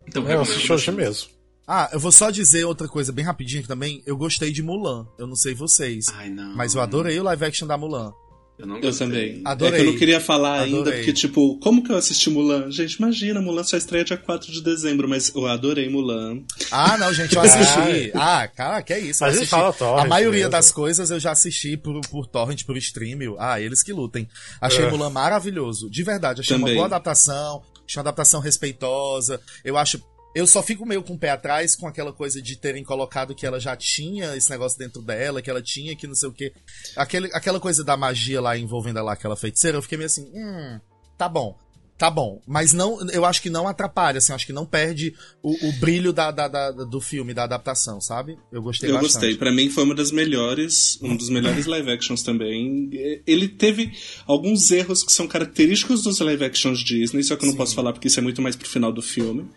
Então, 0.06 0.28
é, 0.28 0.34
eu 0.34 0.42
assisti 0.42 0.72
hoje 0.72 0.92
mesmo. 0.92 1.30
Ah, 1.66 1.88
eu 1.92 1.98
vou 1.98 2.12
só 2.12 2.30
dizer 2.30 2.64
outra 2.64 2.86
coisa 2.86 3.10
bem 3.10 3.24
rapidinho 3.24 3.66
também. 3.66 4.02
Eu 4.06 4.16
gostei 4.16 4.52
de 4.52 4.62
Mulan. 4.62 5.06
Eu 5.18 5.26
não 5.26 5.34
sei 5.34 5.54
vocês. 5.54 6.06
Ai, 6.14 6.28
não. 6.28 6.54
Mas 6.54 6.74
eu 6.74 6.80
adorei 6.80 7.18
o 7.18 7.22
live 7.22 7.44
action 7.46 7.66
da 7.66 7.76
Mulan. 7.76 8.12
Eu, 8.56 8.66
não 8.66 8.78
eu 8.78 8.96
também. 8.96 9.42
Adorei. 9.44 9.74
É 9.80 9.82
que 9.82 9.88
eu 9.88 9.92
não 9.92 9.98
queria 9.98 10.20
falar 10.20 10.60
adorei. 10.60 10.74
ainda, 10.76 10.92
porque, 10.92 11.12
tipo, 11.12 11.58
como 11.58 11.82
que 11.82 11.90
eu 11.90 11.96
assisti 11.96 12.30
Mulan? 12.30 12.70
Gente, 12.70 12.94
imagina, 12.94 13.40
Mulan 13.40 13.64
só 13.64 13.76
estreia 13.76 14.04
dia 14.04 14.16
4 14.16 14.52
de 14.52 14.62
dezembro, 14.62 15.08
mas 15.08 15.34
eu 15.34 15.46
adorei 15.46 15.88
Mulan. 15.88 16.42
Ah, 16.70 16.96
não, 16.96 17.12
gente, 17.12 17.34
eu 17.34 17.42
assisti. 17.42 18.12
ah, 18.14 18.46
cara, 18.46 18.80
que 18.82 18.92
é 18.92 19.00
isso. 19.00 19.24
Mas 19.24 19.48
fala 19.48 19.72
torrent 19.72 20.04
A 20.04 20.08
maioria 20.08 20.40
mesmo. 20.40 20.52
das 20.52 20.70
coisas 20.70 21.10
eu 21.10 21.18
já 21.18 21.32
assisti 21.32 21.76
por, 21.76 22.00
por 22.02 22.26
torrent, 22.26 22.62
por 22.64 22.76
stream. 22.76 23.36
Ah, 23.38 23.60
eles 23.60 23.82
que 23.82 23.92
lutem. 23.92 24.28
Achei 24.60 24.84
uh. 24.84 24.90
Mulan 24.90 25.10
maravilhoso. 25.10 25.90
De 25.90 26.02
verdade, 26.04 26.40
achei 26.40 26.56
também. 26.56 26.74
uma 26.74 26.76
boa 26.76 26.86
adaptação. 26.86 27.60
Achei 27.86 27.98
uma 27.98 28.02
adaptação 28.02 28.40
respeitosa. 28.40 29.40
Eu 29.64 29.76
acho 29.76 30.00
eu 30.34 30.46
só 30.46 30.62
fico 30.62 30.84
meio 30.84 31.02
com 31.02 31.14
o 31.14 31.18
pé 31.18 31.30
atrás 31.30 31.74
com 31.76 31.86
aquela 31.86 32.12
coisa 32.12 32.42
de 32.42 32.56
terem 32.56 32.82
colocado 32.82 33.34
que 33.34 33.46
ela 33.46 33.60
já 33.60 33.76
tinha 33.76 34.36
esse 34.36 34.50
negócio 34.50 34.78
dentro 34.78 35.00
dela, 35.00 35.40
que 35.40 35.48
ela 35.50 35.62
tinha 35.62 35.94
que 35.94 36.06
não 36.06 36.14
sei 36.14 36.28
o 36.28 36.32
que. 36.32 36.52
Aquele, 36.96 37.28
aquela 37.32 37.60
coisa 37.60 37.84
da 37.84 37.96
magia 37.96 38.40
lá 38.40 38.56
envolvendo 38.58 39.02
lá 39.02 39.12
aquela 39.12 39.36
feiticeira, 39.36 39.76
eu 39.78 39.82
fiquei 39.82 39.96
meio 39.98 40.06
assim, 40.06 40.28
hum, 40.34 40.80
tá 41.16 41.28
bom. 41.28 41.56
tá 41.96 42.10
bom. 42.10 42.42
Mas 42.46 42.72
não, 42.72 42.98
eu 43.10 43.24
acho 43.24 43.40
que 43.40 43.48
não 43.48 43.68
atrapalha, 43.68 44.18
assim, 44.18 44.32
eu 44.32 44.36
acho 44.36 44.46
que 44.46 44.52
não 44.52 44.66
perde 44.66 45.14
o, 45.40 45.68
o 45.68 45.72
brilho 45.74 46.12
da, 46.12 46.32
da, 46.32 46.48
da- 46.48 46.70
do 46.72 47.00
filme, 47.00 47.32
da 47.32 47.44
adaptação, 47.44 48.00
sabe? 48.00 48.36
Eu 48.50 48.60
gostei 48.60 48.90
Eu 48.90 48.94
bastante. 48.94 49.12
gostei. 49.12 49.36
Pra 49.36 49.52
mim 49.52 49.70
foi 49.70 49.84
uma 49.84 49.94
das 49.94 50.10
melhores, 50.10 50.98
um 51.00 51.16
dos 51.16 51.30
melhores 51.30 51.66
live 51.66 51.90
actions 51.92 52.22
também. 52.24 52.90
Ele 53.24 53.46
teve 53.48 53.92
alguns 54.26 54.72
erros 54.72 55.04
que 55.04 55.12
são 55.12 55.28
característicos 55.28 56.02
dos 56.02 56.18
live 56.18 56.44
actions 56.44 56.80
Disney, 56.80 57.22
só 57.22 57.36
que 57.36 57.44
eu 57.44 57.48
não 57.50 57.56
posso 57.56 57.74
falar 57.76 57.92
porque 57.92 58.08
isso 58.08 58.18
é 58.18 58.22
muito 58.22 58.42
mais 58.42 58.56
pro 58.56 58.68
final 58.68 58.92
do 58.92 59.00
filme. 59.00 59.48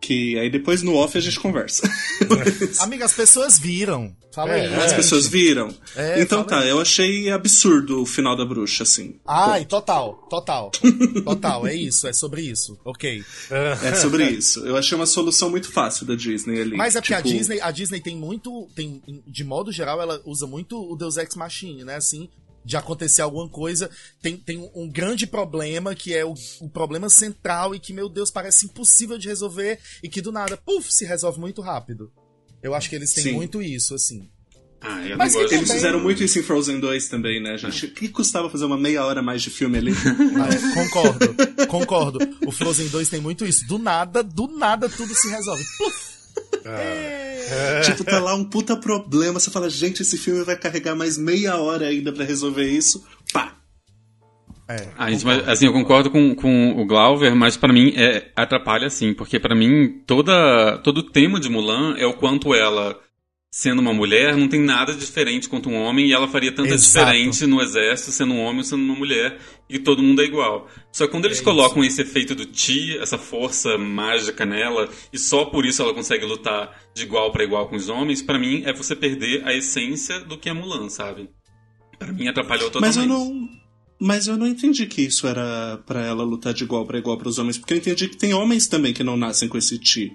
Que 0.00 0.38
aí 0.38 0.50
depois 0.50 0.82
no 0.82 0.94
off 0.94 1.16
a 1.16 1.20
gente 1.20 1.40
conversa. 1.40 1.82
Amiga, 2.80 3.04
as 3.06 3.12
pessoas 3.14 3.58
viram. 3.58 4.14
Fala 4.32 4.52
É, 4.52 4.66
aí. 4.66 4.74
As 4.74 4.82
gente. 4.90 4.96
pessoas 4.96 5.26
viram. 5.26 5.74
É, 5.96 6.20
então 6.20 6.44
tá, 6.44 6.64
eu 6.66 6.78
achei 6.78 7.30
absurdo 7.30 8.02
o 8.02 8.06
final 8.06 8.36
da 8.36 8.44
bruxa, 8.44 8.82
assim. 8.82 9.18
Ai, 9.26 9.64
total, 9.64 10.14
total. 10.28 10.70
Total, 11.24 11.66
é 11.66 11.74
isso, 11.74 12.06
é 12.06 12.12
sobre 12.12 12.42
isso. 12.42 12.78
Ok. 12.84 13.24
É 13.82 13.94
sobre 13.94 14.28
isso. 14.28 14.60
Eu 14.66 14.76
achei 14.76 14.94
uma 14.96 15.06
solução 15.06 15.48
muito 15.50 15.72
fácil 15.72 16.04
da 16.06 16.14
Disney 16.14 16.60
ali. 16.60 16.76
Mas 16.76 16.94
é 16.94 17.00
porque 17.00 17.14
a 17.14 17.22
Tipo, 17.22 17.30
Disney, 17.38 17.60
a 17.60 17.70
Disney 17.70 18.00
tem 18.00 18.14
muito, 18.16 18.68
tem, 18.76 19.02
de 19.26 19.42
modo 19.44 19.72
geral, 19.72 20.00
ela 20.00 20.20
usa 20.26 20.46
muito 20.46 20.78
o 20.78 20.94
Deus 20.94 21.16
Ex 21.16 21.34
Machine, 21.34 21.82
né? 21.84 21.96
Assim, 21.96 22.28
de 22.66 22.76
acontecer 22.76 23.22
alguma 23.22 23.48
coisa, 23.48 23.88
tem, 24.20 24.36
tem 24.36 24.58
um- 24.74 24.90
grande 24.90 25.24
problema 25.26 25.94
que 25.94 26.12
é 26.12 26.24
o, 26.24 26.34
o 26.60 26.68
problema 26.68 27.08
central 27.08 27.74
e 27.74 27.78
que, 27.78 27.92
meu 27.92 28.08
Deus, 28.08 28.28
parece 28.30 28.66
impossível 28.66 29.16
de 29.16 29.28
resolver 29.28 29.78
e 30.02 30.08
que 30.08 30.20
do 30.20 30.32
nada, 30.32 30.56
puf, 30.56 30.92
se 30.92 31.04
resolve 31.04 31.38
muito 31.38 31.62
rápido. 31.62 32.10
Eu 32.60 32.74
acho 32.74 32.90
que 32.90 32.96
eles 32.96 33.12
têm 33.12 33.22
Sim. 33.22 33.32
muito 33.34 33.62
isso, 33.62 33.94
assim. 33.94 34.28
Ah, 34.80 35.00
eu 35.06 35.16
Mas 35.16 35.32
não 35.32 35.40
gosto. 35.42 35.54
Eles 35.54 35.66
também- 35.68 35.76
fizeram 35.80 36.00
muito 36.00 36.22
isso 36.24 36.38
em 36.38 36.42
Frozen 36.42 36.80
2 36.80 37.08
também, 37.08 37.40
né, 37.42 37.56
gente? 37.56 37.86
O 37.86 37.90
que 37.94 38.08
custava 38.08 38.50
fazer 38.50 38.64
uma 38.64 38.76
meia 38.76 39.04
hora 39.04 39.20
a 39.20 39.22
mais 39.22 39.40
de 39.42 39.48
filme 39.50 39.78
ali? 39.78 39.92
Ah, 40.36 40.74
concordo, 40.74 41.66
concordo. 41.68 42.18
O 42.46 42.50
Frozen 42.52 42.88
2 42.88 43.08
tem 43.08 43.20
muito 43.20 43.46
isso. 43.46 43.66
Do 43.66 43.78
nada, 43.78 44.22
do 44.22 44.48
nada 44.48 44.88
tudo 44.88 45.14
se 45.14 45.28
resolve. 45.28 45.64
Puf! 46.66 47.16
tipo, 47.84 48.04
tá 48.04 48.18
lá 48.18 48.34
um 48.34 48.44
puta 48.44 48.76
problema. 48.76 49.38
Você 49.38 49.50
fala, 49.50 49.70
gente, 49.70 50.02
esse 50.02 50.18
filme 50.18 50.42
vai 50.42 50.56
carregar 50.56 50.94
mais 50.94 51.16
meia 51.16 51.56
hora 51.56 51.86
ainda 51.86 52.12
pra 52.12 52.24
resolver 52.24 52.68
isso. 52.68 53.04
Pá! 53.32 53.52
É, 54.68 54.88
Ah, 54.98 55.10
gente, 55.10 55.24
mas, 55.24 55.48
assim, 55.48 55.66
eu 55.66 55.72
concordo 55.72 56.10
com, 56.10 56.34
com 56.34 56.72
o 56.72 56.84
Glauber, 56.84 57.34
mas 57.36 57.56
pra 57.56 57.72
mim 57.72 57.92
é, 57.96 58.32
atrapalha 58.34 58.90
sim, 58.90 59.14
porque 59.14 59.38
pra 59.38 59.54
mim 59.54 60.02
toda, 60.04 60.78
todo 60.78 60.98
o 60.98 61.02
tema 61.04 61.38
de 61.38 61.48
Mulan 61.48 61.94
é 61.96 62.04
o 62.04 62.14
quanto 62.14 62.52
ela, 62.52 62.98
sendo 63.56 63.80
uma 63.80 63.94
mulher, 63.94 64.36
não 64.36 64.48
tem 64.48 64.60
nada 64.60 64.92
diferente 64.92 65.48
quanto 65.48 65.70
um 65.70 65.76
homem, 65.76 66.06
e 66.06 66.12
ela 66.12 66.28
faria 66.28 66.52
tanta 66.52 66.74
Exato. 66.74 67.06
diferente 67.06 67.46
no 67.46 67.62
exército 67.62 68.12
sendo 68.12 68.34
um 68.34 68.40
homem 68.40 68.58
ou 68.58 68.64
sendo 68.64 68.82
uma 68.82 68.94
mulher, 68.94 69.38
e 69.66 69.78
todo 69.78 70.02
mundo 70.02 70.20
é 70.20 70.26
igual. 70.26 70.68
Só 70.92 71.06
que 71.06 71.12
quando 71.12 71.24
eles 71.24 71.40
colocam 71.40 71.82
esse 71.82 72.02
efeito 72.02 72.34
do 72.34 72.44
Ti, 72.44 72.98
essa 72.98 73.16
força 73.16 73.78
mágica 73.78 74.44
nela, 74.44 74.90
e 75.10 75.18
só 75.18 75.46
por 75.46 75.64
isso 75.64 75.80
ela 75.80 75.94
consegue 75.94 76.26
lutar 76.26 76.82
de 76.94 77.04
igual 77.04 77.32
pra 77.32 77.44
igual 77.44 77.66
com 77.66 77.76
os 77.76 77.88
homens, 77.88 78.20
pra 78.20 78.38
mim 78.38 78.62
é 78.66 78.74
você 78.74 78.94
perder 78.94 79.42
a 79.46 79.54
essência 79.54 80.20
do 80.20 80.36
que 80.36 80.50
é 80.50 80.52
Mulan, 80.52 80.90
sabe? 80.90 81.30
Pra 81.98 82.12
mim 82.12 82.28
atrapalhou 82.28 82.70
totalmente. 82.70 82.94
Mas 82.94 83.02
eu 83.02 83.08
não. 83.08 83.48
Mas 83.98 84.26
eu 84.26 84.36
não 84.36 84.46
entendi 84.46 84.84
que 84.84 85.00
isso 85.00 85.26
era 85.26 85.82
pra 85.86 86.04
ela 86.04 86.22
lutar 86.22 86.52
de 86.52 86.62
igual 86.62 86.84
pra 86.84 86.98
igual 86.98 87.16
pros 87.16 87.38
homens, 87.38 87.56
porque 87.56 87.72
eu 87.72 87.78
entendi 87.78 88.06
que 88.06 88.18
tem 88.18 88.34
homens 88.34 88.68
também 88.68 88.92
que 88.92 89.02
não 89.02 89.16
nascem 89.16 89.48
com 89.48 89.56
esse 89.56 89.78
ti. 89.78 90.14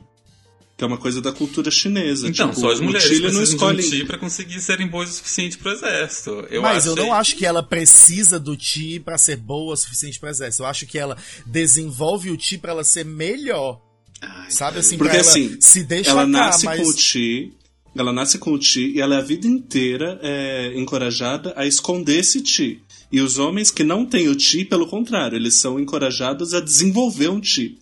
Que 0.81 0.85
é 0.85 0.87
uma 0.87 0.97
coisa 0.97 1.21
da 1.21 1.31
cultura 1.31 1.69
chinesa. 1.69 2.27
Então, 2.27 2.49
tipo, 2.49 2.59
só 2.59 2.71
as 2.71 2.79
o 2.79 2.83
mulheres 2.83 3.07
não 3.07 3.19
precisam 3.21 3.43
escolhe. 3.43 3.83
de 3.83 3.87
um 3.87 3.91
ti 3.99 4.03
pra 4.05 4.17
conseguir 4.17 4.59
serem 4.61 4.87
boas 4.87 5.11
o 5.11 5.13
suficiente 5.13 5.55
pro 5.59 5.71
exército. 5.71 6.31
Eu 6.49 6.63
Mas 6.63 6.87
eu 6.87 6.93
achei- 6.93 7.05
não 7.05 7.13
acho 7.13 7.35
que 7.35 7.45
ela 7.45 7.61
precisa 7.61 8.39
do 8.39 8.57
Ti 8.57 8.99
pra 8.99 9.15
ser 9.15 9.37
boa 9.37 9.75
o 9.75 9.77
suficiente 9.77 10.19
pro 10.19 10.27
exército. 10.27 10.63
Eu 10.63 10.67
acho 10.67 10.87
que 10.87 10.97
ela 10.97 11.15
desenvolve 11.45 12.31
o 12.31 12.35
Ti 12.37 12.57
pra 12.57 12.71
ela 12.71 12.83
ser 12.83 13.05
melhor. 13.05 13.79
Ai, 14.19 14.49
Sabe 14.49 14.79
assim, 14.79 14.97
Porque 14.97 15.11
pra 15.11 15.19
ela 15.19 15.29
assim, 15.29 15.55
se 15.59 15.83
deixar 15.83 16.11
ela 16.11 16.25
nasce 16.25 16.65
mas... 16.65 16.81
com 16.81 16.87
o 16.87 16.93
Ti, 16.95 17.53
ela 17.95 18.11
nasce 18.11 18.39
com 18.39 18.51
o 18.51 18.57
Ti 18.57 18.93
e 18.95 19.01
ela 19.01 19.13
é 19.13 19.17
a 19.19 19.21
vida 19.21 19.45
inteira 19.45 20.19
é, 20.23 20.73
encorajada 20.75 21.53
a 21.55 21.63
esconder 21.67 22.21
esse 22.21 22.41
Ti. 22.41 22.81
E 23.11 23.19
os 23.19 23.37
homens 23.37 23.69
que 23.69 23.83
não 23.83 24.05
têm 24.05 24.29
o 24.29 24.35
Ti, 24.35 24.63
pelo 24.65 24.87
contrário, 24.87 25.35
eles 25.35 25.55
são 25.55 25.79
encorajados 25.79 26.53
a 26.55 26.59
desenvolver 26.61 27.27
um 27.29 27.39
Ti. 27.41 27.77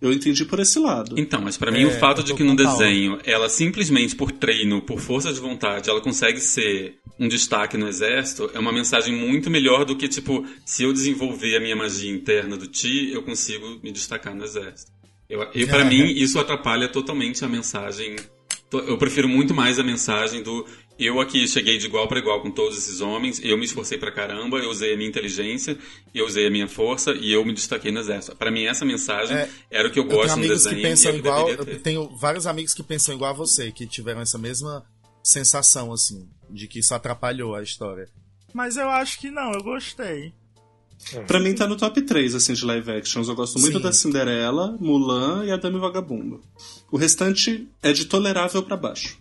Eu 0.00 0.12
entendi 0.12 0.44
por 0.44 0.60
esse 0.60 0.78
lado. 0.78 1.14
Então, 1.18 1.40
mas 1.42 1.56
pra 1.56 1.72
mim 1.72 1.82
É, 1.82 1.86
o 1.86 1.90
fato 1.98 2.22
de 2.22 2.32
que 2.34 2.44
no 2.44 2.54
desenho 2.54 3.18
ela 3.24 3.48
simplesmente 3.48 4.14
por 4.14 4.30
treino, 4.30 4.80
por 4.80 5.00
força 5.00 5.32
de 5.32 5.40
vontade, 5.40 5.90
ela 5.90 6.00
consegue 6.00 6.40
ser 6.40 6.98
um 7.18 7.26
destaque 7.26 7.76
no 7.76 7.88
exército, 7.88 8.48
é 8.54 8.58
uma 8.60 8.72
mensagem 8.72 9.12
muito 9.12 9.50
melhor 9.50 9.84
do 9.84 9.96
que 9.96 10.06
tipo, 10.06 10.46
se 10.64 10.84
eu 10.84 10.92
desenvolver 10.92 11.56
a 11.56 11.60
minha 11.60 11.74
magia 11.74 12.12
interna 12.12 12.56
do 12.56 12.68
Ti, 12.68 13.10
eu 13.12 13.22
consigo 13.22 13.80
me 13.82 13.90
destacar 13.90 14.34
no 14.36 14.44
exército. 14.44 14.92
Eu, 15.28 15.42
eu 15.52 15.66
para 15.66 15.80
É. 15.80 15.84
mim 15.84 16.06
isso 16.12 16.38
atrapalha 16.38 16.88
totalmente 16.88 17.44
a 17.44 17.48
mensagem. 17.48 18.14
Eu 18.72 18.96
prefiro 18.98 19.28
muito 19.28 19.52
mais 19.52 19.78
a 19.80 19.82
mensagem 19.82 20.42
do 20.42 20.64
eu 20.98 21.20
aqui 21.20 21.46
cheguei 21.46 21.78
de 21.78 21.86
igual 21.86 22.08
para 22.08 22.18
igual 22.18 22.40
com 22.40 22.50
todos 22.50 22.76
esses 22.76 23.00
homens, 23.00 23.40
eu 23.42 23.56
me 23.56 23.64
esforcei 23.64 23.98
pra 23.98 24.10
caramba, 24.10 24.58
eu 24.58 24.70
usei 24.70 24.94
a 24.94 24.96
minha 24.96 25.08
inteligência, 25.08 25.78
eu 26.14 26.26
usei 26.26 26.46
a 26.46 26.50
minha 26.50 26.66
força 26.66 27.12
e 27.12 27.32
eu 27.32 27.44
me 27.44 27.52
destaquei 27.52 27.92
no 27.92 28.00
exército. 28.00 28.36
Pra 28.36 28.50
mim 28.50 28.64
essa 28.64 28.84
mensagem 28.84 29.36
É, 29.36 29.48
era 29.70 29.88
o 29.88 29.92
que 29.92 29.98
eu 29.98 30.04
Eu 30.04 30.08
tenho 30.08 30.20
gosto 30.20 30.36
no 30.36 30.42
amigos 30.42 30.64
desenho 30.64 30.80
que 30.80 30.86
é 30.86 30.90
pensam 30.90 31.12
que 31.12 31.18
igual. 31.18 31.48
Eu 31.48 31.80
tenho 31.80 32.16
vários 32.16 32.46
amigos 32.46 32.74
que 32.74 32.82
pensam 32.82 33.14
igual 33.14 33.30
a 33.30 33.34
você, 33.34 33.70
que 33.70 33.86
tiveram 33.86 34.20
essa 34.20 34.38
mesma 34.38 34.84
sensação, 35.22 35.92
assim, 35.92 36.28
de 36.50 36.66
que 36.66 36.80
isso 36.80 36.94
atrapalhou 36.94 37.54
a 37.54 37.62
história. 37.62 38.08
Mas 38.52 38.76
eu 38.76 38.88
acho 38.88 39.20
que 39.20 39.30
não, 39.30 39.52
eu 39.52 39.62
gostei. 39.62 40.32
Pra 41.26 41.38
mim 41.38 41.54
tá 41.54 41.66
no 41.66 41.76
top 41.76 42.02
3, 42.02 42.34
assim, 42.34 42.54
de 42.54 42.64
live 42.64 42.90
actions. 42.90 43.28
Eu 43.28 43.34
gosto 43.34 43.58
muito 43.58 43.76
Sim. 43.76 43.82
da 43.82 43.92
Cinderela, 43.92 44.76
Mulan 44.80 45.44
e 45.44 45.52
a 45.52 45.56
Dame 45.56 45.78
Vagabundo. 45.78 46.40
O 46.90 46.96
restante 46.96 47.68
é 47.82 47.92
de 47.92 48.06
tolerável 48.06 48.62
pra 48.62 48.76
baixo. 48.76 49.18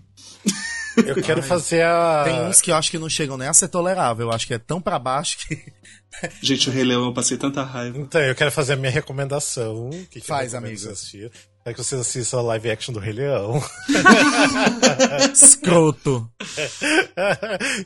Eu 1.06 1.22
quero 1.22 1.44
fazer 1.44 1.84
a. 1.84 2.24
Tem 2.26 2.42
uns 2.42 2.62
que 2.62 2.72
eu 2.72 2.76
acho 2.76 2.90
que 2.92 2.98
não 2.98 3.10
chegam 3.10 3.38
nem 3.38 3.48
a 3.48 3.54
ser 3.54 3.68
tolerável. 3.68 4.28
Eu 4.28 4.32
acho 4.34 4.48
que 4.48 4.54
é 4.54 4.60
tão 4.60 4.82
pra 4.82 4.98
baixo 4.98 5.38
que. 5.40 5.62
Gente, 6.42 6.70
o 6.70 6.74
Rei 6.74 6.84
Leão 6.84 7.06
eu 7.06 7.14
passei 7.14 7.38
tanta 7.38 7.64
raiva. 7.64 7.98
Então, 8.00 8.22
eu 8.22 8.34
quero 8.34 8.52
fazer 8.52 8.74
a 8.74 8.76
minha 8.76 8.92
recomendação. 8.92 9.90
Que 10.10 10.20
que 10.20 10.28
Faz, 10.28 10.56
amigo. 10.56 10.76
vocês 10.78 10.92
assistirem. 10.92 11.32
É 11.64 11.74
que 11.74 11.84
vocês 11.84 12.00
assistam 12.00 12.38
a 12.40 12.42
live 12.44 12.72
action 12.72 12.94
do 12.94 13.00
Rei 13.00 13.12
Leão. 13.12 13.62
Escroto. 15.34 16.30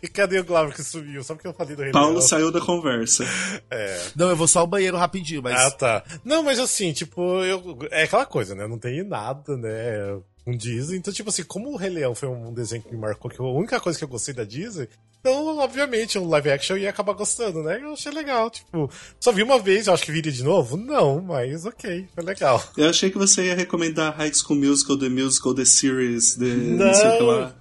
e 0.01 0.07
cadê 0.07 0.39
o 0.39 0.43
Glauber 0.43 0.74
que 0.74 0.84
sumiu? 0.84 1.24
Só 1.24 1.34
porque 1.34 1.47
eu 1.47 1.53
falei 1.53 1.76
do 1.76 1.82
Rei 1.82 1.91
Paulo 1.91 2.12
Leão. 2.12 2.22
saiu 2.22 2.51
da 2.51 2.62
conversa. 2.62 3.26
Não, 4.16 4.30
eu 4.30 4.36
vou 4.36 4.47
só 4.47 4.59
ao 4.59 4.68
banheiro 4.68 4.97
rapidinho, 4.97 5.41
mas. 5.41 5.59
Ah, 5.59 5.72
tá. 5.72 6.03
Não, 6.24 6.43
mas 6.43 6.59
assim, 6.59 6.93
tipo, 6.93 7.43
eu, 7.43 7.80
é 7.89 8.03
aquela 8.03 8.26
coisa, 8.26 8.53
né? 8.53 8.68
Não 8.68 8.78
tem 8.78 9.03
nada, 9.03 9.57
né? 9.57 10.20
Com 10.44 10.52
Disney. 10.52 10.98
Então, 10.98 11.14
tipo 11.14 11.30
assim, 11.30 11.44
como 11.44 11.72
o 11.72 11.78
Rei 11.78 11.89
Leão 11.89 12.16
foi 12.16 12.30
um 12.30 12.54
desenho 12.54 12.82
que 12.82 12.92
me 12.92 13.00
marcou, 13.00 13.30
que 13.30 13.42
a 13.42 13.46
única 13.46 13.80
coisa 13.80 13.98
que 13.98 14.04
eu 14.04 14.10
gostei 14.10 14.34
da 14.34 14.44
Disney, 14.44 14.88
então, 15.22 15.60
obviamente, 15.60 16.18
um 16.18 16.28
live 16.28 16.50
action 16.50 16.76
eu 16.76 16.82
ia 16.82 16.89
acabar 16.89 17.14
gostando, 17.14 17.62
né? 17.62 17.80
Eu 17.80 17.94
achei 17.94 18.12
legal. 18.12 18.50
Tipo, 18.50 18.89
só 19.20 19.32
vi 19.32 19.44
uma 19.44 19.60
vez, 19.60 19.86
eu 19.86 19.94
acho 19.94 20.04
que 20.04 20.12
viria 20.12 20.32
de 20.32 20.44
novo? 20.44 20.76
Não, 20.76 21.22
mas 21.22 21.64
ok, 21.64 22.08
foi 22.14 22.24
legal. 22.24 22.64
Eu 22.76 22.89
achei 22.89 23.12
que 23.12 23.20
você 23.20 23.46
ia 23.46 23.56
recomendar 23.56 24.18
High 24.18 24.34
School 24.34 24.60
Musical, 24.60 24.98
The 24.98 25.10
Musical, 25.10 25.54
The 25.54 25.66
Series, 25.66 26.36
The... 26.36 26.46
Não, 26.46 26.94
sei 26.94 27.08
o 27.08 27.18
que 27.18 27.24
lá. 27.24 27.56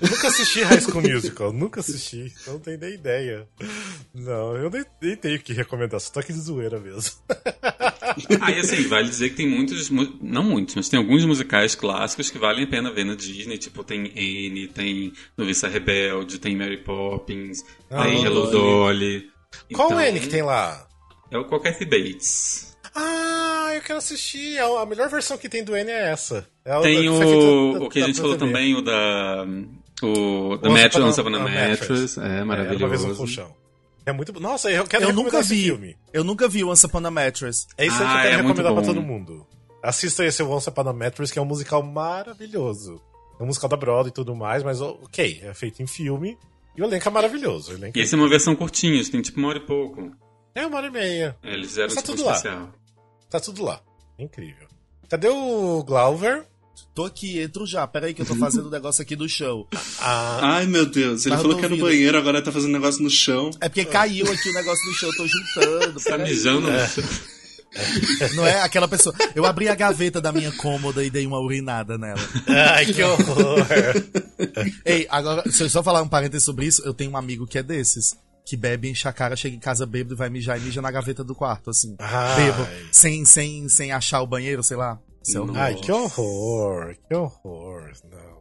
Nunca 0.00 0.28
assisti 0.28 0.62
High 0.62 0.80
School 0.80 1.02
Musical, 1.02 1.52
nunca 1.52 1.80
assisti, 1.80 2.32
não 2.46 2.58
tenho 2.60 2.78
nem 2.78 2.94
ideia. 2.94 3.46
Não, 4.14 4.56
eu 4.56 4.70
nem, 4.70 4.84
nem 5.02 5.16
tenho 5.16 5.36
o 5.36 5.42
que 5.42 5.52
recomendar, 5.52 6.00
só 6.00 6.12
tô 6.12 6.20
aqui 6.20 6.32
de 6.32 6.40
zoeira 6.40 6.78
mesmo. 6.78 7.12
Ah, 8.40 8.50
e 8.50 8.58
assim, 8.60 8.86
vale 8.88 9.08
dizer 9.08 9.30
que 9.30 9.36
tem 9.36 9.48
muitos, 9.48 9.90
mu- 9.90 10.18
não 10.20 10.42
muitos, 10.42 10.74
mas 10.74 10.88
tem 10.88 10.98
alguns 10.98 11.24
musicais 11.24 11.74
clássicos 11.74 12.30
que 12.30 12.38
valem 12.38 12.64
a 12.64 12.66
pena 12.66 12.92
ver 12.92 13.04
na 13.04 13.14
Disney, 13.14 13.58
tipo, 13.58 13.82
tem 13.84 14.12
Anne, 14.16 14.68
tem 14.68 15.12
Noviça 15.36 15.68
Rebelde, 15.68 16.38
tem 16.38 16.56
Mary 16.56 16.78
Poppins, 16.78 17.64
Ah, 17.90 18.04
tem 18.04 18.24
Hello 18.24 18.50
Dolly. 18.50 19.30
Qual 19.72 19.88
Então, 19.88 20.00
é 20.00 20.08
ele 20.08 20.20
que 20.20 20.28
tem 20.28 20.42
lá? 20.42 20.86
É 21.30 21.38
o 21.38 21.44
Qualquer 21.44 21.78
Bates. 21.86 22.76
Ah, 22.94 23.70
eu 23.74 23.82
quero 23.82 23.98
assistir. 23.98 24.58
A 24.58 24.82
a 24.82 24.86
melhor 24.86 25.08
versão 25.08 25.38
que 25.38 25.48
tem 25.48 25.62
do 25.62 25.76
N 25.76 25.90
é 25.90 26.10
essa. 26.10 26.46
É 26.64 26.80
Tem 26.80 27.08
o, 27.08 27.18
da- 27.78 27.84
o 27.84 27.88
que 27.88 27.98
a 27.98 28.02
da- 28.02 28.06
gente 28.08 28.16
da 28.16 28.22
falou 28.22 28.36
TV. 28.36 28.46
também, 28.52 28.74
o 28.74 28.82
da... 28.82 29.46
O 30.02 30.56
The 30.58 30.68
Once 30.68 30.82
Mattress, 30.82 31.22
Mattress. 31.22 32.18
É, 32.18 32.38
É, 32.38 32.42
uma 32.42 32.56
vez 32.56 32.68
maravilhoso. 32.68 33.16
colchão. 33.16 33.54
É 34.06 34.12
muito. 34.12 34.38
Nossa, 34.40 34.70
eu 34.70 34.84
quero 34.86 35.04
Eu 35.04 35.12
nunca 35.12 35.40
esse 35.40 35.54
vi. 35.54 35.64
filme. 35.64 35.96
Eu 36.12 36.24
nunca 36.24 36.48
vi 36.48 36.64
Once 36.64 36.84
Upon 36.86 37.06
a 37.06 37.10
Mattress. 37.10 37.66
É 37.76 37.86
isso 37.86 37.96
aí 37.96 38.00
que 38.00 38.04
Ah, 38.04 38.16
eu 38.16 38.22
quero 38.22 38.34
é 38.34 38.36
recomendar 38.42 38.72
pra 38.74 38.82
todo 38.82 39.02
mundo. 39.02 39.46
Assista 39.82 40.24
esse 40.24 40.42
Once 40.42 40.68
Upon 40.68 40.88
a 40.88 40.92
Mattress, 40.92 41.32
que 41.32 41.38
é 41.38 41.42
um 41.42 41.46
musical 41.46 41.82
maravilhoso. 41.82 43.00
É 43.38 43.42
um 43.42 43.46
musical 43.46 43.68
da 43.68 43.76
Broadway 43.76 44.08
e 44.10 44.12
tudo 44.14 44.34
mais, 44.36 44.62
mas 44.62 44.80
ok, 44.80 45.40
é 45.42 45.54
feito 45.54 45.82
em 45.82 45.86
filme. 45.86 46.36
E 46.76 46.82
o 46.82 46.84
elenco 46.84 47.08
é 47.08 47.10
maravilhoso. 47.10 47.72
Elenco 47.72 47.98
E 47.98 48.02
esse 48.02 48.14
é 48.14 48.18
uma 48.18 48.28
versão 48.28 48.54
curtinha, 48.54 49.02
tem 49.10 49.20
tipo 49.22 49.38
uma 49.38 49.48
hora 49.48 49.58
e 49.58 49.66
pouco. 49.66 50.10
é 50.54 50.66
uma 50.66 50.76
hora 50.78 50.86
e 50.86 50.90
meia. 50.90 51.36
É, 51.42 51.52
eles 51.54 51.68
fizeram 51.68 51.88
Tá 51.94 52.02
tipo 52.02 52.06
tudo 52.16 52.24
lá. 52.26 52.32
especial. 52.32 52.68
Tá 53.28 53.40
tudo 53.40 53.62
lá. 53.64 53.80
Incrível. 54.18 54.68
Cadê 55.08 55.28
o 55.28 55.82
Glauber? 55.84 56.46
Tô 57.00 57.06
aqui, 57.06 57.40
entro 57.40 57.66
já. 57.66 57.86
Pera 57.86 58.08
aí 58.08 58.12
que 58.12 58.20
eu 58.20 58.26
tô 58.26 58.34
fazendo 58.34 58.66
o 58.66 58.70
negócio 58.70 59.00
aqui 59.00 59.16
do 59.16 59.26
show. 59.26 59.66
Ah, 60.02 60.56
Ai, 60.56 60.66
meu 60.66 60.86
Deus. 60.86 61.26
Ele 61.26 61.36
falou 61.36 61.56
que 61.56 61.64
é 61.64 61.68
no 61.68 61.76
banheiro, 61.76 62.16
agora 62.16 62.40
tá 62.40 62.50
fazendo 62.50 62.72
negócio 62.72 63.02
no 63.02 63.10
chão. 63.10 63.50
É 63.60 63.68
porque 63.68 63.84
caiu 63.84 64.30
aqui 64.30 64.48
o 64.48 64.52
negócio 64.54 64.84
do 64.84 64.94
show, 64.94 65.10
eu 65.10 65.16
tô 65.16 65.26
juntando. 65.26 66.00
Tá 66.00 66.18
mijando 66.18 66.70
no 66.70 66.88
chão. 66.88 67.04
Não 68.34 68.46
é 68.46 68.62
aquela 68.62 68.88
pessoa. 68.88 69.14
Eu 69.34 69.44
abri 69.44 69.68
a 69.68 69.74
gaveta 69.74 70.20
da 70.20 70.32
minha 70.32 70.50
cômoda 70.52 71.04
e 71.04 71.10
dei 71.10 71.26
uma 71.26 71.38
urinada 71.38 71.98
nela. 71.98 72.20
Ai, 72.46 72.86
que 72.86 73.02
horror. 73.02 73.66
Ei, 74.84 75.06
agora, 75.10 75.50
se 75.50 75.62
eu 75.62 75.68
só 75.68 75.82
falar 75.82 76.02
um 76.02 76.08
parênteses 76.08 76.44
sobre 76.44 76.66
isso, 76.66 76.82
eu 76.84 76.94
tenho 76.94 77.10
um 77.10 77.16
amigo 77.16 77.46
que 77.46 77.58
é 77.58 77.62
desses. 77.62 78.16
Que 78.44 78.56
bebe, 78.56 78.90
enche 78.90 79.06
a 79.06 79.12
cara, 79.12 79.36
chega 79.36 79.54
em 79.54 79.60
casa 79.60 79.86
bêbado 79.86 80.14
e 80.14 80.16
vai 80.16 80.30
mijar 80.30 80.58
e 80.58 80.62
mija 80.62 80.82
na 80.82 80.90
gaveta 80.90 81.22
do 81.22 81.34
quarto, 81.34 81.70
assim. 81.70 81.94
Ai. 81.98 82.44
Bêbado. 82.44 82.68
Sem, 82.90 83.24
sem, 83.24 83.68
sem 83.68 83.92
achar 83.92 84.22
o 84.22 84.26
banheiro, 84.26 84.62
sei 84.62 84.76
lá. 84.76 84.98
Ai, 85.54 85.74
que 85.74 85.92
horror, 85.92 86.96
que 87.08 87.14
horror. 87.14 87.92
Não. 88.10 88.40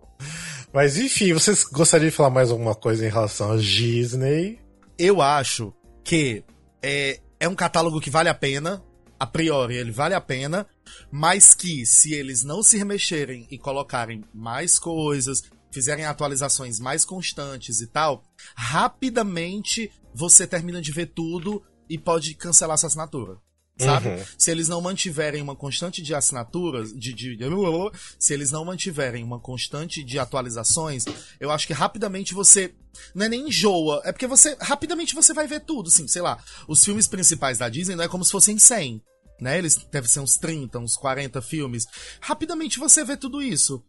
Mas 0.74 0.98
enfim, 0.98 1.34
vocês 1.34 1.64
gostariam 1.64 2.10
de 2.10 2.16
falar 2.16 2.30
mais 2.30 2.52
alguma 2.52 2.76
coisa 2.76 3.06
em 3.06 3.10
relação 3.10 3.52
a 3.52 3.58
Disney? 3.58 4.60
Eu 4.98 5.22
acho 5.22 5.74
que 6.04 6.44
é, 6.82 7.20
é 7.40 7.48
um 7.48 7.56
catálogo 7.56 8.00
que 8.00 8.10
vale 8.10 8.30
a 8.30 8.34
pena. 8.34 8.84
A 9.20 9.28
priori, 9.28 9.76
ele 9.76 9.92
vale 9.92 10.14
a 10.14 10.22
pena. 10.22 10.66
Mas 11.12 11.54
que, 11.54 11.86
se 11.86 12.14
eles 12.14 12.44
não 12.44 12.64
se 12.64 12.78
remexerem 12.78 13.48
e 13.50 13.58
colocarem 13.58 14.24
mais 14.34 14.80
coisas, 14.80 15.44
fizerem 15.72 16.06
atualizações 16.06 16.80
mais 16.80 17.04
constantes 17.04 17.82
e 17.82 17.88
tal, 17.88 18.24
rapidamente 18.56 19.92
você 20.14 20.48
termina 20.48 20.82
de 20.82 20.92
ver 20.92 21.08
tudo 21.08 21.64
e 21.90 21.98
pode 21.98 22.34
cancelar 22.36 22.78
sua 22.78 22.88
assinatura. 22.88 23.38
Sabe? 23.80 24.10
Uhum. 24.10 24.26
Se 24.38 24.52
eles 24.52 24.68
não 24.68 24.82
mantiverem 24.82 25.42
uma 25.42 25.56
constante 25.56 26.02
de 26.02 26.14
assinaturas, 26.14 26.92
de, 26.94 27.14
de, 27.14 27.38
se 28.18 28.34
eles 28.34 28.52
não 28.52 28.66
mantiverem 28.66 29.24
uma 29.24 29.40
constante 29.40 30.04
de 30.04 30.20
atualizações, 30.20 31.06
eu 31.40 31.50
acho 31.50 31.66
que 31.66 31.74
rapidamente 31.74 32.34
você 32.34 32.74
não 33.16 33.26
é 33.26 33.30
nem 33.30 33.48
enjoa, 33.48 34.02
é 34.04 34.12
porque 34.12 34.28
você 34.28 34.58
rapidamente 34.60 35.16
você 35.16 35.34
vai 35.34 35.48
ver 35.48 35.62
tudo, 35.62 35.88
assim, 35.88 36.08
sei 36.08 36.22
lá. 36.22 36.38
Os 36.68 36.84
filmes 36.84 37.08
principais 37.08 37.58
da 37.58 37.70
Disney 37.70 37.96
não 37.96 38.04
é 38.04 38.10
como 38.10 38.26
se 38.26 38.32
fossem 38.32 38.60
100, 38.60 39.02
né? 39.40 39.58
Eles 39.58 39.78
devem 39.90 40.10
ser 40.10 40.20
uns 40.20 40.36
30, 40.36 40.78
uns 40.80 40.98
40 40.98 41.42
filmes. 41.42 41.86
Rapidamente 42.20 42.80
você 42.80 43.04
vê 43.04 43.16
tudo 43.16 43.42
isso. 43.42 43.82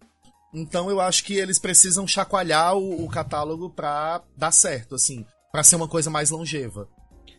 Então 0.55 0.89
eu 0.89 1.01
acho 1.01 1.25
que 1.25 1.35
eles 1.35 1.59
precisam 1.59 2.07
chacoalhar 2.07 2.77
o, 2.77 3.05
o 3.05 3.09
catálogo 3.09 3.71
pra 3.71 4.23
dar 4.37 4.53
certo, 4.53 4.95
assim, 4.95 5.25
Pra 5.51 5.65
ser 5.65 5.77
uma 5.77 5.89
coisa 5.89 6.09
mais 6.09 6.31
longeva. 6.31 6.89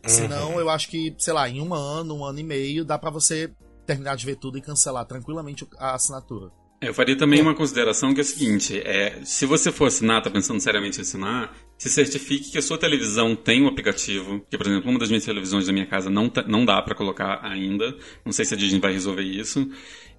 Senão, 0.06 0.58
eu 0.58 0.68
acho 0.68 0.88
que, 0.88 1.14
sei 1.18 1.32
lá, 1.32 1.48
em 1.48 1.60
um 1.60 1.72
ano, 1.74 2.14
um 2.16 2.24
ano 2.24 2.38
e 2.40 2.42
meio, 2.44 2.84
dá 2.84 2.98
pra 2.98 3.10
você 3.10 3.50
terminar 3.86 4.16
de 4.16 4.26
ver 4.26 4.36
tudo 4.36 4.58
e 4.58 4.60
cancelar 4.62 5.04
tranquilamente 5.06 5.66
a 5.78 5.94
assinatura. 5.94 6.50
Eu 6.80 6.92
faria 6.92 7.16
também 7.16 7.40
uma 7.40 7.54
consideração 7.54 8.12
que 8.12 8.20
é 8.20 8.22
o 8.22 8.26
seguinte: 8.26 8.76
é, 8.80 9.20
se 9.24 9.46
você 9.46 9.70
for 9.70 9.86
assinar, 9.86 10.20
tá 10.20 10.28
pensando 10.28 10.58
seriamente 10.60 10.98
em 10.98 11.02
assinar, 11.02 11.54
se 11.78 11.88
certifique 11.88 12.50
que 12.50 12.58
a 12.58 12.62
sua 12.62 12.76
televisão 12.76 13.36
tem 13.36 13.62
um 13.62 13.68
aplicativo. 13.68 14.44
Que, 14.50 14.58
por 14.58 14.66
exemplo, 14.66 14.90
uma 14.90 14.98
das 14.98 15.08
minhas 15.08 15.24
televisões 15.24 15.66
da 15.66 15.72
minha 15.72 15.86
casa 15.86 16.10
não, 16.10 16.28
tá- 16.28 16.42
não 16.42 16.64
dá 16.64 16.82
pra 16.82 16.96
colocar 16.96 17.38
ainda. 17.44 17.96
Não 18.24 18.32
sei 18.32 18.44
se 18.44 18.54
a 18.54 18.56
Disney 18.56 18.80
vai 18.80 18.92
resolver 18.92 19.22
isso. 19.22 19.68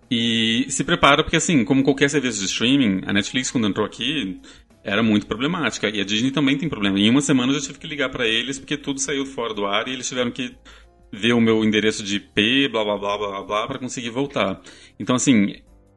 E 0.09 0.65
se 0.69 0.84
prepara, 0.84 1.23
porque 1.23 1.38
assim, 1.38 1.65
como 1.65 1.84
qualquer 1.84 2.09
serviço 2.09 2.39
de 2.39 2.45
streaming, 2.45 3.01
a 3.05 3.11
Netflix, 3.13 3.49
quando 3.49 3.67
entrou 3.67 3.86
aqui, 3.86 4.39
era 4.84 5.01
muito 5.01 5.25
problemática. 5.25 5.89
E 5.89 6.01
a 6.01 6.03
Disney 6.03 6.31
também 6.31 6.57
tem 6.57 6.67
problema. 6.67 6.99
Em 6.99 7.09
uma 7.09 7.21
semana 7.21 7.51
eu 7.51 7.59
já 7.59 7.67
tive 7.67 7.79
que 7.79 7.88
ligar 7.88 8.09
pra 8.09 8.27
eles, 8.27 8.59
porque 8.59 8.77
tudo 8.77 8.99
saiu 8.99 9.25
fora 9.25 9.53
do 9.53 9.65
ar 9.65 9.88
e 9.88 9.93
eles 9.93 10.07
tiveram 10.07 10.31
que 10.31 10.55
ver 11.11 11.34
o 11.34 11.41
meu 11.41 11.63
endereço 11.63 12.03
de 12.03 12.17
IP, 12.17 12.67
blá 12.69 12.84
blá 12.84 12.97
blá 12.97 13.17
blá 13.17 13.43
blá, 13.43 13.67
para 13.67 13.79
conseguir 13.79 14.09
voltar. 14.09 14.61
Então, 14.99 15.15
assim, 15.15 15.55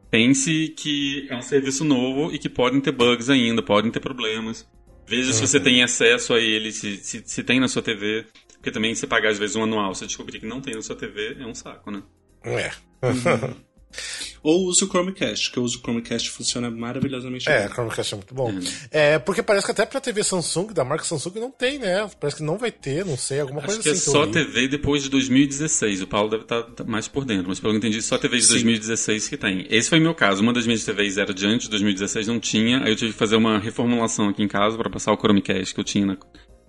pense 0.09 0.69
que 0.69 1.27
é 1.29 1.35
um 1.35 1.41
serviço 1.41 1.83
novo 1.83 2.33
e 2.33 2.37
que 2.37 2.47
podem 2.47 2.79
ter 2.79 2.91
bugs 2.91 3.29
ainda, 3.29 3.61
podem 3.61 3.91
ter 3.91 3.99
problemas. 3.99 4.69
Veja 5.07 5.31
se 5.31 5.41
você 5.41 5.59
tem 5.59 5.81
acesso 5.81 6.33
a 6.33 6.39
ele, 6.39 6.71
se, 6.71 6.97
se, 6.97 7.23
se 7.25 7.43
tem 7.43 7.59
na 7.59 7.67
sua 7.67 7.81
TV. 7.81 8.25
Porque 8.53 8.71
também 8.71 8.93
se 8.95 9.07
pagar 9.07 9.29
às 9.29 9.39
vezes 9.39 9.55
um 9.55 9.63
anual, 9.63 9.93
se 9.93 10.05
descobrir 10.05 10.39
que 10.39 10.45
não 10.45 10.59
tem 10.59 10.73
na 10.73 10.81
sua 10.81 10.95
TV, 10.95 11.37
é 11.39 11.45
um 11.45 11.53
saco, 11.53 11.91
né? 11.91 12.03
É. 12.43 12.71
Ou 14.43 14.65
use 14.67 14.83
o 14.83 14.87
Chromecast, 14.87 15.51
que 15.51 15.57
eu 15.57 15.63
uso 15.63 15.77
o 15.79 15.81
Chromecast 15.81 16.29
funciona 16.31 16.69
maravilhosamente 16.71 17.49
É, 17.49 17.57
bem. 17.59 17.65
a 17.67 17.69
Chromecast 17.69 18.13
é 18.13 18.17
muito 18.17 18.33
bom. 18.33 18.53
É, 18.91 19.19
porque 19.19 19.43
parece 19.43 19.65
que 19.65 19.71
até 19.71 19.85
pra 19.85 19.99
TV 19.99 20.23
Samsung, 20.23 20.73
da 20.73 20.83
marca 20.85 21.03
Samsung, 21.03 21.39
não 21.39 21.51
tem, 21.51 21.79
né? 21.79 22.09
Parece 22.19 22.37
que 22.37 22.43
não 22.43 22.57
vai 22.57 22.71
ter, 22.71 23.05
não 23.05 23.17
sei, 23.17 23.39
alguma 23.39 23.59
Acho 23.59 23.67
coisa 23.67 23.81
que 23.83 23.89
é 23.89 23.91
assim. 23.93 24.11
só 24.11 24.21
eu 24.21 24.25
li. 24.27 24.31
TV 24.33 24.67
depois 24.67 25.03
de 25.03 25.09
2016. 25.09 26.01
O 26.01 26.07
Paulo 26.07 26.29
deve 26.29 26.43
estar 26.43 26.65
mais 26.85 27.07
por 27.07 27.25
dentro, 27.25 27.47
mas 27.49 27.59
pelo 27.59 27.73
que 27.73 27.75
eu 27.77 27.79
entendi, 27.79 28.01
só 28.01 28.17
TV 28.17 28.37
de 28.37 28.43
Sim. 28.45 28.53
2016 28.53 29.27
que 29.27 29.37
tem. 29.37 29.65
Esse 29.69 29.89
foi 29.89 29.99
meu 29.99 30.15
caso. 30.15 30.41
Uma 30.41 30.53
das 30.53 30.65
minhas 30.65 30.83
TVs 30.85 31.17
era 31.17 31.33
de 31.33 31.45
antes 31.45 31.65
de 31.65 31.71
2016, 31.71 32.27
não 32.27 32.39
tinha. 32.39 32.83
Aí 32.83 32.91
eu 32.91 32.95
tive 32.95 33.11
que 33.13 33.17
fazer 33.19 33.35
uma 33.35 33.59
reformulação 33.59 34.29
aqui 34.29 34.41
em 34.43 34.47
casa 34.47 34.77
para 34.77 34.89
passar 34.89 35.11
o 35.11 35.17
Chromecast 35.17 35.73
que 35.73 35.79
eu 35.79 35.83
tinha 35.83 36.05
na, 36.05 36.17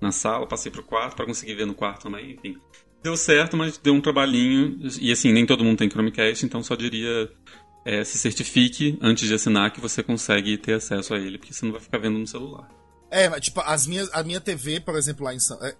na 0.00 0.10
sala. 0.12 0.46
Passei 0.46 0.72
pro 0.72 0.82
quarto 0.82 1.16
para 1.16 1.26
conseguir 1.26 1.54
ver 1.54 1.66
no 1.66 1.74
quarto 1.74 2.02
também, 2.04 2.32
enfim. 2.32 2.56
Deu 3.08 3.16
certo, 3.16 3.56
mas 3.56 3.78
deu 3.78 3.94
um 3.94 4.02
trabalhinho. 4.02 4.78
E 5.00 5.10
assim, 5.10 5.32
nem 5.32 5.46
todo 5.46 5.64
mundo 5.64 5.78
tem 5.78 5.88
Chromecast, 5.88 6.44
então 6.44 6.62
só 6.62 6.74
diria. 6.74 7.30
é, 7.86 8.04
se 8.04 8.18
certifique 8.18 8.98
antes 9.00 9.26
de 9.26 9.32
assinar 9.32 9.72
que 9.72 9.80
você 9.80 10.02
consegue 10.02 10.58
ter 10.58 10.74
acesso 10.74 11.14
a 11.14 11.18
ele, 11.18 11.38
porque 11.38 11.54
você 11.54 11.64
não 11.64 11.72
vai 11.72 11.80
ficar 11.80 11.96
vendo 11.96 12.18
no 12.18 12.26
celular. 12.26 12.68
É, 13.10 13.30
mas, 13.30 13.40
tipo, 13.40 13.62
as 13.62 13.86
minhas, 13.86 14.10
a 14.12 14.22
minha 14.22 14.42
TV, 14.42 14.78
por 14.80 14.94
exemplo, 14.94 15.24
lá 15.24 15.34
em 15.34 15.40
São. 15.40 15.58
É, 15.64 15.74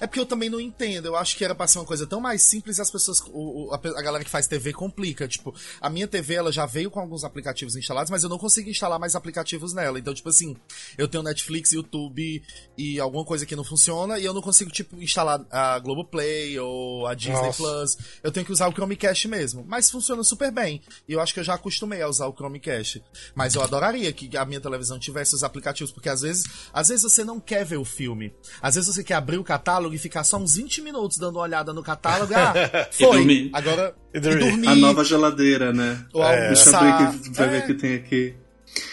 é 0.00 0.06
porque 0.06 0.20
eu 0.20 0.26
também 0.26 0.48
não 0.50 0.60
entendo. 0.60 1.06
Eu 1.06 1.16
acho 1.16 1.36
que 1.36 1.44
era 1.44 1.54
pra 1.54 1.66
ser 1.66 1.78
uma 1.78 1.84
coisa 1.84 2.06
tão 2.06 2.20
mais 2.20 2.42
simples 2.42 2.78
e 2.78 2.80
as 2.82 2.90
pessoas. 2.90 3.20
o- 3.32 3.68
o- 3.70 3.74
a, 3.74 4.02
galera 4.02 4.24
que 4.24 4.30
faz 4.30 4.46
TV 4.46 4.72
complica. 4.72 5.26
Tipo, 5.28 5.54
a 5.80 5.88
minha 5.90 6.06
TV 6.08 6.34
ela 6.34 6.52
já 6.52 6.66
veio 6.66 6.90
com 6.90 7.00
alguns 7.00 7.24
aplicativos 7.24 7.76
instalados, 7.76 8.10
mas 8.10 8.22
eu 8.22 8.28
não 8.28 8.38
consigo 8.38 8.68
instalar 8.68 8.98
mais 8.98 9.14
aplicativos 9.14 9.72
nela. 9.72 9.98
Então, 9.98 10.12
tipo 10.14 10.28
assim, 10.28 10.56
eu 10.98 11.06
tenho 11.08 11.22
Netflix, 11.22 11.72
YouTube 11.72 12.42
e 12.76 13.00
alguma 13.00 13.24
coisa 13.24 13.46
que 13.46 13.56
não 13.56 13.64
funciona 13.64 14.18
e 14.18 14.24
eu 14.24 14.32
não 14.34 14.42
consigo, 14.42 14.70
tipo, 14.70 15.00
instalar 15.02 15.44
a 15.50 15.78
Globoplay 15.78 16.58
ou 16.58 17.06
a 17.06 17.14
Disney 17.14 17.34
Nossa. 17.34 17.56
Plus. 17.62 17.98
Eu 18.22 18.30
tenho 18.32 18.44
que 18.46 18.52
usar 18.52 18.68
o 18.68 18.72
Chromecast 18.72 19.28
mesmo. 19.28 19.64
Mas 19.66 19.90
funciona 19.90 20.22
super 20.24 20.50
bem. 20.52 20.82
E 21.08 21.12
eu 21.12 21.20
acho 21.20 21.32
que 21.34 21.40
eu 21.40 21.44
já 21.44 21.54
acostumei 21.54 22.02
a 22.02 22.08
usar 22.08 22.26
o 22.26 22.32
Chromecast. 22.34 23.02
Mas 23.34 23.54
eu 23.54 23.62
adoraria 23.62 24.12
que 24.12 24.36
a 24.36 24.44
minha 24.44 24.60
televisão 24.60 24.98
tivesse 24.98 25.34
os 25.34 25.42
aplicativos, 25.44 25.92
porque 25.92 26.08
às 26.08 26.20
vezes, 26.22 26.44
às 26.72 26.88
vezes 26.88 27.02
você 27.02 27.24
não 27.24 27.40
quer 27.40 27.64
ver 27.64 27.76
o 27.76 27.84
filme. 27.84 28.34
Às 28.60 28.74
vezes 28.74 28.94
você 28.94 29.02
quer 29.04 29.14
abrir 29.14 29.38
o 29.38 29.44
catálogo 29.64 29.94
e 29.94 29.98
ficar 29.98 30.22
só 30.24 30.36
uns 30.36 30.56
20 30.56 30.82
minutos 30.82 31.16
dando 31.16 31.36
uma 31.36 31.42
olhada 31.42 31.72
no 31.72 31.82
catálogo. 31.82 32.32
Ah, 32.36 32.88
foi. 32.90 33.06
dormir. 33.16 33.50
Agora. 33.52 33.94
E 34.12 34.18
E 34.18 34.20
dormir. 34.20 34.50
dormir. 34.50 34.68
A 34.68 34.74
nova 34.74 35.02
geladeira, 35.04 35.72
né? 35.72 36.04
ou 36.12 36.22
É. 36.22 36.48
Deixa 36.48 36.70
eu 36.70 36.76
almoçar. 36.76 37.02
abrir 37.04 37.18
aqui 37.18 37.30
pra 37.30 37.46
ver 37.46 37.62
o 37.62 37.66
que 37.66 37.74
tem 37.74 37.94
aqui. 37.94 38.34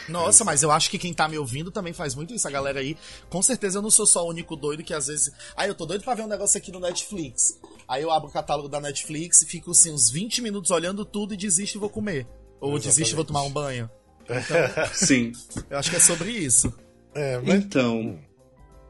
Nossa, 0.08 0.44
mas 0.44 0.62
eu 0.62 0.70
acho 0.72 0.90
que 0.92 0.98
quem 1.00 1.14
tá 1.14 1.28
me 1.28 1.38
ouvindo 1.38 1.72
também 1.72 1.92
faz 1.92 2.14
muito 2.16 2.34
isso. 2.34 2.48
A 2.48 2.52
galera 2.52 2.80
aí, 2.80 2.96
com 3.30 3.42
certeza 3.42 3.80
eu 3.80 3.82
não 3.82 3.90
sou 3.90 4.06
só 4.06 4.24
o 4.26 4.30
único 4.30 4.56
doido 4.56 4.84
que 4.84 4.94
às 4.94 5.08
vezes. 5.08 5.32
Ah, 5.56 5.68
eu 5.68 5.74
tô 5.76 5.86
doido 5.86 6.04
pra 6.04 6.14
ver 6.16 6.22
um 6.24 6.28
negócio 6.28 6.58
aqui 6.58 6.72
no 6.72 6.80
Netflix. 6.80 7.60
Aí 7.88 8.04
eu 8.04 8.12
abro 8.12 8.30
o 8.30 8.32
catálogo 8.32 8.70
da 8.70 8.80
Netflix 8.80 9.42
e 9.42 9.46
fico 9.48 9.72
assim 9.72 9.92
uns 9.92 10.10
20 10.12 10.42
minutos 10.42 10.72
olhando 10.72 11.04
tudo 11.04 11.34
e 11.34 11.38
desisto 11.38 11.78
e 11.78 11.80
vou 11.80 11.90
comer. 11.90 12.28
Ou 12.60 12.78
desisto 12.78 13.14
e 13.14 13.16
vou 13.16 13.26
tomar 13.26 13.42
um 13.42 13.50
banho. 13.52 13.90
Sim. 14.94 15.32
Eu 15.70 15.78
acho 15.80 15.90
que 15.90 15.96
é 15.96 16.00
sobre 16.00 16.30
isso. 16.32 16.72
É, 17.14 17.40
mas... 17.40 17.56
Então, 17.56 18.20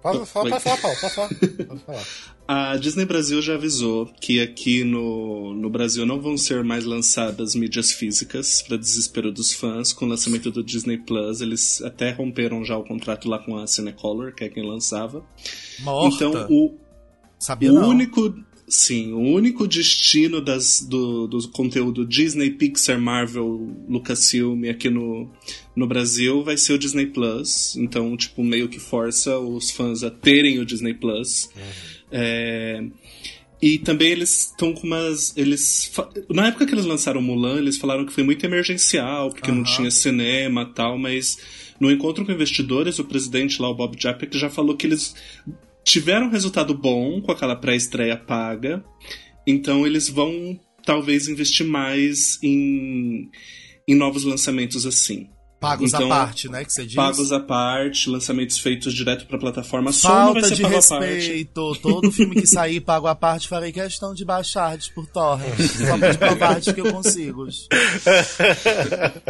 Fala, 0.01 0.19
Oi. 0.19 0.49
pode 0.49 0.63
falar, 0.63 0.77
Paulo, 0.77 0.97
pode 0.99 1.13
falar. 1.13 1.29
Pode 1.67 1.81
falar. 1.81 2.03
a 2.47 2.75
Disney 2.77 3.05
Brasil 3.05 3.39
já 3.41 3.53
avisou 3.53 4.07
que 4.19 4.41
aqui 4.41 4.83
no, 4.83 5.53
no 5.53 5.69
Brasil 5.69 6.05
não 6.05 6.19
vão 6.19 6.35
ser 6.37 6.63
mais 6.63 6.85
lançadas 6.85 7.53
mídias 7.53 7.91
físicas, 7.91 8.63
para 8.63 8.77
desespero 8.77 9.31
dos 9.31 9.53
fãs. 9.53 9.93
Com 9.93 10.05
o 10.05 10.07
lançamento 10.07 10.49
do 10.49 10.63
Disney 10.63 10.97
Plus, 10.97 11.39
eles 11.39 11.81
até 11.83 12.11
romperam 12.11 12.65
já 12.65 12.75
o 12.75 12.83
contrato 12.83 13.29
lá 13.29 13.37
com 13.37 13.57
a 13.57 13.67
Cinecolor, 13.67 14.33
que 14.33 14.43
é 14.43 14.49
quem 14.49 14.67
lançava. 14.67 15.23
Morta. 15.81 16.25
Então, 16.25 16.47
o, 16.49 16.75
Sabia 17.37 17.71
o 17.71 17.75
não. 17.75 17.89
único. 17.89 18.33
Sim, 18.72 19.11
o 19.11 19.19
único 19.19 19.67
destino 19.67 20.39
das, 20.39 20.80
do, 20.80 21.28
do 21.28 21.45
conteúdo 21.49 22.05
Disney, 22.05 22.51
Pixar, 22.51 22.97
Marvel, 22.97 23.69
Lucasfilm 23.89 24.63
aqui 24.69 24.89
no, 24.89 25.30
no 25.76 25.86
Brasil 25.86 26.41
vai 26.41 26.55
ser 26.55 26.72
o 26.72 26.78
Disney 26.80 27.07
Plus. 27.07 27.76
Então, 27.76 28.15
tipo, 28.15 28.41
meio 28.41 28.69
que 28.69 28.80
força 28.80 29.38
os 29.38 29.72
fãs 29.72 30.03
a 30.03 30.09
terem 30.09 30.57
o 30.57 30.65
Disney 30.65 30.93
Plus. 30.93 31.49
É, 32.09 32.82
e 33.61 33.78
também 33.78 34.07
eles 34.07 34.51
estão 34.51 34.74
com 34.74 34.88
umas. 34.88 35.36
Eles. 35.36 35.91
Na 36.30 36.47
época 36.47 36.65
que 36.65 36.74
eles 36.74 36.86
lançaram 36.86 37.22
Mulan, 37.22 37.57
eles 37.57 37.78
falaram 37.78 38.05
que 38.05 38.13
foi 38.13 38.24
muito 38.24 38.45
emergencial, 38.45 39.32
porque 39.32 39.51
não 39.51 39.63
Aham. 39.63 39.76
tinha 39.76 39.91
cinema 39.91 40.61
e 40.61 40.74
tal, 40.74 40.97
mas 40.97 41.38
no 41.78 41.91
encontro 41.91 42.26
com 42.26 42.32
investidores, 42.32 43.00
o 43.00 43.04
presidente 43.04 43.62
lá, 43.62 43.67
o 43.70 43.75
Bob 43.75 44.01
Chapek, 44.01 44.37
já 44.37 44.50
falou 44.50 44.78
que 44.78 44.87
eles 44.87 45.13
tiveram 45.83 46.29
resultado 46.29 46.74
bom 46.74 47.21
com 47.21 47.32
aquela 47.32 47.55
pré-estreia 47.55 48.17
paga, 48.17 48.83
então 49.45 49.86
eles 49.86 50.09
vão 50.09 50.59
talvez 50.86 51.28
investir 51.28 51.66
mais 51.66 52.41
em, 52.43 53.29
em 53.87 53.95
novos 53.95 54.24
lançamentos 54.24 54.86
assim. 54.86 55.29
Pagos 55.62 55.93
Então, 55.93 56.08
à 56.12 56.25
parte, 56.25 56.50
né? 56.50 56.66
Que 56.66 56.74
você 56.74 56.83
diz. 56.88 56.96
Pagos 56.96 57.32
à 57.32 57.39
parte, 57.39 58.09
lançamentos 58.09 58.58
feitos 58.58 58.92
direto 58.96 59.28
pra 59.28 59.38
plataforma. 59.38 59.92
Só 59.92 60.08
Falta 60.09 60.47
ser 60.47 60.55
de 60.55 60.63
parte. 60.63 60.75
respeito. 60.75 61.75
Todo 61.83 62.12
filme 62.12 62.33
que 62.42 62.47
sair 62.47 62.79
pago 62.82 63.05
à 63.05 63.13
parte, 63.13 63.47
farei 63.47 63.71
questão 63.71 64.12
de 64.16 64.25
baixar 64.25 64.75
por 64.96 65.05
torrent. 65.05 65.55
Só 65.88 65.97
pra 66.00 66.12
te 66.12 66.17
provar 66.17 66.59
de 66.59 66.74
que 66.74 66.82
eu 66.82 66.92
consigo. 66.92 67.46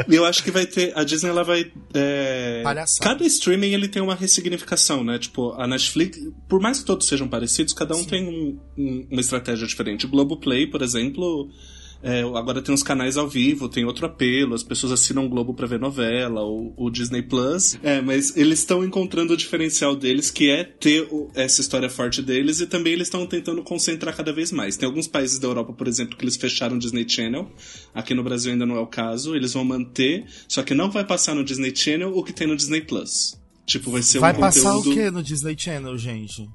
Eu 0.08 0.26
acho 0.26 0.42
que 0.42 0.52
vai 0.52 0.66
ter. 0.66 0.98
A 0.98 1.04
Disney 1.04 1.30
ela 1.30 1.44
vai. 1.44 1.70
é, 1.94 2.64
cada 3.02 3.26
streaming 3.26 3.74
ele 3.74 3.88
tem 3.90 4.02
uma 4.02 4.16
ressignificação, 4.16 5.04
né? 5.04 5.20
Tipo, 5.20 5.52
a 5.60 5.68
Netflix, 5.68 6.18
por 6.48 6.62
mais 6.62 6.80
que 6.80 6.86
todos 6.86 7.08
sejam 7.08 7.28
parecidos, 7.28 7.74
cada 7.74 7.94
um 7.96 8.04
tem 8.06 8.26
um- 8.26 8.58
um- 8.78 9.08
uma 9.12 9.20
estratégia 9.22 9.68
diferente. 9.68 10.06
O 10.06 10.10
Globoplay, 10.10 10.66
por 10.68 10.82
exemplo. 10.82 11.50
É, 12.04 12.22
agora 12.22 12.62
tem 12.62 12.74
os 12.74 12.84
canais 12.84 13.18
ao 13.18 13.28
vivo, 13.28 13.70
tem 13.70 13.86
outro 13.86 14.06
apelo, 14.06 14.54
as 14.56 14.64
pessoas 14.64 14.92
assinam 14.92 15.26
o 15.26 15.30
Globo 15.30 15.54
pra 15.54 15.68
ver 15.68 15.80
novela, 15.80 16.42
o, 16.44 16.74
o 16.78 16.90
Disney 16.90 17.22
Plus. 17.22 17.78
É, 17.84 18.02
mas 18.02 18.36
eles 18.36 18.60
estão 18.60 18.84
encontrando 18.84 19.34
o 19.34 19.38
diferencial 19.38 19.96
deles, 19.96 20.32
que 20.32 20.50
é 20.50 20.64
ter 20.64 21.08
o- 21.12 21.30
essa 21.36 21.62
história 21.62 21.90
forte 21.90 22.22
deles, 22.22 22.60
e 22.60 22.68
também 22.68 22.94
eles 22.94 23.08
estão 23.08 23.26
tentando 23.26 23.62
concentrar 23.64 24.16
cada 24.16 24.34
vez 24.34 24.52
mais. 24.52 24.78
Tem 24.78 24.88
alguns 24.88 25.08
países 25.08 25.38
da 25.40 25.48
Europa, 25.48 25.74
por 25.74 25.88
exemplo, 25.88 26.18
que 26.18 26.24
eles 26.24 26.36
fecharam 26.38 26.76
o 26.76 26.80
Disney 26.80 27.08
Channel. 27.08 27.50
Aqui 27.94 28.14
no 28.14 28.24
Brasil 28.24 28.52
ainda 28.52 28.66
não 28.66 28.76
é 28.76 28.80
o 28.80 28.88
caso, 28.88 29.36
eles 29.36 29.54
vão 29.54 29.64
manter, 29.64 30.26
só 30.48 30.64
que 30.64 30.74
não 30.74 30.90
vai 30.90 31.06
passar 31.06 31.36
no 31.36 31.44
Disney 31.44 31.76
Channel 31.76 32.16
o 32.16 32.24
que 32.24 32.34
tem 32.34 32.48
no 32.48 32.56
Disney 32.56 32.82
Plus. 32.82 33.40
Tipo, 33.66 33.92
vai 33.92 34.02
ser 34.02 34.20
Vai 34.20 34.34
um 34.36 34.40
passar 34.40 34.74
conteúdo. 34.74 34.92
o 34.92 34.94
que 34.96 35.12
no 35.12 35.24
Disney 35.24 35.56
Channel, 35.58 35.98
gente? 35.98 36.46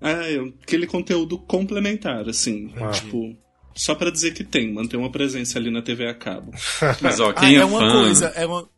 É, 0.00 0.36
aquele 0.62 0.86
conteúdo 0.86 1.38
complementar, 1.38 2.28
assim. 2.28 2.70
Ah. 2.76 2.90
Tipo, 2.90 3.36
só 3.74 3.94
pra 3.94 4.10
dizer 4.10 4.32
que 4.32 4.44
tem, 4.44 4.72
manter 4.72 4.96
uma 4.96 5.10
presença 5.10 5.58
ali 5.58 5.70
na 5.70 5.82
TV 5.82 6.06
a 6.06 6.14
cabo. 6.14 6.52
Mas 7.00 7.20
ó, 7.20 7.30
Ah, 7.30 7.34
quem 7.34 7.56
é, 7.56 7.60
é 7.60 7.64
uma 7.64 7.80
fã, 7.80 7.90
coisa, 8.02 8.26
é 8.28 8.46
uma. 8.46 8.68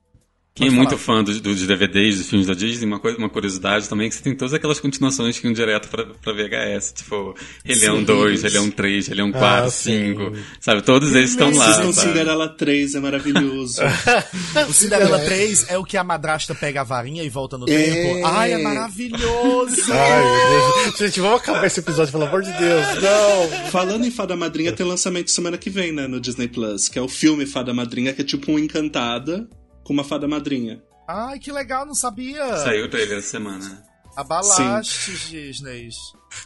Quem 0.57 0.69
é 0.69 0.71
muito 0.71 0.97
fã 0.97 1.23
dos, 1.23 1.39
dos 1.41 1.65
DVDs, 1.67 2.17
dos 2.19 2.29
filmes 2.31 2.47
da 2.49 2.55
Disney, 2.55 2.87
uma, 2.87 2.99
coisa, 2.99 3.19
uma 3.19 3.29
curiosidade 3.29 3.89
também 3.89 4.07
é 4.07 4.09
que 4.09 4.17
você 4.17 4.23
tem 4.23 4.35
todas 4.35 4.55
aquelas 4.55 4.81
continuações 4.81 5.39
que 5.39 5.47
iam 5.47 5.53
direto 5.53 5.89
pra, 5.89 6.05
pra 6.07 6.33
VHS, 6.33 6.93
tipo 6.97 7.37
Rei 7.65 7.77
Leão 7.77 7.99
Sim. 7.99 8.05
2, 8.05 8.43
Rei 8.43 8.51
Leão 8.53 8.71
3, 8.71 9.07
Rei 9.09 9.17
Leão 9.17 9.31
4, 9.33 9.67
Ah, 9.67 9.71
sim. 9.71 10.15
5, 10.17 10.33
sabe? 10.59 10.83
Todos 10.83 11.15
eles 11.15 11.31
estão 11.31 11.53
lá, 11.55 11.65
Assistam 11.67 11.93
sabe? 11.93 12.09
Cinderela 12.09 12.49
3, 12.49 12.95
é 12.95 13.01
maravilhoso. 13.01 13.83
O 14.69 14.73
Cinderela 14.73 15.19
3 15.19 15.67
é 15.69 15.77
o 15.79 15.85
que 15.85 15.97
a 15.97 16.03
madrasta 16.03 16.55
pega 16.55 16.81
a 16.81 16.85
varinha 16.85 17.23
e 17.23 17.29
volta 17.29 17.59
no 17.59 17.69
É. 17.69 17.77
tempo. 17.77 18.27
Ai, 18.27 18.53
é 18.55 18.59
maravilhoso! 18.59 19.93
Ai, 19.93 20.23
meu 20.25 20.85
Deus. 20.85 20.99
Gente, 20.99 21.21
vamos 21.21 21.41
acabar 21.41 21.67
esse 21.67 21.81
episódio, 21.81 22.11
pelo 22.13 22.25
amor 22.25 22.43
de 22.43 22.53
Deus. 22.53 22.87
Não! 23.03 23.71
Falando 23.71 24.07
em 24.07 24.11
Fada 24.11 24.35
Madrinha, 24.35 24.73
tem 24.73 24.87
lançamento 24.87 25.31
semana 25.31 25.59
que 25.59 25.69
vem, 25.69 25.93
né, 25.93 26.07
no 26.07 26.19
Disney 26.19 26.49
Plus, 26.49 26.89
que 26.89 26.99
é 26.99 27.03
o 27.03 27.09
filme 27.09 27.45
Fada 27.47 27.75
Madrinha, 27.75 28.13
que 28.15 28.23
é 28.23 28.25
tipo 28.25 28.51
um 28.53 28.59
Encantada 28.59 29.47
com 29.87 29.93
uma 29.93 30.03
Fada 30.03 30.27
Madrinha. 30.27 30.83
Ai, 31.09 31.39
que 31.39 31.53
legal, 31.53 31.87
não 31.87 31.95
sabia. 31.95 32.57
Saiu 32.57 32.87
o 32.87 32.89
trailer 32.91 33.19
essa 33.19 33.29
semana. 33.29 33.85
Abalaste, 34.17 35.13
Disney. 35.31 35.89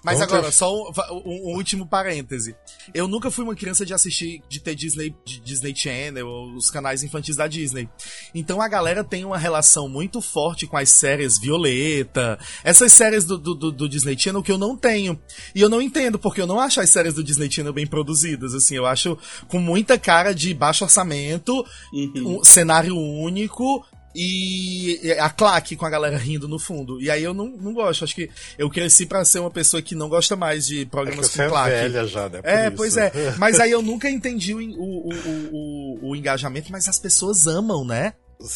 Mas 0.05 0.21
agora, 0.21 0.53
só 0.53 0.73
um, 0.73 0.91
um- 1.11 1.51
um 1.53 1.57
último 1.57 1.85
parêntese. 1.87 2.55
Eu 2.95 3.09
nunca 3.09 3.31
fui 3.31 3.43
uma 3.45 3.57
criança 3.57 3.85
de 3.85 3.93
assistir, 3.93 4.41
de 4.49 4.61
ter 4.61 4.75
Disney, 4.75 5.15
de 5.25 5.41
Disney 5.41 5.75
Channel, 5.75 6.27
ou 6.29 6.55
os 6.55 6.71
canais 6.71 7.03
infantis 7.03 7.35
da 7.35 7.47
Disney. 7.49 7.89
Então 8.35 8.61
a 8.61 8.69
galera 8.69 9.03
tem 9.03 9.25
uma 9.25 9.39
relação 9.39 9.89
muito 9.89 10.21
forte 10.21 10.67
com 10.67 10.77
as 10.77 10.91
séries 10.91 11.39
Violeta, 11.39 12.39
essas 12.63 12.93
séries 12.93 13.25
do, 13.25 13.37
do, 13.39 13.55
do- 13.55 13.73
do 13.73 13.89
Disney 13.89 14.17
Channel 14.19 14.43
que 14.43 14.53
eu 14.53 14.59
não 14.59 14.77
tenho. 14.77 15.21
E 15.55 15.61
eu 15.61 15.69
não 15.69 15.81
entendo, 15.83 16.19
porque 16.19 16.41
eu 16.41 16.47
não 16.47 16.61
acho 16.61 16.81
as 16.81 16.91
séries 16.91 17.15
do 17.15 17.25
Disney 17.25 17.51
Channel 17.51 17.73
bem 17.73 17.87
produzidas, 17.87 18.55
assim, 18.55 18.77
eu 18.77 18.87
acho 18.87 19.19
com 19.49 19.59
muita 19.59 19.99
cara 19.99 20.33
de 20.33 20.53
baixo 20.55 20.85
orçamento, 20.85 21.53
Uhum. 21.93 22.39
um 22.41 22.45
cenário 22.45 22.97
único 22.97 23.85
e 24.15 25.13
a 25.21 25.31
claque 25.31 25.77
com 25.77 25.87
a 25.87 25.91
galera 25.91 26.17
rindo 26.19 26.49
no 26.49 26.59
fundo. 26.59 27.01
E 27.01 27.11
aí 27.11 27.23
eu 27.23 27.33
não, 27.33 27.47
não 27.47 27.73
gosto. 27.73 28.05
Acho 28.05 28.15
que 28.15 28.29
eu 28.59 28.69
cresci 28.69 29.07
pra 29.07 29.25
ser 29.25 29.39
uma 29.39 29.51
pessoa 29.51 29.81
que 29.81 29.95
não 29.95 30.09
gosta 30.09 30.35
mais 30.37 30.67
de 30.67 30.83
É 30.83 30.85
programas 30.85 31.27
você 31.29 31.37
com 31.39 31.43
é 31.45 31.49
claque. 31.49 31.71
velha 31.71 32.07
já, 32.07 32.29
né? 32.29 32.43
Por 32.43 32.49
É, 32.49 32.67
isso. 32.67 32.77
pois 32.77 32.97
é. 32.97 33.13
Mas 33.39 33.61
aí 33.61 33.71
eu 33.71 33.83
nunca 33.83 34.11
entendi 34.11 34.55
o, 34.55 34.59
o, 34.59 35.09
o, 35.09 35.49
o, 35.53 36.11
o 36.11 36.17
engajamento, 36.17 36.73
mas 36.73 36.89
as 36.89 36.99
pessoas 36.99 37.47
amam, 37.47 37.85
né? 37.85 38.15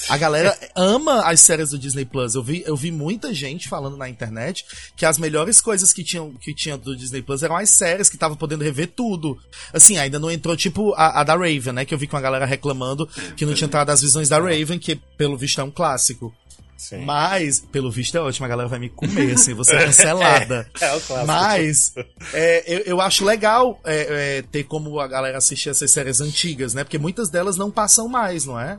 A 0.08 0.16
galera 0.16 0.56
ama 0.74 1.22
as 1.24 1.40
séries 1.40 1.70
do 1.70 1.78
Disney 1.78 2.04
Plus. 2.04 2.34
Eu 2.34 2.42
vi, 2.42 2.62
eu 2.66 2.76
vi 2.76 2.90
muita 2.90 3.34
gente 3.34 3.68
falando 3.68 3.96
na 3.96 4.08
internet 4.08 4.64
que 4.96 5.04
as 5.04 5.18
melhores 5.18 5.60
coisas 5.60 5.92
que 5.92 6.02
tinham 6.02 6.32
que 6.34 6.54
tinha 6.54 6.76
do 6.76 6.96
Disney 6.96 7.22
Plus 7.22 7.42
eram 7.42 7.56
as 7.56 7.70
séries 7.70 8.08
que 8.08 8.16
tava 8.16 8.36
podendo 8.36 8.64
rever 8.64 8.88
tudo. 8.88 9.38
Assim, 9.72 9.98
ainda 9.98 10.18
não 10.18 10.30
entrou 10.30 10.56
tipo 10.56 10.94
a, 10.94 11.20
a 11.20 11.24
da 11.24 11.34
Raven, 11.34 11.72
né? 11.72 11.84
Que 11.84 11.92
eu 11.92 11.98
vi 11.98 12.06
com 12.06 12.16
a 12.16 12.20
galera 12.20 12.46
reclamando 12.46 13.06
que 13.36 13.44
não 13.44 13.54
tinha 13.54 13.66
entrado 13.66 13.90
as 13.90 14.00
visões 14.00 14.28
da 14.28 14.38
Raven, 14.38 14.78
que 14.78 14.96
pelo 15.16 15.36
visto 15.36 15.60
é 15.60 15.64
um 15.64 15.70
clássico. 15.70 16.34
Sim. 16.76 17.04
Mas, 17.04 17.60
pelo 17.60 17.90
visto 17.90 18.16
é 18.16 18.20
ótimo, 18.20 18.44
a 18.44 18.48
galera 18.48 18.68
vai 18.68 18.78
me 18.78 18.90
comer, 18.90 19.34
assim, 19.34 19.54
você 19.54 19.72
é 19.76 19.86
cancelada. 19.86 20.68
É 20.80 20.94
o 20.94 21.00
clássico. 21.00 21.26
Mas, 21.26 21.94
é, 22.34 22.64
eu, 22.66 22.78
eu 22.80 23.00
acho 23.00 23.24
legal 23.24 23.80
é, 23.84 24.38
é, 24.38 24.42
ter 24.42 24.64
como 24.64 24.98
a 25.00 25.06
galera 25.06 25.38
assistir 25.38 25.70
essas 25.70 25.90
séries 25.90 26.20
antigas, 26.20 26.74
né? 26.74 26.84
Porque 26.84 26.98
muitas 26.98 27.30
delas 27.30 27.56
não 27.56 27.70
passam 27.70 28.06
mais, 28.08 28.44
não 28.44 28.60
é? 28.60 28.78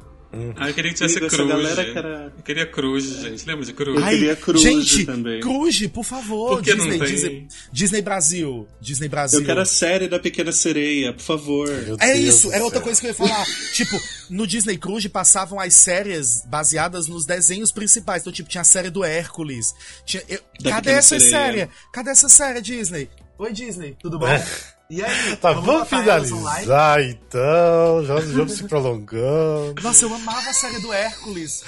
Ah, 0.58 0.68
eu 0.70 0.74
queria 0.74 0.92
que 0.92 0.98
tivesse 0.98 1.20
Cruz. 1.20 1.78
era- 1.78 2.34
Eu 2.38 2.44
queria 2.44 2.66
Cruz, 2.66 3.04
gente. 3.06 3.46
Lembra 3.48 3.66
de 3.66 3.74
Cruz? 3.74 3.98
Eu 4.02 4.06
queria 4.10 4.36
Cruz 4.36 4.62
gente, 4.62 5.06
também. 5.06 5.40
Cruz, 5.40 5.88
por 5.88 6.04
favor. 6.04 6.56
Por 6.58 6.64
que 6.64 6.74
não 6.76 6.86
Disney, 6.86 7.00
tem? 7.00 7.08
Disney, 7.16 7.48
Disney 7.72 8.02
Brasil. 8.02 8.68
Disney 8.82 9.08
Brasil. 9.08 9.40
Eu 9.40 9.46
quero 9.46 9.62
a 9.62 9.66
série 9.66 10.08
da 10.08 10.20
Pequena 10.20 10.52
Sereia, 10.52 11.14
por 11.14 11.22
favor. 11.22 11.68
Meu 11.70 11.98
É 12.02 12.14
Deus 12.14 12.36
isso, 12.36 12.52
era 12.52 12.64
outra 12.64 12.82
coisa 12.82 13.00
que 13.00 13.08
eu 13.08 13.12
ia 13.12 13.16
falar. 13.16 13.46
tipo, 13.74 13.98
no 14.30 14.46
Disney 14.46 14.78
Cruise 14.78 15.08
passavam 15.08 15.60
as 15.60 15.74
séries 15.74 16.44
baseadas 16.48 17.08
nos 17.08 17.26
desenhos 17.26 17.72
principais. 17.72 18.22
Então, 18.22 18.34
tipo, 18.34 18.50
tinha 18.50 18.62
a 18.62 18.66
série 18.66 18.90
do 18.90 19.04
Hércules. 19.04 19.74
Tinha, 20.06 20.22
eu- 20.28 20.40
cadê 20.64 20.74
Pequena 20.82 20.98
essa 20.98 21.20
Sereia. 21.20 21.30
série? 21.30 21.70
Cadê 21.94 22.10
essa 22.10 22.28
série, 22.30 22.62
Disney? 22.62 23.10
Oi, 23.38 23.54
Disney, 23.54 23.96
tudo 24.02 24.20
bom? 24.20 24.26
E 24.90 25.04
aí? 25.04 25.36
Tá, 25.42 25.52
vamos 25.52 25.88
finalizar 25.88 27.02
então. 27.02 28.04
Já 28.06 28.16
vamos 28.16 28.54
se 28.54 28.64
prolongando. 28.66 29.82
Nossa, 29.82 30.06
eu 30.06 30.14
amava 30.14 30.50
a 30.50 30.54
série 30.54 30.80
do 30.80 30.94
Hércules. 30.94 31.64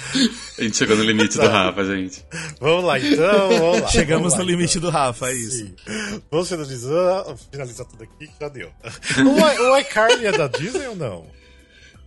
A 0.58 0.62
gente 0.62 0.76
chegou 0.76 0.96
no 0.96 1.02
limite 1.02 1.36
do 1.36 1.46
Rafa, 1.46 1.84
gente. 1.84 2.24
Vamos 2.60 2.84
lá 2.84 2.98
então, 2.98 3.48
vamos 3.58 3.80
lá. 3.82 3.88
Chegamos 3.88 4.32
vamos 4.32 4.34
no 4.34 4.44
lá, 4.44 4.50
limite 4.50 4.78
então. 4.78 4.90
do 4.90 4.94
Rafa, 4.94 5.30
é 5.30 5.34
isso. 5.34 5.56
Sim. 5.58 5.74
Vamos 6.30 6.48
finalizar, 6.48 7.24
finalizar 7.50 7.86
tudo 7.86 8.04
aqui 8.04 8.26
que 8.28 8.34
já 8.40 8.48
deu. 8.48 8.70
O, 9.18 9.62
o 9.72 9.78
iCarly 9.78 10.26
é 10.26 10.32
da 10.32 10.46
Disney 10.48 10.86
ou 10.86 10.96
não? 10.96 11.26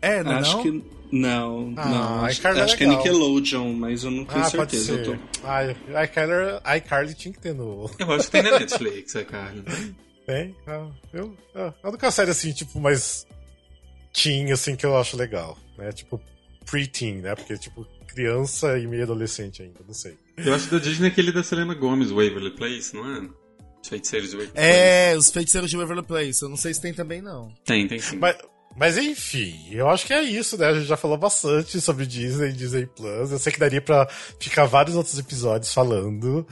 É, 0.01 0.23
não 0.23 0.31
é 0.31 0.35
acho 0.39 0.57
não? 0.57 0.63
que. 0.63 1.01
Não, 1.11 1.73
Ah, 1.75 1.85
não. 1.85 2.25
Acho, 2.25 2.39
iCarly 2.39 2.59
é 2.59 2.63
acho 2.63 2.77
que 2.77 2.83
é. 2.85 2.87
Nickelodeon, 2.87 3.73
mas 3.73 4.03
eu 4.05 4.11
não 4.11 4.23
tenho 4.23 4.45
ah, 4.45 4.51
pode 4.51 4.77
certeza. 4.77 4.93
Eu 4.93 5.05
ser. 5.05 5.17
tô... 5.17 5.47
Ah, 5.47 6.03
iCarly, 6.05 6.77
iCarly 6.77 7.13
tinha 7.13 7.33
que 7.33 7.39
ter 7.39 7.53
no... 7.53 7.89
Eu 7.99 8.11
acho 8.13 8.25
que 8.25 8.31
tem 8.31 8.43
na 8.43 8.59
Netflix, 8.59 9.15
é, 9.15 9.23
cara. 9.25 9.53
Tem? 10.25 10.55
Ah, 10.67 10.87
eu, 11.13 11.35
ah, 11.55 11.73
é 11.83 11.87
a 11.87 11.89
única 11.89 12.11
série 12.11 12.31
assim, 12.31 12.51
tipo, 12.53 12.79
mais 12.79 13.25
teen, 14.13 14.51
assim, 14.51 14.75
que 14.75 14.85
eu 14.85 14.97
acho 14.97 15.17
legal. 15.17 15.57
Né? 15.77 15.91
Tipo, 15.91 16.21
pre-teen, 16.65 17.21
né? 17.21 17.35
Porque, 17.35 17.57
tipo, 17.57 17.85
criança 18.07 18.77
e 18.77 18.87
meio 18.87 19.03
adolescente 19.03 19.61
ainda, 19.61 19.79
não 19.85 19.93
sei. 19.93 20.17
Eu 20.37 20.53
acho 20.53 20.69
da 20.69 20.79
Disney 20.79 21.07
aquele 21.07 21.31
da 21.31 21.43
Selena 21.43 21.73
Gomez, 21.73 22.11
Waverly 22.11 22.51
Place, 22.51 22.93
não 22.95 23.15
é? 23.15 23.29
Os 23.81 23.89
feiticeiros 23.89 24.29
de 24.29 24.37
Waverly 24.37 24.59
É, 24.59 25.15
os 25.17 25.31
feiticeiros 25.31 25.69
de 25.69 25.77
Waverly 25.77 26.03
Place. 26.03 26.41
Eu 26.41 26.49
não 26.49 26.57
sei 26.57 26.73
se 26.73 26.81
tem 26.81 26.93
também, 26.93 27.21
não. 27.21 27.45
Place. 27.45 27.61
Tem, 27.65 27.87
tem 27.87 27.99
sim. 27.99 28.17
Mas, 28.17 28.37
mas 28.75 28.97
enfim, 28.97 29.55
eu 29.71 29.89
acho 29.89 30.05
que 30.05 30.13
é 30.13 30.21
isso, 30.21 30.57
né? 30.57 30.67
A 30.67 30.73
gente 30.73 30.85
já 30.85 30.97
falou 30.97 31.17
bastante 31.17 31.79
sobre 31.81 32.05
Disney 32.05 32.49
e 32.49 32.53
Disney 32.53 32.85
Plus. 32.85 33.31
Eu 33.31 33.39
sei 33.39 33.51
que 33.51 33.59
daria 33.59 33.81
pra 33.81 34.07
ficar 34.39 34.65
vários 34.65 34.95
outros 34.95 35.17
episódios 35.17 35.73
falando. 35.73 36.47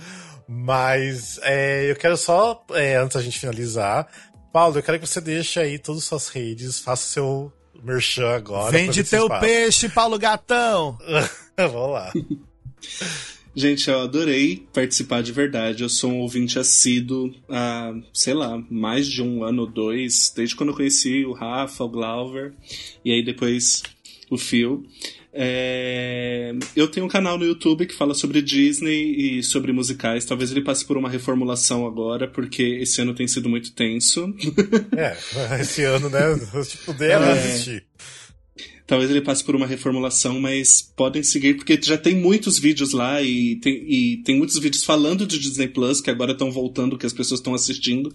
Mas 0.52 1.40
é, 1.44 1.92
eu 1.92 1.96
quero 1.96 2.18
só, 2.18 2.66
é, 2.72 2.96
antes 2.96 3.16
da 3.16 3.22
gente 3.22 3.40
finalizar, 3.40 4.08
Paulo, 4.52 4.80
eu 4.80 4.82
quero 4.82 5.00
que 5.00 5.06
você 5.06 5.22
deixe 5.22 5.60
aí 5.60 5.78
todas 5.78 6.02
as 6.02 6.08
suas 6.08 6.30
redes, 6.30 6.80
faça 6.80 7.04
o 7.04 7.08
seu 7.08 7.54
merchan 7.84 8.32
agora. 8.32 8.72
Vende 8.72 9.04
teu 9.04 9.24
espaço. 9.24 9.46
peixe, 9.46 9.90
Paulo 9.90 10.18
Gatão! 10.18 10.98
Vamos 11.56 11.92
lá. 11.92 12.12
Gente, 13.56 13.90
eu 13.90 14.00
adorei 14.00 14.68
participar 14.74 15.22
de 15.22 15.32
verdade. 15.32 15.84
Eu 15.84 15.90
sou 15.90 16.12
um 16.12 16.20
ouvinte 16.20 16.58
assíduo 16.58 17.32
há, 17.50 17.94
sei 18.14 18.34
lá, 18.34 18.60
mais 18.72 19.08
de 19.08 19.22
um 19.22 19.44
ano 19.44 19.64
ou 19.64 19.68
dois, 19.68 20.32
desde 20.36 20.56
quando 20.56 20.70
eu 20.70 20.76
conheci 20.76 21.26
o 21.26 21.34
Rafa, 21.34 21.84
o 21.84 21.90
Glauber, 21.90 22.54
e 23.04 23.12
aí 23.12 23.24
depois 23.24 23.84
o 24.32 24.38
Phil. 24.38 24.84
É, 25.32 26.54
Eu 26.76 26.88
tenho 26.88 27.06
um 27.06 27.10
canal 27.10 27.38
no 27.38 27.46
YouTube 27.46 27.86
que 27.86 27.94
fala 27.94 28.14
sobre 28.14 28.42
Disney 28.42 29.38
e 29.40 29.44
sobre 29.44 29.72
musicais. 29.72 30.26
Talvez 30.26 30.52
ele 30.52 30.62
passe 30.64 30.86
por 30.86 30.98
uma 30.98 31.10
reformulação 31.10 31.86
agora, 31.86 32.28
porque 32.28 32.64
esse 32.82 33.02
ano 33.02 33.14
tem 33.14 33.28
sido 33.28 33.48
muito 33.50 33.72
tenso. 33.74 34.34
É, 34.98 35.16
esse 35.62 35.84
ano, 35.84 36.10
né? 36.10 36.20
Tipo, 36.68 36.94
deve 36.94 37.26
É. 37.26 37.32
existir. 37.46 37.86
Talvez 38.88 39.12
ele 39.12 39.22
passe 39.22 39.44
por 39.44 39.56
uma 39.56 39.68
reformulação, 39.68 40.40
mas 40.42 40.82
podem 40.82 41.22
seguir, 41.22 41.54
porque 41.58 41.80
já 41.80 41.96
tem 41.96 42.16
muitos 42.16 42.58
vídeos 42.58 42.92
lá 42.92 43.22
e 43.22 43.58
tem, 43.58 43.74
e 43.88 44.18
tem 44.24 44.36
muitos 44.36 44.58
vídeos 44.58 44.84
falando 44.84 45.28
de 45.28 45.38
Disney 45.38 45.68
Plus, 45.68 46.02
que 46.02 46.10
agora 46.10 46.32
estão 46.32 46.52
voltando, 46.52 46.98
que 46.98 47.06
as 47.06 47.14
pessoas 47.14 47.40
estão 47.40 47.54
assistindo, 47.54 48.12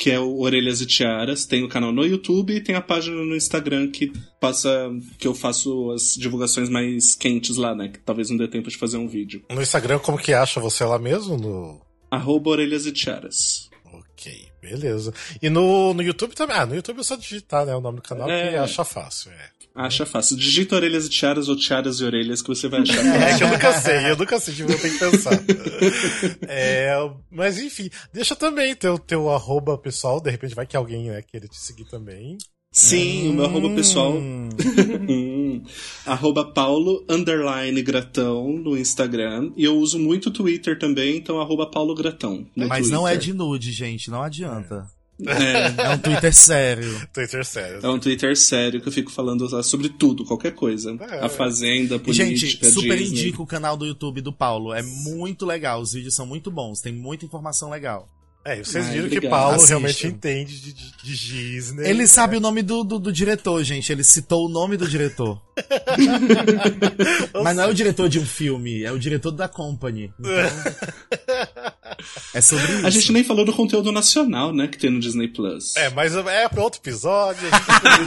que 0.00 0.10
é 0.10 0.18
o 0.18 0.40
Orelhas 0.40 0.80
e 0.80 0.86
Tiaras. 0.86 1.44
Tem 1.44 1.62
o 1.62 1.68
canal 1.68 1.92
no 1.92 2.06
YouTube 2.06 2.54
e 2.54 2.60
tem 2.62 2.74
a 2.74 2.80
página 2.80 3.16
no 3.22 3.36
Instagram 3.36 3.90
que 3.90 4.10
passa. 4.40 4.90
que 5.18 5.28
eu 5.28 5.34
faço 5.34 5.90
as 5.90 6.14
divulgações 6.14 6.70
mais 6.70 7.14
quentes 7.14 7.56
lá, 7.58 7.74
né? 7.74 7.88
Que 7.88 7.98
talvez 7.98 8.30
não 8.30 8.38
dê 8.38 8.48
tempo 8.48 8.70
de 8.70 8.78
fazer 8.78 8.96
um 8.96 9.06
vídeo. 9.06 9.44
No 9.50 9.60
Instagram, 9.60 9.98
como 9.98 10.16
que 10.16 10.32
acha 10.32 10.58
você 10.58 10.82
lá 10.84 10.98
mesmo? 10.98 11.36
No... 11.36 11.80
Arroba 12.10 12.48
Orelhas 12.48 12.86
e 12.86 12.92
Tiaras. 12.92 13.68
Ok, 13.92 14.48
beleza. 14.62 15.12
E 15.42 15.50
no, 15.50 15.92
no 15.92 16.02
YouTube 16.02 16.34
também. 16.34 16.56
Ah, 16.56 16.64
no 16.64 16.74
YouTube 16.74 17.00
é 17.00 17.02
só 17.02 17.16
digitar, 17.16 17.66
né? 17.66 17.76
O 17.76 17.80
nome 17.82 17.96
do 17.96 18.02
canal 18.02 18.30
É. 18.30 18.48
que 18.52 18.56
acha 18.56 18.84
fácil, 18.84 19.30
é. 19.32 19.50
Acha 19.74 20.04
fácil. 20.04 20.36
Digita 20.36 20.76
orelhas 20.76 21.06
e 21.06 21.08
tiaras 21.08 21.48
ou 21.48 21.56
tiaras 21.56 22.00
e 22.00 22.04
orelhas 22.04 22.42
que 22.42 22.48
você 22.48 22.68
vai 22.68 22.80
achar. 22.80 23.04
É 23.30 23.38
que 23.38 23.44
eu 23.44 23.48
nunca 23.48 23.72
sei, 23.80 24.10
eu 24.10 24.16
nunca 24.16 24.40
sei, 24.40 24.54
tipo, 24.54 24.70
eu 24.72 24.78
tenho 24.80 24.92
que 24.94 24.98
pensar. 25.10 25.40
É, 26.48 26.92
mas 27.30 27.58
enfim, 27.58 27.88
deixa 28.12 28.34
também 28.34 28.74
teu, 28.74 28.98
teu 28.98 29.30
arroba 29.30 29.78
pessoal, 29.78 30.20
de 30.20 30.30
repente 30.30 30.54
vai 30.54 30.66
que 30.66 30.76
alguém 30.76 31.08
né, 31.08 31.22
queira 31.22 31.46
te 31.46 31.56
seguir 31.58 31.84
também. 31.84 32.36
Sim, 32.72 33.30
o 33.30 33.32
meu 33.34 33.44
arroba 33.46 33.70
pessoal. 33.74 34.12
Hum. 34.14 34.48
Hum. 35.08 35.62
arroba 36.06 36.44
Paulo 36.52 37.04
underline 37.08 37.82
Gratão 37.82 38.48
no 38.52 38.76
Instagram. 38.78 39.50
E 39.56 39.64
eu 39.64 39.76
uso 39.76 39.98
muito 39.98 40.28
o 40.28 40.30
Twitter 40.32 40.78
também, 40.78 41.16
então 41.16 41.40
arroba 41.40 41.68
Paulo 41.68 41.94
Gratão. 41.94 42.46
no 42.54 42.68
Mas 42.68 42.88
não 42.88 43.06
é 43.08 43.12
Twitter. 43.12 43.32
de 43.32 43.38
nude, 43.38 43.72
gente. 43.72 44.08
Não 44.10 44.22
adianta. 44.22 44.86
É, 44.86 44.99
É 45.26 45.88
um 45.94 45.98
Twitter 45.98 46.34
sério. 46.34 47.08
Twitter 47.12 47.44
sério. 47.44 47.80
é 47.82 47.88
um 47.88 47.98
Twitter 47.98 48.36
sério 48.36 48.80
que 48.80 48.88
eu 48.88 48.92
fico 48.92 49.10
falando 49.10 49.48
sobre 49.62 49.88
tudo, 49.88 50.24
qualquer 50.24 50.54
coisa. 50.54 50.96
É. 51.00 51.24
A 51.24 51.28
Fazenda, 51.28 51.96
E, 51.96 51.98
política, 51.98 52.26
gente, 52.36 52.70
super 52.70 52.96
Disney. 52.98 53.20
indico 53.20 53.42
o 53.42 53.46
canal 53.46 53.76
do 53.76 53.86
YouTube 53.86 54.20
do 54.20 54.32
Paulo. 54.32 54.72
É 54.72 54.82
muito 54.82 55.44
legal. 55.46 55.80
Os 55.80 55.92
vídeos 55.92 56.14
são 56.14 56.26
muito 56.26 56.50
bons. 56.50 56.80
Tem 56.80 56.92
muita 56.92 57.24
informação 57.24 57.70
legal. 57.70 58.08
É, 58.42 58.58
e 58.58 58.64
vocês 58.64 58.86
Ai, 58.86 58.92
viram 58.94 59.08
que. 59.10 59.20
Paulo 59.28 59.56
Assistam. 59.56 59.68
realmente 59.78 60.06
entende 60.06 60.58
de, 60.60 60.72
de, 60.72 60.92
de 61.02 61.16
Disney. 61.18 61.86
Ele 61.88 62.06
sabe 62.06 62.36
o 62.36 62.40
nome 62.40 62.62
do, 62.62 62.82
do, 62.82 62.98
do 62.98 63.12
diretor, 63.12 63.62
gente. 63.62 63.92
Ele 63.92 64.02
citou 64.02 64.46
o 64.46 64.48
nome 64.48 64.78
do 64.78 64.88
diretor. 64.88 65.40
Mas 67.44 67.54
não 67.56 67.64
é 67.64 67.66
o 67.66 67.74
diretor 67.74 68.08
de 68.08 68.18
um 68.18 68.24
filme, 68.24 68.82
é 68.82 68.90
o 68.90 68.98
diretor 68.98 69.30
da 69.30 69.46
company. 69.46 70.10
Então, 70.18 70.32
é 72.32 72.40
sobre 72.40 72.64
isso. 72.64 72.86
A 72.86 72.90
gente 72.90 73.12
nem 73.12 73.22
falou 73.22 73.44
do 73.44 73.52
conteúdo 73.52 73.92
nacional, 73.92 74.54
né, 74.54 74.68
que 74.68 74.78
tem 74.78 74.88
no 74.90 75.00
Disney 75.00 75.28
Plus. 75.28 75.76
É, 75.76 75.90
mas 75.90 76.16
é 76.16 76.48
pra 76.48 76.62
outro 76.62 76.80
episódio, 76.80 77.46
a 77.46 77.50
gente 77.58 77.66
vai 77.66 77.80
fazer 77.80 77.98
de 77.98 78.06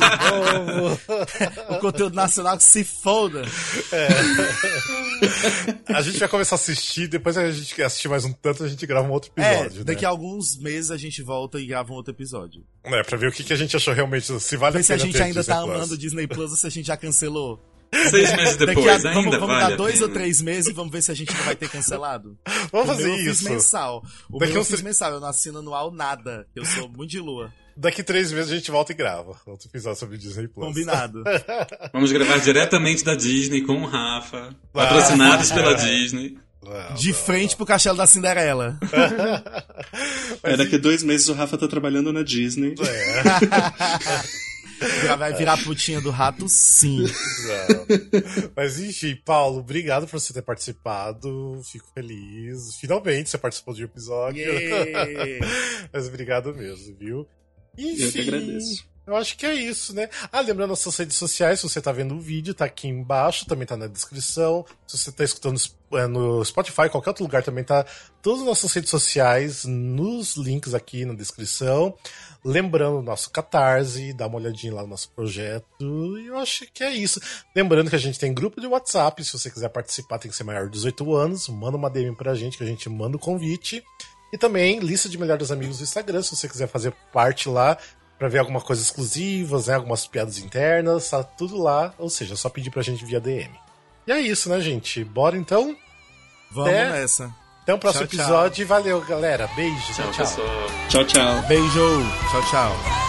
novo. 0.80 1.00
O 1.70 1.76
conteúdo 1.80 2.16
nacional 2.16 2.58
que 2.58 2.64
se 2.64 2.84
foda. 2.84 3.44
A 5.94 6.02
gente 6.02 6.18
vai 6.20 6.28
começar 6.28 6.56
a 6.56 6.58
assistir, 6.58 7.08
depois 7.08 7.38
a 7.38 7.52
gente 7.52 7.80
assistir 7.84 8.08
mais 8.08 8.26
um 8.26 8.34
tanto, 8.34 8.64
a 8.64 8.68
gente 8.68 8.84
grava 8.88 9.08
um 9.08 9.12
outro 9.12 9.32
É, 9.38 9.60
episódio. 9.62 9.86
daqui 9.86 10.02
né? 10.02 10.08
a 10.08 10.12
alguns 10.24 10.58
meses 10.58 10.90
a 10.92 10.98
gente 10.98 11.22
volta 11.22 11.60
e 11.60 11.66
grava 11.66 11.92
um 11.92 11.96
outro 11.96 12.14
episódio. 12.14 12.64
É, 12.84 13.04
pra 13.04 13.18
ver 13.18 13.28
o 13.30 13.32
que, 13.32 13.44
que 13.44 13.54
a 13.54 13.56
gente 13.56 13.76
achou 13.76 13.94
realmente, 13.94 14.40
se 14.40 14.58
vale 14.58 14.74
Ver 14.74 14.80
a 14.80 14.84
se 14.84 14.94
a 14.94 14.98
gente 14.98 15.22
ainda 15.22 15.40
Disney 15.42 15.56
tá 15.56 15.62
Plus. 15.64 15.76
amando 15.76 15.98
Disney 15.98 16.28
Plus 16.28 16.52
ou 16.52 16.58
se 16.58 16.68
a 16.68 16.70
gente 16.70 16.86
já 16.88 16.98
cancelou. 16.98 17.62
Seis 18.10 18.36
meses 18.36 18.56
Daqui 18.58 18.66
depois, 18.74 18.88
a, 19.06 19.10
ainda 19.10 19.14
vamos, 19.14 19.32
vamos 19.40 19.48
vale 19.56 19.70
dar 19.70 19.76
dois 19.78 20.02
ou 20.02 20.10
três 20.10 20.42
meses 20.42 20.72
e 20.72 20.74
vamos 20.74 20.92
ver 20.92 21.04
se 21.04 21.12
a 21.12 21.14
gente 21.14 21.32
não 21.36 21.44
vai 21.44 21.56
ter 21.56 21.70
cancelado. 21.70 22.36
Vamos 22.72 22.90
o 22.90 22.92
fazer 22.92 23.04
meu 23.04 23.12
eu 23.18 23.24
fiz 23.26 23.42
isso. 23.42 23.50
mensal. 23.50 24.04
O 24.32 24.40
Daqui 24.40 24.54
meu 24.54 24.62
eu 24.62 24.66
fiz 24.66 24.76
tre- 24.78 24.84
mensal, 24.84 25.12
eu 25.14 25.20
não 25.20 25.28
assino 25.28 25.60
anual 25.60 25.92
nada. 25.92 26.48
Eu 26.56 26.66
sou 26.66 26.90
muito 26.90 27.12
de 27.12 27.20
lua. 27.20 27.54
Daqui 27.78 28.02
três 28.04 28.32
meses 28.32 28.52
a 28.52 28.56
gente 28.56 28.70
volta 28.72 28.92
e 28.92 28.96
grava 28.96 29.36
outro 29.46 29.68
episódio 29.68 30.00
sobre 30.00 30.18
Disney 30.18 30.48
Plus. 30.48 30.66
Combinado. 30.68 31.24
Vamos 31.94 32.12
gravar 32.12 32.38
diretamente 32.40 33.04
da 33.04 33.14
Disney 33.16 33.62
com 33.62 33.82
o 33.84 33.86
Rafa, 33.86 34.56
patrocinados 34.72 35.52
Ah, 35.52 35.56
pela 35.56 35.72
é. 35.72 35.76
Disney. 35.76 36.38
Não, 36.64 36.96
De 36.96 37.10
não, 37.10 37.16
frente 37.16 37.56
pro 37.56 37.66
castelo 37.66 37.98
da 37.98 38.08
Cinderela. 38.08 38.80
É, 40.42 40.58
daqui 40.58 40.76
a 40.76 40.80
dois 40.80 41.04
meses 41.04 41.28
o 41.30 41.34
Rafa 41.34 41.58
tá 41.58 41.68
trabalhando 41.68 42.12
na 42.12 42.22
Disney. 42.24 42.76
Já 45.06 45.16
vai 45.16 45.34
virar 45.34 45.64
putinha 45.64 46.02
do 46.02 46.10
rato, 46.10 46.50
sim. 46.50 47.04
não. 47.04 48.52
Mas 48.56 48.80
enfim, 48.80 49.16
Paulo, 49.24 49.60
obrigado 49.60 50.06
por 50.08 50.20
você 50.20 50.34
ter 50.34 50.42
participado. 50.42 51.62
Fico 51.64 51.88
feliz. 51.94 52.76
Finalmente 52.76 53.30
você 53.30 53.38
participou 53.38 53.74
de 53.74 53.84
um 53.84 53.86
episódio. 53.86 54.42
Yeah. 54.42 55.46
Mas 55.94 56.08
obrigado 56.08 56.54
mesmo, 56.54 56.96
viu? 56.98 57.28
Enfim, 57.78 58.04
Eu 58.04 58.12
que 58.12 58.22
agradeço. 58.22 58.86
Eu 59.06 59.18
acho 59.18 59.36
que 59.38 59.46
é 59.46 59.54
isso, 59.54 59.94
né? 59.94 60.10
Ah, 60.32 60.40
lembrando 60.40 60.72
as 60.72 60.80
suas 60.80 60.96
redes 60.96 61.18
sociais, 61.18 61.60
se 61.60 61.68
você 61.68 61.82
tá 61.82 61.92
vendo 61.92 62.16
o 62.16 62.22
vídeo, 62.22 62.54
tá 62.54 62.64
aqui 62.64 62.88
embaixo, 62.88 63.46
também 63.46 63.68
tá 63.68 63.76
na 63.76 63.88
descrição. 63.88 64.66
Se 64.88 64.98
você 64.98 65.12
tá 65.12 65.26
escutando 65.26 65.60
é, 65.94 66.08
no 66.08 66.44
Spotify, 66.46 66.88
qualquer 66.90 67.10
outro 67.10 67.24
lugar, 67.24 67.44
também 67.44 67.66
tá 67.66 67.86
todas 68.22 68.40
as 68.40 68.48
nossas 68.48 68.72
redes 68.72 68.90
sociais 68.90 69.66
nos 69.66 70.38
links 70.38 70.74
aqui 70.74 71.04
na 71.04 71.14
descrição. 71.14 71.94
Lembrando 72.46 73.00
o 73.00 73.02
nosso 73.02 73.30
Catarse, 73.30 74.14
dá 74.14 74.28
uma 74.28 74.38
olhadinha 74.38 74.74
lá 74.74 74.84
no 74.84 74.90
nosso 74.90 75.10
projeto. 75.10 75.66
E 76.18 76.28
eu 76.28 76.38
acho 76.38 76.66
que 76.74 76.82
é 76.82 76.92
isso. 76.92 77.20
Lembrando 77.54 77.90
que 77.90 77.98
a 77.98 78.00
gente 78.00 78.18
tem 78.18 78.34
grupo 78.34 78.62
de 78.62 78.68
WhatsApp, 78.68 79.22
se 79.22 79.34
você 79.34 79.52
quiser 79.52 79.70
participar, 79.70 80.18
tem 80.18 80.32
que 80.32 80.38
ser 80.38 80.46
maior 80.46 80.66
de 80.66 80.72
18 80.72 81.14
anos. 81.14 81.50
Manda 81.50 81.76
uma 81.76 81.90
DM 81.90 82.16
pra 82.16 82.34
gente 82.36 82.58
que 82.58 82.64
a 82.64 82.68
gente 82.68 82.88
manda 82.88 83.18
o 83.18 83.20
convite. 83.20 83.84
E 84.32 84.38
também 84.38 84.80
lista 84.80 85.10
de 85.10 85.18
melhores 85.18 85.52
amigos 85.52 85.78
do 85.78 85.84
Instagram, 85.84 86.24
se 86.24 86.36
você 86.36 86.50
quiser 86.50 86.68
fazer 86.68 86.92
parte 87.12 87.48
lá 87.48 87.78
pra 88.24 88.30
ver 88.30 88.40
alguma 88.40 88.62
coisa 88.62 88.82
exclusivas, 88.82 89.68
né? 89.68 89.76
Algumas 89.76 90.08
piadas 90.08 90.38
internas, 90.38 91.10
tá 91.10 91.22
tudo 91.24 91.62
lá. 91.62 91.94
Ou 91.98 92.10
seja, 92.10 92.36
é 92.36 92.38
só 92.38 92.48
pedir 92.48 92.70
pra 92.72 92.82
gente 92.82 93.04
via 93.04 93.20
DM. 93.20 93.50
E 94.08 94.12
é 94.14 94.20
isso, 94.22 94.48
né, 94.50 94.62
gente? 94.62 95.04
Bora 95.04 95.36
então? 95.38 95.76
Vamos 96.50 96.72
É. 96.72 96.90
nessa. 96.90 97.30
Até 97.64 97.74
o 97.74 97.78
próximo 97.80 98.08
Tchau, 98.08 98.18
tchau. 98.18 98.26
episódio 98.26 98.62
e 98.62 98.66
valeu, 98.66 99.02
galera. 99.02 99.48
Beijo, 99.56 99.76
Tchau, 99.94 100.12
tchau. 100.12 100.12
tchau. 100.12 100.26
pessoal. 100.26 100.48
Tchau, 100.90 101.06
tchau. 101.06 101.42
Beijo. 101.48 102.02
Tchau, 102.32 102.42
tchau. 102.50 103.03